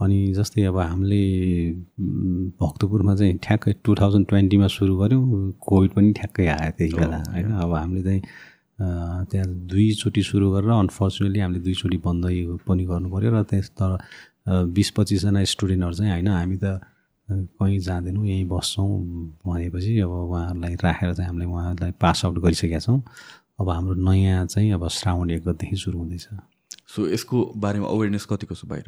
अनि 0.01 0.18
जस्तै 0.39 0.62
अब 0.70 0.79
हामीले 0.79 1.22
भक्तपुरमा 2.62 3.14
चाहिँ 3.18 3.39
ठ्याक्कै 3.43 3.72
टु 3.85 3.95
थाउजन्ड 4.01 4.27
ट्वेन्टीमा 4.29 4.66
सुरु 4.77 4.95
गऱ्यौँ। 4.97 5.25
कोभिड 5.59 5.91
पनि 5.97 6.12
ठ्याक्कै 6.18 6.47
आयो 6.55 6.70
त्यही 6.79 6.93
बेला 6.95 7.18
होइन? 7.35 7.51
अब 7.62 7.75
हामीले 7.75 8.03
चाहिँ 8.03 8.22
त्यहाँ 9.31 9.47
दुईचोटि 9.70 10.22
सुरु 10.22 10.47
गरेर 10.55 10.70
अनफर्चुनेटली 10.70 11.41
हामीले 11.41 11.61
दुईचोटि 11.66 11.99
बन्द 12.07 12.25
पनि 12.66 12.85
गर्नु 12.91 13.09
पऱ्यो 13.11 13.31
र 13.35 13.43
त्यस 13.51 13.70
तर 13.79 13.91
बिस 14.70 14.91
पच्चिसजना 14.97 15.45
स्टुडेन्टहरू 15.45 15.95
चाहिँ 15.99 16.12
होइन? 16.12 16.29
हामी 16.29 16.57
त 16.62 16.81
कहीँ 17.29 17.79
जाँदैनौँ 17.81 18.27
यहीँ 18.27 18.45
बस्छौँ 18.45 18.89
भनेपछि 19.47 19.93
अब 20.05 20.11
उहाँहरूलाई 20.11 20.75
राखेर 20.85 21.12
चाहिँ 21.14 21.29
हामीले 21.29 21.47
उहाँहरूलाई 21.49 21.93
पास 21.97 22.25
आउट 22.25 22.39
गरिसकेका 22.45 22.79
छौँ। 22.79 23.01
अब 23.61 23.70
हाम्रो 23.70 23.94
नयाँ 23.94 24.46
चाहिँ 24.46 24.72
अब 24.72 24.88
श्रावण 24.88 25.30
एक 25.30 25.42
गतेदेखि 25.42 25.76
सुरु 25.76 25.98
हुँदैछ। 25.98 26.26
सो 26.94 27.09
यसको 27.09 27.52
बारेमा 27.57 27.86
अवेरनेस 27.88 28.24
कतिको 28.30 28.55
छ 28.55 28.64
बाहिर 28.66 28.86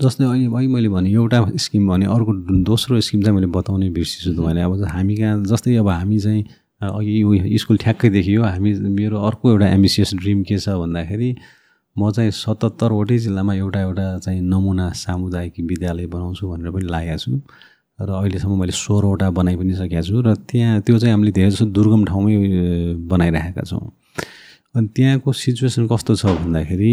जस्तै 0.00 0.24
अहिले 0.24 0.46
अहिले 0.46 0.68
मैले 0.68 0.88
भने 0.88 1.10
एउटा 1.12 1.38
स्किम 1.64 1.88
भने 1.88 2.06
अर्को 2.06 2.32
दोस्रो 2.64 3.00
स्किम 3.00 3.22
चाहिँ 3.22 3.34
मैले 3.36 3.46
बताउने 3.52 3.90
बिर्सिन्छु 3.96 4.32
तपाईँले 4.40 4.60
अब 4.62 4.84
हामी 4.92 5.16
कहाँ 5.16 5.42
जस्तै 5.44 5.76
अब 5.76 5.88
हामी 5.88 6.18
चाहिँ 6.20 6.42
अघि 6.80 7.12
यो 7.22 7.58
स्कुल 7.58 7.76
ठ्याक्कै 7.80 8.08
देखियो। 8.10 8.42
हामी 8.44 8.72
मेरो 8.96 9.16
अर्को 9.28 9.50
एउटा 9.50 9.66
एम्बिसियस 9.68 10.14
ड्रिम 10.20 10.42
के 10.48 10.58
छ 10.58 10.68
भन्दाखेरि 10.76 11.30
म 11.96 12.10
चाहिँ 12.12 12.30
सतहत्तरवटै 12.30 13.18
जिल्लामा 13.18 13.54
एउटा 13.54 13.80
एउटा 13.80 14.06
चाहिँ 14.18 14.40
नमुना 14.44 14.90
सामुदायिक 14.92 15.60
विद्यालय 15.60 16.06
बनाउँछु 16.12 16.48
भनेर 16.48 16.70
पनि 16.70 16.86
लागेको 16.92 17.18
छु। 17.18 17.40
र 17.98 18.10
अहिलेसम्म 18.12 18.60
मैले 18.60 18.72
सोह्रवटा 18.72 19.30
बनाइ 19.32 19.56
पनि 19.56 19.74
सकेको 19.74 20.02
छु 20.04 20.20
र 20.20 20.34
त्यहाँ 20.44 20.80
त्यो 20.84 20.98
चाहिँ 20.98 21.12
हामीले 21.12 21.32
धेरै 21.32 21.50
जस्तो 21.50 21.66
दुर्गम 21.72 22.04
ठाउँमै 22.04 22.36
बनाइराखेका 23.08 23.62
छौँ। 23.62 23.88
अनि 24.74 24.88
त्यहाँको 24.96 25.32
सिचुएसन 25.32 25.86
कस्तो 25.88 26.14
छ 26.14 26.26
भन्दाखेरि 26.36 26.92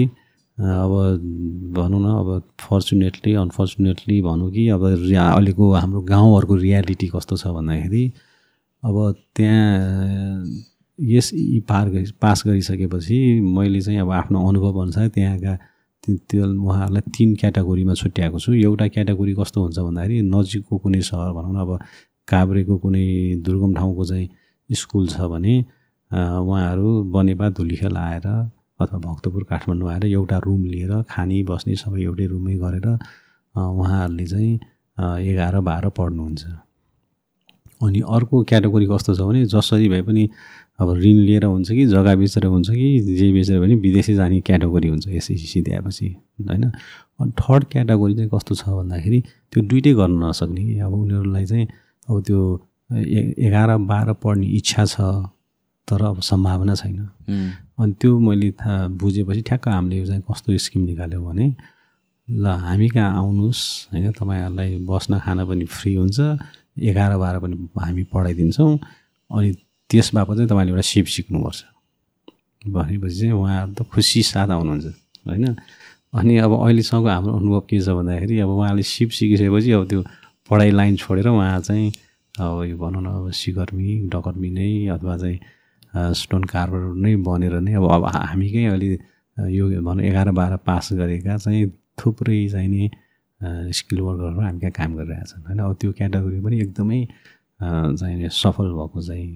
अब 0.58 0.92
भनौँ 1.76 2.00
न 2.00 2.08
अब 2.24 2.30
फर्चुनेटली 2.56 3.34
अनफर्चुनेटली 3.36 4.22
भनौँ 4.22 4.52
कि 4.52 4.68
अब 4.70 4.84
अहिलेको 4.86 5.74
हाम्रो 5.74 6.02
गाउँहरूको 6.08 6.56
रियालिटी 6.56 7.08
कस्तो 7.16 7.36
छ 7.36 7.48
भन्दाखेरि 7.52 8.04
अब 8.84 8.96
त्यहाँ 9.36 9.68
यस 11.00 11.32
पार 11.68 11.86
पास 12.22 12.44
गरिसकेपछि 12.48 13.18
मैले 13.44 13.82
चाहिँ 13.82 14.00
अब 14.00 14.12
आफ्नो 14.12 14.48
अनुभव 14.50 14.82
अनुसार 14.82 15.08
त्यहाँका 15.10 15.58
त्यो 16.04 16.44
उहाँहरूलाई 16.46 17.02
तिन 17.16 17.36
क्याटेगोरीमा 17.42 17.94
छुट्याएको 17.94 18.40
छु। 18.40 18.54
एउटा 18.54 18.88
क्याटेगोरी 18.96 19.34
कस्तो 19.40 19.58
हुन्छ 19.64 19.80
भन्दाखेरि 19.80 20.22
नजिकको 20.34 20.78
कुनै 20.84 21.02
सहर 21.10 21.32
भनौँ 21.38 21.54
न 21.54 21.60
अब 21.64 21.72
काभ्रेको 22.28 22.78
कुनै 22.84 23.06
दुर्गम 23.46 23.74
ठाउँको 23.76 24.04
चाहिँ 24.06 24.28
स्कुल 24.70 25.08
छ 25.08 25.32
भने 25.32 25.54
उहाँहरू 26.12 26.88
बनेपा 27.14 27.50
धुलीखेल 27.58 27.98
आएर 27.98 28.28
अथवा 28.28 28.98
भक्तपुर 29.00 29.44
काठमाडौँ 29.50 29.90
आएर 29.92 30.06
एउटा 30.06 30.38
रुम 30.46 30.64
लिएर 30.66 30.92
खाने 31.10 31.44
बस्ने 31.50 31.76
सबै 31.76 32.02
एउटै 32.04 32.26
रुममै 32.34 32.56
गरेर 32.64 32.88
उहाँहरूले 33.56 34.26
चाहिँ 34.28 34.54
एघार 35.30 35.60
बाह्र 35.62 35.90
पढ्नुहुन्छ। 35.98 36.44
अनि 37.82 38.00
अर्को 38.16 38.44
क्याटेगोरी 38.50 38.86
कस्तो 38.88 39.16
छ 39.16 39.22
भने 39.22 39.46
जसरी 39.46 39.88
भए 39.90 40.02
पनि 40.08 40.24
अब 40.84 40.90
ऋण 40.98 41.18
लिएर 41.28 41.46
हुन्छ 41.46 41.70
कि 41.72 41.86
जग्गा 41.88 42.14
बेचेर 42.16 42.46
हुन्छ 42.46 42.70
कि 42.70 43.16
जे 43.18 43.32
बेचेर 43.34 43.60
पनि 43.62 43.76
विदेशी 43.86 44.14
जाने 44.16 44.40
क्याटेगोरी 44.48 44.88
हुन्छ 44.88 45.08
एसएससी 45.08 45.62
दिएपछि 45.62 46.08
होइन? 46.50 46.64
अनि 47.20 47.32
थर्ड 47.40 47.64
क्याटेगोरी 47.72 48.14
चाहिँ 48.16 48.30
कस्तो 48.34 48.56
छ 48.56 48.70
भन्दाखेरि 48.70 49.20
त्यो 49.54 49.64
दुइटै 49.64 49.94
गर्न 49.94 50.24
नसक्ने 50.24 50.80
अब 50.80 50.94
उनीहरूलाई 50.94 51.46
चाहिँ 51.46 51.68
अब 52.10 52.22
त्यो 52.28 52.40
एघार 53.48 53.78
बाह्र 53.90 54.14
पढ्ने 54.24 54.48
इच्छा 54.60 54.86
छ 54.86 55.02
तर 55.88 56.04
अब 56.06 56.20
सम्भावना 56.22 56.76
छैन। 56.76 57.00
अनि 57.80 57.94
त्यो 58.02 58.20
मैले 58.20 58.52
थाहा 58.60 58.88
बुझेपछि 59.02 59.42
ठ्याक्क 59.48 59.68
हामीले 59.68 60.06
चाहिँ 60.06 60.22
कस्तो 60.30 60.58
स्किम 60.58 60.84
निकाल्यो 60.84 61.22
भने 61.22 61.48
ल 62.28 62.46
हामी 62.48 62.88
कहाँ 62.90 63.12
आउनुहोस् 63.20 63.64
होइन? 63.92 64.12
तपाईँहरूलाई 64.12 64.70
बस्न 64.88 65.20
खान 65.20 65.46
पनि 65.48 65.66
फ्री 65.68 65.94
हुन्छ 65.96 66.20
एघार 66.80 67.18
बाह्र 67.18 67.40
पनि 67.40 67.56
हामी 67.78 68.04
पढाइदिन्छौँ। 68.14 68.78
अनि 69.30 69.50
त्यस 69.94 70.10
बापत 70.18 70.34
चाहिँ 70.36 70.50
तपाईँले 70.50 70.72
एउटा 70.74 70.86
सिप 70.90 71.06
सिक्नुपर्छ। 71.06 71.62
भनेपछि 72.62 73.16
चाहिँ 73.20 73.34
उहाँहरू 73.38 73.74
त 73.78 73.82
खुसी 73.94 74.22
साथ 74.26 74.50
आउनुहुन्छ 74.50 74.86
होइन? 75.30 75.46
अनि 76.18 76.34
अब 76.46 76.52
अहिलेसम्मको 76.58 77.10
हाम्रो 77.10 77.34
अनुभव 77.38 77.60
के 77.70 77.78
छ 77.82 77.90
भन्दाखेरि 77.94 78.40
अब 78.42 78.50
उहाँले 78.50 78.84
सिप 78.84 79.10
सिकिसकेपछि 79.18 79.72
अब 79.78 79.84
त्यो 79.90 80.02
पढाइ 80.50 80.72
लाइन 80.72 80.96
छोडेर 80.98 81.28
उहाँ 81.28 81.60
चाहिँ 81.62 81.92
अब 82.36 82.64
यो 82.70 82.78
भनौँ 82.78 83.02
न 83.02 83.06
अब 83.06 83.32
सिकर्मी 83.32 84.10
डकर्मी 84.10 84.50
नै 84.50 84.70
अथवा 84.98 85.18
चाहिँ 85.18 85.38
स्टोन 86.18 86.44
कार्बर 86.50 86.82
नै 86.98 87.16
बनेर 87.22 87.54
नै 87.62 87.74
अब 87.78 87.86
अब 87.94 88.04
हामीकै 88.10 88.66
अहिले 88.74 88.90
यो 89.54 89.64
भनौँ 89.82 90.04
एघार 90.06 90.32
बाह्र 90.34 90.58
पास 90.66 90.90
गरेका 90.94 91.38
चाहिँ 91.38 91.70
थुप्रै 92.02 92.48
चाहिँ 92.50 92.70
नि 92.70 92.90
स्किल 93.78 94.00
वर्करहरू 94.02 94.42
हामी 94.42 94.60
कहाँ 94.60 94.72
काम 94.72 94.92
गरिरहेछन् 94.98 95.42
होइन? 95.46 95.60
अब 95.60 95.74
त्यो 95.82 95.92
क्याटेगोरी 95.94 96.40
पनि 96.42 96.56
एकदमै 96.62 97.00
चाहिँ 97.62 98.30
सफल 98.30 98.68
भएको 98.74 99.02
चाहिँ 99.02 99.30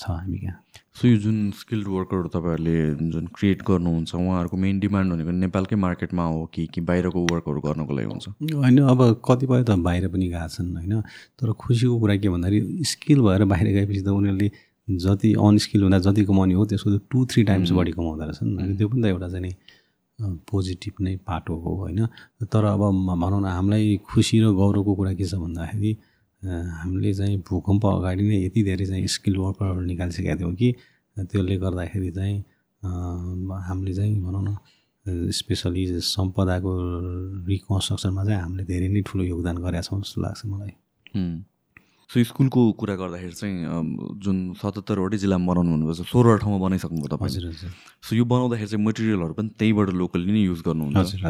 छ 0.00 0.10
हामी 0.10 0.38
कहाँ 0.38 0.58
सो 0.96 1.08
यो 1.08 1.16
जुन 1.16 1.36
स्किल्ड 1.56 1.88
वर्करहरू 1.88 2.28
तपाईँहरूले 2.28 3.10
जुन 3.10 3.26
क्रिएट 3.34 3.62
गर्नुहुन्छ 3.68 4.14
उहाँहरूको 4.14 4.56
मेन 4.56 4.78
डिमान्ड 4.80 5.12
भनेको 5.12 5.30
नेपालकै 5.30 5.76
मार्केटमा 5.76 6.24
हो 6.24 6.44
कि 6.54 6.66
कि 6.74 6.80
बाहिरको 6.88 7.20
वर्कहरू 7.32 7.60
गर्नको 7.60 7.92
लागि 7.96 8.08
हुन्छ? 8.10 8.26
होइन 8.54 8.78
अब 8.84 9.00
कतिपय 9.24 9.62
त 9.62 9.76
बाहिर 9.86 10.08
पनि 10.08 10.28
गएको 10.28 10.48
छन् 10.48 10.74
होइन। 10.76 11.00
तर 11.38 11.52
खुसीको 11.62 11.98
कुरा 12.00 12.16
के 12.16 12.28
भन्दाखेरि 12.28 12.84
स्किल 12.92 13.20
भएर 13.22 13.44
बाहिर 13.52 13.68
गएपछि 13.76 14.02
त 14.02 14.08
उनीहरूले 14.10 14.50
जति 14.88 15.32
अनस्किल 15.38 15.82
हुँदा 15.82 15.98
जति 16.04 16.24
कमाउने 16.26 16.54
हो 16.54 16.64
त्यसको 16.66 16.90
त 16.90 17.02
टु 17.10 17.24
थ्री 17.30 17.42
टाइम्स 17.46 17.70
बढी 17.70 17.92
कमाउँदो 17.92 18.24
रहेछन्। 18.24 18.58
होइन 18.58 18.76
त्यो 18.76 18.88
पनि 18.88 19.02
त 19.02 19.06
एउटा 19.06 19.28
चाहिँ 19.30 19.54
पोजिटिभ 20.50 20.94
नै 21.00 21.16
पाटो 21.26 21.54
हो 21.64 21.70
होइन। 21.76 22.06
तर 22.44 22.64
अब 22.66 22.82
भनौँ 23.22 23.40
न 23.40 23.46
हामीलाई 23.46 23.96
खुसी 24.04 24.40
र 24.42 24.52
गौरवको 24.52 24.94
कुरा 24.94 25.12
के 25.14 25.24
छ 25.24 25.34
भन्दाखेरि 25.40 25.90
हामीले 26.42 27.12
चाहिँ 27.14 27.36
भूकम्प 27.48 27.86
अगाडि 27.86 28.22
नै 28.28 28.36
यति 28.44 28.62
धेरै 28.62 28.86
चाहिँ 28.86 29.06
स्किल 29.06 29.36
वर्करहरू 29.36 29.80
निकालिसकेका 29.80 30.36
थियौँ 30.40 30.54
कि 30.54 30.68
त्यसले 31.16 31.56
गर्दाखेरि 31.56 32.10
चाहिँ 32.10 32.36
हामीले 33.66 33.94
चाहिँ 33.94 34.20
भनौँ 34.22 34.44
न 34.48 34.56
स्पेसली 35.32 35.84
सम्पदाको 36.00 36.72
रिकन्स्ट्रक्सनमा 37.48 38.24
चाहिँ 38.24 38.40
हामीले 38.42 38.64
धेरै 38.64 38.88
नै 38.88 39.00
ठुलो 39.08 39.24
योगदान 39.24 39.56
गरेका 39.64 39.82
छौँ 39.82 40.00
जस्तो 40.00 40.20
लाग्छ 40.22 40.46
मलाई। 40.46 40.72
सो 42.10 42.22
स्कुलको 42.26 42.60
कुरा 42.74 42.94
गर्दाखेरि 42.98 43.34
चाहिँ 43.38 43.56
जुन 44.18 44.36
सतहत्तरवटै 44.58 45.18
जिल्लामा 45.22 45.46
बनाउनु 45.46 45.70
भन्नुभएको 45.70 46.02
छ 46.02 46.10
सोह्रवटा 46.10 46.42
ठाउँमा 46.42 46.58
बनाइसक्नुभयो 46.66 47.06
तपाईँ। 47.06 47.70
सो 48.02 48.16
यो 48.18 48.24
बनाउँदाखेरि 48.26 48.66
चाहिँ 48.66 48.82
मटेरियलहरू 48.82 49.34
पनि 49.38 49.48
त्यहीबाट 49.54 49.88
लोकली 49.94 50.32
नै 50.34 50.42
युज 50.50 50.60
गर्नुहुन्छ। 50.66 51.22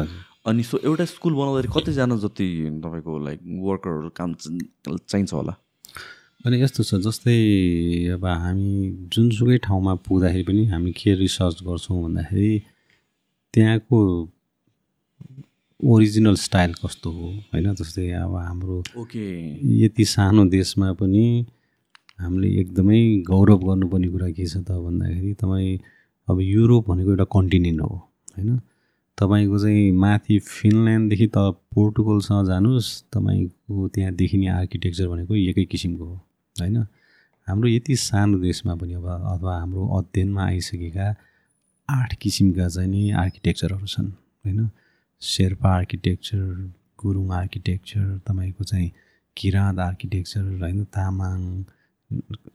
अनि 0.49 0.63
सो 0.65 0.81
एउटा 0.81 1.05
स्कुल 1.05 1.33
बनाउँदाखेरि 1.37 1.69
कतिजना 1.69 2.15
जति 2.25 2.47
तपाईँको 2.81 3.11
लाइक 3.29 3.39
वर्करहरू 3.45 4.09
काम 4.09 4.33
चाहिन्छ 4.41 5.33
होला? 5.33 5.53
अनि 6.49 6.55
यस्तो 6.65 6.81
छ 6.81 6.97
जस्तै 7.05 7.37
अब 8.17 8.25
हामी 8.25 9.05
जुनसुकै 9.13 9.57
ठाउँमा 9.61 9.93
पुग्दाखेरि 10.01 10.43
पनि 10.49 10.65
हामी 10.73 10.91
के 10.97 11.13
रिसर्च 11.21 11.61
गर्छौँ 11.61 12.01
भन्दाखेरि 12.01 12.53
त्यहाँको 13.53 13.99
ओरिजिनल 15.83 16.35
स्टाइल 16.35 16.73
कस्तो 16.73 17.11
हो? 17.11 17.29
होइन 17.53 17.73
जस्तै 17.75 18.09
अब 18.11 18.35
हाम्रो 18.35 18.83
ओके। 18.97 19.25
यति 19.83 20.05
सानो 20.05 20.45
देशमा 20.45 20.93
पनि 20.93 21.45
हामीले 22.19 22.49
एकदमै 22.61 22.99
गौरव 23.27 23.57
गर्नुपर्ने 23.57 24.07
कुरा 24.07 24.29
के 24.29 24.45
छ 24.45 24.57
त 24.57 24.71
भन्दाखेरि 24.71 25.33
तपाईँ 25.33 25.79
अब 26.27 26.39
युरोप 26.41 26.89
भनेको 26.89 27.09
एउटा 27.09 27.23
कन्टिनेन्ट 27.23 27.81
हो 27.81 27.95
होइन? 28.37 28.59
तपाईँको 29.17 29.59
चाहिँ 29.59 29.91
माथि 29.91 30.39
फिनल्यान्डदेखि 30.39 31.27
त 31.27 31.37
पोर्टुगलसँग 31.73 32.45
जानुहोस्। 32.47 32.89
तपाईँको 33.13 33.87
त्यहाँ 33.87 34.13
देखिने 34.13 34.47
आर्किटेक्चर 34.47 35.07
भनेको 35.07 35.35
एकै 35.35 35.65
किसिमको 35.65 36.05
हो 36.05 36.15
होइन? 36.55 36.77
हाम्रो 37.47 37.67
यति 37.69 37.95
सानो 37.95 38.37
देशमा 38.39 38.75
पनि 38.75 38.93
अब 38.93 39.07
अथवा 39.07 39.57
हाम्रो 39.59 39.87
अध्ययनमा 39.97 40.43
आइसकेका 40.45 41.07
आठ 41.89 42.15
किसिमका 42.21 42.67
चाहिँ 42.67 42.89
नि 42.89 43.11
आर्किटेक्चरहरू 43.11 43.87
छन् 43.87 44.09
होइन? 44.45 44.69
शेर्पा 45.21 45.69
आर्किटेक्चर 45.75 46.43
गुरुङ 46.99 47.31
आर्किटेक्चर 47.33 48.05
तपाईँको 48.27 48.63
चाहिँ 48.63 48.91
किराँत 49.37 49.79
आर्किटेक्चर 49.79 50.43
होइन 50.61 50.83
तामाङ 50.95 51.41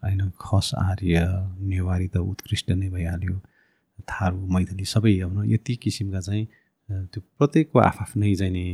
होइन 0.05 0.31
खस 0.41 0.71
आर्य 0.79 1.21
नेवारी 1.63 2.09
त 2.09 2.17
उत्कृष्ट 2.33 2.71
नै 2.71 2.89
भइहाल्यो। 2.91 3.37
थारू 4.09 4.47
मैथली 4.55 4.85
सबै 4.85 5.19
अब 5.21 5.43
यति 5.47 5.75
किसिमका 5.83 6.21
चाहिँ 6.21 6.45
त्यो 7.13 7.21
प्रत्येकको 7.39 7.79
आफ्नै 7.81 8.35
चाहिँ 8.35 8.53
नि 8.53 8.65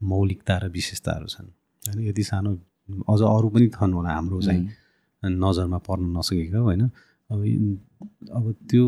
मौलिकता 0.00 0.58
र 0.58 0.68
विशेषताहरू 0.70 1.26
छन्। 1.26 1.48
होइन 1.82 2.06
यति 2.08 2.22
सानो 2.22 2.50
अझ 3.08 3.20
अरू 3.26 3.48
पनि 3.48 3.68
छन् 3.68 3.94
होला 3.94 4.10
हाम्रो 4.10 4.40
चाहिँ 4.42 4.62
नजरमा 5.22 5.78
पर्न 5.88 6.04
नसकेको 6.16 6.60
होइन। 6.62 6.82
अब 7.30 7.40
अब 8.36 8.44
त्यो 8.70 8.84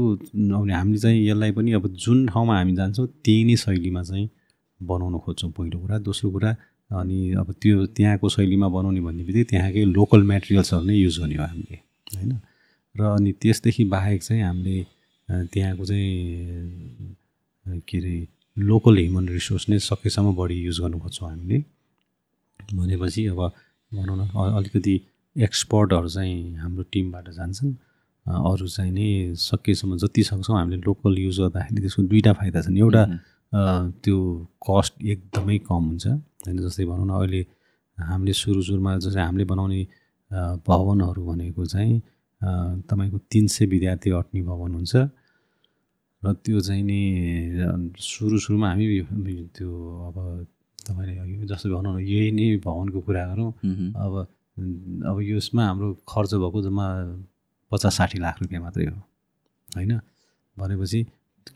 अब 0.57 0.71
हामीले 0.71 0.99
चाहिँ 0.99 1.19
यसलाई 1.29 1.53
पनि 1.53 1.73
अब 1.73 1.89
जुन 1.97 2.27
ठाउँमा 2.29 2.55
हामी 2.57 2.75
जान्छौँ 2.77 3.07
त्यही 3.25 3.45
नै 3.45 3.57
शैलीमा 3.57 4.03
चाहिँ 4.03 4.29
बनाउन 4.83 5.19
खोज्छौँ 5.25 5.51
पहिलो 5.53 5.79
कुरा। 5.81 5.99
दोस्रो 5.99 6.31
कुरा 6.31 6.51
अनि 6.91 7.19
अब 7.41 7.49
त्यो 7.63 7.87
त्यहाँको 7.97 8.29
शैलीमा 8.29 8.69
बनाउने 8.69 9.01
भन्ने 9.01 9.23
बित्तिकै 9.25 9.45
त्यहाँकै 9.51 9.85
लोकल 9.97 10.23
मेटेरियल्सहरू 10.33 10.85
नै 10.85 10.95
युज 10.97 11.19
गर्ने 11.21 11.37
हो 11.37 11.45
हामीले 11.45 11.77
होइन? 12.15 12.33
र 12.95 13.01
अनि 13.17 13.31
त्यसदेखि 13.43 13.85
बाहेक 13.85 14.23
चाहिँ 14.23 14.43
हामीले 14.43 14.77
त्यहाँको 15.53 15.85
चाहिँ 15.85 17.15
के 17.89 17.99
अरे 17.99 18.17
लोकल 18.57 18.95
ह्युमन 18.99 19.29
रिसोर्स 19.29 19.69
नै 19.69 19.79
सकेसम्म 19.79 20.35
बढी 20.35 20.57
युज 20.67 20.81
गर्नु 20.81 20.99
खोज्छौँ 20.99 21.31
हामीले। 21.31 21.59
भनेपछि 22.75 23.27
अब 23.27 23.41
भनौँ 23.93 24.17
न 24.19 24.23
अलिकति 24.59 24.95
एक्सपर्टहरू 25.37 26.09
चाहिँ 26.09 26.57
हाम्रो 26.59 26.83
टिमबाट 26.93 27.27
जान्छन्। 27.31 27.73
अरू 28.27 28.67
चाहिँ 28.67 28.93
नि 28.93 29.07
सकेसम्म 29.39 29.97
जति 29.99 30.23
सक्छौँ 30.23 30.57
हामीले 30.59 30.83
लोकल 30.83 31.19
युज 31.19 31.39
गर्दाखेरि 31.41 31.81
त्यसको 31.81 32.03
दुईवटा 32.03 32.33
फाइदा 32.33 32.61
छन्। 32.63 32.77
एउटा 32.79 33.03
त्यो 33.53 34.17
कस्ट 34.63 34.93
एकदमै 35.03 35.57
कम 35.69 35.83
हुन्छ। 35.91 36.07
होइन 36.47 36.57
जस्तै 36.65 36.85
भनौँ 36.87 37.07
न 37.07 37.13
अहिले 37.19 37.41
हामीले 37.99 38.33
सुरु 38.33 38.61
सुरुमा 38.63 38.91
जस्तै 39.05 39.23
हामीले 39.23 39.45
बनाउने 39.53 39.81
भवनहरू 40.67 41.23
भनेको 41.27 41.63
चाहिँ 41.67 41.97
तपाईँको 42.89 43.19
तिन 43.31 43.47
सय 43.55 43.65
विद्यार्थी 43.67 44.11
अट्ने 44.11 44.41
भवन 44.43 44.71
हुन्छ। 44.75 44.95
र 46.23 46.27
त्यो 46.45 46.61
चाहिँ 46.61 46.85
नि 46.85 47.01
सुरु 47.99 48.37
सुरुमा 48.39 48.67
हामी 48.71 48.87
त्यो 49.57 49.71
अब 50.09 50.17
तपाईँले 50.87 51.47
जस्तो 51.51 51.67
भनौँ 51.75 51.93
न 51.97 51.99
यही 52.05 52.31
नै 52.31 52.47
भवनको 52.65 53.01
कुरा 53.03 53.25
गरौँ। 53.31 53.51
अब 53.97 54.13
अब 55.11 55.17
यसमा 55.21 55.63
हाम्रो 55.67 55.89
खर्च 56.09 56.33
भएको 56.37 56.59
जम्मा 56.63 56.87
पचास 57.73 57.95
साठी 57.97 58.19
लाख 58.21 58.37
रुपियाँ 58.43 58.63
मात्रै 58.63 58.87
हो। 58.87 58.99
होइन 59.77 59.93
भनेपछि 60.57 61.01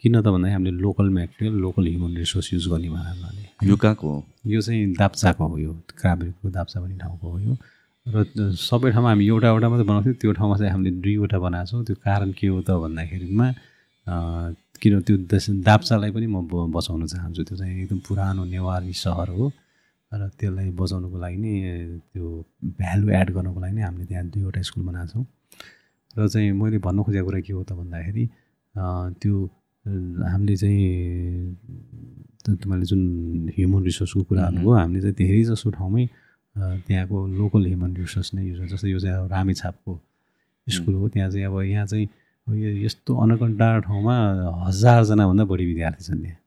किन 0.01 0.21
त 0.21 0.27
भन्दाखेरि 0.35 0.55
हामीले 0.55 0.79
local 0.85 1.09
material 1.19 1.55
local 1.65 1.85
human 1.89 2.17
resource 2.23 2.53
use 2.53 2.67
गर्ने 2.73 2.89
भन्नाले 2.95 3.69
यो 3.69 3.77
कहाँको 3.77 4.07
हो? 4.09 4.19
यो 4.47 4.61
चाहिँ 4.61 4.95
दाप्चाको 4.99 5.45
हो 5.49 5.59
यो 5.59 5.73
क्राबेको 6.01 6.51
दाप्चा 6.51 6.81
भन्ने 6.81 6.97
ठाउँको 6.99 7.27
हो 7.31 7.39
यो। 7.39 7.55
र 8.07 8.53
सबै 8.53 8.91
ठाउँमा 8.93 9.11
हामी 9.11 9.25
एउटा 9.27 9.49
एउटा 9.49 9.69
मात्रै 9.69 9.87
बनाउँथ्यौँ 9.89 10.17
त्यो 10.21 10.33
ठाउँमा 10.39 10.57
चाहिँ 10.59 10.73
हामीले 10.73 10.91
दुईवटा 11.05 11.39
बनाएको 11.41 11.71
छौँ। 11.71 11.85
त्यो 11.85 11.97
कारण 12.05 12.31
के 12.39 12.47
हो 12.53 12.61
त 12.61 12.71
भन्दाखेरिमा 12.85 13.47
किन 14.83 14.95
त्यो 15.07 15.17
दाप्चालाई 15.65 16.11
पनि 16.13 16.27
म 16.29 16.45
बचाउन 16.69 17.07
चाहन्छु। 17.07 17.43
त्यो 17.49 17.57
चाहिँ 17.57 17.75
एकदम 17.83 17.99
पुरानो 18.05 18.45
नेवारी 18.45 18.93
सहर 18.93 19.29
हो। 19.33 19.53
र 20.13 20.29
त्यसलाई 20.39 20.71
बचाउनुको 20.79 21.17
लागि 21.19 21.39
नै 21.43 21.53
त्यो 22.13 22.25
भ्यालु 22.79 23.07
एड 23.19 23.29
गर्नको 23.35 23.59
लागि 23.65 23.75
नै 23.75 23.83
हामीले 23.83 24.05
त्यहाँ 24.07 24.27
दुईवटा 24.31 24.61
स्कुल 24.69 24.83
बनाएको 24.85 25.11
छौँ। 25.11 25.25
र 26.19 26.29
चाहिँ 26.29 26.53
मैले 26.55 26.79
भन्नु 26.79 27.03
खोजेको 27.03 27.27
कुरा 27.27 27.41
के 27.41 27.53
हो 27.57 27.63
त 27.65 27.73
भन्दाखेरि 27.73 28.25
त्यो 29.23 29.35
हामीले 29.85 30.57
चाहिँ 30.57 31.57
तपाईँले 32.45 32.87
जुन 32.89 33.03
ह्युमन 33.57 33.83
रिसोर्सको 33.85 34.23
कुरा 34.29 34.43
गर्नुभयो 34.43 34.73
हामीले 34.75 35.01
चाहिँ 35.01 35.17
धेरै 35.21 35.43
जसो 35.51 35.71
ठाउँमै 35.71 36.05
त्यहाँको 36.87 37.17
लोकल 37.39 37.63
ह्युमन 37.67 37.91
रिसोर्स 37.97 38.29
नै 38.35 38.43
युज 38.49 38.61
जस्तै 38.73 38.89
यो 38.91 38.99
चाहिँ 39.01 39.17
अब 39.17 39.27
रामेछापको 39.33 39.93
स्कुल 40.67 40.95
हो। 40.95 41.09
त्यहाँ 41.09 41.31
चाहिँ 41.31 41.47
अब 41.47 41.61
यहाँ 41.63 41.87
चाहिँ 41.87 42.09
यो 42.49 42.71
यस्तो 42.85 43.11
अनकन्टा 43.23 43.69
ठाउँमा 43.89 44.15
हजारजनाभन्दा 44.67 45.45
बढी 45.45 45.65
विद्यार्थी 45.67 46.05
छन् 46.05 46.21
त्यहाँ। 46.23 46.39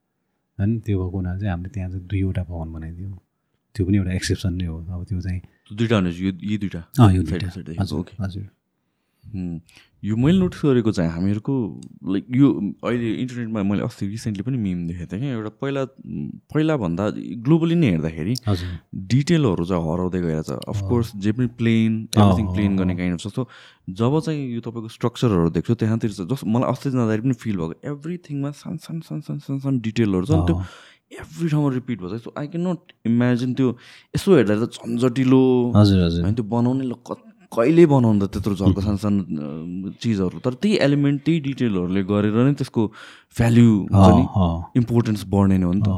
होइन? 0.58 0.80
त्यो 0.86 0.96
भएको 0.98 1.18
हुनाले 1.18 1.40
चाहिँ 1.40 1.52
हामीले 1.52 1.70
त्यहाँ 1.74 1.90
चाहिँ 1.90 2.06
दुईवटा 2.08 2.44
भवन 2.50 2.68
बनाइदियौँ। 2.74 3.14
त्यो 3.76 3.86
पनि 3.86 3.98
एउटा 3.98 4.12
एक्सेप्सन 4.18 4.54
नै 4.54 4.66
हो। 4.66 4.78
अब 4.78 5.04
त्यो 5.10 5.22
चाहिँ 5.22 5.42
दुइटा 5.78 5.98
हजुर 7.78 8.10
हजुर। 8.22 8.46
यो 10.04 10.16
मैले 10.16 10.40
नोटिस 10.40 10.62
गरेको 10.66 10.92
चाहिँ 10.92 11.12
हामीहरूको 11.12 11.54
लाइक 12.14 12.26
यो 12.32 12.48
अहिले 12.86 13.08
इन्टरनेटमा 13.22 13.64
मैले 13.64 13.84
अस्ति 13.84 14.08
रिसेन्टली 14.08 14.44
पनि 14.44 14.58
मिम 14.58 14.88
देखेको 14.88 15.12
थिएँ 15.12 15.22
कि 15.22 15.28
एउटा 15.28 15.50
पहिला 15.62 15.84
पहिलाभन्दा 16.54 17.06
ग्लोबली 17.44 17.76
नै 17.76 17.90
हेर्दाखेरि 17.92 18.34
डिटेलहरू 19.14 19.66
चाहिँ 19.66 19.84
हराउँदै 19.84 20.22
गइरहेछ 20.22 20.50
अफकोर्स 20.68 21.12
जे 21.18 21.32
पनि 21.32 21.48
प्लेन 21.58 21.92
एभ्रिथिङ 22.14 22.46
प्लेन 22.56 22.78
गर्ने 22.78 22.96
काइन्ड 22.96 23.20
अफ 23.20 23.34
सो 23.34 23.48
जब 23.90 24.20
चाहिँ 24.20 24.42
यो 24.54 24.62
तपाईँको 24.62 24.90
स्ट्रक्चरहरू 24.90 25.50
देख्छु 25.58 25.76
त्यहाँतिर 25.76 26.12
चाहिँ 26.12 26.30
जस 26.30 26.42
मलाई 26.46 26.72
अस्ति 26.72 26.90
जाँदाखेरि 26.92 27.22
पनि 27.22 27.34
फिल 27.34 27.58
भएको। 27.58 27.76
एभ्रिथिङमा 27.92 28.52
सानो 28.52 28.78
सानो 28.78 29.02
सानो 29.02 29.22
सानो 29.22 29.40
सानो 29.40 29.60
सानो 29.60 29.78
डिटेलहरू 29.80 30.26
छ। 30.26 30.32
त्यो 30.48 30.56
एभ्री 31.20 31.50
ठाउँमा 31.50 31.70
रिपिट 31.74 31.98
भन्छ 32.02 32.24
so 32.24 32.34
I 32.38 32.48
can 32.48 32.68
not 32.68 32.80
imagine 33.06 33.54
त्यो 33.54 33.68
यसो 34.16 34.36
हेर्दा 34.36 34.56
त 34.66 34.72
झन्झटिलो। 34.76 35.42
हजुर 35.76 36.00
हजुर। 36.04 36.24
होइन 36.24 36.36
त्यो 36.36 36.46
बनाउने 36.46 36.86
ल 36.86 36.94
क- 37.08 37.27
कहिले 37.52 37.86
बनाउँदा 37.94 38.26
त्यत्रो 38.34 38.54
झर्को 38.56 38.82
सानो 38.82 38.98
सानो 39.04 39.22
अ, 39.24 39.94
चिजहरू। 40.02 40.40
तर 40.46 40.54
त्यही 40.62 40.76
एलिमेन्ट 40.88 41.20
त्यही 41.26 41.40
डिटेलहरूले 41.48 42.02
गरेर 42.12 42.36
नै 42.48 42.54
त्यसको 42.60 42.82
भ्याल्यु 43.38 43.70
नि। 44.18 44.26
इम्पोर्टेन्स 44.82 45.22
बढ्ने 45.34 45.58
नै 45.58 45.66
हो 45.66 45.74
नि 45.74 45.82
त। 45.82 45.90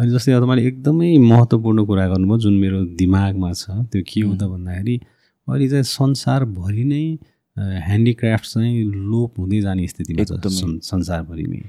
अनि 0.00 0.10
जस्तै 0.12 0.32
अब 0.32 0.44
मैले 0.50 0.62
एकदमै 0.70 1.10
महत्त्वपूर्ण 1.32 1.84
कुरा 1.88 2.06
गर्नुभयो 2.12 2.38
जुन 2.44 2.54
मेरो 2.64 2.78
दिमागमा 3.00 3.50
छ 3.52 3.64
त्यो 3.92 4.02
के 4.08 4.20
हो 4.24 4.32
त 4.36 4.42
भन्दाखेरि 4.52 4.96
अहिले 5.48 5.66
चाहिँ 5.72 5.84
संसारभरि 5.92 6.84
नै 6.92 7.04
ह्यान्डिक्राफ्ट 7.86 8.46
चाहिँ 8.52 8.84
लोप 9.12 9.30
हुँदै 9.40 9.60
जाने 9.66 9.86
स्थितिमा 9.92 10.24
छ 10.24 10.32
एकदमै। 10.32 10.56
सं- 10.60 10.80
संसारभरिमै। 10.90 11.60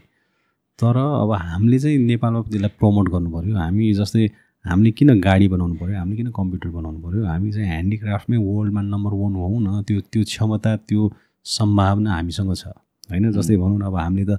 तर 0.80 0.96
अब 0.98 1.32
हामीले 1.48 1.80
चाहिँ 1.84 1.98
नेपालमा 2.12 2.40
त्यसलाई 2.52 2.72
प्रमोट 2.80 3.06
गर्नु 3.14 3.30
पऱ्यो 3.36 3.56
हामी 3.58 3.86
जस्तै 4.00 4.24
हामीले 4.66 4.92
किन 4.98 5.10
गाडी 5.22 5.48
बनाउनु 5.54 5.76
पऱ्यो 5.82 5.98
हामीले 6.00 6.16
किन 6.18 6.30
कम्प्युटर 6.38 6.70
बनाउनु 6.78 7.00
पऱ्यो 7.06 7.22
हामी 7.26 7.52
चाहिँ 7.52 7.68
ह्यान्डिक्राफ्टमै 7.68 8.38
वर्ल्डमा 8.38 8.82
नम्बर 8.94 9.14
वान 9.22 9.34
हौँ 9.42 9.60
न। 9.62 9.82
त्यो 9.88 10.00
त्यो 10.12 10.24
क्षमता 10.32 10.72
त्यो 10.88 11.02
सम्भावना 11.46 12.10
हामीसँग 12.16 12.54
छ। 12.56 12.64
होइन? 13.10 13.32
जस्तै 13.32 13.56
भनौँ 13.58 13.78
न 13.80 13.84
अब 13.90 13.96
हामीले 13.98 14.26
त 14.30 14.38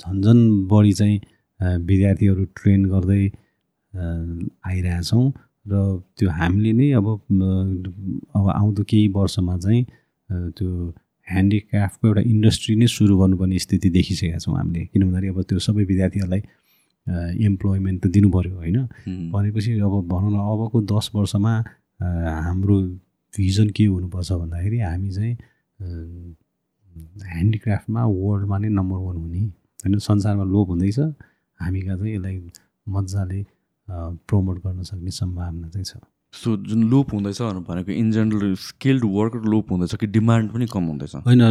झन् 0.00 0.22
झन् 0.22 0.42
बढी 0.70 0.92
चाहिँ 0.92 1.18
विद्यार्थीहरू 1.88 2.44
ट्रेन 2.58 2.80
गर्दै 2.92 3.22
आइरहेछौँ 4.68 5.24
र 5.70 5.74
त्यो 6.18 6.28
हामीले 6.30 6.72
नै 6.78 6.88
अब 6.98 7.06
अब 8.36 8.44
आउँदो 8.60 8.82
केही 8.90 9.06
वर्षमा 9.16 9.56
चाहिँ 9.64 9.82
त्यो 10.58 10.68
ह्यान्डिक्राफ्टको 11.28 12.04
एउटा 12.08 12.22
इन्डस्ट्री 12.34 12.74
नै 12.76 12.86
सुरु 12.96 13.14
गर्नुपर्ने 13.20 13.58
स्थिति 13.64 13.88
देखिसकेका 13.96 14.38
छौँ 14.44 14.56
हामीले। 14.58 14.84
किन 14.92 15.02
भन्दाखेरि 15.06 15.28
अब 15.32 15.38
त्यो 15.48 15.58
सबै 15.66 15.84
विद्यार्थीहरूलाई 15.90 16.42
इम्प्लोइमेन्ट 17.06 18.02
त 18.02 18.06
दिनु 18.14 18.28
पऱ्यो 18.30 18.56
होइन। 18.56 18.78
भनेपछि 19.32 19.72
अब 19.80 19.94
भनौँ 20.08 20.30
न 20.32 20.38
अबको 20.38 20.80
दस 20.92 21.10
वर्षमा 21.14 21.52
हाम्रो 22.00 22.76
भिजन 23.34 23.68
के 23.76 23.84
हुनुपर्छ 23.86 24.32
भन्दाखेरि 24.32 24.78
हामी 24.80 25.10
चाहिँ 25.10 25.34
ह्यान्डिक्राफ्टमा 27.24 28.04
वर्ल्डमा 28.06 28.58
नै 28.58 28.68
नम्बर 28.68 28.98
वान 29.06 29.16
हुने 29.16 29.38
होइन? 29.38 29.98
संसारमा 29.98 30.44
लोप 30.44 30.68
हुँदैछ। 30.68 30.98
हामी 31.60 31.80
कहाँ 31.82 31.96
चाहिँ 31.98 32.14
यसलाई 32.14 32.36
मजाले 32.86 33.40
प्रमोट 34.28 34.56
गर्न 34.64 34.82
सक्ने 34.82 35.10
सम्भावना 35.10 35.68
चाहिँ 35.68 35.84
छ। 35.84 35.96
सो 36.34 36.56
जुन 36.64 36.82
लोप 36.90 37.12
हुँदैछ 37.12 37.40
भनेको 37.68 37.92
इन 37.92 38.10
जेनरल 38.12 38.54
स्किल्ड 38.56 39.04
वर्कर 39.04 39.42
लोप 39.52 39.70
हुँदैछ 39.70 39.94
कि 39.94 40.06
डिमान्ड 40.06 40.50
पनि 40.52 40.66
कम 40.72 40.84
हुँदैछ? 40.84 41.14
होइन 41.26 41.42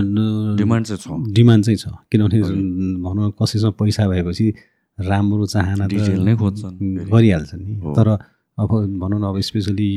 डिमान्ड 0.58 0.86
चाहिँ 0.88 1.00
छ। 1.00 1.34
डिमान्ड 1.34 1.66
चाहिँ 1.66 1.78
छ। 1.78 1.88
किनभने 2.12 2.42
भनौँ 3.04 3.28
न 3.28 3.32
कसैसँग 3.42 3.74
पैसा 3.80 4.08
भएपछि 4.10 4.54
राम्रो 5.10 5.46
चाहना 5.54 5.88
डिटेल 5.88 6.22
नै 6.28 6.36
खोज्छन् 6.36 6.76
फेरि। 6.78 7.10
गरिहाल्छ 7.12 7.52
नि। 7.56 7.74
तर 7.98 8.08
अब 8.58 8.70
भनौँ 9.02 9.20
न 9.20 9.24
अब 9.32 9.40
स्पेसली 9.50 9.88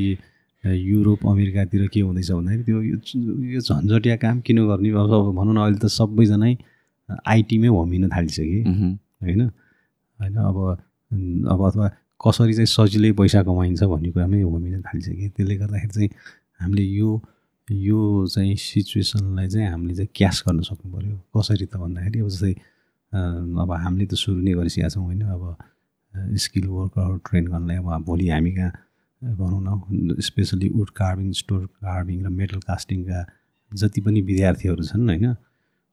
युरोप 0.65 1.27
अमेरिकातिर 1.27 1.87
के 1.93 2.01
हुँदैछ 2.01 2.31
भन्दाखेरि 2.33 2.63
त्यो 2.65 2.81
यो- 2.83 3.61
झन्झटिया 3.61 4.17
काम 4.17 4.41
किन 4.47 4.59
गर्ने 4.69 4.91
अब 4.91 5.13
भनौँ 5.39 5.55
न 5.55 5.59
अहिले 5.65 5.79
त 5.79 5.87
सबैजनै 5.93 6.53
आइटीमै 7.29 7.69
होमिन 7.69 8.09
थालिसके। 8.09 8.61
होइन 9.23 9.41
होइन 10.21 10.35
अब 10.49 10.57
अब 11.53 11.61
अथवा 11.69 11.87
कसरी 12.21 12.53
चाहिँ 12.55 12.67
सजिलै 12.67 13.13
पैसा 13.13 13.43
कमाइन्छ 13.45 13.83
भन्ने 13.85 14.11
कुरामै 14.13 14.41
होमिन 14.43 14.81
थालिसके 14.83 15.29
त्यसले 15.37 15.55
गर्दाखेरि 15.57 15.93
चाहिँ 15.95 16.09
हामीले 16.61 16.83
यो 16.83 17.11
यो 17.69 18.01
चाहिँ 18.27 18.57
सिचुएसनलाई 18.57 19.49
चाहिँ 19.49 19.69
हामीले 19.69 19.95
चाहिँ 19.95 20.09
क्यास 20.15 20.43
गर्न 20.49 20.61
सक्नु 20.69 20.89
पऱ्यो 20.95 21.17
कसरी 21.35 21.67
त 21.67 21.77
भन्दाखेरि 21.77 22.19
अब 22.21 22.29
जस्तै 22.29 22.53
अब 23.15 23.71
हामीले 23.85 24.07
त 24.07 24.15
सुरु 24.15 24.41
नै 24.43 24.53
गरिसकेका 24.59 24.89
छौँ 24.89 25.05
होइन 25.05 25.23
अब 25.35 25.43
स्किल 26.45 26.67
वर्करहरू 26.69 27.17
ट्रेन 27.27 27.45
गर्नलाई 27.47 27.77
अब 27.79 28.05
भोलि 28.05 28.29
हामी 28.29 28.53
कहाँ 28.53 28.73
भनौँ 29.23 29.61
न। 29.63 30.21
Specially 30.21 30.69
wood 30.69 30.91
carving 30.91 31.33
store 31.33 31.63
carving 31.81 32.19
र 32.27 32.29
मेटल 32.41 32.61
कास्टिङका 32.69 33.19
जति 33.73 34.01
पनि 34.01 34.21
विद्यार्थीहरू 34.21 34.83
छन् 34.85 35.09
होइन 35.11 35.27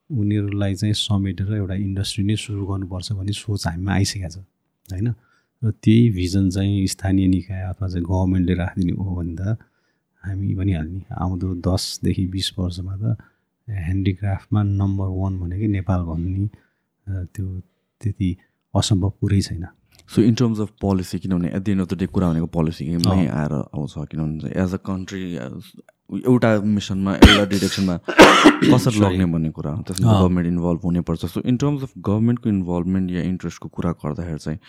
उनीहरूलाई 0.10 0.74
चाहिँ 0.76 0.94
समेटेर 0.98 1.54
एउटा 1.56 1.76
इन्डस्ट्री 1.88 2.24
नै 2.24 2.36
सुरु 2.36 2.66
गर्नुपर्छ 2.68 3.12
भन्ने 3.18 3.34
सोच 3.34 3.68
हामीमा 3.68 3.92
आइसकेको 3.94 4.30
छ 4.30 4.38
होइन? 4.90 5.08
र 5.62 5.72
त्यही 5.84 6.10
भिजन 6.18 6.50
चाहिँ 6.50 6.88
स्थानीय 6.94 7.28
निकाय 7.28 7.62
अथवा 7.70 7.88
चाहिँ 7.88 8.06
गभर्मेन्टले 8.06 8.54
राखिदिने 8.56 8.94
हो 8.98 9.16
भने 9.16 9.36
त 9.40 9.42
हामी 10.24 10.54
भनिहाल्ने 10.56 11.02
आउँदो 11.16 11.48
दसदेखि 11.68 12.26
बिस 12.34 12.48
वर्षमा 12.58 12.94
त 12.98 13.04
ह्यान्डिक्राफ्टमा 13.68 14.62
नम्बर 14.82 15.08
वान 15.20 15.34
भनेकै 15.40 15.68
नेपाल 15.78 16.02
भन्ने 16.10 16.50
त्यो 17.36 17.48
त्यति 18.02 18.30
असम्भव 18.74 19.10
कुरै 19.22 19.42
छैन। 19.42 19.66
So 20.12 20.22
in 20.22 20.34
terms 20.36 20.60
of 20.60 20.70
policy 20.82 21.20
किनभने 21.20 21.48
at 21.56 21.62
the 21.64 21.70
end 21.70 21.82
of 21.82 21.88
the 21.94 21.98
day 22.00 22.06
कुरा 22.16 22.30
भनेको 22.30 22.48
पोलिसीमै 22.56 23.28
आएर 23.28 23.54
आउँछ 23.54 23.94
किनभने 24.12 24.50
एज 24.64 24.74
अ 24.74 24.78
कन्ट्री 24.90 25.24
एउटा 26.28 26.50
मिसनमा 26.76 27.12
एउटा 27.16 27.46
डिरेक्सनमा 27.52 27.96
कसरी 28.74 29.00
लग्ने 29.00 29.26
भन्ने 29.34 29.50
कुरा 29.58 29.72
हो 29.72 29.82
त्यसमा 29.88 30.14
गभर्मेन्ट 30.14 30.48
इन्भल्भ 30.48 30.82
हुनैपर्छ। 30.84 31.26
सो 31.26 31.42
इन 31.48 31.58
टर्म्स 31.64 31.84
अफ 31.84 31.92
गभर्मेन्टको 32.08 32.50
इन्भल्भमेन्ट 32.50 33.12
या 33.12 33.22
इन्ट्रेस्टको 33.32 33.68
कुरा 33.78 33.92
गर्दाखेरि 34.04 34.40
चाहिँ 34.46 34.60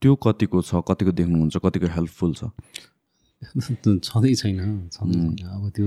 त्यो 0.00 0.14
कतिको 0.26 0.62
छ 0.62 0.82
कतिको 0.88 1.12
देख्नुहुन्छ 1.20 1.56
कतिको 1.64 1.86
हेल्पफुल 1.96 2.34
छ? 2.34 2.44
छँदै 4.06 4.34
छैन 4.34 4.58
छँदै 4.92 5.16
छैन। 5.16 5.48
अब 5.48 5.70
त्यो 5.76 5.86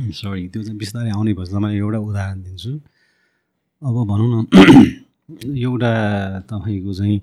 सरी 0.20 0.48
त्यो 0.48 0.62
चाहिँ 0.62 0.78
बिस्तारै 0.78 1.10
आउने 1.10 1.32
भएछ। 1.34 1.48
तपाईँलाई 1.50 1.76
एउटा 1.84 1.98
उदाहरण 2.08 2.42
दिन्छु। 2.42 2.72
अब 3.82 3.96
भनौँ 4.08 4.28
न 4.32 4.46
एउटा 5.64 5.92
तपाईँको 6.50 6.92
चाहिँ 6.94 7.18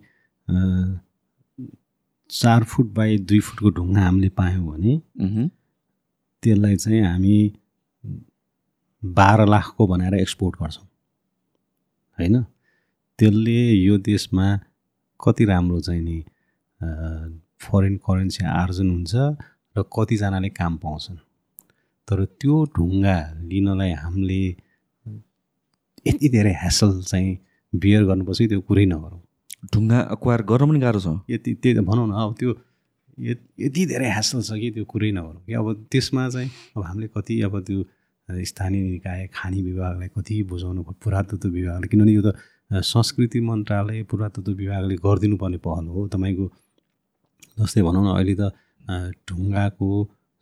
चार 2.29 2.63
फुट 2.63 2.87
बाई 2.93 3.17
दुई 3.29 3.39
फुटको 3.39 3.69
ढुङ्गा 3.77 4.01
हामीले 4.01 4.29
पायौँ 4.39 4.65
भने। 4.65 4.93
त्यसलाई 6.43 6.75
चाहिँ 6.75 7.01
हामी 7.05 7.37
बाह्र 9.03 9.45
लाखको 9.45 9.87
बनाएर 9.87 10.15
एक्सपोर्ट 10.15 10.55
गर्छौँ। 10.61 10.85
होइन? 12.17 12.35
त्यसले 13.19 13.59
यो 13.85 13.97
देशमा 14.09 14.47
कति 15.19 15.45
राम्रो 15.45 15.79
चाहिँ 15.81 16.01
नि 16.01 16.17
फरेन 17.61 17.95
करेन्सी 18.01 18.45
आर्जन 18.45 18.89
हुन्छ 18.89 19.13
र 19.75 19.83
कतिजनाले 19.93 20.49
काम 20.59 20.77
पाउँछन्। 20.83 21.17
तर 22.07 22.25
त्यो 22.41 22.55
ढुङ्गा 22.75 23.17
लिनलाई 23.49 23.91
हामीले 24.01 24.41
यति 26.07 26.27
धेरै 26.35 26.53
ह्यासल 26.63 26.91
चाहिँ 27.11 27.31
बियर 27.73 28.03
गर्नुपर्छ 28.09 28.37
कि 28.39 28.47
त्यो 28.47 28.61
कुरै 28.67 28.85
नगरौँ। 28.93 29.19
ढुङ्गा 29.73 29.99
एक्वायर 30.15 30.41
गर्न 30.49 30.63
पनि 30.69 30.79
गाह्रो 30.85 30.99
छ। 31.05 31.07
यति 31.33 31.53
त्यही 31.61 31.75
त 31.77 31.79
भनौँ 31.89 32.07
न 32.07 32.11
अब 32.23 32.35
त्यो 32.39 32.51
य- 33.27 33.43
यति 33.65 33.81
धेरै 33.91 34.07
ह्यासल 34.15 34.41
छ 34.47 34.51
कि 34.61 34.69
त्यो 34.75 34.83
कुरै 34.91 35.11
नगरौँ 35.17 35.41
कि 35.47 35.53
अब 35.59 35.67
त्यसमा 35.91 36.23
चाहिँ 36.33 36.49
अब 36.77 36.81
हामीले 36.87 37.07
कति 37.15 37.41
अब 37.47 37.53
त्यो 37.67 37.79
स्थानीय 38.49 38.81
निकाय 38.91 39.27
खानी 39.33 39.59
विभागलाई 39.67 40.07
कति 40.15 40.35
बुझाउनु 40.51 40.81
पर्यो 40.83 40.99
पुरातत्व 41.03 41.47
विभागले 41.57 41.87
किनभने 41.91 42.11
यो 42.13 42.21
त 42.27 42.35
संस्कृति 42.91 43.39
मन्त्रालय 43.49 44.03
पुरातत्व 44.11 44.51
विभागले 44.61 44.95
गरिदिनु 45.05 45.35
पर्ने 45.41 45.57
पहल 45.65 45.85
हो। 45.87 46.07
तपाईँको 46.13 46.45
जस्तै 47.59 47.81
भनौँ 47.87 48.03
न 48.05 48.07
अहिले 48.19 48.35
त 48.39 48.51
ढुङ्गाको 49.27 49.89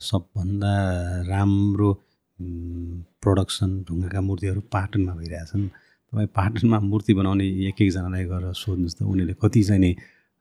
सबभन्दा 0.02 0.74
राम्रो 1.30 1.90
प्रोडक्सन 2.40 3.70
ढुङ्गाका 3.88 4.22
मूर्तिहरू 4.22 4.62
पाटनमा 4.76 5.14
भइरहेछन् 5.16 5.68
तपाईँ 6.14 6.28
पाटनमा 6.36 6.80
मूर्ति 6.80 7.14
बनाउने 7.14 7.46
एक 7.68 7.82
एकजनालाई 7.82 8.26
गएर 8.32 8.52
सोध्नुहोस् 8.54 8.96
त 8.98 9.02
उनीहरूले 9.04 9.36
कति 9.42 9.62
चाहिँ 9.64 9.82
नि 9.82 9.92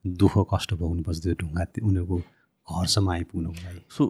दुःख 0.04 0.34
कष्ट 0.52 0.74
भोग्नुपर्छ 0.74 1.18
त्यो 1.22 1.34
ढुङ्गा 1.42 1.64
उनीहरूको 1.88 2.16
घरसम्म 2.68 3.10
आइपुग्नुको 3.10 3.60
लागि। 3.66 3.82
सो 3.96 4.02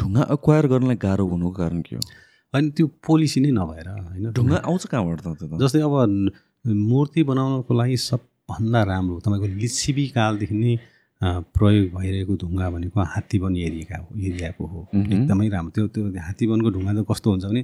ढुङ्गा 0.00 0.22
एक्वायर 0.32 0.66
गर्नलाई 0.72 0.96
गाह्रो 0.96 1.26
हुनुको 1.26 1.52
कारण 1.58 1.80
के 1.82 1.96
हो? 1.96 2.02
अनि 2.54 2.70
त्यो 2.76 2.86
पोलिसी 3.06 3.40
नै 3.40 3.50
नभएर 3.50 3.88
होइन 3.88 4.32
ढुङ्गा 4.38 4.56
आउँछ 4.68 4.84
कहाँबाट 4.86 5.20
त 5.26 5.58
जस्तै 5.62 5.80
अब 5.82 5.94
मूर्ति 6.90 7.22
बनाउनको 7.30 7.72
लागि 7.74 7.96
सबभन्दा 7.96 8.80
राम्रो 8.92 9.20
तपाईँको 9.26 9.46
लिच्छिबी 9.62 10.04
कालदेखि 10.16 10.54
नै 10.54 10.72
प्रयोग 11.22 11.86
भइरहेको 11.94 12.34
ढुङ्गा 12.42 12.66
भनेको 12.74 12.98
हात्तीवन 13.14 13.52
एरिया 13.56 13.96
हो 14.02 14.10
एरियाको 14.28 14.64
हो। 14.72 14.80
एकदमै 14.94 15.48
राम्रो। 15.54 15.70
त्यो 15.76 15.86
त्यो 15.94 16.02
हात्तीवनको 16.28 16.68
ढुङ्गा 16.74 16.92
त 16.98 17.00
कस्तो 17.10 17.28
हुन्छ 17.30 17.44
भने 17.50 17.62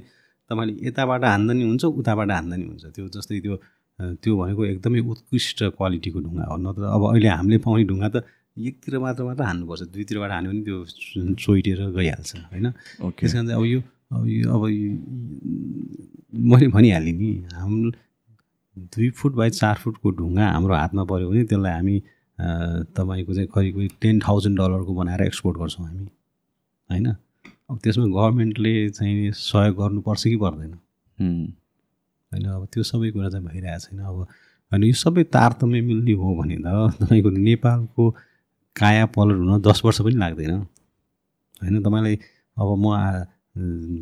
तपाईँले 0.49 0.73
यताबाट 0.87 1.23
हान्दा 1.33 1.51
नि 1.53 1.63
हुन्छ 1.69 1.83
उताबाट 1.99 2.29
हान्दा 2.31 2.55
नि 2.55 2.65
हुन्छ। 2.71 2.83
त्यो 2.95 3.05
जस्तै 3.15 3.39
त्यो 3.45 3.55
त्यो 4.23 4.33
भनेको 4.39 4.61
एकदमै 4.73 4.99
उत्कृष्ट 5.11 5.59
क्वालिटीको 5.77 6.19
ढुङ्गा 6.25 6.43
हो। 6.49 6.55
नत्र 6.65 6.83
अब 6.95 7.01
अहिले 7.11 7.29
हामीले 7.35 7.57
पाउने 7.65 7.83
ढुङ्गा 7.91 8.09
त 8.15 8.17
एकतिर 8.59 8.93
मात्र 9.03 9.21
मात्र 9.27 9.43
हान्नुपर्छ। 9.43 9.81
दुईतिरबाट 9.93 10.31
हान्यो 10.31 10.49
भने 10.51 10.61
त्यो 10.67 10.77
चोइटेर 11.35 11.79
गइहाल्छ 11.97 12.31
होइन? 12.51 12.67
त्यस 13.19 13.31
कारण 13.33 13.45
चाहिँ 13.47 13.59
अब 13.59 13.65
यो 13.67 13.79
अब 14.09 14.23
यो 14.27 14.47
अब 14.55 14.63
मैले 16.49 16.67
भनिहालेँ 16.75 17.13
नि 17.19 17.29
हाम्रो 17.59 17.89
दुई 18.95 19.09
फुट 19.19 19.33
बाई 19.35 19.49
चार 19.59 19.75
फुटको 19.83 20.07
ढुङ्गा 20.19 20.45
हाम्रो 20.55 20.73
हातमा 20.75 21.03
पऱ्यो 21.11 21.27
भने 21.29 21.43
त्यसलाई 21.51 21.73
हामी 21.75 21.95
तपाईँको 22.39 23.33
चाहिँ 23.33 23.47
करिब 23.53 23.75
करिब 23.75 23.91
टेन 24.01 24.19
थाउजन्ड 24.19 24.57
डलरको 24.59 24.93
बनाएर 24.95 25.21
एक्सपोर्ट 25.23 25.57
गर्छौँ 25.57 25.85
हामी 25.85 26.05
होइन? 26.89 27.07
अब 27.69 27.77
त्यसमा 27.83 28.05
गभर्मेन्टले 28.07 28.73
चाहिँ 28.89 29.31
सहयोग 29.35 29.75
गर्नुपर्छ 29.77 30.23
कि 30.23 30.35
पर्दैन? 30.43 30.73
होइन 32.31 32.45
अब 32.45 32.65
त्यो 32.73 32.83
सबै 32.83 33.11
कुरा 33.11 33.29
चाहिँ 33.29 33.45
भइरहेको 33.45 33.79
छैन। 33.79 33.99
अब 33.99 34.17
होइन 34.71 34.83
यो 34.83 34.93
सबै 34.93 35.23
तारतम्य 35.35 35.81
मिल्ने 35.81 36.13
हो 36.13 36.35
भने 36.35 36.57
त 36.57 36.67
तपाईँको 37.01 37.29
नेपालको 37.29 38.09
काया 38.75 39.05
पलट 39.15 39.37
हुन 39.37 39.61
दस 39.61 39.81
वर्ष 39.85 40.01
पनि 40.01 40.15
लाग्दैन। 40.15 40.51
होइन 41.61 41.81
तपाईँलाई 41.83 42.15
अब 42.57 42.69
म 42.77 42.87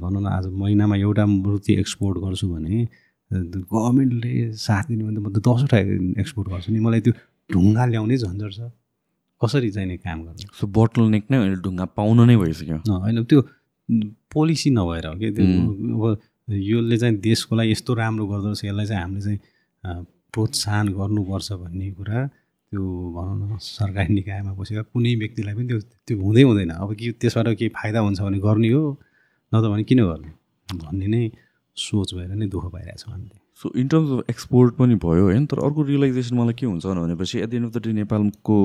भनौँ 0.02 0.22
न 0.22 0.28
आज 0.28 0.46
महिनामा 0.54 0.96
एउटा 0.96 1.26
मूर्ति 1.26 1.74
एक्सपोर्ट 1.82 2.18
गर्छु 2.24 2.48
भने 2.54 2.88
गभर्मेन्टले 3.32 4.52
साथ 4.54 4.84
दिने 4.90 5.04
भने 5.04 5.16
त 5.18 5.20
म 5.26 5.34
त 5.34 5.38
दसवटा 5.42 5.78
एक्सपोर्ट 6.22 6.48
गर्छु 6.50 6.72
नि। 6.72 6.80
मलाई 6.80 7.02
त्यो 7.02 7.14
ढुङ्गा 7.50 7.84
ल्याउनै 7.92 8.18
झन्झट 8.18 8.52
छ? 8.54 8.62
कसरी 9.42 9.70
चाहिँ 9.72 9.88
नि 9.88 9.98
काम 9.98 10.18
गर्नु? 10.26 10.50
सो 10.60 10.68
बोटल 10.78 11.04
नेक 11.14 11.26
नै 11.32 11.38
अहिले 11.38 11.60
ढुङ्गा 11.66 11.86
पाउनु 11.98 12.26
नै 12.26 12.36
भइसक्यो। 12.44 12.78
होइन 12.90 13.24
त्यो 13.24 13.40
पोलिसी 14.34 14.70
नभएर 14.78 15.06
हो 15.08 15.16
कि? 15.22 15.28
त्यो 15.36 15.46
अब 15.96 16.04
यसले 16.48 16.98
चाहिँ 16.98 17.16
देशको 17.28 17.56
लागि 17.56 17.72
यस्तो 17.72 17.92
राम्रो 18.02 18.26
गर्दो 18.28 18.48
रहेछ 18.48 18.66
यसलाई 18.66 18.86
चाहिँ 18.86 19.02
हामीले 19.04 19.22
चाहिँ 19.26 19.40
प्रोत्साहन 20.34 20.88
गर्नुपर्छ 20.98 21.48
भन्ने 21.64 21.88
कुरा 21.98 22.20
त्यो 22.72 22.84
भनौँ 23.16 23.36
न 23.40 23.58
सरकारी 23.64 24.14
निकायमा 24.14 24.52
बसेका 24.60 24.82
कुनै 24.92 25.16
व्यक्तिलाई 25.24 25.54
पनि 25.56 25.68
त्यो 25.68 25.80
त्यो 26.08 26.16
हुँदै 26.20 26.44
हुँदैन। 26.44 26.72
अब 26.84 26.90
कि 27.00 27.12
त्यसबाट 27.22 27.48
केही 27.60 27.70
फाइदा 27.80 28.00
हुन्छ 28.06 28.20
भने 28.28 28.40
गर्ने 28.44 28.70
हो 28.76 28.82
नत्र 29.52 29.68
भने 29.72 29.84
किन 29.88 30.00
गर्ने? 30.04 30.32
भन्ने 30.68 31.08
नै 31.08 31.22
सोच 31.78 32.10
भएर 32.16 32.32
नै 32.36 32.48
दुःख 32.52 32.66
पाइरहेछौँ 32.74 33.12
हामीले। 33.14 33.36
So 33.58 33.72
in 33.76 33.88
terms 33.88 34.10
of 34.12 34.30
export 34.30 34.76
पनि 34.78 34.96
भयो 35.04 35.24
होइन? 35.24 35.46
तर 35.46 35.60
अर्को 35.66 35.84
रियलाइजेसन 35.84 36.38
मलाई 36.38 36.54
के 36.54 36.66
हुन्छ 36.66 36.86
भनेपछि 36.86 37.40
at 37.40 37.50
the 37.50 37.54
end 37.54 37.66
of 37.68 37.74
the 37.74 37.86
day 37.86 37.94
नेपालको 37.94 38.58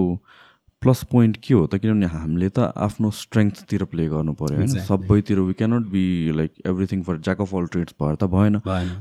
प्लस 0.82 1.02
पोइन्ट 1.10 1.36
के 1.42 1.54
हो 1.54 1.66
त 1.66 1.78
किनभने 1.78 2.06
हामीले 2.12 2.48
त 2.48 2.58
आफ्नो 2.84 3.10
स्ट्रेङ्थतिर 3.14 3.84
प्ले 3.90 4.06
गर्नु 4.12 4.32
पऱ्यो 4.34 4.56
होइन. 4.58 4.82
सबैतिर 4.86 5.38
we 5.38 5.52
cannot 5.54 5.86
be 5.92 6.02
like 6.36 6.52
everything 6.66 7.02
for 7.06 7.18
jack 7.22 7.40
of 7.40 7.54
all 7.54 7.66
trades 7.72 7.94
भएर 8.02 8.14
त 8.14 8.24
भएन। 8.32 8.56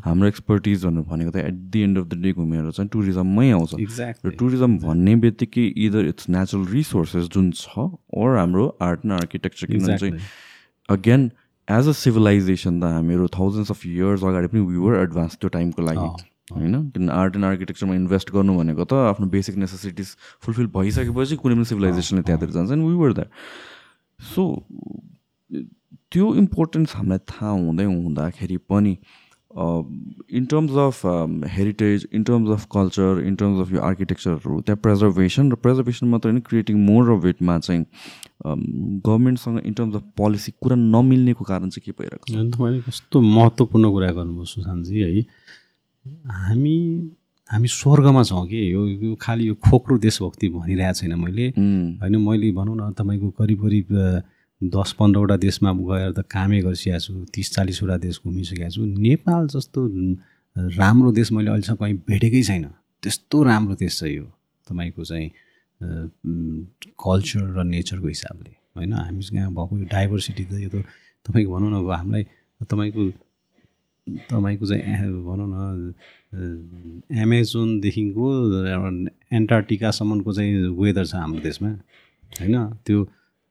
हाम्रो 0.06 0.28
एक्सपर्टिज 0.28 0.86
भनेर 0.86 1.04
भनेको 1.10 1.32
त 1.32 1.44
at 1.50 1.58
the 1.74 1.82
end 1.82 1.98
of 1.98 2.06
the 2.06 2.22
day 2.22 2.34
घुमेर 2.38 2.70
चाहिँ 2.72 2.90
टुरिज्ममै 2.94 3.50
आउँछ। 3.52 3.72
र 4.26 4.36
टुरिज्म 4.40 4.78
भन्ने 4.86 5.16
बित्तिकै 5.26 5.66
इदर 5.86 6.06
इट्स 6.14 6.30
नेचुरल 6.30 6.66
रिसोर्सेस 6.78 7.26
जुन 7.34 7.52
छ 7.58 7.90
ओर 8.14 8.38
हाम्रो 8.38 8.68
आर्ट 8.82 9.06
एन्ड 9.06 9.14
आर्किटेक्चर 9.14 9.68
किनभने 9.68 9.98
चाहिँ 9.98 10.14
अगेन 10.90 11.32
एज 11.68 11.88
अ 11.88 11.92
सिभिलाइजेसन 12.02 12.80
त 12.82 12.84
हामीहरू 12.98 13.28
थाउजन्ड्स 13.38 13.72
अफ 13.72 13.86
इयर्स 13.86 14.24
अगाडि 14.24 14.48
पनि 14.54 14.62
वर 14.78 14.96
एडभान्स 15.02 15.38
त्यो 15.38 15.50
टाइमको 15.56 15.82
लागि 15.82 16.08
होइन? 16.52 16.74
किन 16.92 17.10
आर्ट 17.10 17.36
एन्ड 17.36 17.46
आर्किटेक्चरमा 17.46 17.96
इन्भेस्ट 17.96 18.32
गर्नु 18.34 18.58
भनेको 18.58 18.84
त 18.86 18.94
आफ्नो 19.10 19.28
बेसिक 19.36 19.56
नेसेसिटिज 19.64 20.16
फुलफिल 20.46 20.68
भइसकेपछि 20.76 21.36
कुनै 21.44 21.56
पनि 21.56 21.66
सिभिलाइजेसनले 21.66 22.24
त्यहाँतिर 22.30 22.50
जान्छ 22.58 22.72
and 22.72 22.88
we 22.88 22.96
were 23.04 23.14
that 23.20 23.30
so 24.20 24.44
त्यो 26.12 26.34
इम्पोर्टेन्स 26.36 26.96
हामीलाई 26.96 27.20
थाहा 27.32 27.52
हुँदै 27.52 27.86
हुँदाखेरि 27.86 28.58
पनि 28.70 28.98
in 29.58 30.46
terms 30.52 30.72
of 30.80 31.02
heritage 31.52 32.08
in 32.14 32.24
terms 32.24 32.50
of 32.50 32.66
culture 32.74 33.22
in 33.28 33.36
terms 33.36 33.60
of 33.62 33.74
यो 33.74 33.82
आर्किटेक्चरहरू 33.82 34.60
त्यहाँ 34.62 34.80
प्रेजर्भेसन 34.84 35.52
र 35.52 35.56
प्रेजर्भेसन 35.56 36.08
मात्र 36.08 36.30
होइन 36.30 36.40
क्रिएटिङ 36.48 36.78
मोर 36.86 37.10
अफ 37.12 37.26
इटमा 37.26 37.58
चाहिँ 37.60 37.86
गभर्मेन्टसँग 38.46 39.62
इन 39.66 39.74
टर्म्स 39.74 39.96
अफ 39.96 40.04
पोलिसी 40.18 40.52
कुरा 40.62 40.76
नमिल्नेको 40.76 41.44
कारण 41.46 41.70
चाहिँ 41.70 41.84
के 41.86 41.92
भइरहेको 42.00 42.26
छ? 42.28 42.36
तपाईँले 42.56 42.82
कस्तो 42.82 43.22
महत्त्वपूर्ण 43.22 43.92
कुरा 43.92 44.12
गर्नुभयो 44.12 44.46
सुशान्तजी 44.46 45.00
है? 45.00 45.22
हामी 46.26 46.76
हामी 47.52 47.68
स्वर्गमा 47.68 48.24
छौँ 48.24 48.46
कि 48.48 48.60
यो 48.74 49.16
खालि 49.22 49.48
यो 49.48 49.56
खोक्रो 49.70 49.98
देशभक्ति 49.98 50.50
भनिरहेको 50.50 50.94
छैन 51.00 51.14
मैले। 51.20 51.48
होइन 52.02 52.16
मैले 52.16 52.52
भनौँ 52.52 52.76
न 52.78 52.92
तपाईँको 52.98 53.30
करिब 53.40 53.60
करिब 53.62 53.88
दस 54.62 54.92
पन्ध्रवटा 55.00 55.36
देशमा 55.38 55.72
गएर 55.74 56.12
त 56.14 56.20
कामै 56.30 56.60
गरिसकेको 56.62 57.00
छु 57.00 57.14
तिस 57.34 57.48
चालिसवटा 57.54 57.98
देश 57.98 58.22
घुमिसकेको 58.26 58.70
छु। 58.70 58.86
नेपाल 58.86 59.48
जस्तो 59.50 59.80
राम्रो 60.78 61.12
देश 61.12 61.32
मैले 61.32 61.50
अहिलेसम्म 61.50 61.78
कहीँ 61.82 61.98
भेटेकै 62.08 62.42
छैन। 62.44 62.66
त्यस्तो 63.04 63.38
राम्रो 63.44 63.76
देश 63.82 63.94
छ 64.00 64.04
यो 64.14 64.26
तपाईँको 64.68 65.04
चाहिँ 65.04 65.30
कल्चर 67.02 67.44
र 67.58 67.64
नेचरको 67.66 68.08
हिसाबले 68.08 68.52
होइन? 68.78 68.94
हामीसँग 68.94 69.50
भएको 69.58 69.78
यो 69.78 69.86
डाइभर्सिटी 69.90 70.44
त 70.46 70.54
यो 70.62 70.70
त 70.70 70.86
तपाईँको 71.26 71.50
भनौँ 71.52 71.70
न 71.72 71.76
अब 71.82 71.90
हामीलाई 71.92 72.24
तपाईँको 72.70 73.02
तपाईँको 74.30 74.66
चाहिँ 74.66 75.10
भनौँ 75.26 75.50
न 75.50 75.94
एमाजोनदेखिको 77.18 78.26
एन्टार्टिकासम्मको 79.34 80.32
चाहिँ 80.34 80.54
वेदर 80.78 81.06
छ 81.06 81.16
हाम्रो 81.16 81.42
देशमा 81.42 81.70
होइन? 82.38 82.56
त्यो 82.86 83.00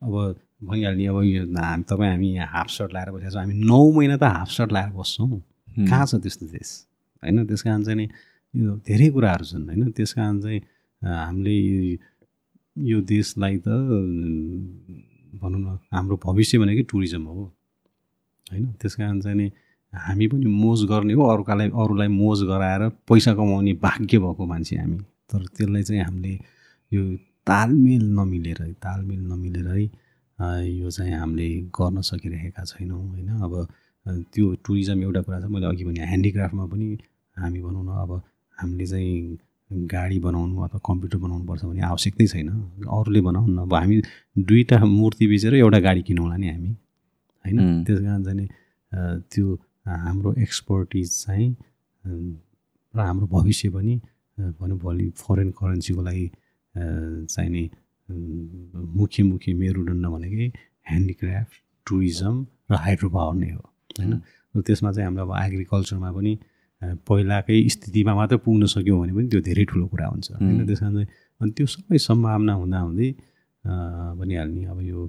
अब 0.03 0.15
भइहाल्ने 0.61 1.07
अब 1.07 1.23
यो 1.25 1.43
हामी 1.57 1.83
तपाईँ 1.89 2.11
हामी 2.11 2.29
यहाँ 2.35 2.49
हाफ 2.53 2.69
सर्ट 2.69 2.93
लाएर 2.93 3.11
बसेको 3.11 3.31
छौँ। 3.31 3.41
हामी 3.43 3.55
नौ 3.65 3.81
महिना 3.97 4.17
त 4.17 4.25
हाफ 4.37 4.51
सर्ट 4.51 4.73
लाएर 4.73 4.91
बस्छौँ। 4.93 5.41
कहाँ 5.89 6.07
छ 6.07 6.15
त्यस्तो 6.21 6.47
देश? 6.47 6.69
होइन 7.23 7.47
त्यस 7.47 7.63
कारण 7.63 7.83
चाहिँ 7.85 8.09
यो 8.55 8.77
धेरै 8.87 9.09
कुराहरू 9.15 9.45
छन् 9.45 9.65
होइन? 9.69 9.91
त्यस 9.97 10.13
कारण 10.13 10.41
चाहिँ 10.41 10.61
हामीले 11.03 11.55
यो 12.77 13.01
देशलाई 13.01 13.57
त 13.65 13.69
भनौँ 15.41 15.61
न 15.61 15.79
हाम्रो 15.93 16.17
भविष्य 16.25 16.59
भनेकै 16.59 16.83
टुरिज्म 16.91 17.25
हो। 17.25 17.45
होइन 18.53 18.65
त्यस 18.81 18.95
कारण 18.95 19.21
चाहिँ 19.21 19.37
नि 19.37 19.47
हामी 19.93 20.27
पनि 20.29 20.47
मोज 20.47 20.85
गर्ने 20.91 21.13
हो 21.15 21.23
अरूकालाई 21.33 21.69
अरूलाई 21.73 22.09
मोज 22.09 22.43
गराएर 22.51 22.89
पैसा 23.09 23.33
कमाउने 23.35 23.73
भाग्य 23.81 24.19
भएको 24.19 24.45
मान्छे 24.47 24.77
हामी। 24.77 24.99
तर 25.31 25.41
त्यसलाई 25.57 25.83
चाहिँ 25.83 26.03
हामीले 26.05 26.33
यो 26.93 27.03
तालमेल 27.47 28.05
नमिलेर 28.19 28.61
तालमेल 28.85 29.21
नमिलेरै 29.33 29.85
अ, 29.87 30.10
यो 30.41 30.91
चाहिँ 30.91 31.15
हामीले 31.15 31.49
गर्न 31.77 32.01
सकिरहेका 32.01 32.65
छैनौँ 32.65 33.01
होइन? 33.09 33.29
अब 33.45 33.53
त्यो 34.33 34.55
टुरिज्म 34.65 35.03
एउटा 35.03 35.21
कुरा 35.23 35.41
छ 35.41 35.45
मैले 35.53 35.67
अघि 35.67 35.85
भने 35.85 36.01
ह्यान्डिक्राफ्टमा 36.07 36.65
पनि 36.73 36.87
हामी 37.37 37.61
भनौँ 37.63 37.85
न 37.85 37.89
अब 38.03 38.11
हामीले 38.59 38.87
चाहिँ 38.87 39.39
गाडी 39.71 40.19
बनाउनु 40.19 40.61
अथवा 40.65 40.81
कम्प्युटर 40.87 41.19
बनाउनु 41.19 41.45
पर्छ 41.47 41.65
भने 41.65 41.81
आवश्यकतै 41.87 42.27
छैन। 42.27 42.49
अरूले 42.89 43.21
बनाउनु 43.21 43.53
न 43.55 43.59
अब 43.63 43.75
हामी 43.75 44.01
दुईवटा 44.39 44.85
मूर्ति 44.85 45.27
बेचेर 45.29 45.55
एउटा 45.55 45.79
गाडी 45.87 46.03
किनौँला 46.09 46.37
नि 46.37 46.49
हामी 46.49 46.71
होइन. 47.45 47.85
त्यस 47.85 47.99
कारण 48.01 48.23
चाहिँ 48.25 48.39
नि 48.41 48.47
त्यो 49.33 49.47
हाम्रो 49.87 50.33
एक्सपर्टिज 50.43 51.09
चाहिँ 51.25 51.49
र 52.95 52.99
हाम्रो 53.01 53.27
भविष्य 53.27 53.69
पनि 53.71 53.95
भनौँ 54.39 54.79
भोलि 54.79 55.09
फरेन 55.17 55.51
करेन्सीको 55.61 56.03
लागि 56.03 56.27
चाहिने 56.75 57.65
मुख्य 58.99 59.23
मुख्य 59.23 59.53
मेरुदण्ड 59.63 60.07
भनेकै 60.15 60.47
ह्यान्डिक्राफ्ट 60.89 61.55
टुरिज्म 61.87 62.35
र 62.71 62.75
हाइड्रो 62.85 63.09
पावर 63.17 63.35
नै 63.41 63.51
हो 63.51 63.63
होइन? 63.99 64.13
र 64.55 64.61
त्यसमा 64.67 64.91
चाहिँ 64.93 65.07
हाम्रो 65.07 65.25
अब 65.27 65.33
एग्रिकल्चरमा 65.47 66.11
पनि 66.13 66.33
पहिलाकै 67.09 67.57
स्थितिमा 67.75 68.13
मात्रै 68.19 68.39
पुग्न 68.45 68.65
सक्यौँ 68.75 68.99
भने 69.01 69.13
पनि 69.17 69.27
त्यो 69.33 69.41
धेरै 69.49 69.65
ठुलो 69.71 69.87
कुरा 69.93 70.07
हुन्छ 70.13 70.29
होइन. 70.33 70.67
त्यस 70.67 70.81
कारण 70.81 70.95
चाहिँ 70.95 71.09
अनि 71.41 71.51
त्यो 71.57 71.67
सबै 71.75 71.99
सम्भावना 72.09 72.53
हुँदाहुँदै 72.61 73.09
भनिहाल्ने 74.21 74.63
अब 74.73 74.79
यो 74.91 75.01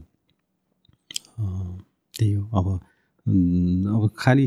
त्यही 2.16 2.34
हो। 2.34 2.44
अब 2.60 2.68
अब 3.96 4.04
खालि 4.18 4.46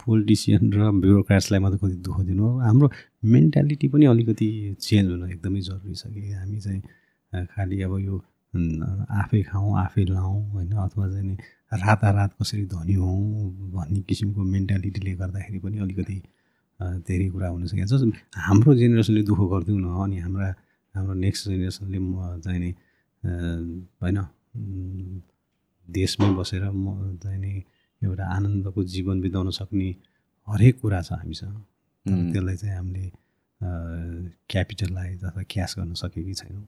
पोलिटिसियन 0.00 0.62
र 0.72 0.90
ब्युरोक्राट्सलाई 1.00 1.60
मात्रै 1.60 1.78
कति 1.78 1.96
दुःख 2.06 2.18
दिनु 2.28 2.42
हो? 2.42 2.52
हाम्रो 2.66 2.86
मेन्टालिटी 3.24 3.86
पनि 3.92 4.04
अलिकति 4.12 4.48
चेन्ज 4.80 5.06
हुन 5.10 5.22
एकदमै 5.30 5.60
जरुरी 5.60 5.94
छ 5.94 6.04
कि? 6.08 6.20
हामी 6.32 6.58
चाहिँ 6.60 6.80
खालि 7.32 7.80
अब 7.86 7.94
यो 7.98 8.16
आफै 9.20 9.40
खाउँ 9.50 9.70
आफै 9.78 10.04
लाउँ 10.04 10.38
होइन 10.52 10.72
अथवा 10.86 11.06
चाहिँ 11.12 11.36
रातारात 11.82 12.30
कसरी 12.40 12.64
धनी 12.74 12.94
हौँ 12.94 13.70
भन्ने 13.74 14.00
किसिमको 14.08 14.40
मेन्टालिटीले 14.54 15.12
गर्दाखेरि 15.22 15.58
पनि 15.64 15.78
अलिकति 15.86 16.16
धेरै 17.06 17.28
कुरा 17.30 17.48
हुनसकेको 17.54 17.86
छ। 17.86 18.02
हाम्रो 18.46 18.74
जेनेरेसनले 18.80 19.22
दुःख 19.30 19.40
गरिदिउँ 19.52 19.80
न 19.80 19.86
अनि 20.04 20.18
हाम्रा 20.24 20.48
हाम्रो 20.94 21.14
नेक्स्ट 21.24 21.48
जेनेरेसनले 21.48 21.98
म 21.98 22.40
चाहिँ 22.44 22.60
नि 22.60 22.70
अ, 23.22 23.30
होइन 24.02 24.18
देशमै 25.88 26.30
बसेर 26.38 26.64
म 26.70 27.16
चाहिँ 27.22 27.38
नि 27.38 27.52
एउटा 28.02 28.24
आनन्दको 28.36 28.80
जीवन 28.94 29.20
बिताउन 29.20 29.50
सक्ने 29.60 29.88
हरेक 30.48 30.74
कुरा 30.80 31.00
छ 31.06 31.12
हामीसँग. 31.20 31.54
त्यसलाई 32.32 32.56
चाहिँ 32.56 32.76
हामीले 32.76 33.04
क्यापिटलाइज 34.50 35.24
अथवा 35.24 35.42
क्यास 35.52 35.74
गर्न 35.78 35.92
सकेकै 36.02 36.34
छैनौँ। 36.34 36.64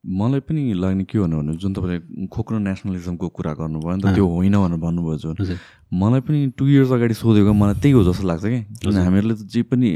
मलाई 0.00 0.40
पनि 0.40 0.72
लाग्ने 0.72 1.04
के 1.04 1.18
भन्नु 1.18 1.36
भने 1.36 1.52
जुन 1.60 1.72
तपाईँले 1.76 2.26
खोक्रो 2.32 2.58
नेसनलिजमको 2.58 3.28
कुरा 3.28 3.52
गर्नुभयो 3.52 3.96
नि 3.96 4.02
त। 4.02 4.14
त्यो 4.16 4.26
होइन 4.26 4.56
भनेर 4.56 4.80
भन्नुभयो 4.80 5.16
जुन। 5.20 5.34
मलाई 5.92 6.20
पनि 6.24 6.38
टु 6.56 6.64
इयर्स 6.66 6.90
अगाडि 6.96 7.14
सोधेको 7.14 7.52
मलाई 7.52 7.76
त्यही 7.84 7.92
हो 7.92 8.02
जस्तो 8.08 8.24
लाग्छ 8.24 8.44
कि 8.44 8.60
किन। 8.80 8.96
हामीहरूले 8.96 9.34
त 9.34 9.42
जे 9.44 9.62
पनि 9.68 9.88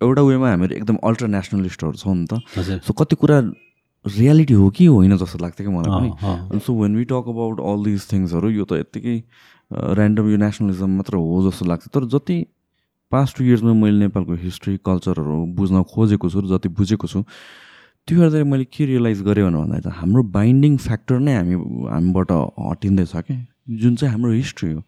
एउटा 0.00 0.22
वेमा 0.22 0.48
हामीहरू 0.50 0.74
एकदम 0.78 0.96
अल्ट्रा 1.02 1.28
नेसनलिस्टहरू 1.34 1.96
छौँ 1.98 2.14
नि 2.14 2.26
त। 2.30 2.38
सो 2.86 2.92
कति 2.94 3.14
कुरा 3.18 3.38
रियालिटी 4.06 4.54
हो 4.54 4.70
कि 4.70 4.86
होइन 4.86 5.16
जस्तो 5.18 5.38
लाग्थ्यो 5.42 5.66
कि 5.66 5.72
मलाई। 5.74 5.90
पनि। 5.90 6.60
So 6.62 6.70
when 6.74 6.96
we 6.96 7.04
talk 7.10 7.26
about 7.34 7.58
all 7.58 7.78
these 7.84 8.06
थिङ्सहरू 8.12 8.50
यो 8.50 8.64
त 8.64 8.78
यत्तिकै 8.82 9.18
ऱ्यान्डम 9.72 10.30
यो 10.30 10.36
नेसनलिजम 10.36 10.90
मात्र 10.98 11.16
हो 11.18 11.50
जस्तो 11.50 11.64
लाग्छ 11.66 11.88
तर 11.90 12.04
जति 12.06 12.38
पास्ट 13.12 13.36
टु 13.38 13.44
इयर्समा 13.44 13.72
मैले 13.72 13.98
नेपालको 13.98 14.34
हिस्ट्री 14.42 14.76
कल्चरहरू 14.86 15.38
बुझ्न 15.58 15.82
खोजेको 15.90 16.26
छु 16.30 16.38
र 16.40 16.46
जति 16.54 16.68
बुझेको 16.70 17.06
छु 17.08 17.20
त्यो 18.08 18.18
हेर्दाखेरि 18.18 18.48
मैले 18.50 18.64
के 18.66 18.84
रियलाइज 18.86 19.22
गरेँ 19.22 19.44
भनेर 19.46 19.62
भन्दा 19.62 19.78
त 19.78 19.94
हाम्रो 19.94 20.22
बाइन्डिङ 20.34 20.76
फ्याक्टर 20.76 21.18
नै 21.22 21.34
हामी 21.38 21.54
हामीबाट 21.86 22.30
हटिँदैछ 22.70 23.14
क्या। 23.16 23.36
जुन 23.78 23.94
चाहिँ 23.96 24.12
हाम्रो 24.12 24.32
हिस्ट्री 24.42 24.70
हो। 24.72 24.82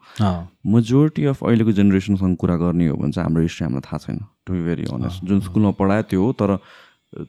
मेजोरिटी 0.66 1.24
अफ 1.30 1.44
अहिलेको 1.46 1.72
जेनेरेसनसँग 1.78 2.36
कुरा 2.42 2.56
गर्ने 2.58 2.86
हो 2.90 2.96
भने 2.98 3.12
चाहिँ 3.14 3.26
हाम्रो 3.26 3.42
हिस्ट्री 3.42 3.64
हामीलाई 3.64 3.86
थाहा 3.86 3.98
छैन 4.02 4.18
टु 4.46 4.52
बी 4.54 4.62
भेरी 4.66 4.84
अनेस्ट 4.98 5.24
जुन 5.30 5.40
स्कुलमा 5.46 5.70
पढायो 5.78 6.02
त्यो 6.10 6.22
हो 6.22 6.32
तर 6.34 6.58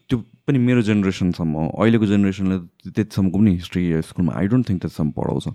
त्यो 0.09 0.17
पनि 0.49 0.57
मेरो 0.57 0.81
जेनेरेसनसम्म 0.81 1.53
अहिलेको 1.77 2.05
जेनेरेसनले 2.05 2.57
त्यतिसम्मको 2.89 3.37
पनि 3.37 3.51
हिस्ट्री 3.61 3.83
स्कुलमा 4.09 4.33
आई 4.41 4.45
डोन्ट 4.49 4.69
थिङ्क 4.69 4.81
त्यतिसम्म 4.81 5.09
पढाउँछ। 5.13 5.45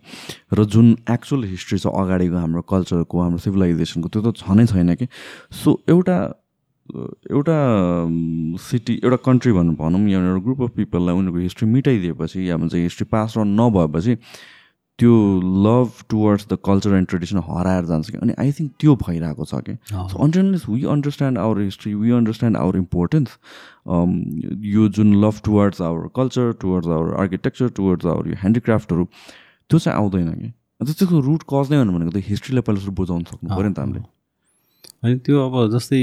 र 0.55 0.65
जुन 0.71 0.87
एक्चुअल 1.11 1.43
हिस्ट्री 1.51 1.79
छ 1.83 1.87
अगाडिको 1.91 2.37
हाम्रो 2.39 2.63
कल्चरको 2.71 3.17
हाम्रो 3.19 3.39
सिभिलाइजेसनको 3.43 4.09
त्यो 4.15 4.23
त 4.23 4.39
छ 4.39 4.55
नै 4.55 4.67
छैन 4.71 4.95
कि 4.95 5.07
सो 5.51 5.75
एउटा 5.91 6.17
एउटा 7.31 7.57
सिटी 8.69 8.95
एउटा 9.05 9.17
कन्ट्री 9.25 9.53
भनौँ 9.53 9.75
भनौँ 9.77 10.09
या 10.11 10.19
एउटा 10.21 10.41
ग्रुप 10.45 10.63
अफ 10.63 10.71
पिपललाई 10.77 11.15
उनीहरूको 11.17 11.43
हिस्ट्री 11.43 11.69
मिटाइदिएपछि 11.69 12.49
या 12.51 12.57
भन्छ 12.57 12.75
हिस्ट्री 12.75 13.07
पास 13.13 13.39
अन 13.39 13.49
नभएपछि 13.61 14.17
त्यो 14.99 15.15
love 15.65 15.91
towards 16.11 16.47
the 16.49 16.57
culture 16.67 16.95
and 16.95 17.09
tradition 17.09 17.39
हराएर 17.45 17.85
जान्छ 17.91 18.11
कि 18.11 18.19
अनि 18.19 18.35
आई 18.39 18.53
थिङ्क 18.53 18.73
त्यो 18.81 18.97
भइरहेको 19.03 19.45
छ 19.45 19.61
कि। 19.69 19.75
So 19.89 20.19
unless 20.25 20.65
we 20.69 20.85
understand 20.95 21.39
our 21.39 21.61
history 21.61 21.95
we 21.95 22.11
understand 22.19 22.57
our 22.57 22.77
importance 22.77 23.39
यो 24.75 24.89
जुन 24.99 25.15
love 25.25 25.41
towards 25.45 25.81
our 25.89 26.09
culture 26.17 26.53
towards 26.61 26.89
our 26.89 27.15
architecture 27.25 27.69
towards 27.77 28.07
our 28.07 28.29
यो 28.29 28.35
ह्यान्डिक्राफ्टहरू 28.45 29.05
त्यो 29.05 29.79
चाहिँ 29.79 29.99
आउँदैन 29.99 30.31
कि। 30.33 30.53
अन्त 30.81 30.91
त्यसको 30.99 31.21
रुट 31.21 31.43
कज 31.53 31.73
नै 31.73 31.85
भनेको 31.85 32.11
त 32.11 32.29
हिस्ट्रीलाई 32.29 32.63
पहिला 32.69 32.81
सुरु 32.81 32.95
बुझाउनु 33.01 33.25
सक्नु 33.33 33.49
पऱ्यो 33.57 33.69
नि 33.69 33.75
त 33.75 33.79
हामीले। 33.81 34.01
अनि 35.03 35.15
त्यो 35.27 35.37
अब 35.47 35.55
जस्तै 35.75 36.01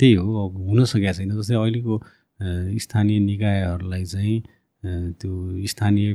त्यही 0.00 0.14
हो 0.14 0.26
अब 0.44 0.56
हुन 0.68 0.84
सकेको 0.92 1.12
छैन। 1.18 1.30
जस्तै 1.38 1.54
अहिलेको 1.54 1.94
स्थानीय 2.84 3.18
निकायहरूलाई 3.30 4.04
चाहिँ 4.04 4.36
त्यो 5.20 5.32
स्थानीय 5.72 6.14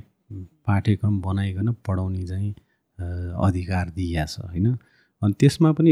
पाठ्यक्रम 0.68 1.22
बनाइकन 1.22 1.68
पढाउने 1.88 2.24
चाहिँ 2.28 2.52
अधिकार 3.48 3.90
दिइएको 3.95 4.28
छ 4.34 4.40
होइन? 4.52 4.68
अनि 5.22 5.34
त्यसमा 5.40 5.72
पनि 5.78 5.91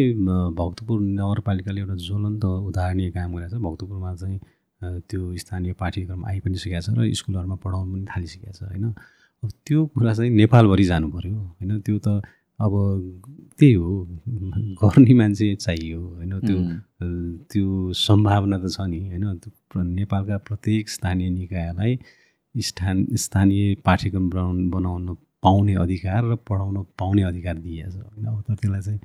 भक्तपुर 0.60 0.98
नगरपालिकाले 1.02 1.80
एउटा 1.82 1.95
ज्वलन्त 2.07 2.44
उदाहरणीय 2.45 3.10
काम 3.18 3.30
गरेको 3.36 3.56
छ। 3.56 3.61
भक्तपुरमा 3.68 4.15
चाहिँ 4.15 4.40
त्यो 5.10 5.22
स्थानीय 5.44 5.74
पाठ्यक्रम 5.80 6.26
आइ 6.28 6.40
पनि 6.44 6.57
सकेको 6.60 6.82
छ 6.82 6.90
र 6.98 7.14
स्कुलहरूमा 7.20 7.56
पढाउनु 7.64 7.91
पनि 7.94 8.06
थालिसकेको 8.11 8.52
छ 8.52 8.61
होइन? 8.68 8.86
अब 9.44 9.49
त्यो 9.68 9.80
कुरा 9.95 10.14
चाहिँ 10.14 10.32
नेपालभरि 10.41 10.84
जानु 10.91 11.07
पऱ्यो 11.15 11.36
होइन? 11.36 11.72
त्यो 11.86 11.98
त 12.06 12.07
अब 12.60 12.74
त्यही 13.60 13.74
हो। 13.74 14.08
गर्ने 14.82 15.14
मान्छे 15.14 15.56
चाहियो 15.56 16.02
होइन? 16.02 16.40
त्यो 16.40 16.58
त्यो 17.52 17.94
सम्भावना 17.94 18.58
त 18.58 18.70
छ 18.70 18.82
नि 18.88 19.00
होइन? 19.10 19.40
नेपालका 20.00 20.38
प्रत्येक 20.48 20.90
स्थानीय 20.90 21.30
निकायलाई 21.30 21.98
स्थान 22.56 23.06
स्थानीय 23.16 23.76
पाठ्यक्रम 23.86 24.30
बनाउनु 24.30 24.70
बनाउन 24.70 25.16
पाउने 25.44 25.74
अधिकार 25.76 26.24
र 26.32 26.36
पढाउन 26.50 26.86
पाउने 27.00 27.24
अधिकार 27.24 27.58
दिएको 27.58 27.92
छ 27.92 27.96
होइन? 27.96 28.26
अब 28.26 28.42
तर 28.48 28.56
त्यसलाई 28.56 28.82
चाहिँ 28.82 29.00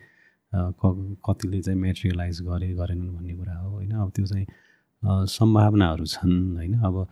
कतिले 1.27 1.61
चाहिँ 1.63 1.81
मेटेरियलाइज 1.81 2.41
गरे 2.43 2.73
गरेनन् 2.75 3.15
भन्ने 3.17 3.35
कुरा 3.37 3.59
हो 3.59 3.71
होइन? 3.71 3.93
अब 3.93 4.11
त्यो 4.17 4.27
चाहिँ 4.27 4.47
सम्भावनाहरू 5.29 6.05
छन् 6.07 6.57
होइन? 6.57 6.75
अब 6.79 7.07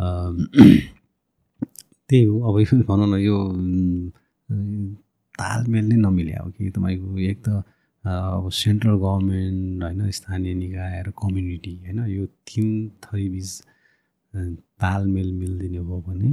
त्यही 2.08 2.24
हो। 2.24 2.40
अब 2.48 2.54
भनौँ 2.88 3.06
न 3.08 3.14
यो 3.20 3.38
तालमेल 5.38 5.84
नै 5.88 5.96
नमिल्या 6.06 6.42
हो 6.44 6.50
कि 6.50 6.70
तपाईँको 6.70 7.18
एक 7.30 7.38
त 7.48 7.62
अब 8.04 8.48
सेन्ट्रल 8.52 8.96
गभर्मेन्ट 9.04 9.82
होइन 9.82 10.10
स्थानीय 10.18 10.54
निकाय 10.54 11.02
र 11.06 11.10
कम्युनिटी 11.22 11.74
होइन 11.84 12.04
यो 12.08 12.26
तिन 12.50 12.68
थरी 13.04 13.28
बिच 13.28 13.50
तालमेल 14.82 15.32
मिलिदिने 15.32 15.78
हो 15.78 16.00
भने 16.08 16.30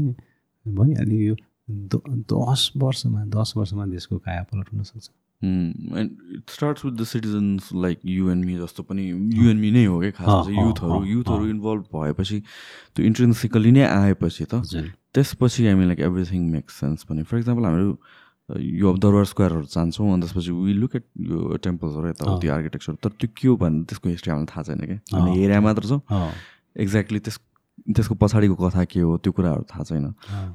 भइहाल्यो 0.65 1.19
यो 1.29 1.35
दस 2.33 2.71
वर्षमा 2.77 3.23
दस 3.35 3.53
वर्षमा 3.57 3.85
देशको 3.95 4.17
कायापलट 4.27 4.73
हुनसक्छ। 4.73 5.09
And 5.41 6.09
starts 6.53 6.85
with 6.85 6.93
the 6.93 7.03
citizens 7.11 7.69
like 7.83 7.99
you 8.05 8.29
and 8.31 8.45
me 8.45 8.55
जस्तो 8.57 8.83
पनि 8.83 9.07
यु 9.09 9.49
एन्ड 9.49 9.59
मी 9.61 9.71
नै 9.71 9.85
हो 9.85 9.99
क्या 9.99 10.11
खास 10.17 10.47
युथहरू 10.49 11.03
युथहरू। 11.05 11.47
इन्भल्भ 11.49 11.83
भएपछि 11.93 12.39
त्यो 12.95 13.05
इन्ट्रेन्सिकली 13.05 13.71
नै 13.71 13.83
आएपछि 13.87 14.45
त 14.53 14.61
त्यसपछि 15.13 15.67
हामी 15.67 15.85
लाइक 15.85 15.99
एभ्रिथिङ 16.09 16.49
मेक्स 16.51 16.79
सेन्स 16.79 17.03
पनि। 17.03 17.23
फर 17.23 17.37
इक्जाम्पल 17.37 17.65
हामीहरू 17.65 17.91
अ, 17.91 17.97
यो 18.59 18.89
अब 18.91 18.97
दरबार 18.99 19.25
स्क्वायरहरू 19.25 19.65
जान्छौँ 19.71 20.11
अनि 20.13 20.21
त्यसपछि 20.21 20.51
वी 20.51 20.73
लुक 20.73 20.95
एट 20.95 21.05
यो 21.29 21.57
टेम्पल्सहरू 21.63 22.07
यताउति 22.09 22.47
आर्किटेक्चर 22.57 22.93
तर 23.03 23.09
त्यो 23.19 23.29
के 23.37 23.47
हो 23.47 23.55
भने 23.57 23.83
त्यसको 23.87 24.09
हिस्ट्री 24.09 24.31
हामीलाई 24.31 24.51
थाहा 24.51 24.63
छैन 24.67 24.79
क्या 24.85 24.97
हामीले 25.15 25.31
अँ। 25.31 25.37
हेरे 25.41 25.59
मात्र 25.59 25.83
छौँ। 25.87 26.01
एक्ज्याक्टली 26.77 27.19
त्यस 27.19 27.37
त्यसको 27.95 28.15
पछाडिको 28.15 28.55
कथा 28.55 28.83
के 28.85 28.99
हो 28.99 29.17
त्यो 29.23 29.31
कुराहरू 29.33 29.63
थाहा 29.71 29.83
छैन। 29.83 30.05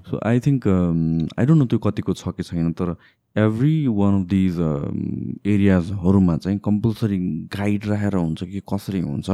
So 0.08 0.20
I 0.26 0.40
think 0.46 0.66
I 1.38 1.46
don't 1.46 1.58
know 1.58 1.66
त्यो 1.66 1.78
कतिको 1.78 2.12
छ 2.14 2.28
कि 2.36 2.42
छैन 2.42 2.72
तर 2.78 2.94
एभ्री 3.36 3.74
वान 3.86 4.20
अफ 4.20 4.26
दिज 4.28 4.60
एरियाजहरूमा 5.46 6.36
चाहिँ 6.36 6.58
कम्पलसरी 6.64 7.18
गाइड 7.56 7.86
राखेर 7.86 8.14
हुन्छ 8.16 8.44
कि 8.44 8.60
कसरी 8.64 9.00
हुन्छ 9.00 9.30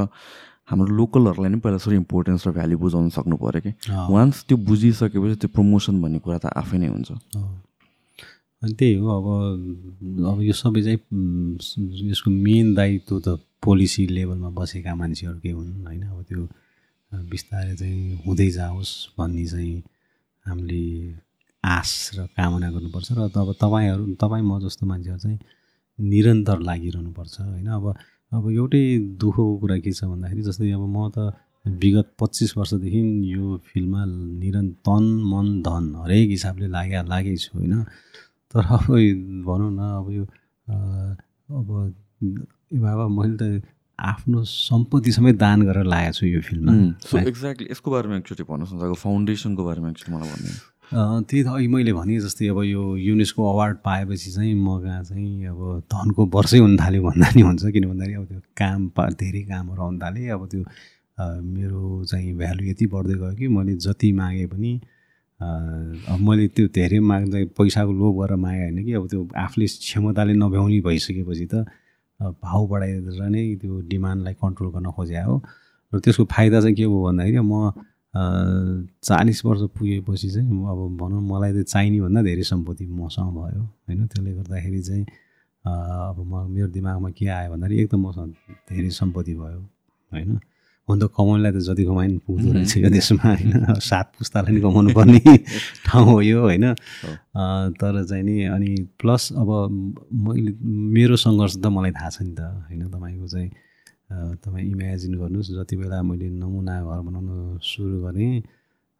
हाम्रो 0.70 0.94
लोकलहरूलाई 0.94 1.50
नै 1.50 1.58
पहिला 1.58 1.78
सरी 1.84 1.96
इम्पोर्टेन्स 1.96 2.46
र 2.46 2.50
भ्याल्यु 2.56 2.78
बुझाउन 2.78 3.08
सक्नु 3.10 3.36
पऱ्यो 3.36 3.60
कि। 3.60 3.72
वान्स 3.90 4.44
त्यो 4.48 4.56
बुझिसकेपछि 4.56 5.36
त्यो 5.42 5.48
प्रमोसन 5.54 6.00
भन्ने 6.02 6.18
कुरा 6.24 6.38
त 6.38 6.46
आफै 6.54 6.78
नै 6.78 6.88
हुन्छ। 6.88 7.10
अनि 8.62 8.72
त्यही 8.72 8.94
हो 8.94 9.08
अब 9.18 9.26
अब 10.26 10.40
यो 10.42 10.52
सबै 10.52 10.82
चाहिँ 10.82 10.98
यसको 12.10 12.30
मेन 12.30 12.74
दायित्व 12.74 13.18
त 13.20 13.28
पोलिसी 13.64 14.06
लेभलमा 14.06 14.50
बसेका 14.58 14.94
मान्छेहरूकै 14.94 15.50
हुन् 15.50 15.86
होइन? 15.86 16.02
अब 16.02 16.22
त्यो 16.28 16.42
बिस्तारै 17.12 17.74
चाहिँ 17.76 18.22
हुँदै 18.26 18.48
जाओस् 18.50 18.92
भन्ने 19.18 19.44
चाहिँ 19.46 19.82
हामीले 20.46 20.82
आश 21.64 21.90
र 22.16 22.26
कामना 22.36 22.68
गर्नुपर्छ 22.70 23.08
र 23.12 23.20
अब 23.34 23.48
तपाईँहरू 23.60 24.04
तपाईँ 24.14 24.44
म 24.44 24.58
जस्तो 24.62 24.86
मान्छेहरू 24.86 25.18
चाहिँ 25.18 25.38
निरन्तर 25.98 26.58
लागिरहनुपर्छ 26.60 27.40
होइन? 27.40 27.68
अब 27.68 27.84
अब 28.32 28.50
एउटै 28.50 28.82
दुःखको 29.20 29.44
कुरा 29.58 29.76
के 29.78 29.92
छ 29.92 30.04
भन्दाखेरि 30.04 30.42
जस्तै 30.42 30.70
अब 30.70 30.84
म 30.86 31.10
त 31.14 31.18
विगत 31.66 32.08
पच्चिस 32.20 32.56
वर्षदेखि 32.58 33.00
यो 33.34 33.44
फिल्डमा 33.66 34.02
निरन्तर 34.42 34.78
तन 34.86 35.04
मन 35.32 35.46
धन 35.62 35.84
हरेक 36.02 36.28
हिसाबले 36.30 36.66
लागे 36.66 37.02
लागेको 37.06 37.40
छु 37.44 37.50
होइन? 37.58 37.74
तर 38.52 38.64
अब 38.76 38.86
भनौँ 39.48 39.70
न 39.72 39.80
अब 39.98 40.06
यो 40.12 40.24
अब 41.58 41.68
ए 42.72 42.78
बाबा 42.78 43.06
मैले 43.08 43.36
त 43.36 43.62
आफ्नो 43.98 44.42
सम्पत्ति 44.48 45.12
समेत 45.12 45.36
दान 45.38 45.62
गरेर 45.62 45.84
लागेको 45.84 46.12
छु 46.18 46.26
यो 46.26 46.40
फिल्ममा। 46.42 46.72
सो 47.06 47.18
एक्ज्याक्टली 47.18 47.66
यसको 47.70 47.90
बारेमा 47.90 48.16
एकचोटि 48.16 48.42
भन्नुहोस् 48.50 48.72
न 48.74 48.78
तपाईँको 48.78 48.98
फाउन्डेसनको 49.02 49.62
बारेमा 49.64 49.88
एकचोटि 49.90 50.12
मलाई 50.12 50.28
भन्नु 50.32 50.52
त्यही 51.28 51.42
त 51.44 51.48
अघि 51.48 51.68
मैले 51.72 51.92
भने 51.92 52.18
जस्तै 52.20 52.48
अब 52.52 52.58
यो 52.68 52.82
युनेस्को 52.96 53.40
अवार्ड 53.52 53.76
पाएपछि 53.84 54.30
चाहिँ 54.32 54.54
म 54.54 54.80
कहाँ 54.82 55.02
चाहिँ 55.08 55.46
अब 55.48 55.60
धनको 55.92 56.26
वर्षै 56.34 56.58
हुन 56.58 56.76
थाल्यो 56.76 57.02
भन्दा 57.02 57.28
नि 57.36 57.42
हुन्छ 57.42 57.62
किन 57.72 57.84
भन्दाखेरि 57.88 58.14
अब 58.20 58.24
त्यो 58.28 58.40
काम 58.60 58.88
पा 58.96 59.08
धेरै 59.22 59.42
कामहरू 59.48 59.82
आउनु 59.82 59.98
थालेँ। 60.02 60.28
अब 60.36 60.42
त्यो 60.52 60.62
मेरो 61.54 62.04
चाहिँ 62.10 62.32
भ्यालु 62.36 62.64
यति 62.64 62.86
बढ्दै 62.92 63.14
गयो 63.22 63.34
कि 63.38 63.48
मैले 63.48 63.74
जति 63.86 64.12
मागेँ 64.12 64.46
पनि 64.52 64.72
अब 66.12 66.18
मैले 66.28 66.46
त्यो 66.56 66.66
धेरै 66.76 66.98
माग्दा 67.10 67.38
पैसाको 67.58 67.92
लोभ 67.92 68.14
गरेर 68.20 68.36
मागेँ 68.44 68.62
होइन 68.62 68.78
कि 68.84 68.92
अब 68.98 69.04
त्यो 69.10 69.20
आफूले 69.44 69.66
क्षमताले 69.66 70.32
नभ्याउने 70.42 70.80
भइसकेपछि 70.86 71.46
त 71.52 71.64
भाउ 72.20 72.66
बढाएर 72.70 73.26
नै 73.34 73.42
त्यो 73.60 73.80
डिमान्डलाई 73.92 74.34
कन्ट्रोल 74.42 74.68
गर्न 74.74 74.90
खोजे 74.96 75.20
हो। 75.26 75.34
र 75.92 75.98
त्यसको 75.98 76.24
फाइदा 76.30 76.60
चाहिँ 76.60 76.76
के 76.76 76.84
हो 76.84 77.02
भन्दाखेरि 77.04 77.40
म 77.42 77.72
चालिस 79.02 79.44
वर्ष 79.44 79.62
पुगेपछि 79.74 80.28
चाहिँ 80.30 80.46
अब 80.46 80.80
भनौँ 81.00 81.22
मलाई 81.32 81.52
त 81.52 81.66
चाहिने 81.66 82.00
भन्दा 82.00 82.20
धेरै 82.22 82.44
सम्पत्ति 82.44 82.84
मसँग 82.86 83.30
भयो 83.36 83.62
होइन। 83.62 84.06
त्यसले 84.06 84.32
गर्दाखेरि 84.38 84.80
चाहिँ 84.82 85.04
अब 85.64 86.18
म 86.20 86.32
मेरो 86.52 86.68
दिमागमा 86.76 87.10
के 87.16 87.26
आयो 87.26 87.50
भन्दाखेरि 87.52 87.82
एक 87.82 87.88
त 87.90 87.94
मसँग 87.94 88.32
धेरै 88.70 88.90
सम्पत्ति 88.90 89.34
भयो 89.34 89.60
होइन। 90.12 90.30
हुन 90.88 90.98
त 90.98 91.04
कमाउनेलाई 91.16 91.52
त 91.52 91.58
जति 91.62 91.84
कमाइ 91.86 92.08
पुग्दो 92.26 92.48
रहेछ 92.52 92.76
यो 92.76 92.90
देशमा 92.90 93.22
होइन? 93.22 93.52
सात 93.80 94.06
पुस्तालाई 94.18 94.52
नि 94.54 94.60
कमाउनु 94.66 94.90
पर्ने 94.98 95.20
ठाउँ 95.86 96.06
हो 96.10 96.20
यो 96.20 96.40
होइन? 96.42 96.64
तर 97.78 97.94
चाहिँ 98.04 98.24
नि 98.24 98.36
अनि 98.50 98.70
प्लस 99.00 99.22
अब 99.38 99.50
मैले 100.26 100.50
मेरो 100.94 101.16
सङ्घर्ष 101.16 101.54
त 101.62 101.66
मलाई 101.70 101.92
थाहा 101.94 102.10
छ 102.10 102.18
नि 102.22 102.34
त 102.34 102.40
होइन? 102.66 102.82
तपाईँको 102.90 103.26
चाहिँ 103.28 103.48
तपाईँ 104.42 104.66
इमेजिन 104.70 105.12
गर्नुहोस् 105.22 105.50
जति 105.56 105.74
बेला 105.76 106.02
मैले 106.02 106.28
नमुना 106.34 106.74
घर 106.82 107.00
बनाउन 107.06 107.58
सुरु 107.62 107.96
गरेँ 108.04 108.32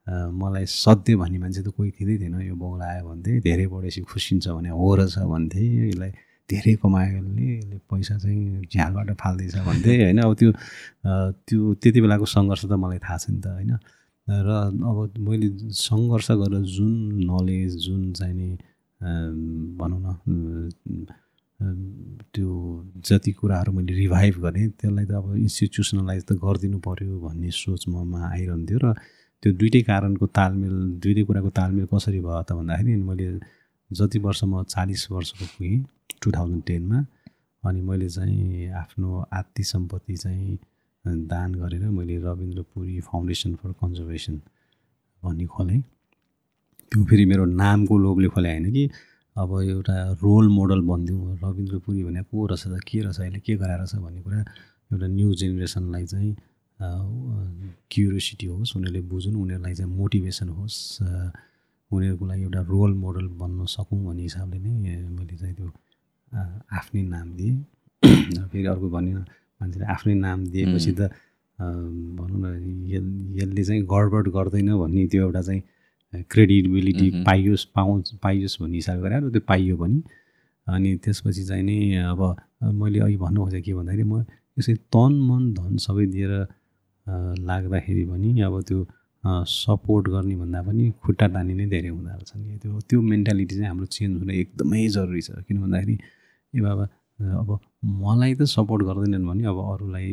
मलाई 0.06 0.66
सध्य 0.66 1.14
भन्ने 1.16 1.38
मान्छे 1.38 1.62
त 1.62 1.68
कोही 1.76 1.90
थिँदै 1.98 2.14
थिएन। 2.18 2.34
यो 2.42 2.54
बौला 2.54 2.86
आयो 2.86 3.02
भन्थे 3.10 3.40
धेरै 3.42 3.66
बढेपछि 3.66 4.00
खुसिन्छ 4.06 4.48
भने 4.48 4.70
हो 4.70 4.88
रहेछ 4.98 5.18
भन्थे 5.18 5.62
यसलाई 5.90 6.12
धेरै 6.50 6.72
यसले 6.72 7.78
पैसा 7.90 8.18
चाहिँ 8.18 8.62
झ्यालबाट 8.72 9.08
फाल्दैछ 9.22 9.56
भन्थे 9.68 9.92
होइन? 10.02 10.18
अब 10.26 10.32
त्यो 10.40 10.50
त्यो 11.46 11.60
त्यति 11.82 12.00
बेलाको 12.00 12.26
सङ्घर्ष 12.26 12.62
त 12.66 12.72
मलाई 12.82 12.98
थाहा 13.04 13.16
छ 13.22 13.30
नि 13.30 13.40
त 13.40 13.46
होइन? 13.46 13.72
र 14.28 14.48
अब 14.90 14.98
मैले 15.18 15.48
सङ्घर्ष 15.74 16.28
गरेर 16.42 16.62
जुन 16.76 16.92
नलेज 17.30 17.72
जुन 17.86 18.12
चाहिने 18.18 18.50
भनौँ 19.80 20.00
न 20.02 20.08
त्यो 22.34 22.50
जति 23.06 23.32
कुराहरू 23.38 23.72
मैले 23.72 23.92
रिभाइभ 23.94 24.34
गरेँ 24.44 24.68
त्यसलाई 24.78 25.06
त 25.06 25.12
अब 25.14 25.26
इन्स्टिट्युसनलाइज 25.36 26.22
त 26.28 26.32
गरिदिनु 26.44 26.78
पऱ्यो 26.86 27.18
भन्ने 27.22 27.50
सोच 27.50 27.82
ममा 27.88 28.20
आइरहन्थ्यो। 28.30 28.78
र 28.82 28.94
त्यो 29.42 29.50
दुइटै 29.58 29.82
कारणको 29.90 30.26
तालमेल 30.38 30.74
दुइटै 31.02 31.22
कुराको 31.28 31.50
तालमेल 31.58 31.86
कसरी 31.92 32.20
भयो 32.22 32.42
त 32.42 32.50
भन्दाखेरि 32.58 32.94
मैले 33.10 33.26
जति 33.98 34.18
वर्ष 34.26 34.44
म 34.44 34.62
चालिस 34.64 35.10
वर्षको 35.10 35.44
पुगेँ 35.54 35.84
टु 36.22 36.30
थाउजन्ड 36.32 36.62
टेनमा 36.66 37.04
अनि 37.62 37.80
मैले 37.88 38.08
चाहिँ 38.08 38.68
आफ्नो 38.82 39.08
आत्ती 39.32 39.62
सम्पत्ति 39.64 40.16
चाहिँ 40.16 40.58
दान 41.04 41.54
गरेर 41.54 41.88
मैले 41.90 42.16
Rabindra 42.26 42.62
Puri 42.74 43.00
foundation 43.00 43.54
for 43.62 43.72
conservation 43.80 44.40
भन्ने 45.22 45.46
खोलेँ। 45.54 45.80
त्यो 46.92 47.04
फेरि 47.08 47.24
मेरो 47.26 47.44
नामको 47.62 47.98
लोभले 47.98 48.28
खोले 48.34 48.48
होइन 48.50 48.70
कि 48.72 48.84
अब 49.36 49.50
एउटा 49.62 49.96
रोल 50.22 50.48
मोडल 50.48 50.80
भनिदिउँ 50.88 51.38
रविन्द्र 51.44 51.78
पुरी 51.84 52.04
भने 52.04 52.22
को 52.22 52.46
रहेछ 52.46 52.66
त 52.66 52.80
के 52.88 53.00
रहेछ 53.00 53.20
अहिले 53.20 53.40
के 53.46 53.54
गराएर 53.56 53.86
छ 53.86 53.96
भन्ने 53.96 54.20
कुरा 54.22 54.40
एउटा 54.92 55.06
न्यू 55.06 55.34
जेनेरेसनलाई 55.40 56.04
चाहिँ 56.06 56.34
क्युरियोसिटी 57.92 58.46
होस् 58.46 58.76
उनीहरूले 58.76 59.00
बुझुन् 59.08 59.36
उनीहरूलाई 59.42 59.74
चाहिँ 59.74 59.92
मोटिभेसन 59.96 60.48
होस् 60.58 60.78
उनीहरूको 61.92 62.24
लागि 62.26 62.42
एउटा 62.42 62.60
रोल 62.72 62.92
मोडल 62.94 63.26
बन्न 63.40 63.64
सकौँ 63.76 63.98
भन्ने 64.04 64.22
हिसाबले 64.22 64.58
नै 64.58 64.96
मैले 65.16 65.36
चाहिँ 65.36 65.54
त्यो 65.54 65.68
आफ्नै 66.78 67.02
नाम 67.14 67.28
दिएँ। 67.36 67.56
फेरि 68.52 68.66
अर्को 68.66 68.88
भन्ने 68.90 69.12
मान्छेले 69.60 69.86
आफ्नै 69.94 70.14
नाम 70.26 70.38
दिएपछि 70.52 70.92
त 70.98 71.10
भनौँ 72.18 72.38
न 72.42 72.44
यसले 73.36 73.64
चाहिँ 73.64 73.82
गडबड 73.92 74.28
गर्दैन 74.36 74.68
भन्ने 74.82 75.06
त्यो 75.12 75.22
एउटा 75.26 75.42
चाहिँ 75.42 75.62
क्रेडिबिलिटी 76.30 77.06
पाइयोस् 77.28 77.64
पाउँछ 77.76 78.14
पाइयोस् 78.22 78.56
भन्ने 78.62 78.76
हिसाबले 78.76 79.02
गरेर 79.02 79.30
त्यो 79.30 79.42
पाइयो 79.48 79.76
पनि। 79.76 79.98
अनि 80.66 80.90
त्यसपछि 81.04 81.44
चाहिँ 81.44 81.62
नि 81.62 81.76
अब 82.14 82.20
मैले 82.80 82.98
अघि 83.06 83.16
भन्नु 83.16 83.44
खोजेँ 83.44 83.62
के 83.62 83.72
भन्दाखेरि 83.74 84.04
म 84.04 84.24
यसरी 84.58 84.74
तन 84.94 85.12
मन 85.28 85.42
धन 85.54 85.76
सबै 85.86 86.06
दिएर 86.06 86.32
लाग्दाखेरि 87.46 88.04
पनि 88.10 88.40
अब 88.46 88.54
त्यो 88.68 88.78
सपोर्ट 89.24 90.08
गर्ने 90.08 90.34
भन्दा 90.36 90.60
पनि 90.62 90.90
खुट्टा 91.02 91.26
तानी 91.34 91.54
नै 91.54 91.66
धेरै 91.74 91.88
हुँदो 91.88 92.10
रहेछ 92.10 92.32
नि 92.36 92.58
त्यो 92.62 92.80
त्यो 92.90 93.00
मेन्टालिटी 93.12 93.54
चाहिँ 93.54 93.68
हाम्रो 93.68 93.86
चेन्ज 93.86 94.18
हुन 94.20 94.30
एकदमै 94.30 94.88
जरुरी 94.96 95.22
छ। 95.22 95.30
किन 95.46 95.56
भन्दाखेरि 95.62 95.94
ए 96.54 96.60
बाबा 96.66 96.84
अब 97.40 97.48
मलाई 98.02 98.34
त 98.34 98.42
सपोर्ट 98.50 98.82
गर्दैनन् 98.88 99.26
भने 99.28 99.42
अब 99.46 99.58
अरूलाई 99.72 100.10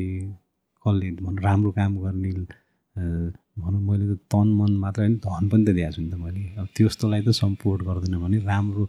कसले 0.86 1.12
भनौँ 1.26 1.42
राम्रो 1.44 1.72
काम 1.78 1.92
गर्ने 2.06 2.32
भनौँ 3.64 3.82
मैले 3.90 4.06
त 4.14 4.20
तन 4.32 4.48
मन 4.60 4.72
मात्र 4.84 5.02
होइन 5.02 5.16
धन 5.26 5.44
पनि 5.50 5.64
त 5.66 5.70
दिएको 5.78 5.92
छु 5.96 6.02
नि 6.02 6.10
त 6.12 6.16
मैले। 6.16 6.42
अब 6.62 6.68
त्यस्तोलाई 6.78 7.22
त 7.26 7.30
सपोर्ट 7.42 7.80
गर्दैन 7.90 8.16
भने 8.24 8.38
राम्रो 8.46 8.84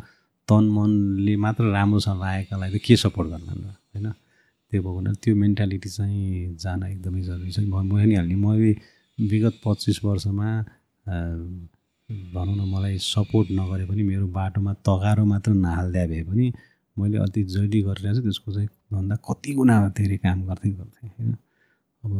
तन 0.48 0.64
मनले 0.76 1.34
मात्र 1.44 1.64
राम्रोसँग 1.72 2.20
लागेकालाई 2.20 2.70
त 2.74 2.78
के 2.84 2.96
सपोर्ट 3.04 3.28
गर्न 3.32 3.48
होइन? 3.48 4.06
त्यो 4.72 4.80
भएको 4.82 4.94
हुनाले 4.94 5.18
त्यो 5.24 5.34
मेन्टालिटी 5.42 5.88
चाहिँ 5.88 6.54
जान 6.62 6.82
एकदमै 6.92 7.20
जरुरी 7.28 7.50
छ। 7.50 7.58
म 7.64 7.88
भनिहाल्ने 7.88 8.36
मैले 8.36 8.72
विगत 9.20 9.60
पच्चिस 9.64 10.04
वर्षमा 10.04 10.48
भनौँ 12.08 12.56
न 12.56 12.62
मलाई 12.72 12.98
सपोर्ट 12.98 13.48
नगरे 13.52 13.84
पनि 13.86 14.02
मेरो 14.02 14.26
बाटोमा 14.38 14.72
तगारो 14.88 15.24
मात्र 15.24 15.52
नहालिदिए 15.52 16.06
भए 16.08 16.22
पनि 16.30 16.52
मैले 16.96 17.18
अति 17.26 17.42
जहिले 17.54 17.80
गरिरहेको 17.82 18.16
छु 18.16 18.22
त्यसको 18.22 18.52
चाहिँ 18.52 18.68
भन्दा 18.92 19.16
कति 19.28 19.52
गुणा 19.54 19.76
धेरै 19.98 20.16
काम 20.24 20.38
गर्दै 20.48 20.70
गर्थेँ 20.70 21.08
होइन? 21.08 21.32
अब 22.02 22.12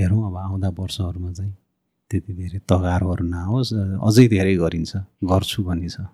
हेरौँ 0.00 0.20
अब 0.26 0.36
आउँदा 0.36 0.68
वर्षहरूमा 0.78 1.32
चाहिँ 1.32 1.54
त्यति 2.10 2.32
धेरै 2.34 2.58
तगारोहरू 2.68 3.24
नहोस् 3.28 3.72
अझै 4.08 4.26
धेरै 4.28 4.54
गरिन्छ 4.56 4.92
गर्छु 5.30 5.62
भन्ने 5.64 5.88
छ 5.88 6.06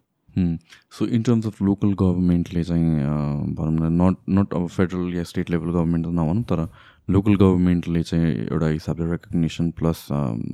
so 0.91 1.07
in 1.07 1.23
terms 1.23 1.47
of 1.47 1.63
local 1.63 1.93
गभर्मेन्टले 1.95 2.63
चाहिँ 2.65 3.55
भनौँ 3.55 3.75
न 3.81 3.93
नट 4.01 4.17
नट 4.37 4.55
अब 4.55 4.67
फेडरल 4.77 5.15
या 5.17 5.25
स्टेट 5.31 5.51
लेभल 5.51 5.71
गभर्मेन्ट 5.71 6.07
त 6.07 6.11
नभनौँ 6.19 6.43
तर 6.51 6.61
लोकल 7.09 7.35
गभर्मेन्टले 7.37 8.03
चाहिँ 8.03 8.33
एउटा 8.49 8.67
हिसाबले 8.69 9.11
रेकग्नेसन 9.11 9.71
प्लस 9.79 10.07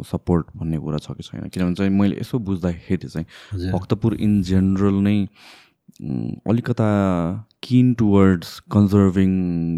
सपोर्ट 0.07 0.47
भन्ने 0.57 0.79
कुरा 0.79 0.99
छ 0.99 1.13
कि 1.13 1.23
छैन? 1.23 1.49
किनभने 1.49 1.75
चाहिँ 1.75 1.93
मैले 1.93 2.17
यसो 2.21 2.39
बुझ्दाखेरि 2.39 3.09
चाहिँ 3.09 3.71
भक्तपुर 3.73 4.15
इन 4.19 4.43
जेनरल 4.43 4.95
नै 5.07 5.17
अलिकता 6.51 6.91
किन 7.63 7.95
towards 7.95 8.59
conserving 8.73 9.31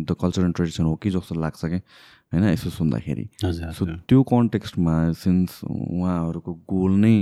the 0.04 0.16
culture 0.20 0.42
and 0.42 0.54
tradition 0.56 0.84
हो 0.84 0.94
कि 0.96 1.10
जस्तो 1.10 1.34
लाग्छ 1.40 1.64
क्या 1.64 1.80
होइन 2.32 2.44
यसो 2.48 2.70
सुन्दाखेरि। 2.70 3.28
सो 3.76 3.86
त्यो 4.08 4.22
कन्टेक्स्टमा 4.32 4.96
सिन्स 5.12 5.60
उहाँहरूको 5.68 6.52
गोल 6.72 6.92
नै 7.04 7.14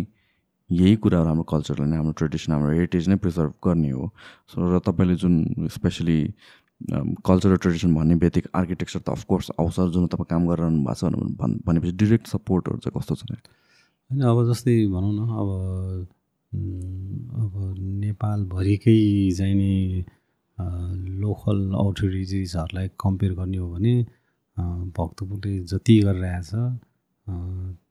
यही 0.71 0.97
कुराहरू 1.03 1.29
हाम्रो 1.29 1.45
कल्चरलाई 1.51 1.89
नै 1.91 1.97
हाम्रो 1.97 2.13
ट्रेडिसन 2.19 2.53
हाम्रो 2.53 2.71
हेरिटेज 2.71 3.09
नै 3.09 3.17
प्रिजर्भ 3.19 3.53
गर्ने 3.67 3.91
हो। 3.91 4.11
सो 4.47 4.71
र 4.71 4.79
तपाईँले 4.79 5.15
जुन 5.19 5.67
स्पेसली 5.67 6.19
कल्चर 7.27 7.49
र 7.51 7.57
ट्रेडिसन 7.57 7.95
भन्ने 7.95 8.15
बित्तिकै 8.17 8.51
आर्किटेक्चर 8.55 9.01
त 9.01 9.09
अफकोर्स 9.11 9.51
आउँछ 9.61 9.77
जुन 9.95 10.07
तपाईँ 10.07 10.29
काम 10.31 10.43
गरिरहनु 10.49 10.81
भएको 10.85 10.95
छ 10.95 11.03
भनेपछि 11.67 11.93
डिरेक्ट 11.97 12.27
सपोर्टहरू 12.27 12.79
चाहिँ 12.79 12.95
कस्तो 12.99 13.15
छ 13.15 13.23
होइन 13.31 14.23
अब 14.25 14.39
जस्तै 14.51 14.77
भनौँ 14.87 15.13
न 15.13 15.21
अब 15.41 15.49
अब 17.43 17.53
नेपालभरिकै 18.01 19.01
नि 19.55 20.05
लोकल 21.21 21.59
अथोरिटिजहरूलाई 21.75 22.89
कम्पेयर 23.01 23.33
गर्ने 23.35 23.59
हो 23.59 23.69
भने 23.73 23.95
भक्तपुरले 24.97 25.53
जति 25.73 25.95
गरिरहेछ 26.01 26.51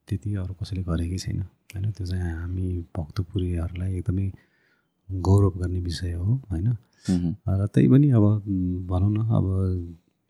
त्यति 0.07 0.29
अरू 0.35 0.53
कसैले 0.53 0.83
गरेकै 0.83 1.17
छैन। 1.17 1.41
होइन 1.41 1.91
त्यो 1.91 2.05
चाहिँ 2.05 2.33
हामी 2.33 2.67
भक्तपुरीहरूलाई 2.97 3.91
एकदमै 3.97 4.27
गौरव 5.09 5.53
गर्ने 5.61 5.79
विषय 5.79 6.13
हो 6.13 6.33
होइन? 6.51 6.67
र 7.05 7.65
त्यही 7.73 7.87
पनि 7.87 8.07
अब 8.17 8.25
भनौँ 8.89 9.11
न 9.11 9.19
अब 9.37 9.45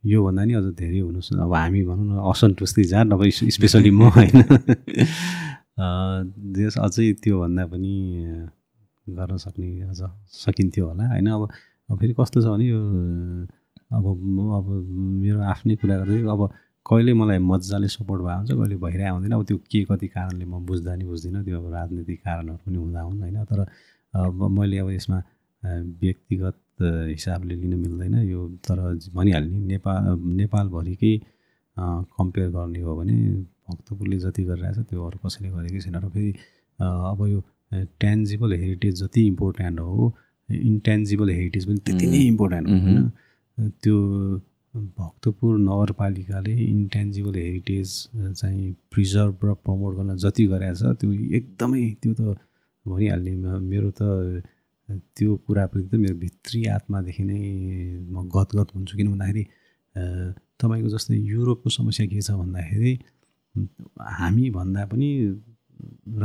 योभन्दा 0.04 0.44
नि 0.46 0.54
अझ 0.54 0.68
धेरै 0.80 1.00
हुनु 1.00 1.20
अब 1.44 1.54
हामी 1.54 1.82
भनौँ 1.86 2.06
न 2.08 2.12
असन्तुष्टि 2.32 2.84
जा 2.92 3.04
नभए 3.04 3.30
स्पेसली 3.56 3.92
म 3.92 4.02
होइन। 4.16 4.38
देश 6.56 6.78
अझै 6.78 7.12
त्योभन्दा 7.24 7.64
पनि 7.72 7.94
गर्न 9.08 9.38
सक्ने 9.38 9.68
अझ 9.92 10.02
सकिन्थ्यो 10.44 10.86
होला। 10.88 11.04
होइन 11.10 11.28
अब 11.30 11.98
फेरि 12.00 12.14
कस्तो 12.20 12.42
छ 12.42 12.46
भने 12.54 12.66
यो 12.68 12.80
अब 13.98 14.06
अब 14.58 14.66
मेरो 15.22 15.40
आफ्नै 15.52 15.76
कुरा 15.82 15.96
गर्दै 16.00 16.22
अब 16.30 16.42
कहिले 16.86 17.14
मलाई 17.14 17.40
मजाले 17.42 17.88
सपोर्ट 17.90 18.22
भएको 18.22 18.38
हुन्छ 18.38 18.52
कहिले 18.52 18.76
भइरहेको 18.84 19.16
हुँदैन। 19.16 19.32
अब 19.34 19.44
त्यो 19.46 19.58
के 19.72 19.80
कति 19.90 20.08
कारणले 20.16 20.46
म 20.46 20.64
बुझ्दा 20.66 20.96
नि 20.96 21.06
बुझ्दिनँ 21.06 21.44
त्यो 21.46 21.58
अब 21.60 21.66
राजनीतिक 21.74 22.20
कारणहरू 22.24 22.60
पनि 22.66 22.78
हुँदा 22.78 23.02
हुन् 23.02 23.20
होइन। 23.22 23.38
तर 23.50 23.60
मैले 24.58 24.78
अब 24.80 24.90
यसमा 24.92 25.18
व्यक्तिगत 25.64 26.58
हिसाबले 26.82 27.56
लिन 27.56 27.74
मिल्दैन। 27.80 28.16
यो 28.30 28.48
तर 28.68 28.80
भनिहाल्ने 29.16 29.58
नेपाल 29.68 30.20
नेपालभरिकै 30.42 31.14
कम्पेयर 31.78 32.50
गर्ने 32.50 32.82
हो 32.82 32.96
भने 32.98 33.16
भक्तपुरले 33.70 34.18
जति 34.20 34.44
गरिरहेछ 34.44 34.78
त्यो 34.90 35.06
अरू 35.08 35.18
कसैले 35.26 35.50
गरेकै 35.50 35.80
छैन। 35.80 35.96
र 35.96 36.10
फेरि 36.10 36.32
अब 36.80 37.26
यो 37.28 37.40
ट्यान्जिबल 38.00 38.54
हेरिटेज 38.54 38.94
जति 39.04 39.26
इम्पोर्टेन्ट 39.28 39.80
हो 39.80 40.14
इन्टेन्जिबल 40.50 41.30
हेरिटेज 41.30 41.66
पनि 41.66 41.80
त्यति 41.86 42.08
नै 42.08 42.22
इम्पोर्टेन्ट 42.28 42.68
हो 42.68 42.76
होइन? 42.76 43.10
त्यो 43.84 43.98
भक्तपुर 45.00 45.58
नगरपालिकाले 45.60 46.54
इन्टेन्जिबल 46.66 47.36
हेरिटेज 47.36 47.90
चाहिँ 48.40 48.72
प्रिजर्भ 48.92 49.46
र 49.46 49.54
प्रमोट 49.66 49.96
गर्न 49.98 50.16
जति 50.24 50.46
गरेको 50.48 50.76
छ 50.76 50.96
त्यो 51.02 51.12
एकदमै 51.38 51.84
त्यो 52.02 52.14
त 52.14 52.38
भनिहाल्ने 52.86 53.34
मेरो 53.72 53.92
त 54.00 54.02
त्यो 54.90 55.36
कुराप्रति 55.46 55.88
त 55.90 55.96
मेरो 56.02 56.16
भित्री 56.18 56.60
आत्मादेखि 56.78 57.24
नै 57.24 57.40
म 58.10 58.16
गदगद 58.36 58.70
हुन्छु 58.76 58.94
किन 58.98 59.08
भन्दाखेरि 59.14 59.44
तपाईँको 60.60 60.90
जस्तै 60.96 61.16
युरोपको 61.16 61.70
समस्या 61.70 62.06
के 62.10 62.22
छ 62.22 62.32
भन्दाखेरि 62.42 62.94
हामी 64.20 64.50
भन्दा 64.58 64.86
पनि 64.92 65.10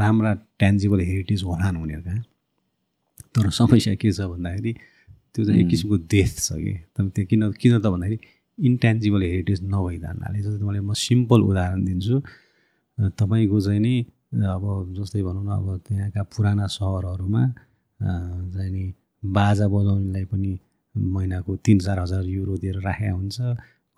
राम्रा 0.01 0.33
ट्यान्जिबल 0.59 1.01
हेरिटेज 1.01 1.43
होलान् 1.45 1.77
उनीहरूका। 1.83 2.15
तर 3.35 3.51
समस्या 3.51 3.95
के 4.01 4.13
छ 4.13 4.21
भन्दाखेरि 4.33 4.73
त्यो 5.35 5.45
चाहिँ 5.45 5.61
एक 5.61 5.69
किसिमको 5.71 5.97
देश 6.15 6.31
छ 6.47 6.53
कि। 6.57 6.75
तर 6.97 7.09
त्यो 7.15 7.25
किन 7.31 7.43
किन 7.61 7.73
त 7.81 7.87
भन्दाखेरि 7.87 8.19
इन्टेन्जिबल 8.59 9.23
हेरिटेज 9.23 9.61
नभइदा 9.75 10.09
हुनाले 10.11 10.39
जस्तै 10.41 10.59
तपाईँलाई 10.59 10.85
म 10.89 10.93
सिम्पल 10.95 11.41
उदाहरण 11.51 11.85
दिन्छु। 11.85 12.17
तपाईँको 13.19 13.61
चाहिँ 13.61 13.81
नि 13.81 13.95
अब 14.35 14.65
जस्तै 14.97 15.23
भनौँ 15.23 15.45
न 15.45 15.51
अब 15.59 15.69
त्यहाँका 15.87 16.23
पुराना 16.35 16.67
सहरहरूमा 16.77 17.43
चाहिँ 18.01 18.71
नि 18.71 18.93
बाजा 19.23 19.67
बजाउनेलाई 19.69 20.25
पनि 20.33 20.59
महिनाको 20.95 21.57
तिन 21.67 21.79
चार 21.81 21.99
हजार 21.99 22.25
युरो 22.25 22.57
दिएर 22.63 22.77
राखेको 22.81 23.17
हुन्छ। 23.17 23.41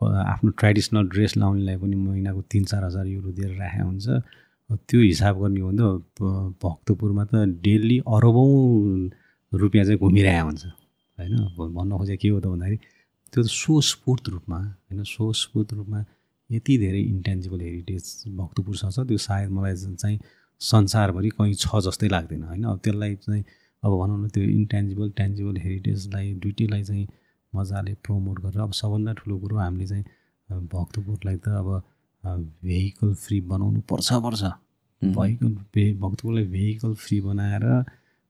आफ्नो 0.01 0.51
ट्रेडिसनल 0.61 1.09
ड्रेस 1.09 1.37
लाउनेलाई 1.37 1.77
पनि 1.77 1.97
महिनाको 1.97 2.41
तिन 2.53 2.65
चार 2.65 2.85
हजार 2.85 3.07
युरो 3.07 3.31
दिएर 3.33 3.53
राखेको 3.59 3.87
हुन्छ। 3.87 4.07
त्यो 4.89 5.01
हिसाब 5.01 5.35
गर्ने 5.43 5.61
हो 5.61 5.71
भने 5.71 5.83
त 6.17 6.21
भक्तपुरमा 6.63 7.25
त 7.25 7.35
डेली 7.63 7.99
अरबौँ 8.07 9.11
रुपियाँ 9.53 9.85
चाहिँ 9.87 9.99
घुमिरहेको 9.99 10.47
हुन्छ। 10.47 10.65
होइन? 11.19 11.35
भन्न 11.57 11.91
खोजेको 11.99 12.21
के 12.23 12.29
हो 12.29 12.41
त 12.41 12.47
भन्दाखेरि 12.47 12.79
त्यो 13.33 13.43
स्वस्फूर्त 13.43 14.29
रूपमा 14.29 14.59
होइन? 14.59 15.03
स्वस्फूर्त 15.05 15.73
रूपमा 15.75 15.99
यति 16.51 16.75
धेरै 16.79 17.01
इन्टेन्जिबल 17.01 17.61
हेरिटेज 17.61 18.05
भक्तपुरसँग 18.39 18.91
छ। 18.91 18.99
त्यो 19.07 19.19
सायद 19.19 19.51
मलाई 19.51 19.75
चाहिँ 19.77 20.19
संसारभरि 20.61 21.29
कहीँ 21.37 21.55
छ 21.55 21.67
जस्तै 21.87 22.09
लाग्दैन 22.09 22.43
होइन? 22.43 22.65
अब 22.65 22.79
त्यसलाई 22.85 23.15
चाहिँ 23.23 23.45
अब 23.87 23.93
भनौँ 24.01 24.19
न 24.19 24.29
त्यो 24.35 24.45
इन्टेन्जिबल 24.59 25.11
टेन्जिबल 25.19 25.57
हेरिटेजलाई 25.65 26.33
दुइटैलाई 26.43 26.83
चाहिँ 26.85 27.07
मजाले 27.53 27.95
प्रमोट 28.05 28.41
गरेर 28.45 28.61
अब 28.63 28.73
सबभन्दा 28.81 29.13
ठुलो 29.19 29.39
कुरो 29.39 29.57
हामीले 29.59 29.87
चाहिँ 29.87 30.05
भक्तपुरलाई 30.75 31.37
त 31.37 31.49
अब 31.63 31.69
भेहिकल 32.65 33.15
फ्री 33.15 33.41
बनाउनु 33.53 33.81
पर्छ 33.91 34.09
पर्छ। 34.27 34.43
भेहिकल 35.03 35.53
भे 35.75 35.85
भक्तपुरलाई 36.03 36.45
भेहिकल 36.57 36.95
फ्री 37.05 37.21
बनाएर 37.21 37.65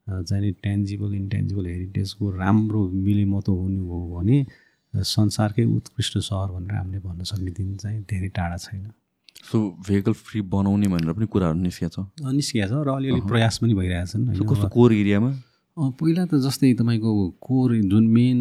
चाहिँ 0.07 0.51
टेन्जिबल 0.63 1.13
इन्टेन्जिबल 1.15 1.65
हेरिटेजको 1.67 2.29
राम्रो 2.37 2.81
मिलेमतो 3.07 3.53
हुनु 3.53 3.83
हो 3.87 3.97
भने 4.13 4.37
संसारकै 4.93 5.65
उत्कृष्ट 5.77 6.17
सहर 6.17 6.51
भनेर 6.51 6.75
हामीले 6.75 6.99
भन्न 6.99 7.23
सक्ने 7.31 7.51
दिन 7.57 7.75
चाहिँ 7.77 8.01
धेरै 8.09 8.29
टाढा 8.37 8.57
छैन। 8.57 8.85
सो 9.49 9.57
भेहिकल 9.87 10.13
फ्री 10.13 10.41
बनाउने 10.53 10.87
भनेर 10.93 11.13
पनि 11.13 11.25
कुराहरू 11.33 11.59
निस्किएको 11.59 12.03
छ? 12.03 12.23
निस्किएको 12.39 12.69
छ 12.69 12.87
र 12.87 12.89
अलिअलि 12.95 13.21
प्रयास 13.27 13.57
पनि 13.61 13.73
भइरहेछन् 13.73 14.23
कस्तो 14.51 14.69
कोर 14.77 14.93
एरियामा? 14.93 15.31
पहिला 15.77 16.23
त 16.25 16.35
जस्तै 16.41 16.73
तपाईँको 16.73 17.11
कोर 17.37 17.69
जुन 17.85 18.05
मेन 18.09 18.37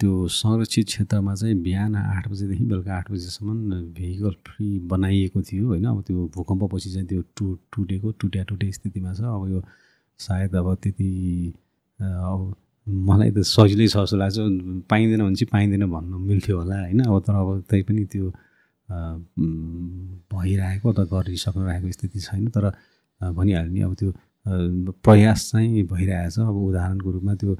त्यो 0.00 0.12
संरक्षित 0.32 0.86
क्षेत्रमा 0.86 1.34
चाहिँ 1.36 1.54
बिहान 1.62 1.96
आठ 1.96 2.28
बजीदेखि 2.28 2.64
बेलुका 2.64 2.92
आठ 2.96 3.10
बजीसम्म 3.12 3.92
भेहिकल 3.92 4.34
फ्री 4.46 4.66
बनाइएको 4.88 5.42
थियो 5.44 5.66
होइन? 5.68 5.84
अब 5.84 6.00
त्यो 6.08 6.24
भूकम्पपछि 6.34 6.90
चाहिँ 6.92 7.06
त्यो 7.08 7.22
टु 7.36 7.46
टुटेको 7.76 8.10
टुट्या 8.20 8.42
टुटे 8.48 8.72
स्थितिमा 8.72 9.12
छ। 9.12 9.20
अब 9.20 9.44
यो 9.52 9.60
सायद 10.20 10.54
अब 10.56 10.74
त्यति 10.80 11.10
अब 12.00 12.40
मलाई 12.88 13.30
त 13.30 13.44
सजिलै 13.44 13.88
छ 13.92 13.96
जस्तो 14.00 14.16
लाग्छ। 14.16 14.38
पाइँदैन 14.88 15.20
भने 15.20 15.36
चाहिँ 15.36 15.52
पाइँदैन 15.52 15.84
भन्नु 15.84 16.16
मिल्थ्यो 16.16 16.56
होला 16.58 16.76
होइन? 16.80 17.00
अब 17.04 17.20
तर 17.28 17.34
अब 17.36 17.48
त्यही 17.68 17.82
पनि 17.84 18.04
त्यो 18.08 18.26
भइरहेको 20.32 20.88
त 20.96 21.00
गरिसक्नु 21.12 21.64
रहेको 21.68 21.92
स्थिति 21.92 22.18
छैन। 22.24 22.48
तर 22.56 22.64
भनिहाल्यो 23.20 23.72
नि 23.72 23.80
अब 23.84 23.94
त्यो 24.00 24.10
प्रयास 25.04 25.50
चाहिँ 25.50 25.82
भइरहेछ। 25.92 26.38
अब 26.38 26.56
उदाहरणको 26.68 27.10
रूपमा 27.10 27.34
त्यो 27.40 27.54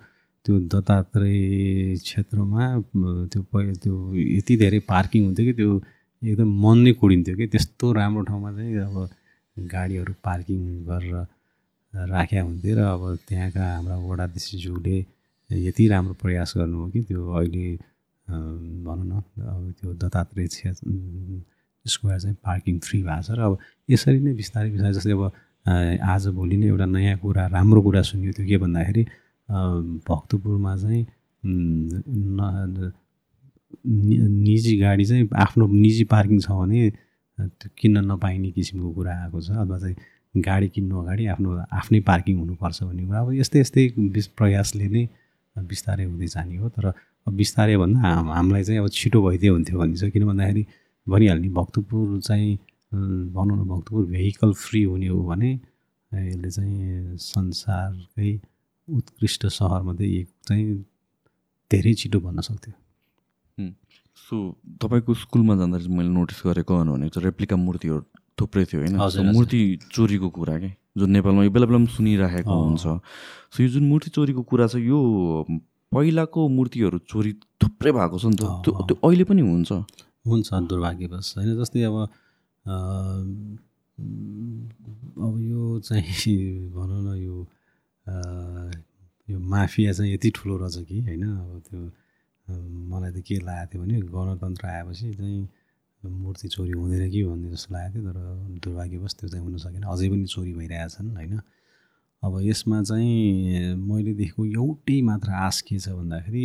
त्यो 0.46 0.54
दत्तात्रेय 0.72 1.96
क्षेत्रमा 2.04 2.62
त्यो 3.32 3.42
त्यो 3.82 3.94
यति 4.36 4.56
धेरै 4.56 4.78
पार्किङ 4.88 5.24
हुन्थ्यो 5.24 5.46
कि 5.46 5.52
त्यो 5.60 5.70
एकदम 6.22 6.50
मन 6.64 6.78
नै 6.84 6.92
कुडिन्थ्यो 7.00 7.36
कि 7.36 7.46
त्यस्तो 7.52 7.92
राम्रो 7.92 8.22
ठाउँमा 8.28 8.50
चाहिँ 8.56 8.76
अब 8.88 8.96
गाडीहरू 9.56 10.12
पार्किङ 10.24 10.60
गरेर 10.88 11.14
राख्या 12.14 12.42
हुन्थ्यो 12.42 12.74
र 12.76 12.80
अब 12.94 13.02
त्यहाँका 13.28 13.62
हाम्रा 13.74 13.96
वडाधीशज्यूले 14.08 14.98
यति 15.50 15.84
राम्रो 15.88 16.14
प्रयास 16.22 16.52
गर्नु 16.56 16.76
हो 16.78 16.88
कि 16.90 17.00
त्यो 17.08 17.20
अहिले 17.38 17.66
भनौँ 18.86 19.06
न 19.10 19.12
अब 19.52 19.62
त्यो 19.80 19.92
दत्तात्रेय 20.02 20.46
स्क्वायर 21.86 22.18
चाहिँ 22.20 22.36
पार्किङ 22.44 22.78
फ्री 22.86 23.02
भएको 23.02 23.22
छ 23.22 23.38
र 23.38 23.40
अब 23.40 23.58
यसरी 23.90 24.18
नै 24.20 24.32
बिस्तारै 24.40 24.70
बिस्तारै 24.70 24.94
जस्तै 24.94 25.12
अब 25.12 25.32
आजभोलि 26.14 26.56
नै 26.56 26.66
एउटा 26.66 26.86
नयाँ 26.86 27.16
कुरा 27.22 27.46
राम्रो 27.56 27.80
कुरा 27.82 28.02
सुन्यो 28.10 28.32
त्यो 28.36 28.44
के 28.46 28.56
भन्दाखेरि 28.64 29.02
भक्तपुरमा 30.08 30.72
चाहिँ 30.82 31.02
निजी 34.46 34.72
गाडी 34.78 35.04
चाहिँ 35.10 35.28
आफ्नो 35.44 35.66
निजी 35.66 36.04
पार्किङ 36.12 36.38
छ 36.40 36.50
भने 36.60 36.90
किन्न 37.80 37.96
नपाइने 38.10 38.50
किसिमको 38.56 38.90
कुरा 38.92 39.12
आएको 39.22 39.40
छ। 39.40 39.50
अथवा 39.50 39.78
चाहिँ 39.78 39.96
गाडी 40.44 40.68
किन्नु 40.74 40.94
अगाडि 41.02 41.26
आफ्नो 41.34 41.50
आफ्नै 41.78 42.00
पार्किङ 42.10 42.34
हुनुपर्छ 42.38 42.82
भन्ने 42.82 43.04
कुरा। 43.06 43.20
अब 43.20 43.32
यस्तै 43.40 43.60
यस्तै 43.60 43.82
प्रयासले 44.38 44.86
नै 44.94 45.02
बिस्तारै 45.56 46.04
हुँदै 46.04 46.26
जाने 46.34 46.56
हो। 46.56 46.68
तर 46.68 46.84
बिस्तारै 47.40 47.76
भन्दा 47.82 47.98
हामीलाई 48.38 48.62
चाहिँ 48.64 48.80
अब 48.80 48.88
छिटो 48.98 49.18
भइदियो 49.26 49.52
हुन्थ्यो 49.54 49.78
भन्ने 49.80 49.96
छ 49.96 50.04
किन 50.14 50.24
भन्दाखेरि 50.30 50.62
भनिहाल्ने 51.06 51.48
भक्तपुर 51.58 52.20
चाहिँ 52.28 52.58
भनौँ 52.92 53.56
न 53.56 53.62
भक्तपुर 53.68 54.04
भेहिकल 54.06 54.52
फ्री 54.52 54.82
हुने 54.82 55.08
हो 55.08 55.22
भने 55.24 55.50
यसले 56.12 56.50
चाहिँ 56.50 57.16
संसारकै 57.16 58.30
उत्कृष्ट 58.88 59.46
सहरमध्ये 59.46 60.06
एक 60.20 60.28
चाहिँ 60.48 60.74
धेरै 61.70 61.94
छिटो 61.94 62.20
भन्न 62.20 62.40
सक्थ्यो। 62.40 62.74
सो 64.18 64.36
तपाईँको 64.82 65.14
स्कुलमा 65.14 65.54
जाँदा 65.56 65.78
मैले 65.86 66.10
नोटिस 66.10 66.42
गरेको 66.46 66.72
भने 66.84 67.10
रेप्लिका 67.16 67.56
मूर्तिहरू 67.56 68.02
थुप्रै 68.40 68.64
थियो 68.64 68.80
होइन। 68.80 69.32
मूर्ति 69.32 69.60
चोरीको 69.92 70.28
कुरा 70.30 70.56
के? 70.58 70.70
जुन 70.98 71.10
नेपालमा 71.10 71.44
यो 71.44 71.50
बेला 71.50 71.66
बेला 71.66 71.78
पनि 71.78 71.92
सुनिराखेको 71.94 72.50
हुन्छ। 72.50 72.82
सो 72.82 73.62
यो 73.62 73.68
जुन 73.68 73.84
मूर्ति 73.86 74.10
चोरीको 74.10 74.42
कुरा 74.42 74.66
छ 74.66 74.82
यो 74.82 74.98
पहिलाको 75.94 76.48
मूर्तिहरू 76.48 76.98
चोरी 77.06 77.32
थुप्रै 77.62 77.92
भएको 77.92 78.18
छ 78.18 78.24
नि 78.26 78.36
त। 78.36 78.42
त्यो 78.66 78.72
त्यो 78.88 78.96
अहिले 78.98 79.24
पनि 79.30 79.42
हुन्छ? 79.46 79.70
हुन्छ 80.26 80.48
दुर्भाग्यवश। 80.70 81.26
होइन 81.38 81.54
जस्तै 81.60 81.82
अब 81.86 81.96
अब 85.20 85.34
यो 85.40 85.80
चाहिँ 85.84 86.70
भनौँ 86.74 87.02
न 87.04 87.16
यो 87.22 87.46
यो 89.28 89.38
माफिया 89.38 89.92
चाहिँ 89.92 90.12
यति 90.14 90.30
ठुलो 90.36 90.56
रहेछ 90.56 90.76
कि 90.88 91.00
होइन? 91.00 91.24
अब 91.24 91.62
त्यो 91.68 91.80
मलाई 92.90 93.12
त 93.12 93.22
के 93.26 93.36
लागेको 93.40 93.72
थियो 93.72 93.82
भने 93.82 94.00
गणतन्त्र 94.12 94.66
आएपछि 94.66 95.12
चाहिँ 95.14 95.48
मूर्ति 96.02 96.48
चोरी 96.48 96.72
हुँदैन 96.72 97.10
कि 97.10 97.22
भन्ने 97.24 97.50
जस्तो 97.50 97.74
लागेको 97.74 98.00
थियो 98.00 98.12
तर 98.12 98.18
दुर्भाग्यवश 98.64 99.14
त्यो 99.20 99.28
चाहिँ 99.28 99.44
हुन 99.44 99.56
सकेन। 99.64 99.82
अझै 99.82 100.08
पनि 100.10 100.24
चोरी 100.34 100.52
भइरहेछन् 100.54 101.10
होइन? 101.16 101.40
अब 102.22 102.32
यसमा 102.42 102.82
चाहिँ 102.82 103.74
मैले 103.76 104.12
देखेको 104.14 104.44
एउटै 104.46 105.00
मात्र 105.08 105.30
आश 105.46 105.60
के 105.68 105.78
छ 105.78 105.88
भन्दाखेरि 105.88 106.44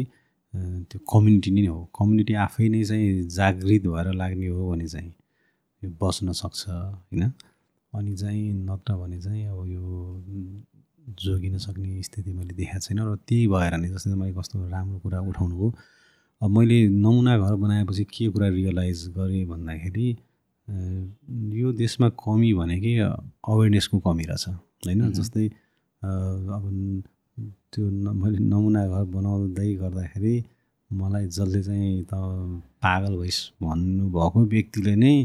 त्यो 0.90 1.00
कम्युनिटी 1.12 1.52
नै 1.52 1.66
हो। 1.68 1.80
कम्युनिटी 2.00 2.34
आफै 2.46 2.68
नै 2.70 2.84
चाहिँ 2.84 3.28
जागृत 3.38 3.84
भएर 3.88 4.08
लाग्ने 4.22 4.48
हो 4.48 4.72
भने 4.72 4.88
चाहिँ। 4.88 5.12
बस्न 5.84 6.32
सक्छ 6.32 6.70
होइन? 6.70 7.32
अनि 7.94 8.16
चाहिँ 8.16 8.54
नत्र 8.54 8.94
भने 8.96 9.22
चाहिँ 9.22 9.46
अब 9.48 9.68
यो 9.68 9.84
जोगिन 11.24 11.58
सक्ने 11.58 12.02
स्थिति 12.04 12.32
मैले 12.34 12.54
देखाएको 12.54 12.80
छैन 12.80 13.00
र 13.00 13.16
त्यही 13.28 13.48
भएर 13.48 13.74
नै 13.78 13.88
जस्तै 13.90 14.14
मैले 14.14 14.34
कस्तो 14.34 14.68
राम्रो 14.70 15.00
कुरा 15.00 15.20
उठाउनु 15.22 15.56
हो 15.56 15.68
अब 16.42 16.50
मैले 16.50 16.78
नमुना 16.90 17.38
घर 17.38 17.56
बनाएपछि 17.56 18.04
के 18.04 18.30
कुरा 18.30 18.48
रियलाइज 18.50 19.08
गरेँ 19.18 19.46
भन्दाखेरि 19.46 20.08
यो 21.62 21.72
देशमा 21.74 22.10
कमी 22.10 22.54
भनेकै 22.54 22.98
अवेरनेसको 23.00 24.00
कमी 24.00 24.24
रहेछ 24.24 24.48
होइन? 24.48 25.12
जस्तै 25.12 25.48
अब 26.02 26.64
त्यो 27.72 27.84
मैले 28.14 28.40
नमुना 28.40 28.88
घर 28.88 29.04
बनाउँदै 29.16 29.74
गर्दाखेरि 29.76 30.36
मलाई 30.94 31.26
जसले 31.28 31.62
चाहिँ 31.64 32.04
त 32.04 32.14
पागल 32.84 33.14
भइस 33.18 33.38
भन्नुभएको 33.64 34.40
व्यक्तिले 34.46 34.96
नै 34.96 35.16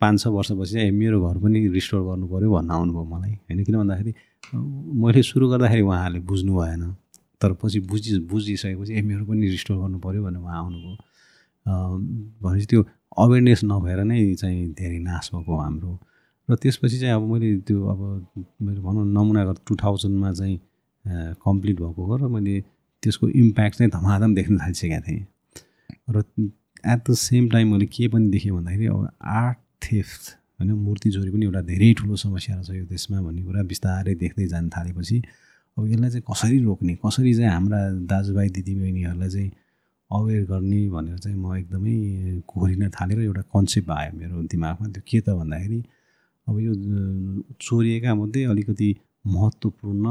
पाँच 0.00 0.20
छ 0.20 0.26
वर्षपछि 0.28 0.78
ए 0.80 0.90
मेरो 0.90 1.18
घर 1.24 1.36
पनि 1.40 1.58
रिस्टोर 1.72 2.00
गर्नु 2.04 2.26
पऱ्यो 2.28 2.50
भन्न 2.52 2.70
आउनुभयो 2.70 3.04
मलाई। 3.04 3.32
होइन? 3.32 3.64
किन 3.64 3.74
भन्दाखेरि 3.80 4.12
मैले 5.02 5.22
सुरु 5.22 5.48
गर्दाखेरि 5.48 5.82
उहाँहरूले 5.82 6.20
बुझ्नु 6.20 6.52
भएन। 6.54 6.82
तर 7.40 7.52
पछि 7.60 7.80
बुझि 7.90 8.18
बुझिसकेपछि 8.30 8.92
ए 8.92 9.00
मेरो 9.02 9.24
पनि 9.24 9.48
रिस्टोर 9.48 9.76
गर्नु 9.76 9.98
पऱ्यो 10.04 10.22
भनेर 10.24 10.40
उहाँ 10.40 10.58
आउनुभयो। 10.64 10.94
भनेपछि 12.42 12.66
त्यो 12.70 12.80
अवेरनेस 13.18 13.60
नभएर 13.64 14.00
नै 14.04 14.34
चाहिँ 14.34 14.72
धेरै 14.76 14.98
नाश 15.00 15.30
भएको 15.34 15.52
हाम्रो। 15.56 15.92
र 16.48 16.54
त्यसपछि 16.60 16.98
चाहिँ 17.00 17.14
अब 17.14 17.22
मैले 17.32 17.48
त्यो 17.64 17.78
अब 17.88 18.00
मैले 18.60 18.80
भनौँ 18.84 19.04
नमुना 19.16 19.44
गरेर 19.44 19.64
टु 19.64 19.74
थाउजन्डमा 19.80 20.32
चाहिँ 20.32 20.56
कम्प्लिट 21.40 21.76
भएको 21.80 22.02
हो 22.04 22.16
र 22.16 22.28
मैले 22.28 22.60
त्यसको 23.02 23.28
इम्प्याक्ट 23.32 23.76
चाहिँ 23.78 23.90
धमाधम 23.90 24.34
देख्न 24.34 24.58
थालिसकेको 24.60 25.00
थिएँ। 25.08 25.24
र 26.12 26.22
एट 26.86 27.10
द 27.10 27.14
सेम 27.16 27.48
टाइम 27.50 27.72
मैले 27.72 27.86
के 27.86 28.08
पनि 28.08 28.30
देखेँ 28.30 28.52
भन्दाखेरि 28.52 28.86
अब 28.86 29.08
आर्ट 29.22 29.58
थेफ्ट 29.82 30.30
होइन 30.60 30.72
मूर्ति 30.72 31.10
चोरी 31.10 31.30
पनि 31.30 31.44
एउटा 31.44 31.60
धेरै 31.70 31.92
ठुलो 31.98 32.16
समस्या 32.16 32.54
रहेछ 32.56 32.70
यो 32.70 32.84
देशमा 32.86 33.20
भन्ने 33.22 33.42
कुरा 33.42 33.62
बिस्तारै 33.72 34.14
देख्दै 34.14 34.46
जान 34.48 34.68
थालेपछि। 34.70 35.22
अब 35.76 35.86
यसलाई 35.88 36.10
चाहिँ 36.10 36.22
कसरी 36.30 36.58
रोक्ने 36.64 36.94
कसरी 37.04 37.34
चाहिँ 37.34 37.50
हाम्रा 37.50 37.78
दाजुभाइ 38.10 38.48
दिदीबहिनीहरूलाई 38.56 39.28
चाहिँ 39.28 39.50
अवेर 40.10 40.44
गर्ने 40.46 40.80
भनेर 40.90 41.18
चाहिँ 41.18 41.36
म 41.36 41.56
एकदमै 41.56 41.96
कोरिन 42.46 42.88
थालेर 42.90 43.20
एउटा 43.20 43.42
कन्सेप्ट 43.54 43.90
आयो 43.90 44.12
मेरो 44.18 44.42
दिमागमा। 44.52 44.88
त्यो 44.88 45.02
के 45.08 45.20
त 45.20 45.28
भन्दाखेरि 45.40 45.80
अब 46.46 46.58
यो 46.60 46.72
चोरिएका 47.60 48.14
मध्ये 48.14 48.44
अलिकति 48.52 48.94
महत्त्वपूर्ण 49.26 50.06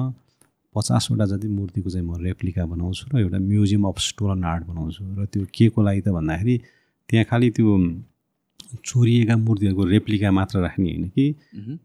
पचासवटा 0.76 1.26
जति 1.26 1.48
मूर्तिको 1.48 1.90
चाहिँ 1.90 2.06
म 2.08 2.16
रेप्लिका 2.22 2.66
बनाउँछु 2.66 3.06
र 3.14 3.20
एउटा 3.20 3.40
म्युजियम 3.40 3.84
अफ 3.84 4.00
स्टोलन 4.00 4.44
आर्ट 4.44 4.64
बनाउँछु 4.68 5.04
र 5.20 5.26
त्यो 5.26 5.46
के 5.56 5.70
को 5.70 5.82
लागि 5.82 6.02
त 6.02 6.10
भन्दाखेरि 6.10 6.56
त्यहाँ 7.10 7.26
खालि 7.26 7.50
त्यो 7.52 7.78
चोरिएका 8.86 9.36
मूर्तिहरूको 9.38 9.84
रेप्लिका 9.86 10.32
मात्र 10.32 10.60
राख्ने 10.60 10.90
होइन 10.90 11.08
कि 11.10 11.26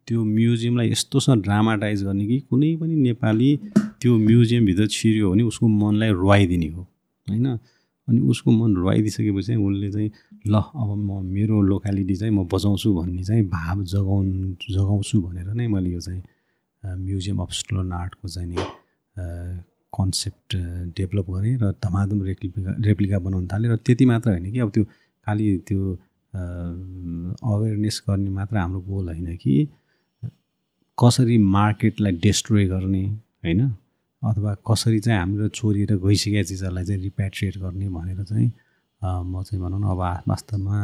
त्यो 0.06 0.24
म्युजियमलाई 0.24 0.90
यस्तोसँग 0.90 1.42
ड्रामाटाइज 1.42 2.04
गर्ने 2.04 2.26
कि 2.26 2.38
कुनै 2.50 2.76
पनि 2.76 2.94
नेपाली 2.96 3.50
त्यो 4.00 4.16
म्युजियमभित्र 4.18 4.86
छिर्यो 4.86 5.30
भने 5.30 5.42
उसको 5.42 5.68
मनलाई 5.68 6.10
रुवाइदिने 6.12 6.68
हो 6.68 6.82
होइन? 7.26 7.46
अनि 8.08 8.20
उसको 8.20 8.50
मन 8.50 8.76
रुवाइदिइसकेपछि 8.76 9.46
चाहिँ 9.46 9.60
उसले 9.60 9.90
चाहिँ 9.92 10.10
ल 10.48 10.54
अब 10.54 10.96
म 10.96 11.20
मेरो 11.28 11.60
लोकालिटी 11.62 12.14
चाहिँ 12.16 12.32
म 12.32 12.48
बचाउँछु 12.48 12.94
भन्ने 12.94 13.24
चाहिँ 13.24 13.42
भाव 13.48 13.84
जगाउनु 13.84 14.54
जगाउँछु 14.70 15.20
भनेर 15.20 15.52
नै 15.52 15.66
मैले 15.68 15.90
यो 15.90 16.00
चाहिँ 16.00 16.22
म्युजियम 16.84 17.38
अफ 17.38 17.52
स्टोलन 17.52 17.92
आर्टको 17.92 18.28
चाहिँ 18.28 18.48
नि 18.48 18.56
कन्सेप्ट 19.92 20.56
डेभलप 20.96 21.30
गरेँ 21.30 21.56
र 21.58 21.72
धमाधम 21.84 22.22
रेप्लिका 22.22 22.74
रेप्लिका 22.80 23.18
बनाउन 23.18 23.46
थालेँ 23.46 23.70
र 23.70 23.76
त्यति 23.76 24.04
मात्र 24.04 24.30
होइन 24.30 24.52
कि 24.52 24.58
अब 24.58 24.70
त्यो 24.70 24.84
खालि 25.26 25.46
त्यो 25.68 25.80
अवेरनेस 27.44 28.02
गर्ने 28.08 28.30
मात्र 28.30 28.56
हाम्रो 28.56 28.80
गोल 28.80 29.06
होइन 29.08 29.36
कि 29.36 29.68
कसरी 30.98 31.38
मार्केटलाई 31.38 32.12
डेस्ट्रोय 32.12 32.64
गर्ने 32.66 33.04
होइन? 33.44 33.60
अथवा 34.22 34.54
कसरी 34.70 34.98
चाहिँ 35.00 35.18
हाम्रो 35.20 35.48
चोरिएर 35.48 35.96
गइसकेका 35.96 36.42
चिजहरूलाई 36.42 36.84
चाहिँ 36.84 37.02
रिप्याट्रिएट 37.02 37.58
गर्ने 37.58 37.88
भनेर 37.88 38.24
चाहिँ 38.24 38.48
म 39.02 39.42
चाहिँ 39.42 39.60
भनौँ 39.62 39.80
न 39.80 39.84
अब 39.84 40.00
वास्तवमा 40.28 40.78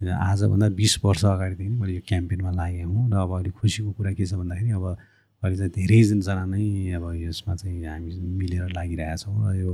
आजभन्दा 0.00 0.68
बिस 0.68 1.04
वर्ष 1.04 1.24
अगाडिदेखि 1.24 1.70
मैले 1.70 1.92
यो 1.94 2.00
क्याम्पेनमा 2.08 2.50
लागेँ 2.50 2.84
हुँ 2.84 3.10
र 3.10 3.16
अब 3.16 3.30
अहिले 3.36 3.50
खुसीको 3.50 3.92
कुरा 3.92 4.12
के 4.12 4.26
छ 4.26 4.34
भन्दाखेरि 4.34 4.70
अब 4.70 4.96
अहिले 5.42 5.56
चाहिँ 5.56 5.72
धेरैजना 5.72 6.44
नै 6.54 6.64
अब 6.96 7.04
यसमा 7.26 7.54
चाहिँ 7.56 7.84
हामी 7.86 8.10
मिलेर 8.40 8.72
लागिरहेछौँ 8.76 9.36
र 9.46 9.54
यो 9.56 9.72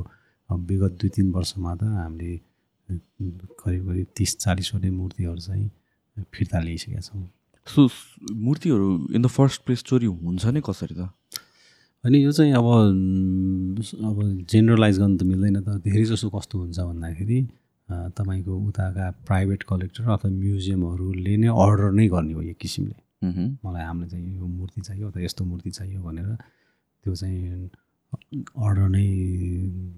विगत 0.51 0.93
दुई 1.01 1.11
तिन 1.17 1.31
वर्षमा 1.33 1.73
त 1.81 1.83
हामीले 2.01 2.33
करिब 2.89 3.87
करिब 3.89 4.07
तिस 4.17 4.31
चालिसवटै 4.45 4.91
मूर्तिहरू 4.91 5.41
चाहिँ 5.47 5.71
फिर्ता 6.33 6.59
ल्याइसकेका 6.61 7.01
छौँ। 7.01 7.25
सो 7.67 7.81
मूर्तिहरू 8.47 8.87
इन 9.15 9.23
द 9.23 9.27
फर्स्ट 9.33 9.65
प्लेस 9.65 9.83
चोरी 9.89 10.07
हुन्छ 10.07 10.45
नै 10.53 10.61
कसरी 10.61 10.95
त? 10.99 11.09
अनि 12.05 12.17
यो 12.25 12.33
चाहिँ 12.33 12.53
अब 12.53 12.67
अब 14.11 14.17
जेनरलाइज 14.51 14.99
गर्नु 14.99 15.17
त 15.17 15.23
मिल्दैन 15.23 15.57
त। 15.63 15.79
धेरै 15.87 16.05
जसो 16.05 16.29
कस्तो 16.35 16.59
हुन्छ 16.59 16.79
भन्दाखेरि 16.81 17.39
तपाईँको 18.19 18.53
उताका 18.69 19.11
प्राइभेट 19.29 19.63
कलेक्टर 19.71 20.03
अथवा 20.11 20.31
म्युजियमहरूले 20.31 21.35
नै 21.37 21.49
अर्डर 21.49 21.91
नै 21.97 22.07
गर्ने 22.09 22.33
हो 22.35 22.43
एक 22.43 22.59
किसिमले। 22.59 22.97
मलाई 23.23 23.85
हामीलाई 23.85 24.09
चाहिँ 24.11 24.37
यो 24.37 24.47
मूर्ति 24.47 24.81
चाहियो 24.81 25.09
अथवा 25.09 25.23
यस्तो 25.23 25.45
मूर्ति 25.45 25.71
चाहियो 25.71 26.03
भनेर 26.03 26.29
त्यो 27.05 27.15
चाहिँ 27.15 27.71
अर्डर 28.13 28.89
नै 28.93 29.07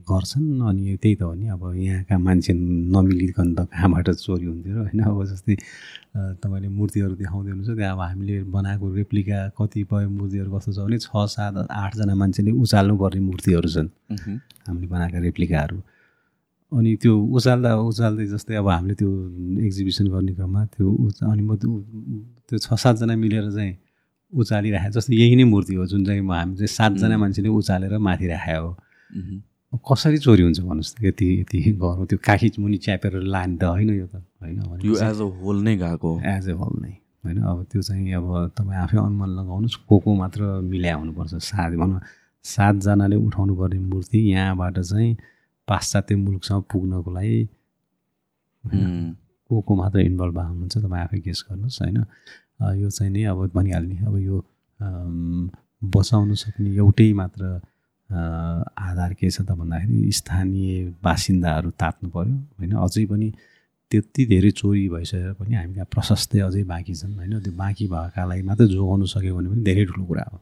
गर्छन्। 0.06 0.60
अनि 0.62 0.96
त्यही 1.02 1.14
त 1.18 1.22
हो 1.22 1.34
नि 1.34 1.46
अब 1.50 1.62
यहाँका 1.74 2.18
मान्छे 2.18 2.52
नमिलिकन 2.54 3.48
त 3.54 3.66
कहाँबाट 3.74 4.10
चोरी 4.22 4.46
हुन्थ्यो 4.46 4.74
र 4.74 4.78
होइन? 4.78 5.00
अब 5.02 5.18
जस्तै 5.34 5.54
तपाईँले 6.42 6.68
मूर्तिहरू 6.68 7.14
देखाउँदै 7.18 7.50
हुनुहुन्छ 7.50 7.74
त्यहाँ 7.74 7.92
अब 7.94 8.00
हामीले 8.00 8.36
बनाएको 8.54 8.86
रेप्लिका 8.94 9.38
कतिपय 9.58 10.06
मूर्तिहरू 10.06 10.50
कस्तो 10.54 10.72
छ 10.72 10.78
भने 10.86 10.98
छ 11.02 11.10
सात 11.34 11.54
आठजना 11.66 12.14
मान्छेले 12.14 12.50
उचाल्नु 12.54 12.94
पर्ने 13.02 13.20
मूर्तिहरू 13.20 13.68
छन्। 13.74 13.88
हामीले 14.66 14.86
बनाएका 14.86 15.18
रेप्लिकाहरू। 15.26 15.76
अनि 16.72 16.90
त्यो 17.02 17.12
उचाल्दा 17.36 17.70
उचाल्दै 17.90 18.26
जस्तै 18.26 18.54
अब 18.60 18.68
हामीले 18.68 18.94
त्यो 19.00 19.10
एक्जिबिसन 19.66 20.06
गर्ने 20.14 20.32
क्रममा 20.34 20.60
त्यो 20.74 20.86
अनि 21.32 21.42
म 21.42 21.50
त्यो 21.56 22.58
छ 22.58 22.74
सातजना 22.74 23.14
मिलेर 23.16 23.46
चाहिँ 23.56 23.72
उचालिराखेको 24.32 24.94
जस्तो 24.96 25.12
यही 25.12 25.34
नै 25.36 25.44
मूर्ति 25.44 25.74
हो 25.74 25.86
जुन 25.86 26.04
चाहिँ 26.04 26.20
हामी 26.20 26.54
चाहिँ 26.56 26.72
सातजना 26.78 27.16
मान्छेले 27.22 27.48
उचालेर 27.48 27.98
माथि 27.98 28.26
राखेको 28.26 28.68
हो। 28.68 29.78
कसरी 29.86 30.18
चोरी 30.18 30.42
हुन्छ 30.42 30.60
भन्नुहोस् 30.60 30.94
त 30.94 31.04
यति 31.04 31.26
यति 31.40 31.58
गरौँ 31.82 32.06
त्यो 32.10 32.18
काखी 32.26 32.48
मुनि 32.58 32.76
च्यापेर 32.84 33.12
लाने 33.22 33.56
त 33.60 33.64
होइन 33.64 33.90
यो 33.94 34.06
त 34.06 34.16
होइन 34.42 34.58
यो 34.84 34.92
एज 35.08 35.18
अ 35.20 35.28
होल 35.42 35.56
नै 35.66 35.74
गएको 35.76 36.10
एज 36.34 36.48
ए 36.48 36.52
होल 36.60 36.74
नै 36.82 36.92
होइन? 37.24 37.38
अब 37.42 37.58
त्यो 37.70 37.80
चाहिँ 37.82 38.12
अब 38.18 38.26
तपाईँ 38.56 38.78
आफै 38.82 38.96
अनुमान 38.98 39.30
लगाउनुहोस् 39.38 39.76
को 39.88 39.94
को 40.04 40.10
मात्र 40.14 40.40
मिल्या 40.72 40.94
हुनुपर्छ 40.96 41.34
सात 41.50 41.72
भनौँ 41.80 42.00
सातजनाले 42.44 43.16
उठाउनु 43.16 43.54
पर्ने 43.56 43.78
मूर्ति 43.92 44.18
यहाँबाट 44.32 44.78
चाहिँ 44.80 45.10
पाश्चात्य 45.68 46.16
मुलुकसम्म 46.16 46.60
पुग्नको 46.72 47.10
लागि 47.10 47.38
को 49.50 49.60
को 49.60 49.72
मात्र 49.76 49.98
इन्भल्भ 50.00 50.34
भएको 50.34 50.48
हुनुहुन्छ 50.48 50.76
तपाईँ 50.78 51.02
आफै 51.04 51.18
गेस 51.26 51.44
गर्नुहोस् 51.50 51.80
होइन। 51.82 51.98
यो 52.80 52.88
चाहिँ 52.90 53.12
नि 53.12 53.22
अब 53.32 53.38
भनिहाल्ने 53.54 53.96
अब 54.06 54.16
यो 54.18 54.36
बचाउनु 55.94 56.34
सक्ने 56.34 56.70
एउटै 56.76 57.12
मात्र 57.12 57.42
आधार 58.10 59.12
के 59.18 59.30
छ 59.30 59.40
त 59.40 59.50
भन्दाखेरि 59.52 60.12
स्थानीय 60.12 61.00
बासिन्दाहरू 61.04 61.70
तात्नु 61.80 62.08
पऱ्यो 62.14 62.34
होइन। 62.58 62.72
अझै 62.76 63.04
पनि 63.06 63.28
त्यति 63.90 64.22
धेरै 64.26 64.50
चोरी 64.60 64.88
भइसकेर 64.88 65.32
पनि 65.40 65.54
हामी 65.54 65.74
कहाँ 65.74 65.88
प्रशस्तै 65.92 66.40
अझै 66.48 66.62
बाँकी 66.72 66.94
छन् 66.94 67.14
होइन। 67.18 67.40
त्यो 67.40 67.52
बाँकी 67.52 67.86
भएकालाई 67.88 68.42
मात्रै 68.48 68.66
जोगाउनु 68.68 69.06
सक्यो 69.06 69.32
भने 69.36 69.48
पनि 69.52 69.62
धेरै 69.64 69.84
ठुलो 69.88 70.04
कुरा 70.04 70.24
हो 70.32 70.36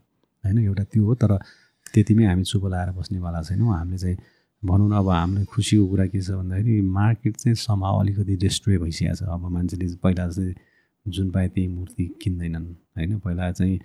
होइन। 0.44 0.58
एउटा 0.58 0.84
त्यो 0.92 1.02
हो 1.06 1.14
तर 1.22 1.32
त्यतिमै 1.94 2.24
हामी 2.26 2.44
चुप 2.50 2.64
लाएर 2.72 2.90
बस्नेवाला 2.98 3.40
छैनौँ। 3.48 3.70
हामीले 3.78 3.98
चाहिँ 3.98 4.16
भनौँ 4.64 4.88
न 4.88 4.92
अब 4.94 5.08
हामीलाई 5.10 5.44
खुसीको 5.52 5.86
कुरा 5.88 6.06
के 6.06 6.20
छ 6.22 6.30
भन्दाखेरि 6.30 6.80
मार्केट 6.98 7.36
चाहिँ 7.36 7.54
समाव 7.58 7.98
अलिकति 8.00 8.36
डिस्ट्रोय 8.46 8.78
भइसकेको 8.78 9.14
छ। 9.14 9.22
अब 9.26 9.42
मान्छेले 9.50 9.86
पहिला 10.02 10.28
चाहिँ 10.28 10.54
जुन 11.06 11.30
पाए 11.30 11.48
त्यही 11.54 11.68
मूर्ति 11.68 12.04
किन्दैनन् 12.22 12.66
होइन? 12.96 13.18
पहिला 13.18 13.50
चाहिँ 13.52 13.78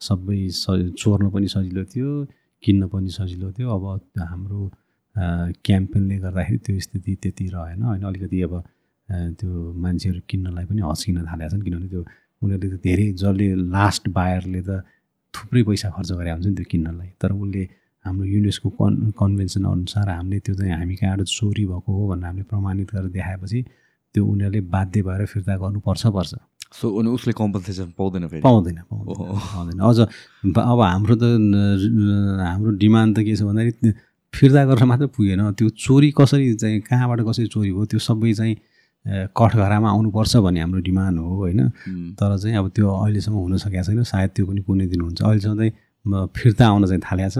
सबै 0.00 0.38
स 0.50 0.64
चोर्न 0.98 1.30
पनि 1.30 1.48
सजिलो 1.48 1.84
थियो 1.86 2.10
किन्न 2.62 2.88
पनि 2.90 3.10
सजिलो 3.18 3.52
थियो। 3.52 3.68
अब 3.70 3.84
हाम्रो 4.18 4.60
क्याम्पेनले 5.64 6.16
गर्दाखेरि 6.18 6.58
त्यो 6.66 6.80
स्थिति 6.80 7.14
त्यति 7.22 7.46
रहेन 7.54 7.82
होइन? 7.82 8.02
अलिकति 8.02 8.42
अब 8.42 8.54
त्यो 9.38 9.50
मान्छेहरू 9.84 10.20
किन्नलाई 10.28 10.64
पनि 10.66 10.80
हस्किन 10.82 11.16
थालेका 11.30 11.48
छन् 11.54 11.62
किनभने 11.62 11.88
त्यो 11.88 12.02
उनीहरूले 12.42 12.68
त 12.74 12.80
धेरै 12.82 13.06
जसले 13.22 13.46
लास्ट 13.70 14.08
बायरले 14.18 14.62
त 14.66 14.82
थुप्रै 15.34 15.62
पैसा 15.62 15.88
खर्च 15.94 16.10
गरे 16.18 16.30
हुन्छ 16.30 16.46
नि 16.46 16.54
त्यो 16.58 16.66
किन्नलाई। 16.72 17.10
तर 17.22 17.30
उसले 17.32 17.62
हाम्रो 18.04 18.24
युनेस्को 18.24 18.68
कन् 18.78 19.12
कन्भेन्सन 19.16 19.64
अनुसार 19.64 20.08
हामीले 20.08 20.38
त्यो 20.44 20.54
चाहिँ 20.54 20.72
हामी 20.72 20.94
कहाँबाट 21.00 21.26
चोरी 21.26 21.64
भएको 21.66 21.90
हो 21.92 22.02
भनेर 22.08 22.26
हामीले 22.26 22.44
प्रमाणित 22.52 22.86
गरेर 22.92 23.10
देखाएपछि 23.16 23.60
त्यो 24.14 24.22
उनीहरूले 24.24 24.60
बाध्य 24.74 25.02
भएर 25.02 25.24
फिर्ता 25.26 25.56
गर्नुपर्छ 25.56 26.06
पर्छ। 26.16 26.34
सो 26.74 26.86
अनि 27.00 27.08
उसले 27.16 27.32
कम्पन्सेसन 27.32 27.88
पाउँदैन 27.98 28.26
फेरि? 28.28 28.42
पाउँदैन 28.42 28.78
पाउँदैन 28.90 29.78
अझ 29.80 29.98
अब 30.00 30.80
हाम्रो 30.80 31.14
त 31.16 31.24
हाम्रो 32.44 32.70
डिमान्ड 32.82 33.10
त 33.16 33.18
के 33.24 33.36
छ 33.36 33.42
भन्दाखेरि 33.48 33.92
फिर्ता 34.34 34.62
गरेर 34.68 34.84
मात्रै 34.84 35.08
पुगेन। 35.16 35.40
त्यो 35.54 35.68
चोरी 35.78 36.10
कसरी 36.18 36.54
चाहिँ 36.60 36.80
कहाँबाट 36.84 37.20
कसरी 37.28 37.46
चोरी 37.46 37.70
भयो 37.72 37.84
त्यो 37.90 38.00
सबै 38.02 38.32
चाहिँ 38.34 38.54
कठघरामा 39.32 39.88
आउनुपर्छ 39.90 40.36
भन्ने 40.44 40.60
हाम्रो 40.60 40.80
डिमान्ड 40.82 41.18
हो 41.18 41.30
होइन? 41.40 41.60
तर 42.18 42.30
चाहिँ 42.42 42.56
अब 42.58 42.66
त्यो 42.74 42.86
अहिलेसम्म 42.90 43.36
हुन 43.36 43.56
सकेको 43.64 43.84
छैन। 43.84 44.02
सायद 44.02 44.30
त्यो 44.36 44.44
पनि 44.46 44.60
कुनै 44.66 44.86
दिन 44.92 45.00
हुन्छ। 45.00 45.22
अहिलेसम्म 45.22 45.56
चाहिँ 45.58 45.72
फिर्ता 46.34 46.64
आउन 46.66 46.86
चाहिँ 46.90 47.02
थालेको 47.06 47.30
छ। 47.30 47.38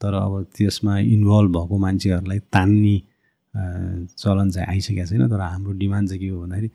तर 0.00 0.14
अब 0.14 0.32
त्यसमा 0.56 0.98
इन्भल्भ 1.14 1.50
भएको 1.56 1.78
मान्छेहरूलाई 1.84 2.38
तान्ने 2.54 2.96
चलन 4.14 4.50
चाहिँ 4.54 4.68
आइसकेको 4.68 5.06
छैन। 5.10 5.28
तर 5.28 5.40
हाम्रो 5.40 5.72
डिमान्ड 5.82 6.08
चाहिँ 6.08 6.20
के 6.22 6.28
हो 6.28 6.40
भन्दाखेरि 6.42 6.68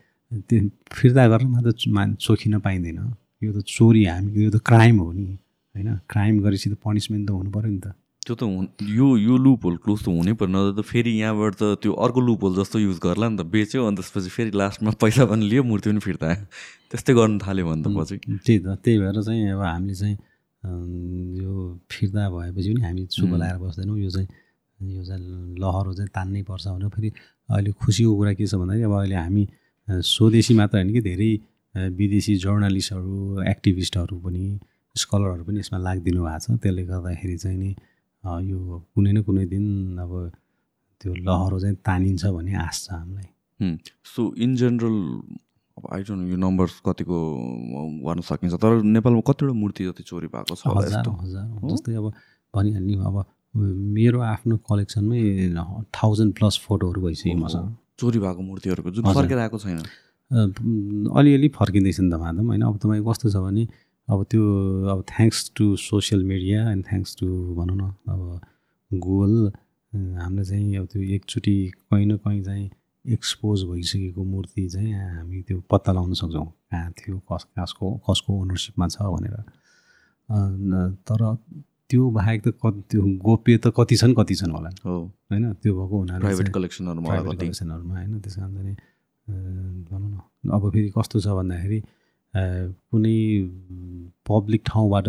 त्यो 0.49 0.69
फिर्ता 0.91 1.27
गरेर 1.31 1.47
मात्र 1.47 1.89
मा 1.95 2.03
चोखिन 2.19 2.59
पाइँदैन। 2.59 2.99
यो 3.43 3.51
त 3.53 3.63
चोरी 3.63 4.03
हामी 4.05 4.43
यो 4.43 4.51
त 4.51 4.57
क्राइम 4.65 4.99
हो 4.99 5.11
नि 5.11 5.25
होइन? 5.75 5.89
क्राइम 6.09 6.39
गरेपछि 6.43 6.69
त 6.69 6.75
पनिसमेन्ट 6.83 7.23
त 7.27 7.31
हुनु 7.31 7.51
पऱ्यो 7.51 7.71
नि 7.71 7.79
त। 7.79 7.95
त्यो 8.23 8.35
त 8.35 8.43
यो 8.87 9.07
यो 9.17 9.35
लुप 9.37 9.65
होल 9.65 9.75
क्लोज 9.83 9.99
त 10.03 10.07
हुनै 10.07 10.33
पर्ने 10.39 10.55
नत्र 10.55 10.81
त 10.81 10.85
फेरि 10.87 11.11
यहाँबाट 11.19 11.53
त 11.59 11.63
त्यो 11.83 11.91
अर्को 11.91 12.19
लुप 12.27 12.43
होल 12.43 12.53
जस्तो 12.55 12.79
युज 12.79 12.97
गर्ला 13.03 13.27
नि 13.29 13.37
त 13.39 13.43
बेच्यो 13.51 13.83
अनि 13.83 13.95
त्यसपछि 13.99 14.29
फेरि 14.35 14.51
लास्टमा 14.55 14.91
पैसा 14.99 15.23
पनि 15.27 15.43
लियो 15.51 15.63
मूर्ति 15.63 15.89
पनि 15.91 15.99
फिर्ता। 16.07 16.27
त्यस्तै 16.91 17.13
गर्नु 17.19 17.37
थाल्यो 17.43 17.63
भने 17.67 17.83
त 17.83 17.87
पछि। 17.91 18.15
त्यही 18.23 18.59
त 18.63 18.67
त्यही 18.83 18.97
भएर 18.99 19.17
चाहिँ 19.27 19.43
अब 19.55 19.61
हामीले 19.61 19.95
चाहिँ 19.95 20.17
यो 20.63 21.79
फिर्ता 21.91 22.29
भएपछि 22.29 22.69
पनि 22.73 22.81
हामी 22.81 23.05
चुप 23.05 23.29
लगाएर 23.33 23.57
बस्दैनौँ। 23.57 23.97
यो 23.99 24.09
चाहिँ 24.09 24.27
यो 24.79 25.03
चाहिँ 25.03 25.55
लहरो 25.59 25.93
चाहिँ 25.93 26.09
तान्नै 26.15 26.43
पर्छ 26.43 26.67
भनेर 26.67 26.89
फेरि 26.89 27.09
अहिले 27.49 27.71
खुसीको 27.71 28.15
कुरा 28.15 28.33
के 28.33 28.45
छ 28.47 28.55
भन्दाखेरि 28.55 28.83
अब 28.83 28.93
अहिले 28.99 29.15
हामी 29.15 29.47
स्वदेशी 30.13 30.53
मात्र 30.53 30.77
होइन 30.77 30.93
कि 30.93 31.01
धेरै 31.01 31.31
विदेशी 31.99 32.35
जर्नलिस्टहरू 32.43 33.43
एक्टिभिस्टहरू 33.49 34.19
पनि 34.19 34.43
स्कलरहरू 34.95 35.43
पनि 35.43 35.59
यसमा 35.59 35.79
लागिदिनु 35.79 36.21
भएको 36.23 36.39
छ। 36.39 36.59
त्यसले 36.63 36.83
गर्दाखेरि 36.85 37.37
चाहिँ 37.37 37.57
नि 37.57 37.71
यो 38.51 38.59
कुनै 38.95 39.11
न 39.11 39.21
कुनै 39.27 39.45
दिन 39.53 39.65
अब 39.99 40.11
त्यो 41.01 41.13
लहरो 41.27 41.59
चाहिँ 41.59 41.75
तानिन्छ 41.85 42.25
भन्ने 42.25 42.53
आश 42.55 42.77
छ 42.85 42.91
हामीलाई। 42.91 43.77
सो 44.05 44.21
इन 44.37 44.55
जेनरल 44.55 44.97
अब 45.77 45.83
आई 45.93 46.01
डोन्ट 46.07 46.21
यो 46.31 46.37
नम्बर्स 46.37 46.73
कतिको 46.85 47.17
गर्न 48.05 48.21
सकिन्छ। 48.29 48.53
तर 48.63 48.71
नेपालमा 48.95 49.21
कतिवटा 49.29 49.53
मूर्ति 49.61 49.83
जति 49.85 50.03
चोरी 50.03 50.27
भएको 50.33 50.55
छ 50.55 50.63
जस्तै 51.71 51.93
अब 51.97 52.05
भनिहाल्ने 52.53 52.93
अब 53.09 53.15
मेरो 53.97 54.19
आफ्नो 54.33 54.55
कलेक्सनमै 54.69 55.21
थाउजन्ड 55.97 56.31
प्लस 56.37 56.55
फोटोहरू 56.65 56.99
भइसक्यो 57.01 57.37
मसँग 57.37 57.67
चोरी 57.99 58.19
भएको 58.25 58.41
मूर्तिहरूको 58.49 58.89
जुन 58.91 59.03
फर्केर 59.13 59.39
आएको 59.45 59.57
छैन। 59.63 59.79
अलिअलि 61.17 61.49
फर्किँदैछ 61.57 61.99
नि 61.99 62.09
त 62.09 62.13
माधव। 62.21 62.45
होइन 62.49 62.61
अब 62.69 62.77
तपाईँको 62.83 63.11
कस्तो 63.11 63.29
छ 63.29 63.37
भने 63.45 63.63
अब 64.07 64.19
त्यो 64.29 64.43
अब 64.93 64.99
thanks 65.09 65.51
to 65.57 65.65
social 65.79 66.23
media 66.25 66.59
and 66.71 66.85
thanks 66.85 67.11
to 67.19 67.27
भनौँ 67.57 67.77
न 67.77 67.83
अब 68.13 68.21
गुगल 68.91 69.33
हामीले 69.93 70.43
चाहिँ 70.45 70.77
अब 70.77 70.85
त्यो 70.91 71.01
एकचोटि 71.15 71.55
कहीँ 71.89 72.05
न 72.05 72.17
कहीँ 72.17 72.41
चाहिँ 72.43 72.69
एक्सपोज 73.05 73.63
भइसकेको 73.69 74.23
मूर्ति 74.23 74.67
चाहिँ 74.69 74.93
हामी 74.93 75.41
त्यो 75.43 75.61
पत्ता 75.71 75.91
लगाउन 75.91 76.13
सक्छौँ। 76.13 76.45
कहाँ 76.45 76.91
थियो 76.99 77.17
कस 77.31 77.45
कसको 77.59 77.91
कसको 78.09 78.33
ओनरसिपमा 78.41 78.87
छ 78.87 79.01
भनेर। 79.01 79.35
तर 81.03 81.21
त्यो 81.89 82.09
बाहेक 82.09 82.41
त 82.47 82.53
कति 82.63 82.81
त्यो 82.91 83.01
गोप्य 83.25 83.57
त 83.57 83.73
कति 83.77 83.95
छन् 83.95 84.13
कति 84.15 84.35
छन् 84.35 84.51
होला। 84.51 84.69
होइन 84.87 85.53
त्यो 85.53 85.73
भएको 85.79 85.97
हुनाले 85.99 86.19
प्राइभेट 86.19 86.49
कलेक्सनहरूमा 86.53 87.09
कलेक्सनहरूमा 87.33 87.95
होइन 87.95 88.19
त्यस 88.19 88.35
कारण 88.35 88.53
चाहिँ 88.55 88.75
भनौँ 89.89 90.09
न 90.09 90.49
अब 90.55 90.69
फेरि 90.71 90.89
कस्तो 90.97 91.19
छ 91.19 91.27
भन्दाखेरि 91.37 91.79
कुनै 92.33 93.17
पब्लिक 94.25 94.61
ठाउँबाट 94.67 95.07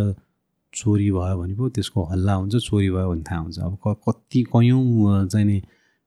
चोरी 0.72 1.10
भयो 1.10 1.36
भने 1.38 1.54
पो 1.54 1.68
त्यसको 1.70 2.04
हल्ला 2.10 2.34
हुन्छ 2.34 2.54
चोरी 2.58 2.90
भयो 2.90 3.08
भने 3.10 3.22
थाहा 3.22 3.40
हुन्छ। 3.40 3.58
अब 3.58 3.78
कति 4.08 4.42
कयौँ 4.52 5.26
चाहिँ 5.30 5.46
नि 5.46 5.62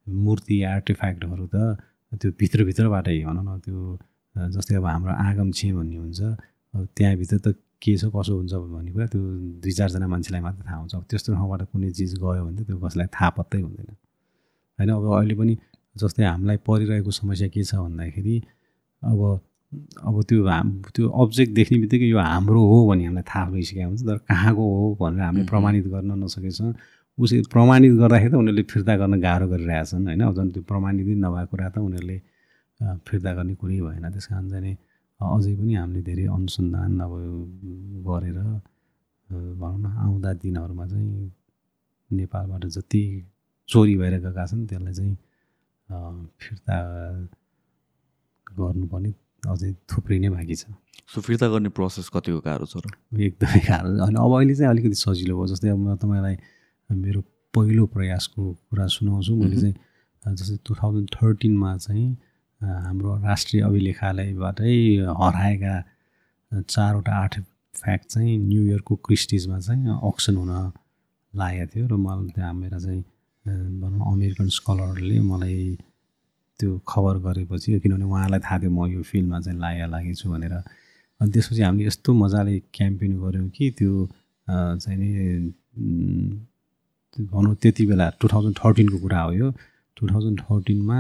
मूर्ति 0.08 0.56
आर्टिफ्याक्टहरू 0.64 1.46
त 1.54 1.58
त्यो 2.12 2.32
भित्रभित्रबाटै 2.40 3.18
भनौँ 3.24 3.44
न 3.44 3.60
त्यो 3.66 3.80
जस्तै 4.36 4.76
अब 4.76 4.86
हाम्रो 4.86 5.14
आगम 5.28 5.52
छे 5.52 5.72
भन्ने 5.74 5.98
हुन्छ 5.98 6.22
अब 6.22 6.88
त्यहाँभित्र 6.98 7.38
त 7.46 7.56
के 7.82 7.94
छ 7.98 8.06
कसो 8.16 8.34
हुन्छ 8.38 8.54
भन्ने 8.54 8.92
कुरा 8.92 9.06
त्यो 9.14 9.22
दुई 9.62 9.72
चारजना 9.72 10.08
मान्छेलाई 10.08 10.42
मात्रै 10.42 10.64
थाहा 10.68 10.78
हुन्छ। 10.82 10.94
अब 10.96 11.04
त्यस्तो 11.10 11.34
ठाउँबाट 11.34 11.62
कुनै 11.72 11.90
चिज 11.98 12.14
गयो 12.18 12.42
भने 12.46 12.58
त 12.58 12.66
त्यो 12.68 12.78
कसैलाई 12.82 13.08
थाहा 13.16 13.30
पत्तै 13.38 13.62
हुँदैन। 13.62 13.90
होइन 14.80 14.90
अब 14.98 15.06
अहिले 15.14 15.36
पनि 15.40 15.54
जस्तै 15.96 16.24
हामीलाई 16.26 16.58
परिरहेको 16.68 17.12
समस्या 17.12 17.48
के 17.54 17.64
छ 17.64 17.76
भन्दाखेरि 17.76 18.36
अब 19.04 19.20
अब 20.10 20.16
त्यो 20.30 20.46
हाम 20.48 20.68
त्यो 20.96 21.06
अब्जेक्ट 21.22 21.52
देख्ने 21.54 21.78
बित्तिकै 21.84 22.08
यो 22.08 22.18
हाम्रो 22.18 22.62
हो 22.72 22.78
भन्ने 22.90 23.04
हामीलाई 23.06 23.26
थाहा 23.30 23.46
भइसकेको 23.52 23.88
हुन्छ 23.90 24.02
तर 24.10 24.18
कहाँको 24.26 24.64
हो 24.64 24.86
भनेर 25.02 25.22
हामीले 25.22 25.46
प्रमाणित 25.46 25.86
गर्न 25.94 26.12
नसकेछौँ। 26.24 26.74
उसै 27.18 27.38
प्रमाणित 27.54 27.94
गर्दाखेरि 28.02 28.32
त 28.32 28.36
उनीहरूले 28.42 28.64
फिर्ता 28.72 28.94
गर्न 29.02 29.14
गाह्रो 29.26 29.46
गरिरहेछन् 29.54 30.06
होइन? 30.08 30.24
झन् 30.38 30.50
त्यो 30.54 30.62
प्रमाणित 30.72 31.08
नभएको 31.26 31.50
कुरा 31.52 31.68
त 31.74 31.78
उनीहरूले 31.88 32.18
फिर्ता 33.08 33.32
गर्ने 33.38 33.54
कुरै 33.62 33.80
भएन। 33.82 34.06
त्यस 34.14 34.28
कारण 34.30 34.46
चाहिँ 34.54 34.76
अझै 35.20 35.54
पनि 35.58 35.74
हामीले 35.82 36.02
धेरै 36.06 36.26
अनुसन्धान 36.30 36.92
अब 37.02 37.14
गरेर 38.08 38.38
भनौँ 39.62 39.80
न 39.82 39.86
आउँदा 39.98 40.30
दिनहरूमा 40.46 40.86
चाहिँ 40.88 41.32
नेपालबाट 42.12 42.64
जति 42.76 43.04
चोरी 43.70 43.96
भएर 43.98 44.14
गएका 44.22 44.46
छन् 44.46 44.68
त्यसलाई 44.70 44.94
चाहिँ 44.94 45.16
फिर्ता 46.38 46.78
गर्नुपर्ने 48.48 49.12
अझै 49.52 49.70
थुप्रै 49.90 50.18
नै 50.22 50.30
बाँकी 50.30 50.56
छ। 50.56 50.70
सो 51.10 51.18
फिर्ता 51.26 51.48
गर्ने 51.50 51.70
प्रोसेस 51.74 52.08
कतिको 52.14 52.40
गाह्रो 52.46 52.66
छ 52.70 52.78
र? 52.78 52.94
एकदमै 53.26 53.60
गाह्रो 53.66 53.90
अनि 54.06 54.18
अब 54.22 54.32
अहिले 54.38 54.54
चाहिँ 54.56 54.70
अलिकति 54.70 54.98
सजिलो 55.02 55.34
भयो 55.34 55.48
जस्तै 55.50 55.70
अब 55.74 55.80
म 55.82 55.96
तपाईँलाई 55.98 56.38
मेरो 56.90 57.22
पहिलो 57.54 57.86
प्रयासको 57.96 58.54
कुरा 58.70 58.88
सुनाउँछु। 58.88 59.36
मैले 59.36 59.56
चाहिँ 59.62 60.36
जस्तै 60.36 60.58
टु 60.66 60.76
थाउजन्ड 60.76 61.10
थर्टिनमा 61.16 61.76
चाहिँ 61.78 62.08
हाम्रो 62.62 63.16
राष्ट्रिय 63.24 63.62
अभिलेखालयबाटै 63.64 64.76
हराएका 65.22 65.76
चारवटा 66.52 67.14
आर्ट 67.24 67.36
फ्याक्ट 67.76 68.06
चाहिँ 68.08 68.38
न्युयोर्कको 68.38 68.96
क्रिस्टिजमा 69.06 69.60
चाहिँ 69.60 70.00
अक्सन 70.10 70.36
हुन 70.38 70.52
लागेको 71.34 71.68
थियो 71.76 71.88
र 71.88 71.94
मलाई 71.96 72.30
त्यहाँ 72.36 72.54
मेरा 72.54 72.80
चाहिँ 72.80 73.02
भनौँ 73.82 74.12
अमेरिकन 74.14 74.48
स्कलरले 74.58 75.20
मलाई 75.22 75.78
त्यो 76.60 76.70
खबर 76.88 77.18
गरेपछि 77.28 77.80
किनभने 77.80 78.06
उहाँलाई 78.06 78.40
थाहा 78.40 78.58
थियो 78.60 78.72
म 78.72 78.88
यो 78.92 79.02
फिल्डमा 79.04 79.40
चाहिँ 79.40 79.60
लागे 79.60 79.86
लागेको 79.92 80.16
छु 80.16 80.30
भनेर। 80.32 80.54
अनि 81.22 81.32
त्यसपछि 81.32 81.62
हामीले 81.62 81.88
यस्तो 81.88 82.14
मजाले 82.14 82.60
क्याम्पेन 82.74 83.14
गऱ्यौँ 83.22 83.50
कि 83.56 83.66
त्यो 83.78 83.94
चाहिँ 84.48 84.98
नि 84.98 85.10
भनौँ 87.32 87.56
त्यति 87.62 87.86
बेला 87.86 88.06
टु 88.22 88.28
थाउजन्ड 88.34 88.56
थर्टिनको 88.58 88.98
कुरा 89.06 89.22
हो 89.22 89.32
यो। 89.34 89.48
टु 89.98 90.08
थाउजन्ड 90.08 90.40
थर्टिनमा 90.42 91.00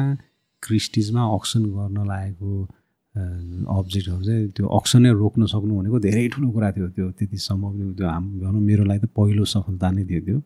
क्रिस्टिजमा 0.64 1.22
अक्सन 1.36 1.64
गर्न 1.76 1.98
लागेको 2.08 2.52
अब्जेक्टहरू 3.78 4.24
चाहिँ 4.24 4.48
त्यो 4.56 4.66
अक्सनै 4.80 5.12
रोक्न 5.22 5.46
सक्नु 5.54 5.74
भनेको 5.80 6.00
धेरै 6.00 6.28
ठुलो 6.34 6.50
कुरा 6.56 6.72
थियो 6.72 6.88
त्यो। 6.96 7.12
त्यति 7.18 7.38
सम्भव 7.38 7.72
थियो 7.78 7.94
त्यो 7.98 8.08
हाम 8.08 8.26
भनौँ 8.42 8.62
मेरो 8.62 8.84
लागि 8.90 9.00
त 9.06 9.10
पहिलो 9.18 9.46
सफलता 9.54 9.88
नै 9.92 10.04
थियो 10.10 10.22
त्यो। 10.28 10.40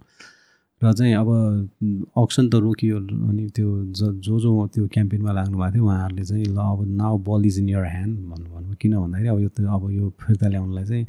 र 0.82 0.94
चाहिँ 0.98 1.14
अब 1.14 1.30
अक्सन 2.18 2.50
त 2.50 2.56
रोकियो 2.66 2.98
अनि 3.30 3.44
त्यो 3.56 3.70
ज 3.94 4.02
जो 4.26 4.40
जो 4.40 4.52
त्यो 4.74 4.88
क्याम्पेनमा 4.94 5.32
लाग्नु 5.32 5.58
भएको 5.58 5.74
थियो 5.74 5.86
उहाँहरूले 5.86 6.24
चाहिँ 6.26 6.46
ल 6.46 6.58
अब 6.58 6.80
now 7.02 7.18
ball 7.28 7.46
is 7.46 7.60
in 7.60 7.70
your 7.70 7.86
hand 7.86 8.16
भन्नु 8.32 8.50
भन्नु 8.56 8.76
किन 8.82 8.94
भन्दाखेरि 8.98 9.30
अब 9.30 9.40
यो 9.42 9.50
त 9.50 9.62
अब 9.62 9.84
यो 9.92 10.10
फिर्ता 10.22 10.48
ल्याउनलाई 10.48 10.86
चाहिँ 10.92 11.06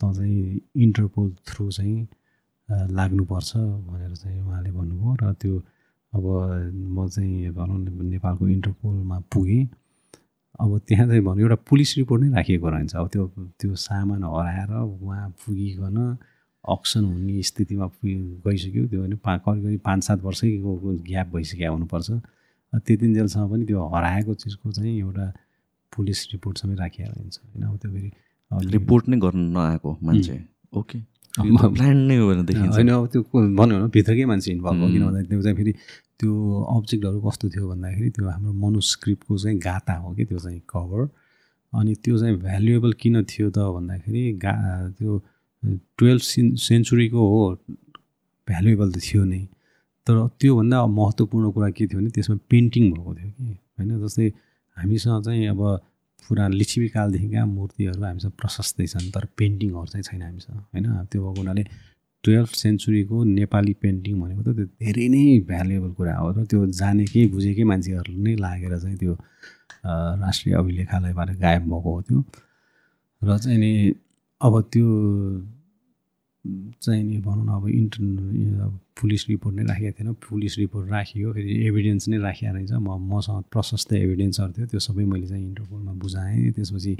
त 0.00 0.12
चाहिँ 0.16 0.60
इन्टरपोल 0.84 1.30
थ्रु 1.48 1.70
चाहिँ 1.70 1.96
लाग्नुपर्छ 2.68 3.56
भनेर 3.56 4.14
चाहिँ 4.16 4.40
उहाँले 4.40 4.70
भन्नुभयो 4.70 5.14
र 5.22 5.32
त्यो 5.40 5.54
अब 6.12 6.24
म 6.96 7.08
चाहिँ 7.08 7.50
भनौँ 7.52 7.78
नेपालको 8.04 8.48
इन्टरपोलमा 8.48 9.18
पुगेँ। 9.32 9.64
अब 10.60 10.70
त्यहाँ 10.88 11.06
चाहिँ 11.06 11.22
भन्नु 11.22 11.42
एउटा 11.42 11.56
पुलिस 11.68 11.96
रिपोर्ट 11.98 12.22
नै 12.22 12.28
राखिएको 12.36 12.68
रहन्छ 12.68 12.94
अब 12.96 13.08
त्यो 13.12 13.26
त्यो 13.60 13.74
सामान 13.76 14.22
हराएर 14.24 14.72
उहाँ 14.72 15.28
पुगिकन 15.44 15.96
अक्सन 16.64 17.04
हुने 17.04 17.42
स्थितिमा 17.42 17.86
पुगि 17.86 18.14
गइसक्यो। 18.46 18.86
त्यो 18.90 19.02
भने 19.02 19.16
पा 19.22 19.36
करिब 19.44 19.62
करिब 19.64 19.80
पाँच 19.84 20.04
सात 20.04 20.22
वर्षैको 20.24 20.70
ग्याप 21.06 21.26
भइसक्यो 21.34 21.72
हुनुपर्छ। 21.72 22.10
त्यति 22.72 23.06
जेलसम्म 23.14 23.50
पनि 23.50 23.64
त्यो 23.66 23.78
हराएको 23.94 24.34
चिजको 24.34 24.72
चाहिँ 24.72 24.98
एउटा 24.98 25.26
पुलिस 25.92 26.18
रिपोर्ट 26.32 26.58
समेत 26.58 26.78
राखिएको 26.80 27.20
हुन्छ 27.20 27.38
होइन 27.38 27.62
अब 27.66 27.76
त्यो 27.76 27.90
फेरि 27.92 28.10
रिपोर्ट 28.72 29.08
नै 29.08 29.16
गर्न 29.22 29.38
नआएको 29.54 29.90
मान्छे। 30.02 30.40
ओके। 30.72 30.98
प्लान 31.38 31.96
नै 32.08 32.16
हो 32.16 32.28
भने 32.28 32.42
देखिन्छ। 32.42 32.74
होइन 32.74 32.88
अब 32.88 33.06
त्यो 33.12 33.22
भन्यो 33.22 33.76
भने 33.76 33.88
भित्रकै 33.92 34.24
मान्छे 34.24 34.52
इन्भल्भ 34.52 34.80
हो 34.82 34.88
किन 34.88 35.02
भन्दाखेरि 35.06 35.28
त्यो 35.28 35.42
चाहिँ 35.42 35.56
फेरि 35.56 35.72
त्यो 36.20 36.32
अब्जेक्टहरू 36.76 37.18
कस्तो 37.20 37.48
थियो 37.48 37.64
भन्दाखेरि 37.68 38.10
त्यो 38.10 38.28
हाम्रो 38.28 38.52
मनुस्क्रिप्टको 38.64 39.38
चाहिँ 39.38 39.58
गाता 39.58 39.94
हो 40.02 40.14
कि 40.14 40.24
त्यो 40.24 40.38
चाहिँ 40.38 40.60
कभर 40.70 41.02
अनि 41.72 41.94
त्यो 42.04 42.18
चाहिँ 42.18 42.36
भ्यालुएबल 42.40 42.92
किन 43.00 43.24
थियो 43.24 43.50
त 43.50 43.58
भन्दाखेरि 43.76 44.22
गा 44.44 44.54
त्यो 44.98 45.12
टुवेल्भ 45.98 46.22
सिन 46.22 46.54
सेन्चुरीको 46.56 47.20
हो 47.28 47.40
भ्यालुएबल 48.48 48.92
त 48.92 48.98
थियो 49.02 49.24
नै। 49.24 49.42
तर 50.06 50.16
त्योभन्दा 50.40 50.78
महत्त्वपूर्ण 50.86 51.50
कुरा 51.50 51.68
के 51.76 51.86
थियो 51.86 52.00
भने 52.00 52.10
त्यसमा 52.10 52.36
पेन्टिङ 52.50 52.84
भएको 52.92 53.14
थियो 53.14 53.30
कि 53.30 53.48
होइन 53.76 53.90
जस्तै 54.02 54.28
हामीसँग 54.76 55.22
चाहिँ 55.24 55.46
अब 55.48 55.60
पुरा 56.28 56.48
लिच्छिवीकालदेखिका 56.60 57.44
मूर्तिहरू 57.46 58.02
हामीसँग 58.02 58.32
प्रशस्तै 58.40 58.86
छन् 58.86 59.10
तर 59.14 59.24
पेन्टिङहरू 59.38 59.86
चाहिँ 59.86 60.02
छैन 60.02 60.22
हामीसँग 60.22 60.56
होइन? 60.56 60.86
त्यो 61.10 61.20
भएको 61.22 61.40
हुनाले 61.40 61.64
टुवेल्भ 62.24 62.52
सेन्चुरीको 62.56 63.24
नेपाली 63.24 63.72
पेन्टिङ 63.82 64.14
भनेको 64.20 64.42
त 64.42 64.56
त्यो 64.56 64.66
धेरै 64.82 65.06
नै 65.08 65.22
भ्यालुएबल 65.46 65.92
कुरा 65.98 66.14
हो 66.16 66.30
र 66.32 66.44
त्यो 66.50 66.66
जानेकै 66.80 67.26
बुझेकै 67.34 67.64
मान्छेहरू 67.64 68.12
नै 68.22 68.34
लागेर 68.36 68.78
चाहिँ 68.78 68.96
त्यो 68.98 69.14
राष्ट्रिय 70.22 70.54
अभिलेखालयबाट 70.54 71.30
गायब 71.38 71.62
भएको 71.62 71.90
हो 71.90 72.00
त्यो। 72.02 72.18
र 73.22 73.38
चाहिँ 73.38 73.58
नि 73.58 73.72
अब 74.40 74.54
त्यो 74.72 74.86
चाहिँ 76.82 77.02
नि 77.02 77.18
भनौँ 77.26 77.44
न 77.44 77.48
अब 77.58 77.68
इन्टर 77.68 78.00
पुलिस 79.00 79.28
रिपोर्ट 79.28 79.56
नै 79.56 79.64
राखेको 79.64 79.92
थिएन। 79.98 80.12
पुलिस 80.28 80.58
रिपोर्ट 80.58 80.90
राखियो 80.90 81.32
फेरि 81.32 81.52
एभिडेन्स 81.66 82.08
नै 82.08 82.18
राखिएको 82.18 82.54
रहेछ। 82.54 82.72
म 82.72 82.98
मसँग 83.12 83.44
प्रशस्त 83.52 83.92
एभिडेन्सहरू 83.92 84.52
थियो। 84.56 84.66
त्यो 84.66 84.80
सबै 84.88 85.04
मैले 85.04 85.26
चाहिँ 85.26 85.44
इन्टरपोलमा 85.44 85.92
बुझाएँ। 86.04 86.50
त्यसपछि 86.56 86.96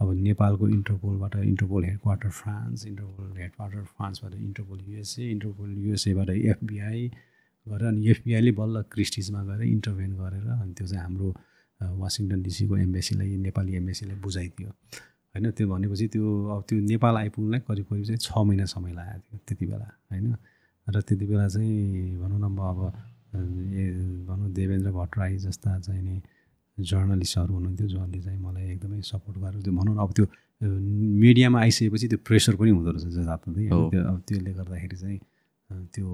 अब 0.00 0.08
नेपालको 0.14 0.68
इन्टरपोलबाट 0.68 1.34
Interpol 1.36 1.84
head 1.84 1.98
quarter 1.98 2.30
France 2.30 2.86
Interpol 2.86 3.30
head 3.38 3.50
quarter 3.56 3.82
फ्रान्सबाट 3.98 4.34
Interpol 4.34 4.78
USA 4.88 5.30
Interpol 5.30 5.70
युएसएबाट 5.78 6.30
एफबिआई 6.30 7.10
गरेर 7.66 7.88
अनि 7.88 8.08
एफबिआईले 8.10 8.52
बल्ल 8.60 8.82
क्रिस्टिजमा 8.92 9.42
गएर 9.44 9.62
इन्टरभेन 9.62 10.12
गरेर 10.22 10.46
अनि 10.54 10.72
त्यो 10.78 10.86
चाहिँ 10.86 11.02
हाम्रो 11.02 11.28
वासिङटन 11.98 12.42
डिसीको 12.42 12.76
एम्बेसीलाई 12.76 13.36
नेपाली 13.46 13.74
एम्बेसीलाई 13.76 14.16
बुझाइदियो। 14.22 14.70
होइन 15.38 15.50
त्यो 15.50 15.68
भनेपछि 15.68 16.06
त्यो 16.08 16.26
अब 16.50 16.62
त्यो 16.68 16.78
नेपाल 16.82 17.16
आइपुग्नलाई 17.16 17.60
करिब 17.60 17.86
करिब 17.90 18.04
चाहिँ 18.04 18.18
छ 18.18 18.38
महिना 18.38 18.64
समय 18.64 18.92
लागेको 18.92 19.22
थियो 19.22 19.38
त्यति 19.46 19.66
बेला 19.66 19.88
होइन? 20.10 20.34
र 20.86 21.00
त्यति 21.00 21.26
बेला 21.26 21.48
चाहिँ 21.48 22.18
भनौँ 22.18 22.38
न 22.38 22.44
म 22.50 22.58
अब 22.58 22.80
भनौँ 24.28 24.50
देवेन्द्र 24.52 24.90
भट्टराई 24.90 25.36
जस्ता 25.36 25.78
चाहिँ 25.78 26.02
नि 26.02 26.22
जर्नलिस्टहरू 26.78 27.54
हुनुहुन्थ्यो 27.54 27.88
जसले 27.88 28.20
चाहिँ 28.20 28.40
मलाई 28.40 28.66
एकदमै 28.72 29.00
सपोर्ट 29.02 29.38
गरेर 29.38 29.62
त्यो 29.62 29.72
भनौँ 29.72 29.94
न 29.94 29.98
अब 29.98 30.12
त्यो 30.12 30.26
मिडियामा 31.22 31.60
आइसकेपछि 31.60 32.08
त्यो 32.08 32.18
प्रेसर 32.18 32.56
पनि 32.56 32.70
हुँदो 32.70 32.90
रहेछ 32.90 33.06
जताततै 33.14 33.68
त्यो 33.68 34.02
अब 34.02 34.22
त्यसले 34.28 34.52
गर्दाखेरि 34.52 34.96
चाहिँ 34.96 35.18
त्यो 35.94 36.06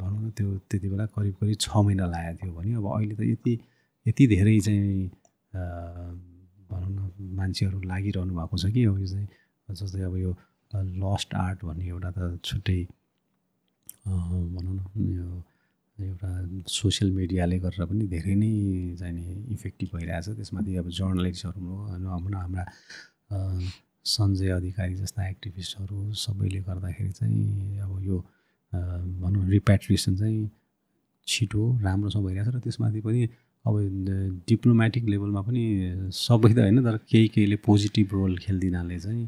भनौँ 0.00 0.20
न 0.24 0.30
त्यो 0.30 0.48
त्यति 0.70 0.88
बेला 0.88 1.06
करिब 1.06 1.34
करिब 1.40 1.56
छ 1.60 1.68
महिना 1.76 2.06
लागेको 2.06 2.40
थियो 2.40 2.52
भने 2.54 2.74
अब 2.74 2.86
अहिले 2.96 3.14
त 3.14 3.22
यति 3.28 3.58
यति 4.06 4.26
धेरै 4.26 4.60
चाहिँ 4.60 5.10
भनौँ 6.72 6.90
न 6.90 7.00
मान्छेहरू 7.38 7.78
लागिरहनु 7.92 8.32
भएको 8.34 8.56
छ 8.56 8.64
कि 8.74 8.84
यो 8.84 8.92
चाहिँ। 9.06 9.28
जस्तै 9.68 10.02
अब 10.08 10.16
यो 10.16 10.32
लस्ट 11.04 11.34
आर्ट 11.36 11.58
भन्ने 11.64 11.86
एउटा 11.88 12.10
त 12.16 12.18
छुट्टै 12.44 12.80
भनौँ 14.54 14.74
न 14.74 14.80
यो 15.16 15.28
एउटा 15.98 16.30
सोसियल 16.66 17.10
मिडियाले 17.12 17.58
गरेर 17.64 17.84
पनि 17.86 18.04
धेरै 18.08 18.34
नै 18.34 18.52
चाहिँ 18.98 19.14
नि 19.14 19.24
इफेक्टिभ 19.54 19.88
भइरहेछ। 19.94 20.28
त्यसमाथि 20.38 20.76
अब 20.76 20.88
जर्नलिस्टहरू 20.98 21.62
होइन 21.62 22.06
हाम्रा 22.34 22.64
सञ्जय 24.04 24.50
अधिकारी 24.50 24.94
जस्ता 24.94 25.28
एक्टिभिस्टहरू 25.28 25.98
सबैले 26.24 26.60
गर्दाखेरि 26.68 27.12
चाहिँ 27.12 27.78
अब 27.84 27.92
यो 28.02 28.18
भनौँ 29.22 29.44
रिप्याट्रिएसन 29.48 30.16
चाहिँ 30.16 30.50
छिटो 31.26 31.62
राम्रोसँग 31.82 32.24
भइरहेछ 32.26 32.48
र 32.54 32.58
त्यसमाथि 32.58 33.00
पनि 33.00 33.20
अब 33.64 33.74
डिप्लोमेटिक 34.48 35.04
लेभलमा 35.08 35.40
पनि 35.48 35.62
सबै 36.14 36.52
त 36.54 36.58
होइन 36.58 36.78
तर 36.84 36.96
केही 37.10 37.28
केहीले 37.34 37.56
पोजिटिभ 37.66 38.06
रोल 38.12 38.32
खेलिदिनाले 38.38 38.98
चाहिँ 39.00 39.24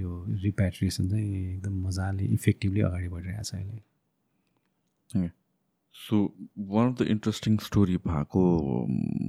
यो 0.00 0.10
रिप्याट्रिएसन 0.42 1.08
चाहिँ 1.08 1.28
एकदम 1.54 1.74
मजाले 1.86 2.24
इफेक्टिभली 2.34 2.80
अगाडि 2.88 3.08
बढिरहेको 3.08 3.44
छ 3.44 3.54
अहिले। 3.54 5.30
So 5.94 6.16
one 6.72 6.86
of 6.88 6.94
the 6.98 7.02
interesting 7.14 7.56
story 7.64 7.96
भएको 8.04 8.42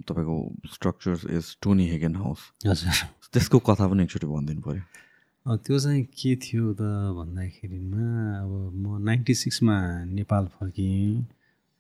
तपाईँको 0.08 0.38
structures 0.74 1.26
is 1.38 1.46
Toni 1.64 1.86
Hagen 1.90 2.16
house 2.16 2.42
हजुर। 2.66 2.94
त्यसको 3.34 3.60
कथा 3.70 3.88
पनि 3.88 4.04
एकचोटि 4.04 4.28
भनिदिनु 4.28 4.62
पऱ्यो 4.68 5.56
त्यो 5.66 5.80
चाहिँ 5.80 6.04
के 6.20 6.36
थियो 6.44 6.74
त 6.74 6.82
भन्दाखेरिमा 7.18 8.06
अब 8.42 8.52
म 8.76 9.04
नाइन्टी 9.06 9.34
सिक्समा 9.36 9.76
नेपाल 10.12 10.46
फर्किएँ। 10.60 11.26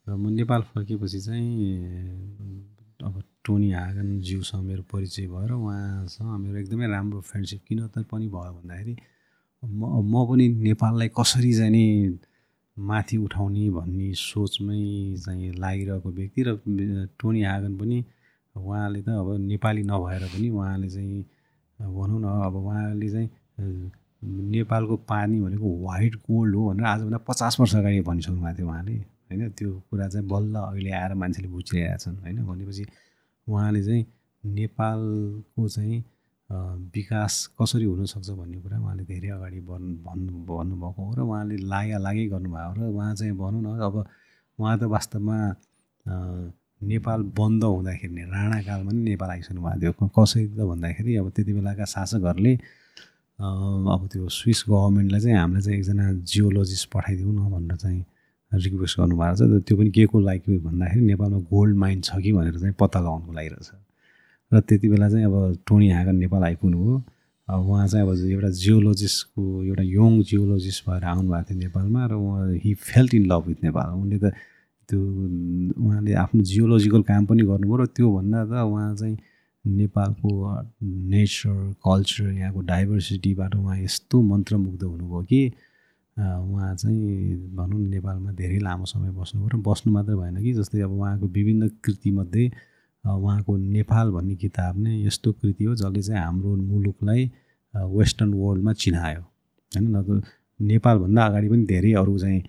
र 0.08 0.16
म 0.16 0.30
नेपाल 0.30 0.62
फर्किएपछि 0.62 1.20
चाहिँ 1.20 1.52
अब 3.04 3.22
टोनी 3.46 3.72
हागन 3.72 4.20
ज्यूसँग 4.20 4.64
मेरो 4.66 4.84
परिचय 4.92 5.28
भएर 5.28 5.52
उहाँसँग 5.52 6.40
मेरो 6.44 6.58
एकदमै 6.60 6.88
राम्रो 6.88 7.20
फ्रेन्डसिप 7.22 7.62
किन 7.68 7.88
त 7.88 8.04
पनि 8.12 8.28
भयो 8.28 8.54
भन्दाखेरि 8.54 8.96
म 9.64 9.82
म 10.12 10.26
पनि 10.30 10.48
नेपाललाई 10.68 11.10
कसरी 11.20 11.52
जाने 11.54 11.86
माथि 12.78 13.18
उठाउने 13.18 13.70
भन्ने 13.70 14.14
सोचमै 14.14 15.16
चाहिँ 15.24 15.52
लागिरहेको 15.56 16.10
व्यक्ति 16.10 16.44
र 16.48 16.58
टोनी 17.20 17.44
हागन 17.44 17.78
पनि 17.78 18.04
उहाँले 18.56 19.02
त 19.02 19.10
अब 19.10 19.28
नेपाली 19.40 19.84
नभएर 19.84 20.24
पनि 20.34 20.50
उहाँले 20.50 20.90
चाहिँ 20.90 21.24
भनौँ 21.80 22.20
न 22.22 22.26
अब 22.48 22.56
उहाँले 22.56 23.10
चाहिँ 23.10 23.30
नेपालको 24.24 24.96
पानी 25.08 25.40
भनेको 25.42 25.68
वाइट 25.86 26.16
गोल्ड 26.28 26.56
हो 26.56 26.70
भनेर 26.70 26.86
आजभन्दा 26.86 27.18
पचास 27.30 27.60
वर्ष 27.60 27.76
अगाडि 27.76 28.02
भनिसक्नु 28.02 28.42
भएको 28.42 28.58
थियो 28.58 28.68
उहाँले। 28.68 29.13
होइन? 29.34 29.52
त्यो 29.58 29.72
कुरा 29.90 30.08
चाहिँ 30.08 30.28
बल्ल 30.28 30.56
अहिले 30.56 30.92
आएर 31.02 31.14
मान्छेले 31.22 31.50
बुझिरहेका 31.50 31.98
छन् 31.98 32.18
होइन? 32.24 32.38
भनेपछि 32.46 32.86
उहाँले 33.48 33.82
चाहिँ 33.84 34.06
नेपालको 34.44 35.68
चाहिँ 35.70 36.04
विकास 36.96 37.34
कसरी 37.60 37.86
हुनसक्छ 37.86 38.30
भन्ने 38.30 38.58
कुरा 38.62 38.78
उहाँले 38.80 39.04
धेरै 39.04 39.30
अगाडि 39.36 39.60
भन्नु 39.70 39.94
भन्नु 40.06 40.34
भन्नुभएको 40.46 41.02
हो 41.06 41.14
र 41.18 41.20
उहाँले 41.26 41.56
लागा 41.66 41.98
लागि 41.98 42.26
गर्नुभएको 42.30 42.74
र 42.78 42.82
उहाँ 42.94 43.14
चाहिँ 43.16 43.34
भनौँ 43.34 43.62
न 43.64 43.80
अब 43.82 43.96
उहाँ 44.60 44.78
त 44.80 44.84
वास्तवमा 44.94 45.38
नेपाल 46.84 47.20
बन्द 47.40 47.64
हुँदाखेरि 47.64 48.14
नै 48.14 48.24
राणाकालमा 48.28 48.92
नि 48.92 49.02
नेपाल 49.10 49.30
आइसक्नु 49.30 49.62
भएको 49.62 49.80
थियो। 49.82 50.08
कसरी 50.18 50.46
त 50.48 50.60
भन्दाखेरि 50.72 51.16
अब 51.16 51.30
त्यति 51.36 51.54
बेलाका 51.54 51.86
शासकहरूले 51.96 52.54
अब 53.96 54.02
त्यो 54.12 54.28
स्विस 54.30 54.64
गभर्मेन्टलाई 54.70 55.22
चाहिँ 55.22 55.38
हामीलाई 55.38 55.62
चाहिँ 55.64 55.78
एकजना 55.80 56.06
जियोलोजिस्ट 56.22 56.86
पठाइदिउँ 56.94 57.34
न 57.34 57.50
भनेर 57.50 57.78
चाहिँ 57.78 58.02
रिक्वेस्ट 58.54 59.00
गर्नुभएको 59.00 59.36
छ। 59.36 59.64
त्यो 59.66 59.78
पनि 59.78 59.90
के 59.92 60.06
को 60.06 60.20
लागि 60.20 60.58
भन्दाखेरि 60.58 61.06
नेपालमा 61.06 61.40
गोल्ड 61.50 61.76
माइन 61.78 62.02
छ 62.02 62.22
कि 62.24 62.32
भनेर 62.34 62.58
चाहिँ 62.60 62.76
पत्ता 62.80 63.00
लगाउनुको 63.00 63.34
लागि 63.34 63.50
रहेछ। 63.50 63.70
र 64.52 64.60
त्यति 64.62 64.88
बेला 64.90 65.10
चाहिँ 65.10 65.26
अब 65.26 65.58
टोनी 65.68 65.90
हागन 65.90 66.16
नेपाल 66.16 66.44
आइपुग्नु 66.44 66.78
हो 66.78 67.02
अब 67.48 67.60
उहाँ 67.70 67.88
चाहिँ 67.88 68.08
अब 68.08 68.14
एउटा 68.14 68.50
जियोलोजिस्टको 68.62 69.42
एउटा 69.64 69.84
यङ 69.84 70.22
जियोलोजिस्ट 70.24 70.90
भएर 70.90 71.04
आउनुभएको 71.04 71.44
थियो 71.50 71.60
नेपालमा 71.60 72.06
र 72.06 72.14
उहाँ 72.14 72.54
he 72.64 72.74
felt 72.74 73.14
in 73.14 73.26
love 73.32 73.44
with 73.48 73.60
Nepal. 73.64 73.88
उनले 74.00 74.18
त 74.24 74.34
त्यो 74.90 75.00
उहाँले 75.00 76.14
आफ्नो 76.14 76.42
जियोलोजिकल 76.44 77.02
काम 77.10 77.26
पनि 77.26 77.44
गर्नुभयो 77.44 77.76
र 77.82 77.86
त्योभन्दा 77.96 78.40
त 78.46 78.52
उहाँ 78.64 78.96
चाहिँ 78.96 79.18
नेपालको 79.66 80.30
नेचर 80.84 81.56
कल्चर 81.80 82.32
यहाँको 82.32 82.62
डाइभर्सिटीबाट 82.62 83.56
उहाँ 83.56 83.78
यस्तो 83.80 84.22
मन्त्रमुग्ध 84.22 84.84
हुनुभयो 84.84 85.22
कि 85.24 85.42
उहाँ 86.18 86.76
चाहिँ 86.76 87.36
भनौँ 87.56 87.80
नेपालमा 87.90 88.32
धेरै 88.32 88.60
लामो 88.60 88.86
समय 88.86 89.12
बस्नुभयो 89.12 89.48
र 89.50 89.62
बस्नु 89.66 89.94
मात्रै 89.94 90.16
भएन 90.16 90.38
कि 90.44 90.54
जस्तै 90.54 90.82
अब 90.82 90.92
उहाँको 90.92 91.28
विभिन्न 91.28 91.68
कृतिमध्ये 91.84 92.46
उहाँको 93.04 93.58
नेपाल 93.58 94.12
भन्ने 94.12 94.36
किताब 94.36 94.78
नै 94.78 94.94
यस्तो 95.06 95.32
कृति 95.42 95.64
हो 95.64 95.76
जसले 95.76 96.02
चाहिँ 96.02 96.22
हाम्रो 96.22 96.56
मुलुकलाई 96.56 97.32
वेस्टर्न 97.74 98.34
वर्ल्डमा 98.34 98.74
चिनायो। 98.74 99.22
होइन 99.72 99.86
न 99.96 100.22
नेपालभन्दा 100.62 101.22
अगाडि 101.26 101.48
पनि 101.50 101.66
धेरै 101.66 101.94
अरू 102.02 102.18
चाहिँ 102.20 102.42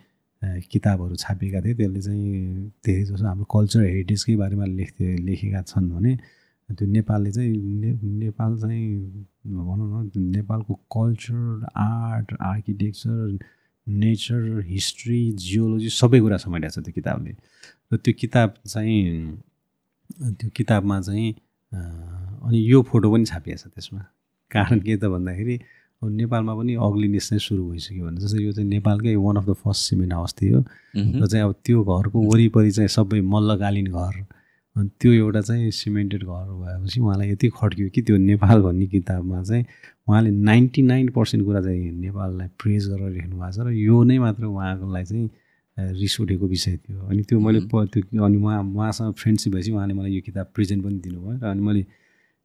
किताबहरू 0.72 1.14
छापिएका 1.16 1.60
थिए। 1.64 1.74
त्यसले 1.74 2.00
चाहिँ 2.00 2.70
धेरै 2.84 3.02
जसो 3.04 3.24
हाम्रो 3.24 3.44
कल्चर 3.48 3.80
हेरिटेजकै 3.80 4.36
बारेमा 4.36 4.66
लेख्थे 4.78 5.06
लेखेका 5.24 5.62
छन् 5.62 5.88
भने 5.90 6.12
त्यो 6.70 6.86
नेपालले 6.88 7.30
चाहिँ 7.32 7.52
ने 7.80 7.90
नेपाल 8.02 8.56
चाहिँ 8.58 8.86
भनौँ 9.46 10.04
न 10.04 10.10
नेपालको 10.36 10.74
culture 10.96 11.66
art 11.76 12.32
architecture 12.40 13.38
nature 13.86 14.62
history 14.66 15.20
geology 15.44 15.88
सबै 15.92 16.20
कुरा 16.20 16.36
समेटेको 16.40 16.80
छ 16.80 16.84
त्यो 16.84 16.92
किताबले। 16.94 17.30
र 17.92 17.96
त्यो 17.96 18.14
किताब 18.20 18.54
चाहिँ 18.66 19.00
त्यो 20.40 20.50
किताबमा 20.56 21.00
चाहिँ 21.00 21.32
अनि 21.72 22.58
यो 22.70 22.82
फोटो 22.82 23.12
पनि 23.12 23.24
छापिएको 23.24 23.58
छ 23.60 23.66
त्यसमा। 23.74 24.00
कारण 24.50 24.80
के 24.80 24.96
त 24.96 25.04
भन्दाखेरि 25.04 25.56
अब 26.02 26.10
नेपालमा 26.10 26.54
पनि 26.54 26.74
अग्लिनेस 26.80 27.28
नै 27.32 27.38
सुरु 27.38 27.62
भइसक्यो 27.70 28.06
भने 28.06 28.20
जस्तै 28.20 28.42
यो 28.44 28.52
चाहिँ 28.52 28.68
नेपालकै 28.68 29.14
one 29.16 29.36
of 29.36 29.44
the 29.46 29.52
first 29.64 29.82
cement 29.90 30.12
house 30.12 30.34
थियो 30.40 30.58
र 30.60 31.26
चाहिँ 31.26 31.44
अब 31.44 31.54
त्यो 31.64 31.84
घरको 31.84 32.18
वरिपरि 32.32 32.70
चाहिँ 32.70 32.88
सबै 32.88 33.20
मल्लकालीन 33.20 33.86
घर 33.92 34.14
अनि 34.76 34.88
त्यो 35.00 35.12
एउटा 35.12 35.40
चाहिँ 35.40 35.70
सिमेन्टेड 35.70 36.22
घर 36.24 36.46
भएपछि 36.62 37.00
उहाँलाई 37.00 37.28
यति 37.30 37.48
खड्क्यो 37.58 37.88
कि 37.94 38.02
त्यो 38.02 38.16
नेपाल 38.16 38.62
भन्ने 38.62 38.86
किताबमा 38.86 39.42
चाहिँ 39.42 39.64
उहाँले 40.08 40.30
नाइन्टी 40.30 40.82
नाइन 40.82 41.08
पर्सेन्ट 41.16 41.44
कुरा 41.46 41.60
चाहिँ 41.62 41.90
नेपाललाई 42.04 42.48
प्रेज 42.62 42.88
गरेर 42.90 43.10
लेख्नु 43.10 43.36
भएको 43.38 43.52
छ 43.52 43.66
र 43.66 43.72
यो 43.72 44.02
नै 44.04 44.18
मात्र 44.18 44.44
उहाँकोलाई 44.44 45.04
चाहिँ 45.04 45.30
रिस 46.00 46.20
उठेको 46.20 46.46
विषय 46.46 46.76
थियो। 46.76 47.00
अनि 47.10 47.22
त्यो 47.22 47.38
मैले 47.40 47.60
त्यो 47.70 48.24
अनि 48.24 48.36
उहाँ 48.36 48.62
उहाँसँग 48.62 49.14
फ्रेन्डसिप 49.14 49.52
भएपछि 49.54 49.70
उहाँले 49.72 49.94
मलाई 49.94 50.12
यो 50.14 50.20
किताब 50.26 50.46
प्रेजेन्ट 50.54 50.84
पनि 50.84 50.98
दिनुभयो 51.06 51.38
र 51.38 51.50
अनि 51.50 51.62
मैले 51.62 51.82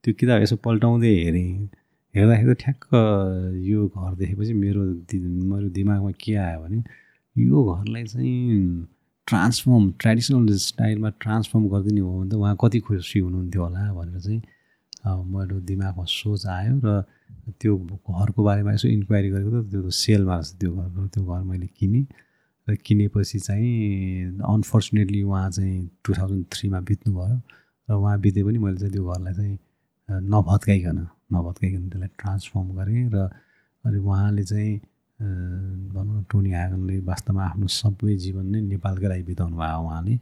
त्यो 0.03 0.13
किताब 0.19 0.41
यसो 0.41 0.55
पल्टाउँदै 0.65 1.13
हेरेँ। 1.25 1.69
हेर्दाखेरि 2.15 2.53
त 2.53 2.57
ठ्याक्क 2.61 2.85
यो 3.69 3.87
घर 3.87 4.15
देखेपछि 4.15 4.53
मेरो 4.53 4.81
मेरो 5.49 5.69
दिमागमा 5.69 6.11
के 6.21 6.33
आयो 6.45 6.59
भने 6.61 6.77
यो 7.35 7.57
घरलाई 7.73 8.03
चाहिँ 8.05 8.87
ट्रान्सफर्म 9.29 9.91
ट्रेडिसनल 9.99 10.55
स्टाइलमा 10.59 11.09
ट्रान्सफर्म 11.23 11.67
गरिदिने 11.69 12.01
हो 12.01 12.13
भने 12.19 12.29
त 12.29 12.33
उहाँ 12.35 12.55
कति 12.61 12.79
खुसी 12.85 13.19
हुनुहुन्थ्यो 13.19 13.63
होला 13.63 13.93
भनेर 13.93 14.19
चाहिँ 14.19 14.41
मेरो 15.33 15.59
दिमागमा 15.63 16.05
सोच 16.09 16.45
आयो 16.47 16.75
र 16.85 17.01
त्यो 17.55 17.77
घरको 17.77 18.43
बारेमा 18.43 18.73
यसो 18.73 18.87
इन्क्वायरी 18.89 19.29
गरेको 19.29 19.61
त 19.61 19.69
त्यो 19.71 19.89
सेलमा 19.95 20.35
रहेछ 20.35 20.53
त्यो 20.59 20.71
घर 20.73 21.07
त्यो 21.13 21.23
घर 21.25 21.41
मैले 21.43 21.67
किनेँ 21.77 22.05
र 22.67 22.75
किनेपछि 22.77 23.39
चाहिँ 23.39 24.41
अनफर्चुनेटली 24.45 25.21
उहाँ 25.23 25.49
चाहिँ 25.51 25.89
टु 26.03 26.13
थाउजन्ड 26.13 26.45
थ्रीमा 26.53 26.79
बित्नुभयो 26.89 27.37
र 27.87 27.93
उहाँ 27.93 28.19
बिते 28.19 28.43
पनि 28.43 28.57
मैले 28.57 28.77
चाहिँ 28.77 28.93
त्यो 28.93 29.03
घरलाई 29.05 29.33
चाहिँ 29.33 29.57
नभत्काइकन 30.29 30.97
नभत्काइकन 31.33 31.89
त्यसलाई 31.89 32.09
ट्रान्सफर्म 32.17 32.67
गरेँ 32.75 33.09
र 33.13 33.29
अनि 33.83 33.97
उहाँले 33.99 34.43
चाहिँ 34.43 34.79
भनौँ 35.19 36.15
न 36.19 36.23
टोनी 36.31 36.51
हागनले 36.55 36.95
वास्तवमा 37.11 37.43
आफ्नो 37.43 37.67
सबै 37.67 38.15
जीवन 38.23 38.45
नै 38.51 38.59
नेपालकै 38.71 39.07
लागि 39.11 39.23
बिताउनु 39.29 39.55
भयो 39.59 39.79
उहाँले। 39.85 40.15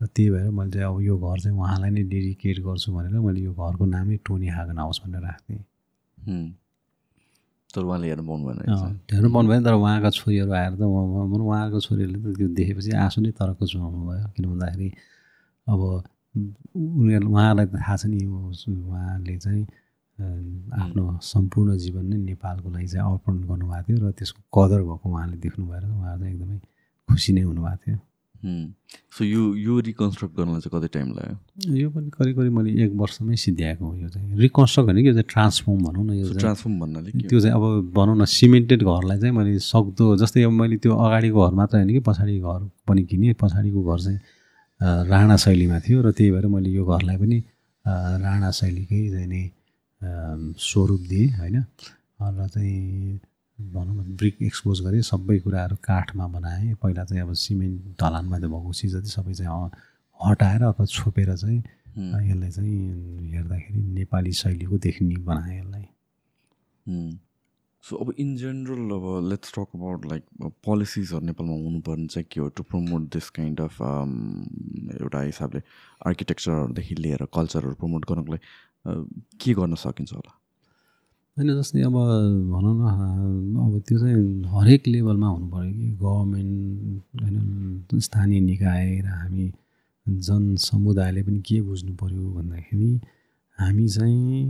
र 0.00 0.06
त्यही 0.06 0.28
भएर 0.30 0.50
मैले 0.52 0.70
चाहिँ 0.70 0.86
अब 0.86 1.00
यो 1.02 1.14
घर 1.18 1.38
चाहिँ 1.40 1.56
उहाँलाई 1.56 1.90
नै 1.90 2.02
डेडिकेट 2.12 2.58
गर्छु 2.66 2.88
भनेर 2.92 3.18
मैले 3.26 3.40
यो 3.48 3.52
घरको 3.56 3.84
नामै 3.84 4.16
टोनी 4.22 4.48
हागन 4.56 4.78
हाउस 4.78 5.00
भनेर 5.04 5.22
राख्थेँ। 5.24 5.62
तर 7.74 7.82
उहाँले 7.82 8.06
हेर्नु 8.08 8.24
पाउनु 8.28 8.44
भएन 8.46 8.58
हेर्नु 9.12 9.28
पाउनु 9.34 9.48
भएन 9.50 9.62
तर 9.64 9.74
उहाँका 9.74 10.10
छोरीहरू 10.20 10.52
आएर 10.52 10.72
त 10.76 10.82
उहाँको 10.84 11.78
छोरीहरूले 11.80 12.18
त 12.22 12.36
त्यो 12.36 12.48
देखेपछि 12.54 12.90
आँसु 13.04 13.18
नै 13.24 13.30
तरक्क 13.40 13.60
चुहाउनु 13.72 13.98
भयो। 14.06 14.26
किन 14.36 14.44
भन्दाखेरि 14.52 14.88
अब 15.66 15.80
उनीहरू 16.76 17.26
उहाँलाई 17.32 17.66
त 17.66 17.74
थाहा 17.80 17.96
छ 17.96 18.06
नि 18.12 18.18
उहाँले 18.28 19.36
चाहिँ 19.42 19.64
आफ्नो 20.16 21.18
सम्पूर्ण 21.22 21.76
जीवन 21.76 22.04
नै 22.06 22.16
नेपालको 22.16 22.70
लागि 22.70 22.88
चाहिँ 22.88 23.06
अर्पण 23.12 23.34
गर्नुभएको 23.48 23.86
थियो 23.88 24.08
र 24.08 24.12
त्यसको 24.16 24.40
कदर 24.56 24.80
भएको 24.82 25.08
उहाँले 25.10 25.36
देख्नु 25.44 25.66
भएर 25.66 25.84
उहाँ 25.84 26.16
चाहिँ 26.18 26.32
एकदमै 26.34 26.58
खुसी 27.08 27.32
नै 27.32 27.42
हुनुभएको 27.42 27.76
थियो। 27.84 27.98
सो 29.16 29.24
यो 29.24 29.42
यो 29.56 29.78
रिकन्स्ट्रक्ट 29.80 30.32
गर्नलाई 30.36 30.60
चाहिँ 30.60 30.80
कति 30.80 30.88
टाइम 30.94 31.08
लाग्यो? 31.16 31.36
यो 31.76 31.90
पनि 31.90 32.10
करिब 32.16 32.36
करिब 32.36 32.52
मैले 32.52 32.70
एक 32.84 32.92
वर्षमै 33.02 33.36
सिद्ध्याएको 33.36 33.84
हो 33.84 33.94
यो 33.96 34.08
चाहिँ। 34.08 34.36
रिकन्स्ट्रक्ट 34.38 34.86
होइन 34.88 35.02
कि 35.02 35.08
यो 35.08 35.14
चाहिँ 35.14 35.28
ट्रान्सफर्म 35.32 35.78
भनौँ 35.84 36.04
न 36.06 36.10
यो 36.16 36.32
ट्रान्सफर्म 36.38 36.78
भन्नाले 36.80 37.10
त्यो 37.26 37.40
चाहिँ 37.40 37.54
अब 37.56 37.92
भनौँ 37.96 38.16
न 38.16 38.24
सिमेन्टेड 38.24 38.82
घरलाई 38.84 39.18
चाहिँ 39.20 39.34
मैले 39.36 39.58
सक्दो 39.58 40.16
जस्तै 40.22 40.42
अब 40.42 40.52
मैले 40.52 40.76
त्यो 40.80 40.92
अगाडिको 40.96 41.48
घर 41.48 41.54
मात्र 41.60 41.76
होइन 41.76 41.90
कि 41.92 42.00
पछाडि 42.08 42.38
घर 42.38 42.60
पनि 42.88 43.02
किनेँ 43.10 43.34
पछाडिको 43.40 43.82
घर 43.84 43.98
चाहिँ 44.00 44.18
राणा 45.10 45.36
शैलीमा 45.44 45.78
थियो 45.88 46.02
र 46.02 46.12
त्यही 46.12 46.30
भएर 46.30 46.46
मैले 46.46 46.70
यो 46.70 46.84
घरलाई 46.86 47.16
पनि 47.16 47.38
राणा 48.24 48.50
शैलीकै 48.60 49.08
चाहिँ 49.10 49.26
नि 49.26 49.42
स्वरूप 50.58 51.00
दिएँ 51.08 51.28
होइन? 51.38 51.56
र 52.22 52.48
चाहिँ 52.48 53.20
भनौँ 53.58 53.94
न 53.96 54.16
ब्रिक 54.16 54.42
एक्सपोज 54.42 54.80
गरेँ 54.84 55.02
सबै 55.02 55.38
कुराहरू 55.40 55.76
काठमा 55.82 56.26
बनाएँ। 56.28 56.74
पहिला 56.82 57.04
चाहिँ 57.04 57.22
अब 57.22 57.32
सिमेन्ट 57.32 57.96
ढलानमा 58.00 58.38
त 58.38 58.44
भएको 58.44 58.72
चिज 58.72 58.96
जति 58.96 59.10
सबै 59.10 59.34
चाहिँ 59.34 59.70
हटाएर 60.20 60.62
अथवा 60.62 60.84
छोपेर 60.86 61.36
चाहिँ 61.36 61.58
यसलाई 61.96 62.50
चाहिँ 62.50 62.76
हेर्दाखेरि 63.32 63.80
नेपाली 63.94 64.32
शैलीको 64.32 64.78
देखिने 64.78 65.16
बनाएँ 65.24 65.58
यसलाई। 65.60 65.86
सो 67.84 67.96
अब 67.96 68.12
इन 68.18 68.36
जेनरल 68.36 68.90
अब 68.92 69.04
लेट्स 69.30 69.52
टक 69.54 69.68
अबाउट 69.74 70.06
लाइक 70.06 70.22
पोलिसिजहरू 70.64 71.26
नेपालमा 71.26 71.54
हुनुपर्ने 71.54 72.06
चाहिँ 72.06 72.26
के 72.30 72.40
हो 72.40 72.48
to 72.56 72.62
promote 72.62 73.02
this 73.14 73.30
kind 73.30 73.60
of 73.60 73.80
एउटा 73.80 75.20
हिसाबले 75.22 75.60
आर्किटेक्चरहरूदेखि 76.06 76.94
लिएर 76.94 77.24
कल्चरहरू 77.34 77.74
प्रमोट 77.74 78.04
गर्नको 78.10 78.32
लागि? 78.32 78.44
के 79.40 79.54
गर्न 79.54 79.74
सकिन्छ 79.74 80.12
होला 80.12 80.32
होइन 81.36 81.48
जस्तै 81.58 81.82
अब 81.82 81.96
भनौँ 82.52 82.74
न 82.74 83.56
अब 83.66 83.72
त्यो 83.88 83.98
चाहिँ 83.98 84.22
हरेक 84.54 84.88
लेभलमा 84.88 85.28
हुनु 85.28 85.46
पऱ्यो 85.50 85.72
कि 85.72 85.88
गभर्मेन्ट 86.02 87.22
होइन 87.22 88.00
स्थानीय 88.00 88.40
निकाय 88.40 89.00
र 89.00 89.06
हामी 89.06 89.52
जनसमुदायले 90.06 91.22
पनि 91.22 91.40
के 91.40 91.60
बुझ्नु 91.60 91.92
पऱ्यो 91.94 92.24
भन्दाखेरि 92.30 92.92
हामी 93.58 93.86
चाहिँ 93.88 94.44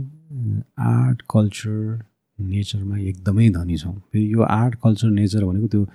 आर्ट 0.79 1.21
कल्चर 1.29 2.05
नेचरमा 2.39 2.97
एकदमै 2.97 3.49
धनी 3.49 3.77
छौँ। 3.77 3.95
फेरि 4.13 4.33
यो 4.33 4.41
आर्ट 4.41 4.75
कल्चर 4.83 5.09
नेचर 5.09 5.45
भनेको 5.45 5.67
त्यो 5.67 5.85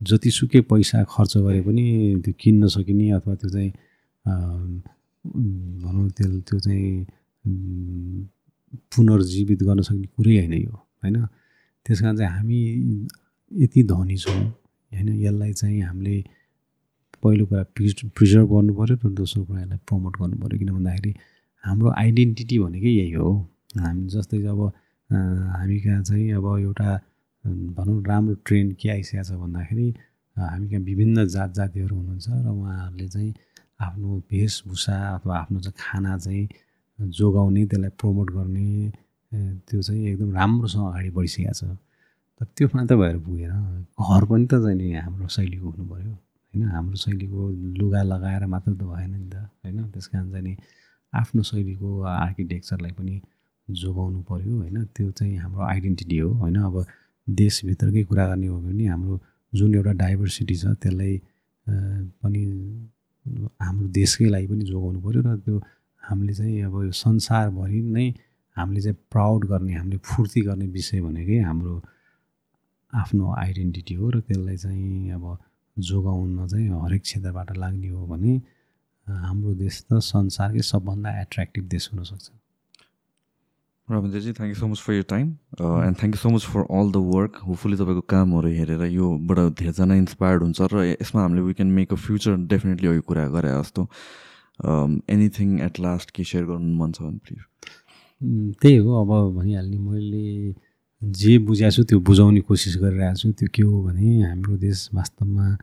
जतिसुकै 0.00 0.60
पैसा 0.70 1.04
खर्च 1.04 1.36
गरे 1.36 1.60
पनि 1.60 1.84
त्यो 2.24 2.32
किन्न 2.40 2.66
सकिने 2.74 3.10
अथवा 3.10 3.34
त्यो 3.34 3.50
चाहिँ 3.50 3.70
भनौँ 5.82 6.08
त्यो 6.10 6.40
त्यो 6.40 6.58
चाहिँ 6.58 7.06
पुनर्जीवित 7.44 9.62
गर्न 9.62 9.82
सक्ने 9.82 10.06
कुरै 10.16 10.36
होइन 10.38 10.52
यो 10.52 10.72
होइन? 10.72 11.26
त्यस 11.86 12.00
कारण 12.00 12.16
चाहिँ 12.16 12.32
हामी 12.36 13.08
यति 13.52 13.82
धनी 13.82 14.16
छौँ 14.16 14.44
होइन? 14.92 15.08
यसलाई 15.24 15.52
चाहिँ 15.52 15.82
हामीले 15.82 16.24
पहिलो 17.22 17.46
कुरा 17.46 17.62
प्रिज 17.74 18.04
प्रिजर्भ 18.16 18.48
गर्नु 18.52 18.74
पऱ्यो 18.74 18.96
र 18.96 19.10
दोस्रो 19.12 19.44
कुरा 19.44 19.60
यसलाई 19.60 19.78
प्रमोट 19.88 20.16
गर्नु 20.20 20.36
पऱ्यो 20.42 20.58
किन 20.58 20.70
भन्दाखेरि 20.76 21.14
हाम्रो 21.64 21.90
आइडेन्टिटी 22.02 22.58
भनेकै 22.58 22.90
यही 22.90 23.12
हो। 23.12 23.30
हामी 23.76 24.06
जस्तै 24.08 24.42
अब 24.52 24.60
हामी 25.10 25.80
कहाँ 25.80 26.02
चाहिँ 26.02 26.32
अब 26.38 26.46
एउटा 26.58 26.96
भनौँ 27.76 28.02
राम्रो 28.04 28.34
ट्रेन्ड 28.46 28.74
के 28.80 28.88
आइसकेको 28.90 29.24
छ 29.24 29.32
भन्दाखेरि 29.42 29.94
हामी 30.36 30.68
कहाँ 30.68 30.80
विभिन्न 30.80 31.26
जात 31.26 31.54
जातिहरू 31.54 31.96
हुनुहुन्छ 31.96 32.28
र 32.28 32.48
उहाँहरूले 32.48 33.08
चाहिँ 33.08 33.34
आफ्नो 33.80 34.16
वेशभूषा 34.32 34.96
अथवा 35.16 35.38
आफ्नो 35.38 35.60
चाहिँ 35.60 35.74
खाना 35.78 36.16
चाहिँ 36.18 36.48
जोगाउने 37.00 37.64
त्यसलाई 37.66 37.90
प्रमोट 38.00 38.30
गर्ने 38.30 38.92
त्यो 39.66 39.80
चाहिँ 39.82 40.06
एकदम 40.08 40.30
राम्रोसँग 40.34 40.86
अगाडि 40.86 41.10
बढिसकेको 41.16 41.52
छ। 41.52 41.62
तर 42.40 42.44
त्यो 42.56 42.68
मात्र 42.74 42.96
भएर 42.96 43.16
पुगेन। 43.24 43.52
घर 44.00 44.24
पनि 44.30 44.46
त 44.46 44.54
चाहिँ 44.64 44.94
हाम्रो 44.96 45.28
शैलीको 45.28 45.66
हुनु 45.70 45.84
पऱ्यो 45.90 46.12
होइन? 46.12 46.62
हाम्रो 46.76 46.96
शैलीको 47.04 47.40
लुगा 47.78 48.02
लगाएर 48.02 48.46
मात्र 48.46 48.72
त 48.72 48.82
भएन 48.82 49.10
नि 49.10 49.28
त 49.30 49.36
होइन? 49.64 49.78
त्यस 49.92 50.06
कारण 50.12 50.30
चाहिँ 50.30 50.44
नि 50.44 50.56
आफ्नो 51.12 51.42
शैलीको 51.42 51.88
आर्किटेक्चरलाई 52.02 52.92
पनि 52.98 53.20
जोगाउनु 53.68 54.20
पऱ्यो 54.30 54.52
होइन? 54.56 54.76
त्यो 54.96 55.10
चाहिँ 55.10 55.36
हाम्रो 55.38 55.62
आइडेन्टिटी 55.72 56.18
हो 56.18 56.30
होइन? 56.40 56.56
अब 56.68 56.84
देशभित्रकै 57.28 58.02
कुरा 58.10 58.26
गर्ने 58.28 58.46
हो 58.46 58.58
भने 58.60 58.86
हाम्रो 58.86 59.20
जुन 59.52 59.74
एउटा 59.74 59.92
डाइभर्सिटी 60.02 60.54
छ 60.56 60.64
त्यसलाई 60.82 61.14
पनि 62.22 62.42
हाम्रो 63.62 63.86
देशकै 63.88 64.28
लागि 64.34 64.46
पनि 64.46 64.64
जोगाउनु 64.64 65.00
पऱ्यो 65.00 65.20
र 65.22 65.36
त्यो 65.44 65.56
हामीले 66.10 66.34
चाहिँ 66.34 66.62
अब 66.62 66.74
यो 66.82 66.92
संसारभरि 66.96 67.80
नै 67.88 68.08
हामीले 68.56 68.80
चाहिँ 68.80 68.98
प्राउड 69.10 69.46
गर्ने 69.46 69.74
हामीले 69.74 69.98
फुर्ती 70.04 70.40
गर्ने 70.42 70.66
विषय 70.68 71.00
भनेकै 71.00 71.38
हाम्रो 71.40 71.74
आफ्नो 72.92 73.34
आइडेन्टिटी 73.38 73.94
हो 73.94 74.10
र 74.10 74.20
त्यसलाई 74.22 74.56
चाहिँ 74.56 75.10
अब 75.12 75.24
जोगाउन 75.76 76.46
चाहिँ 76.46 76.68
हरेक 76.80 77.02
क्षेत्रबाट 77.02 77.56
लाग्ने 77.56 77.88
हो 77.88 78.06
भने 78.06 78.34
हाम्रो 79.06 79.54
देश 79.56 79.82
त 79.82 79.98
संसारकै 80.04 80.62
सबभन्दा 80.64 81.20
एट्र्याक्टिभ 81.20 81.64
देश 81.68 81.90
हुनसक्छ 81.92 82.30
Rabindraji 83.88 84.32
thank 84.32 84.50
you 84.50 84.58
so 84.60 84.66
much 84.66 84.80
for 84.80 84.94
your 84.94 85.04
time 85.08 85.28
and 85.60 85.96
thank 85.98 86.14
you 86.14 86.20
so 86.22 86.30
much 86.30 86.44
for 86.46 86.66
all 86.70 86.90
the 86.92 87.02
work 87.06 87.38
hopefully 87.46 87.76
तपाईँको 87.76 88.02
कामहरू 88.08 88.48
हेरेर 88.50 88.84
योबाट 88.88 89.38
धेरैजना 89.58 89.94
इन्सपायर्ड 89.96 90.42
हुन्छ 90.42 90.68
र 90.72 90.84
यसमा 90.84 91.22
हामीले 91.22 91.42
we 91.42 91.54
can 91.54 91.70
make 91.78 91.92
a 91.92 91.96
future 92.04 92.36
definitely 92.52 92.88
यो 92.88 93.00
कुरा 93.02 93.26
गरे 93.28 93.54
जस्तो। 93.54 93.86
एनिथिङ 94.64 95.60
एट 95.60 95.80
लास्ट 95.80 96.10
के 96.10 96.24
सेयर 96.24 96.44
गर्नु 96.44 96.76
मन 96.76 96.92
छ 96.92 97.02
भने 97.02 97.18
प्लिज 97.18 97.40
त्यही 98.62 98.76
हो 98.76 98.90
अब 99.00 99.36
भनिहाल्ने 99.36 99.78
मैले 99.78 100.54
जे 101.02 101.38
बुझाएको 101.38 101.72
छु 101.72 101.82
त्यो 101.84 102.00
बुझाउने 102.00 102.40
कोसिस 102.40 102.76
गरिरहेको 102.76 103.16
छु 103.16 103.32
त्यो 103.32 103.48
के 103.54 103.62
हो 103.62 103.82
भने 103.82 104.22
हाम्रो 104.22 104.56
देश 104.56 104.88
वास्तवमा 104.94 105.58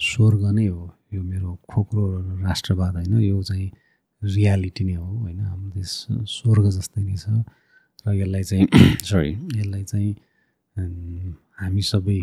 स्वर्ग 0.00 0.44
नै 0.50 0.66
हो। 0.66 0.90
यो 1.14 1.22
मेरो 1.22 1.58
खोक्रो 1.68 2.04
राष्ट्रवाद 2.40 2.94
होइन 2.94 3.20
यो 3.20 3.42
चाहिँ 3.42 3.70
रियालिटी 4.24 4.84
नै 4.84 4.94
हो 4.94 5.04
होइन। 5.04 5.40
हाम्रो 5.40 5.70
देश 5.70 6.06
स्वर्ग 6.08 6.70
जस्तै 6.70 7.02
नै 7.02 7.16
छ 7.16 7.28
र 8.08 8.14
यसलाई 8.14 8.42
चाहिँ 8.42 8.66
सरी 9.04 9.32
यसलाई 9.60 9.84
चाहिँ 9.84 10.12
हामी 11.60 11.82
सबै 11.82 12.18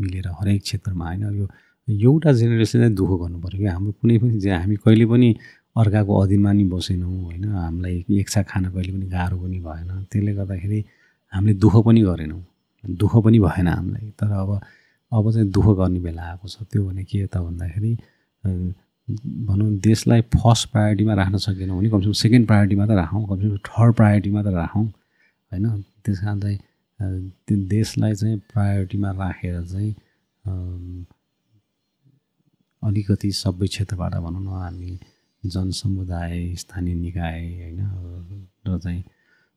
मिलेर 0.00 0.28
हरेक 0.28 0.62
क्षेत्रमा 0.62 1.06
होइन 1.06 1.22
यो 1.34 1.48
एउटा 1.88 2.32
जेनेरेसनले 2.32 2.88
दुःख 2.90 3.10
गर्नु 3.20 3.38
पऱ्यो 3.40 3.58
कि 3.58 3.66
हाम्रो 3.66 3.92
कुनै 3.92 4.18
पनि 4.18 4.48
हामी 4.48 4.76
कहिले 4.76 5.06
पनि 5.06 5.28
अर्काको 5.76 6.12
अधीनमा 6.22 6.52
नि 6.52 6.64
बसेनौँ 6.68 7.12
होइन? 7.24 7.44
हामीलाई 7.54 8.04
एकसा 8.20 8.42
खान 8.50 8.64
कहिले 8.74 8.92
पनि 8.92 9.06
गाह्रो 9.08 9.36
पनि 9.42 9.58
भएन। 9.60 9.90
त्यसले 10.10 10.32
गर्दाखेरि 10.34 10.84
हामीले 11.32 11.54
दुःख 11.64 11.74
पनि 11.86 12.00
गरेनौँ। 12.02 12.42
दुःख 12.84 13.14
पनि 13.24 13.38
भएन 13.40 13.68
हामीलाई। 13.68 14.10
तर 14.20 14.30
अब 14.42 14.50
अब 15.12 15.24
चाहिँ 15.32 15.48
दुःख 15.50 15.66
गर्ने 15.78 16.00
बेला 16.00 16.22
आएको 16.22 16.48
छ। 16.48 16.62
त्यो 16.72 16.82
भने 16.88 17.04
के 17.04 17.26
त 17.26 17.36
भन्दाखेरि 17.36 17.92
भनौँ 19.48 19.70
देशलाई 19.80 20.20
फर्स्ट 20.34 20.68
प्रायोरिटीमा 20.72 21.14
राख्न 21.14 21.36
सकेनौँ 21.36 21.78
भने 21.78 21.88
कमसेकम 21.90 22.12
सेकेन्ड 22.22 22.46
प्रायोरिटीमा 22.46 22.84
त 22.86 22.90
राखौँ 23.00 23.24
कमसेकम 23.28 23.56
थर्ड 23.68 23.94
प्रायोरिटीमा 23.96 24.42
त 24.42 24.46
राखौँ 24.60 24.84
होइन? 24.84 25.64
त्यस 26.04 26.18
कारण 26.20 26.40
चाहिँ 26.40 26.58
त्यो 27.46 27.56
देशलाई 27.68 28.14
चाहिँ 28.14 28.36
प्रायोरिटीमा 28.52 29.10
राखेर 29.10 29.62
चाहिँ 29.72 29.90
अलिकति 32.82 33.30
सबै 33.32 33.66
क्षेत्रबाट 33.66 34.14
भनौँ 34.24 34.42
न 34.42 34.48
हामी 34.48 34.98
जनसमुदाय 35.44 36.54
स्थानीय 36.54 36.94
निकाय 36.94 37.40
होइन? 37.60 37.80
र 38.66 38.78
चाहिँ 38.78 39.02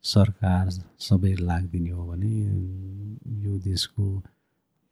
सरकार 0.04 0.70
सबै 1.00 1.34
लागिदिने 1.40 1.90
हो 1.90 2.04
भने 2.08 2.32
यो 3.46 3.54
देशको 3.60 4.04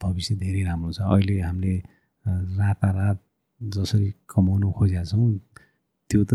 भविष्य 0.02 0.36
धेरै 0.36 0.64
राम्रो 0.64 0.92
छ। 0.94 1.00
अहिले 1.02 1.40
हामीले 1.42 1.76
रातारात 2.60 3.20
जसरी 3.62 4.10
कमाउनु 4.30 4.72
खोजेका 4.72 5.04
छौँ 5.04 5.32
त्यो 6.10 6.22
त 6.30 6.34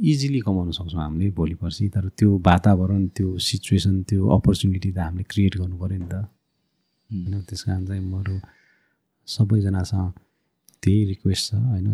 इजिली 0.00 0.40
कमाउन 0.46 0.70
सक्छौँ 0.70 1.02
हामीले 1.02 1.30
भोलि 1.34 1.54
पर्सि। 1.60 1.88
तर 1.88 2.08
त्यो 2.18 2.30
वातावरण 2.46 3.06
त्यो 3.16 3.38
सिचुएसन 3.38 4.02
त्यो 4.08 4.28
अपर्च्युनिटी 4.36 4.90
त 4.92 4.98
हामीले 4.98 5.24
क्रिएट 5.30 5.56
गर्नु 5.58 5.76
पऱ्यो 5.78 5.98
नि 5.98 6.08
त। 6.08 6.14
होइन 7.10 7.40
त्यस 7.48 7.62
कारण 7.64 7.86
चाहिँ 7.86 8.02
मेरो 8.04 8.36
सबैजनासँग 9.28 10.12
त्यही 10.82 11.04
रिक्वेस्ट 11.04 11.50
छ 11.50 11.54
होइन? 11.54 11.86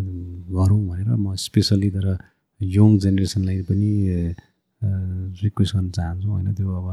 गरौँ 0.56 0.81
भनेर 0.89 1.09
म 1.16 1.35
स्पेसल्ली 1.47 1.90
तर 1.97 2.06
यङ 2.61 2.98
जेनेरेसनलाई 3.05 3.62
पनि 3.69 3.90
रिक्वेस्ट 5.43 5.74
गर्न 5.77 5.90
चाहन्छु 5.90 6.28
होइन? 6.28 6.48
त्यो 6.55 6.70
अब 6.81 6.89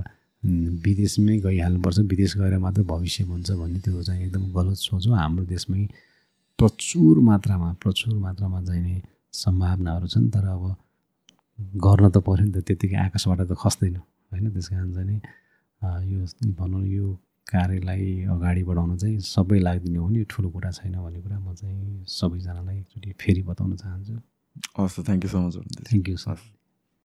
विदेशमै 0.86 1.38
गइहाल्नुपर्छ 1.40 2.00
विदेश 2.12 2.32
गएर 2.38 2.58
मात्र 2.58 2.82
भविष्य 2.92 3.24
हुन्छ 3.24 3.52
भन्ने 3.52 3.80
त्यो 3.86 4.04
चाहिँ 4.04 4.22
एकदम 4.26 4.44
गलत 4.54 4.78
सोच 4.78 5.08
हो। 5.08 5.14
हाम्रो 5.14 5.44
देशमै 5.46 5.86
प्रचुर 6.60 7.20
मात्रामा 7.30 7.70
प्रचुर 7.84 8.14
मात्रामा 8.18 8.62
चाहिने 8.64 9.02
सम्भावनाहरू 9.34 10.08
छन् 10.14 10.30
तर 10.34 10.46
अब 10.56 10.64
गर्न 11.84 12.10
त 12.10 12.18
पऱ्यो 12.26 12.46
नि 12.46 12.52
त 12.52 12.64
त्यत्तिकै 12.68 12.98
आकाशबाट 13.06 13.40
त 13.50 13.54
खस्दैन 13.64 13.96
होइन? 13.96 14.46
त्यस 14.54 14.68
कारण 14.70 14.90
चाहिँ 14.94 15.20
यो 16.12 16.20
भनौँ 16.58 16.86
यो 16.88 17.08
कार्यलाई 17.48 18.06
अगाडि 18.34 18.64
बढाउन 18.64 18.98
चाहिँ 18.98 19.20
सबै 19.20 19.60
लाग्दिने 19.60 19.98
हो 19.98 20.08
नि 20.10 20.24
ठुलो 20.30 20.50
कुरा 20.50 20.72
छैन 20.72 20.96
भन्ने 20.96 21.20
कुरा 21.22 21.40
म 21.40 21.54
चाहिँ 21.56 22.06
सबैजनालाई 22.08 22.78
एकचोटि 22.80 23.12
फेरि 23.22 23.42
बताउन 23.44 23.76
चाहन्छु। 23.76 24.16
हस् 24.80 25.00
thank 25.08 25.24
you 25.26 25.30
so 25.30 25.40
much 25.48 25.56
thank 25.88 26.10
you 26.10 26.18
sir 26.18 26.38